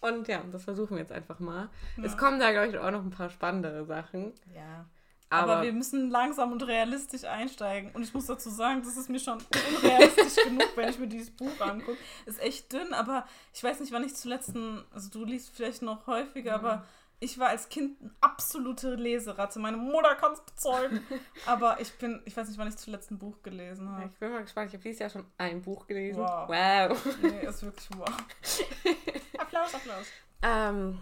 Und 0.00 0.28
ja, 0.28 0.42
das 0.52 0.64
versuchen 0.64 0.90
wir 0.90 0.98
jetzt 0.98 1.12
einfach 1.12 1.40
mal. 1.40 1.68
Ja. 1.96 2.04
Es 2.04 2.16
kommen 2.16 2.38
da, 2.38 2.52
glaube 2.52 2.68
ich, 2.68 2.78
auch 2.78 2.90
noch 2.90 3.02
ein 3.02 3.10
paar 3.10 3.30
spannendere 3.30 3.86
Sachen. 3.86 4.34
Ja. 4.54 4.86
Aber, 5.28 5.54
Aber, 5.54 5.62
wir 5.62 5.72
müssen 5.72 6.10
langsam 6.10 6.52
und 6.52 6.62
realistisch 6.64 7.24
einsteigen. 7.24 7.90
Und 7.92 8.02
ich 8.02 8.14
muss 8.14 8.26
dazu 8.26 8.48
sagen, 8.48 8.82
das 8.84 8.96
ist 8.96 9.10
mir 9.10 9.18
schon 9.18 9.38
unrealistisch 9.78 10.44
genug, 10.44 10.68
wenn 10.76 10.88
ich 10.88 10.98
mir 11.00 11.08
dieses 11.08 11.30
Buch 11.30 11.60
angucke. 11.60 11.98
Ist 12.26 12.40
echt 12.40 12.72
dünn, 12.72 12.94
aber 12.94 13.26
ich 13.52 13.64
weiß 13.64 13.80
nicht, 13.80 13.90
wann 13.90 14.04
ich 14.04 14.14
zuletzt, 14.14 14.54
ein, 14.54 14.84
also 14.92 15.10
du 15.10 15.24
liest 15.24 15.50
vielleicht 15.52 15.82
noch 15.82 16.06
häufiger, 16.06 16.58
mhm. 16.58 16.64
aber 16.64 16.84
ich 17.18 17.38
war 17.38 17.48
als 17.48 17.68
Kind 17.68 18.00
eine 18.00 18.10
absolute 18.20 18.94
Leseratte. 18.94 19.58
Meine 19.58 19.76
Mutter 19.78 20.14
kann 20.16 20.32
es 20.32 20.40
bezeugen. 20.40 21.00
Aber 21.46 21.80
ich 21.80 21.92
bin, 21.94 22.20
ich 22.24 22.36
weiß 22.36 22.48
nicht, 22.48 22.58
wann 22.58 22.68
ich 22.68 22.76
zuletzt 22.76 23.10
ein 23.10 23.18
Buch 23.18 23.42
gelesen 23.42 23.90
habe. 23.90 24.10
Ich 24.12 24.18
bin 24.18 24.32
mal 24.32 24.42
gespannt. 24.42 24.68
Ich 24.68 24.74
habe 24.74 24.82
dieses 24.82 24.98
Jahr 24.98 25.10
schon 25.10 25.24
ein 25.38 25.62
Buch 25.62 25.86
gelesen. 25.86 26.20
Wow. 26.20 26.48
wow. 26.48 27.16
Nee, 27.22 27.46
ist 27.46 27.62
wirklich 27.62 27.88
wow. 27.96 28.08
Applaus, 29.38 29.74
Applaus. 29.74 30.06
Ähm, 30.42 30.98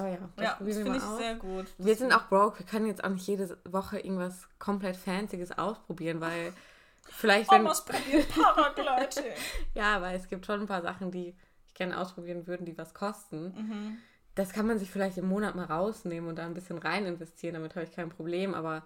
oh 0.00 0.04
ja, 0.04 0.16
das, 0.16 0.44
ja, 0.44 0.56
das 0.58 0.76
finde 0.76 0.96
ich 0.96 1.02
aus. 1.02 1.18
sehr 1.18 1.34
gut. 1.34 1.66
Wir 1.76 1.96
sind 1.96 2.12
auch 2.12 2.28
broke. 2.28 2.60
Wir 2.60 2.66
können 2.66 2.86
jetzt 2.86 3.04
auch 3.04 3.10
nicht 3.10 3.26
jede 3.26 3.58
Woche 3.64 3.98
irgendwas 3.98 4.48
komplett 4.58 4.96
Fancyes 4.96 5.52
ausprobieren, 5.52 6.22
weil 6.22 6.54
vielleicht 7.10 7.50
wenn... 7.50 7.64
Probiert 7.64 8.28
Paragliding. 8.30 9.32
ja, 9.74 10.00
weil 10.00 10.16
es 10.16 10.28
gibt 10.28 10.46
schon 10.46 10.62
ein 10.62 10.66
paar 10.66 10.82
Sachen, 10.82 11.10
die 11.10 11.36
ich 11.66 11.74
gerne 11.74 11.98
ausprobieren 12.00 12.46
würden, 12.46 12.64
die 12.64 12.78
was 12.78 12.94
kosten. 12.94 13.52
Mhm 13.54 13.98
das 14.34 14.52
kann 14.52 14.66
man 14.66 14.78
sich 14.78 14.90
vielleicht 14.90 15.18
im 15.18 15.28
Monat 15.28 15.54
mal 15.54 15.66
rausnehmen 15.66 16.28
und 16.28 16.36
da 16.36 16.46
ein 16.46 16.54
bisschen 16.54 16.78
rein 16.78 17.06
investieren, 17.06 17.54
damit 17.54 17.74
habe 17.76 17.84
ich 17.84 17.92
kein 17.92 18.08
Problem, 18.08 18.54
aber 18.54 18.84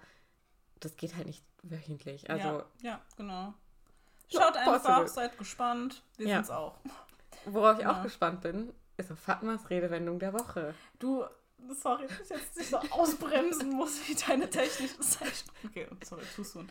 das 0.80 0.96
geht 0.96 1.16
halt 1.16 1.26
nicht 1.26 1.42
wöchentlich. 1.62 2.30
Also, 2.30 2.48
ja, 2.48 2.64
ja 2.80 3.00
genau. 3.16 3.54
Schaut 4.30 4.56
einfach, 4.56 5.08
seid 5.08 5.38
gespannt. 5.38 6.02
Wir 6.16 6.28
ja. 6.28 6.34
sind's 6.36 6.50
auch. 6.50 6.76
Worauf 7.46 7.78
ich 7.78 7.84
ja. 7.84 7.92
auch 7.92 8.02
gespannt 8.02 8.42
bin, 8.42 8.72
ist 8.98 9.10
auf 9.10 9.18
Fatmas 9.18 9.70
Redewendung 9.70 10.18
der 10.18 10.34
Woche. 10.34 10.74
Du, 10.98 11.24
sorry, 11.70 12.06
dass 12.06 12.30
ich 12.30 12.36
jetzt 12.36 12.56
nicht 12.56 12.70
so 12.70 12.78
ausbremsen 12.90 13.70
muss 13.70 14.06
wie 14.06 14.14
deine 14.14 14.50
technische 14.50 15.00
Zeichnung. 15.00 15.54
Okay, 15.66 15.88
sorry, 16.04 16.24
tust 16.36 16.56
du. 16.56 16.64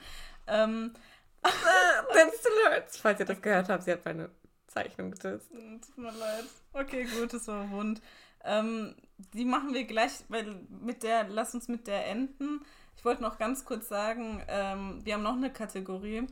Ähm, 0.45 0.93
That's 1.41 2.45
alerts. 2.45 2.97
Falls 2.97 3.19
ihr 3.19 3.25
das 3.25 3.41
gehört 3.41 3.69
habt, 3.69 3.83
sie 3.83 3.91
hat 3.91 4.05
meine 4.05 4.29
Zeichnung 4.67 5.11
getestet. 5.11 5.49
Tut 5.51 5.97
mir 5.97 6.11
leid. 6.11 6.45
Okay, 6.73 7.05
gut, 7.05 7.33
das 7.33 7.47
war 7.47 7.69
wund. 7.71 8.01
Ähm, 8.43 8.95
die 9.33 9.45
machen 9.45 9.73
wir 9.73 9.85
gleich, 9.85 10.11
weil 10.29 10.61
mit 10.69 11.03
der, 11.03 11.27
lass 11.27 11.53
uns 11.53 11.67
mit 11.67 11.87
der 11.87 12.07
enden. 12.07 12.61
Ich 12.95 13.05
wollte 13.05 13.21
noch 13.21 13.37
ganz 13.37 13.65
kurz 13.65 13.87
sagen, 13.87 14.43
ähm, 14.47 15.01
wir 15.03 15.13
haben 15.13 15.23
noch 15.23 15.35
eine 15.35 15.51
Kategorie. 15.51 16.27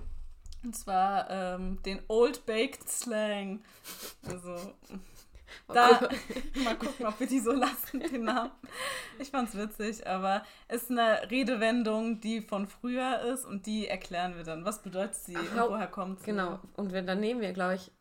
Und 0.64 0.76
zwar 0.76 1.30
ähm, 1.30 1.82
den 1.84 2.02
Old 2.08 2.46
Baked 2.48 2.90
Slang. 2.90 3.64
Also, 4.28 4.56
da 5.68 6.10
mal 6.64 6.76
gucken, 6.76 7.06
ob 7.06 7.20
wir 7.20 7.28
die 7.28 7.40
so 7.40 7.52
lassen, 7.52 8.00
den 8.00 8.24
Namen. 8.24 8.52
Ich 9.20 9.30
fand's 9.30 9.56
witzig, 9.56 10.08
aber 10.08 10.44
es 10.68 10.84
ist 10.84 10.92
eine 10.92 11.30
Redewendung, 11.30 12.20
die 12.20 12.42
von 12.42 12.68
früher 12.68 13.22
ist 13.22 13.46
und 13.46 13.68
die 13.68 13.88
erklären 13.88 14.36
wir 14.38 14.44
dann. 14.44 14.66
Was 14.66 14.82
bedeutet 14.82 15.16
sie 15.16 15.38
Ach, 15.38 15.66
und 15.66 15.74
woher 15.74 15.88
kommt 15.88 16.20
sie? 16.20 16.28
Genau, 16.28 16.60
und 16.76 16.94
wenn, 16.94 17.06
dann 17.06 17.20
nehmen 17.20 17.42
wir, 17.42 17.54
glaube 17.54 17.76
ich, 17.76 17.92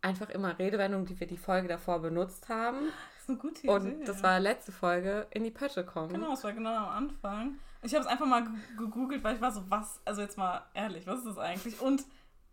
einfach 0.00 0.30
immer 0.30 0.58
Redewendungen, 0.58 1.06
die 1.06 1.20
wir 1.20 1.26
die 1.26 1.36
Folge 1.36 1.68
davor 1.68 2.00
benutzt 2.00 2.48
haben 2.48 2.90
eine 3.28 3.38
gute 3.38 3.60
Idee. 3.60 3.70
Und 3.70 4.08
das 4.08 4.22
war 4.22 4.40
letzte 4.40 4.72
Folge 4.72 5.26
in 5.30 5.44
die 5.44 5.50
Pötte 5.50 5.84
kommen. 5.84 6.12
Genau, 6.12 6.30
das 6.30 6.44
war 6.44 6.52
genau 6.52 6.74
am 6.74 6.88
Anfang. 6.88 7.58
Ich 7.82 7.94
habe 7.94 8.04
es 8.04 8.10
einfach 8.10 8.26
mal 8.26 8.46
gegoogelt, 8.76 9.22
weil 9.22 9.36
ich 9.36 9.40
war 9.40 9.52
so, 9.52 9.62
was, 9.68 10.00
also 10.04 10.20
jetzt 10.20 10.36
mal 10.36 10.62
ehrlich, 10.74 11.06
was 11.06 11.20
ist 11.20 11.26
das 11.26 11.38
eigentlich? 11.38 11.80
Und 11.80 12.04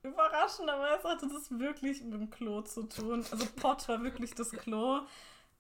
überraschenderweise 0.04 1.10
hatte 1.10 1.28
das 1.28 1.58
wirklich 1.58 2.04
mit 2.04 2.14
dem 2.14 2.30
Klo 2.30 2.62
zu 2.62 2.84
tun. 2.84 3.26
Also 3.32 3.46
Pott 3.56 3.88
war 3.90 4.04
wirklich 4.04 4.36
das 4.36 4.52
Klo. 4.52 5.02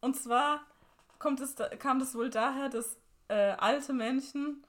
Und 0.01 0.15
zwar 0.15 0.61
kommt 1.17 1.39
es, 1.39 1.55
kam 1.79 1.99
das 1.99 2.13
wohl 2.15 2.29
daher, 2.29 2.69
dass 2.69 2.97
äh, 3.27 3.51
alte 3.57 3.93
Menschen, 3.93 4.63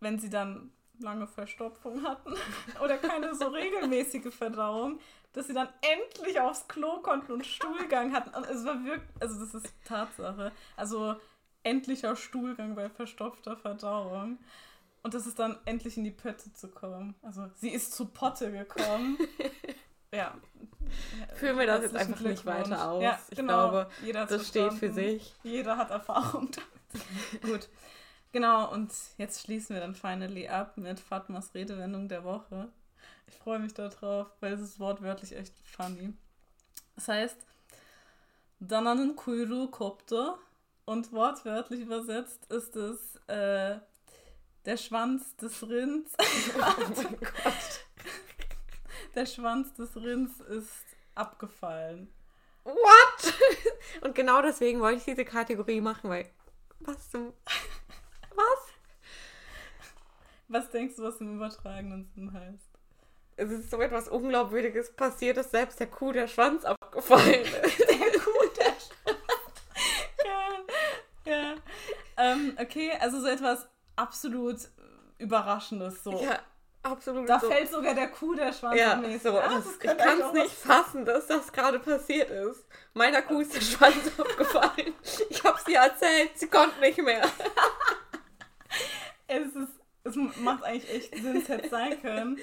wenn 0.00 0.18
sie 0.18 0.30
dann 0.30 0.72
lange 1.00 1.26
Verstopfung 1.26 2.02
hatten 2.02 2.34
oder 2.82 2.98
keine 2.98 3.34
so 3.34 3.48
regelmäßige 3.48 4.34
Verdauung, 4.34 4.98
dass 5.38 5.46
sie 5.46 5.54
dann 5.54 5.68
endlich 5.80 6.40
aufs 6.40 6.68
Klo 6.68 6.98
konnten 7.00 7.32
und 7.32 7.46
Stuhlgang 7.46 8.12
hatten. 8.12 8.34
Und 8.34 8.44
es 8.46 8.64
war 8.64 8.84
wirklich, 8.84 9.08
also 9.20 9.40
das 9.40 9.54
ist 9.54 9.72
Tatsache. 9.84 10.52
Also 10.76 11.16
endlicher 11.62 12.16
Stuhlgang 12.16 12.74
bei 12.74 12.88
verstopfter 12.88 13.56
Verdauung. 13.56 14.38
Und 15.02 15.14
das 15.14 15.26
ist 15.26 15.38
dann 15.38 15.56
endlich 15.64 15.96
in 15.96 16.04
die 16.04 16.10
Pötte 16.10 16.52
zu 16.52 16.68
kommen. 16.68 17.14
Also 17.22 17.48
sie 17.56 17.70
ist 17.70 17.92
zu 17.92 18.06
Potte 18.06 18.50
gekommen. 18.50 19.16
ja. 20.12 20.34
Führen 21.34 21.58
wir 21.58 21.66
das 21.66 21.82
jetzt 21.82 21.96
einfach 21.96 22.20
nicht 22.20 22.44
weiter 22.44 22.90
aus. 22.90 23.02
Ja, 23.02 23.18
ich 23.30 23.36
genau. 23.36 23.70
glaube, 23.70 23.90
das 24.12 24.48
steht 24.48 24.72
für 24.74 24.92
sich. 24.92 25.34
Jeder 25.42 25.76
hat 25.76 25.90
Erfahrung 25.90 26.50
damit. 26.50 27.42
Gut. 27.42 27.68
Genau, 28.32 28.70
und 28.72 28.92
jetzt 29.16 29.42
schließen 29.42 29.74
wir 29.74 29.80
dann 29.80 29.94
finally 29.94 30.48
ab 30.48 30.76
mit 30.76 31.00
Fatmas 31.00 31.54
Redewendung 31.54 32.08
der 32.08 32.24
Woche. 32.24 32.68
Ich 33.28 33.36
freue 33.36 33.58
mich 33.58 33.74
darauf, 33.74 34.28
weil 34.40 34.54
es 34.54 34.60
ist 34.60 34.80
wortwörtlich 34.80 35.36
echt 35.36 35.54
funny. 35.64 36.14
Das 36.94 37.08
heißt, 37.08 37.36
Dananen 38.60 39.14
Kuyru 39.14 39.68
koptu 39.68 40.34
und 40.84 41.12
wortwörtlich 41.12 41.80
übersetzt 41.80 42.50
ist 42.50 42.74
es 42.74 43.16
äh, 43.28 43.78
der 44.64 44.76
Schwanz 44.76 45.36
des 45.36 45.62
Rinds. 45.62 46.12
oh 46.56 46.82
mein 46.96 47.16
Gott. 47.20 47.86
Der 49.14 49.26
Schwanz 49.26 49.74
des 49.74 49.96
Rinds 49.96 50.40
ist 50.40 50.84
abgefallen. 51.14 52.12
What? 52.64 53.34
Und 54.02 54.14
genau 54.14 54.42
deswegen 54.42 54.80
wollte 54.80 54.98
ich 54.98 55.04
diese 55.04 55.24
Kategorie 55.24 55.80
machen, 55.80 56.10
weil. 56.10 56.30
Was 56.80 57.10
zum. 57.10 57.32
Was? 58.34 58.68
Was 60.48 60.70
denkst 60.70 60.96
du, 60.96 61.02
was 61.02 61.20
im 61.20 61.36
übertragenen 61.36 62.06
Sinn 62.14 62.32
heißt? 62.32 62.67
Es 63.38 63.50
ist 63.52 63.70
so 63.70 63.80
etwas 63.80 64.08
Unglaubwürdiges 64.08 64.96
passiert, 64.96 65.36
dass 65.36 65.52
selbst 65.52 65.78
der 65.78 65.86
Kuh 65.86 66.10
der 66.10 66.26
Schwanz 66.26 66.64
abgefallen 66.64 67.42
ist. 67.42 67.78
der 67.88 68.20
Kuh 68.20 68.48
der 68.56 68.64
Schwanz. 68.64 68.90
ja. 71.24 71.32
Ja. 71.32 71.54
Ähm, 72.16 72.56
okay, 72.60 72.90
also 72.98 73.20
so 73.20 73.28
etwas 73.28 73.68
absolut 73.94 74.56
Überraschendes. 75.18 76.02
So. 76.02 76.20
Ja, 76.20 76.40
absolut. 76.82 77.28
Da 77.28 77.38
so. 77.38 77.48
fällt 77.48 77.70
sogar 77.70 77.94
der 77.94 78.08
Kuh 78.08 78.34
der 78.34 78.52
Schwanz 78.52 78.76
ja, 78.76 79.00
so, 79.22 79.36
ja, 79.36 79.48
das, 79.48 79.66
Ich 79.80 79.96
kann 79.96 80.20
es 80.20 80.32
nicht 80.32 80.50
fassen, 80.50 81.04
dass 81.04 81.28
das 81.28 81.52
gerade 81.52 81.78
passiert 81.78 82.30
ist. 82.30 82.66
Meiner 82.94 83.22
Kuh 83.22 83.38
ist 83.38 83.54
der 83.54 83.60
Schwanz 83.60 84.18
abgefallen. 84.18 84.94
Ich 85.30 85.44
habe 85.44 85.60
sie 85.64 85.74
erzählt, 85.74 86.32
sie 86.34 86.48
konnte 86.48 86.80
nicht 86.80 87.00
mehr. 87.00 87.22
es, 89.28 89.54
ist, 89.54 89.80
es 90.02 90.16
macht 90.16 90.64
eigentlich 90.64 90.92
echt 90.92 91.22
Sinn, 91.22 91.36
es 91.36 91.48
hätte 91.48 91.68
sein 91.68 92.02
können. 92.02 92.40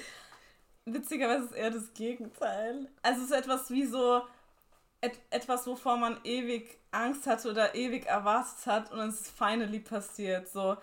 Witzigerweise 0.86 1.46
ist 1.46 1.54
eher 1.54 1.70
das 1.70 1.92
Gegenteil. 1.94 2.88
Also 3.02 3.20
es 3.20 3.30
ist 3.30 3.36
etwas 3.36 3.70
wie 3.70 3.84
so 3.84 4.22
et 5.00 5.18
etwas, 5.30 5.66
wovor 5.66 5.96
man 5.96 6.18
ewig 6.24 6.78
Angst 6.90 7.26
hatte 7.26 7.50
oder 7.50 7.74
ewig 7.74 8.06
erwartet 8.06 8.66
hat 8.66 8.92
und 8.92 9.00
es 9.00 9.20
ist 9.22 9.30
finally 9.36 9.80
passiert. 9.80 10.48
So, 10.48 10.76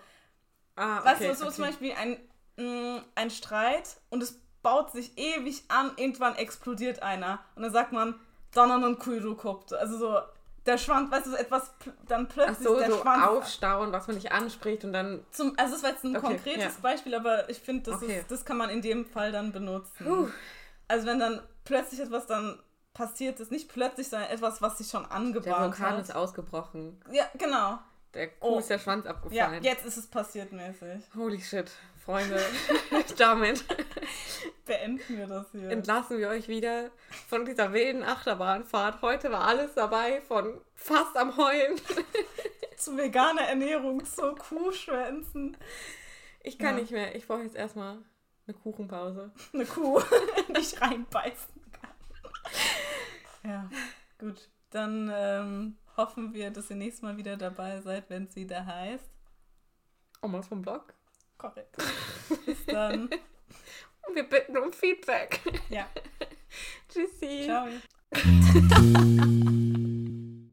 ah, 0.76 0.98
okay, 0.98 1.06
weißt 1.06 1.20
du, 1.22 1.34
so 1.34 1.44
okay. 1.46 1.54
zum 1.54 1.64
Beispiel 1.64 1.92
ein, 1.92 2.18
mh, 2.56 2.98
mm, 2.98 3.04
ein 3.14 3.30
Streit 3.30 3.96
und 4.10 4.22
es 4.22 4.38
baut 4.62 4.92
sich 4.92 5.16
ewig 5.18 5.64
an, 5.68 5.92
irgendwann 5.96 6.36
explodiert 6.36 7.02
einer 7.02 7.40
und 7.54 7.62
dann 7.62 7.72
sagt 7.72 7.92
man, 7.92 8.18
Donner 8.54 8.86
und 8.86 8.98
Kuiru 8.98 9.34
kopte. 9.34 9.78
Also 9.78 9.98
so, 9.98 10.20
der 10.66 10.78
Schwanz, 10.78 11.10
weißt 11.10 11.26
du, 11.26 11.34
etwas 11.34 11.74
dann 12.08 12.28
plötzlich 12.28 12.58
Ach 12.58 12.62
so, 12.62 12.78
der 12.78 12.90
so 12.90 12.98
Schwanz. 12.98 13.26
aufstauen, 13.26 13.92
was 13.92 14.06
man 14.06 14.16
nicht 14.16 14.32
anspricht 14.32 14.84
und 14.84 14.92
dann. 14.92 15.24
Zum, 15.30 15.54
also, 15.58 15.74
das 15.74 15.82
war 15.82 15.90
jetzt 15.90 16.04
ein 16.04 16.16
okay, 16.16 16.26
konkretes 16.26 16.64
ja. 16.64 16.80
Beispiel, 16.80 17.14
aber 17.14 17.48
ich 17.50 17.58
finde, 17.58 17.90
das, 17.90 18.02
okay. 18.02 18.24
das 18.28 18.44
kann 18.44 18.56
man 18.56 18.70
in 18.70 18.82
dem 18.82 19.04
Fall 19.04 19.32
dann 19.32 19.52
benutzen. 19.52 20.04
Puh. 20.04 20.28
Also, 20.88 21.06
wenn 21.06 21.18
dann 21.18 21.40
plötzlich 21.64 22.00
etwas 22.00 22.26
dann 22.26 22.58
passiert 22.94 23.40
ist, 23.40 23.50
nicht 23.50 23.68
plötzlich, 23.68 24.08
sondern 24.08 24.30
etwas, 24.30 24.62
was 24.62 24.78
sich 24.78 24.88
schon 24.88 25.04
angebahnt 25.04 25.46
hat. 25.46 25.60
Der 25.60 25.66
Vulkan 25.66 25.96
hat. 25.98 26.02
ist 26.02 26.14
ausgebrochen. 26.14 27.00
Ja, 27.10 27.28
genau. 27.36 27.78
Der 28.14 28.28
Kuh 28.28 28.54
oh. 28.54 28.58
ist 28.60 28.70
der 28.70 28.78
Schwanz 28.78 29.06
abgefallen. 29.06 29.62
Ja, 29.62 29.70
jetzt 29.72 29.84
ist 29.84 29.96
es 29.96 30.06
passiert 30.06 30.52
mäßig. 30.52 31.02
Holy 31.16 31.40
shit, 31.40 31.70
Freunde. 32.04 32.38
Damit 33.18 33.64
beenden 34.66 35.16
wir 35.16 35.26
das 35.26 35.50
hier. 35.52 35.70
Entlassen 35.70 36.18
wir 36.18 36.28
euch 36.28 36.48
wieder 36.48 36.90
von 37.28 37.46
dieser 37.46 37.72
wilden 37.72 38.02
Achterbahnfahrt. 38.02 39.00
Heute 39.00 39.32
war 39.32 39.46
alles 39.46 39.74
dabei, 39.74 40.20
von 40.20 40.60
fast 40.74 41.16
am 41.16 41.36
Heulen. 41.36 41.80
zu 42.76 42.96
veganer 42.96 43.42
Ernährung, 43.42 44.04
zu 44.04 44.34
Kuhschwänzen. 44.34 45.56
Ich 46.42 46.58
kann 46.58 46.76
ja. 46.76 46.82
nicht 46.82 46.92
mehr. 46.92 47.14
Ich 47.14 47.26
brauche 47.26 47.42
jetzt 47.42 47.56
erstmal 47.56 47.98
eine 48.46 48.54
Kuchenpause. 48.54 49.32
Eine 49.54 49.64
Kuh, 49.64 50.02
nicht 50.48 50.80
reinbeißen 50.82 51.54
kann. 51.80 53.50
Ja, 53.50 53.70
gut. 54.18 54.50
Dann 54.68 55.10
ähm, 55.14 55.78
hoffen 55.96 56.34
wir, 56.34 56.50
dass 56.50 56.68
ihr 56.68 56.76
nächstes 56.76 57.02
Mal 57.02 57.16
wieder 57.16 57.38
dabei 57.38 57.80
seid, 57.80 58.10
wenn 58.10 58.24
es 58.24 58.36
wieder 58.36 58.66
heißt. 58.66 59.08
Omas 60.20 60.48
vom 60.48 60.60
Blog. 60.60 60.92
Korrekt. 61.44 61.76
Bis 62.46 62.64
dann. 62.66 63.02
Und 64.08 64.14
wir 64.14 64.22
bitten 64.22 64.56
um 64.56 64.72
Feedback. 64.72 65.40
Ja. 65.68 65.86
Tschüssi. 66.88 67.44
Ciao. 67.44 67.68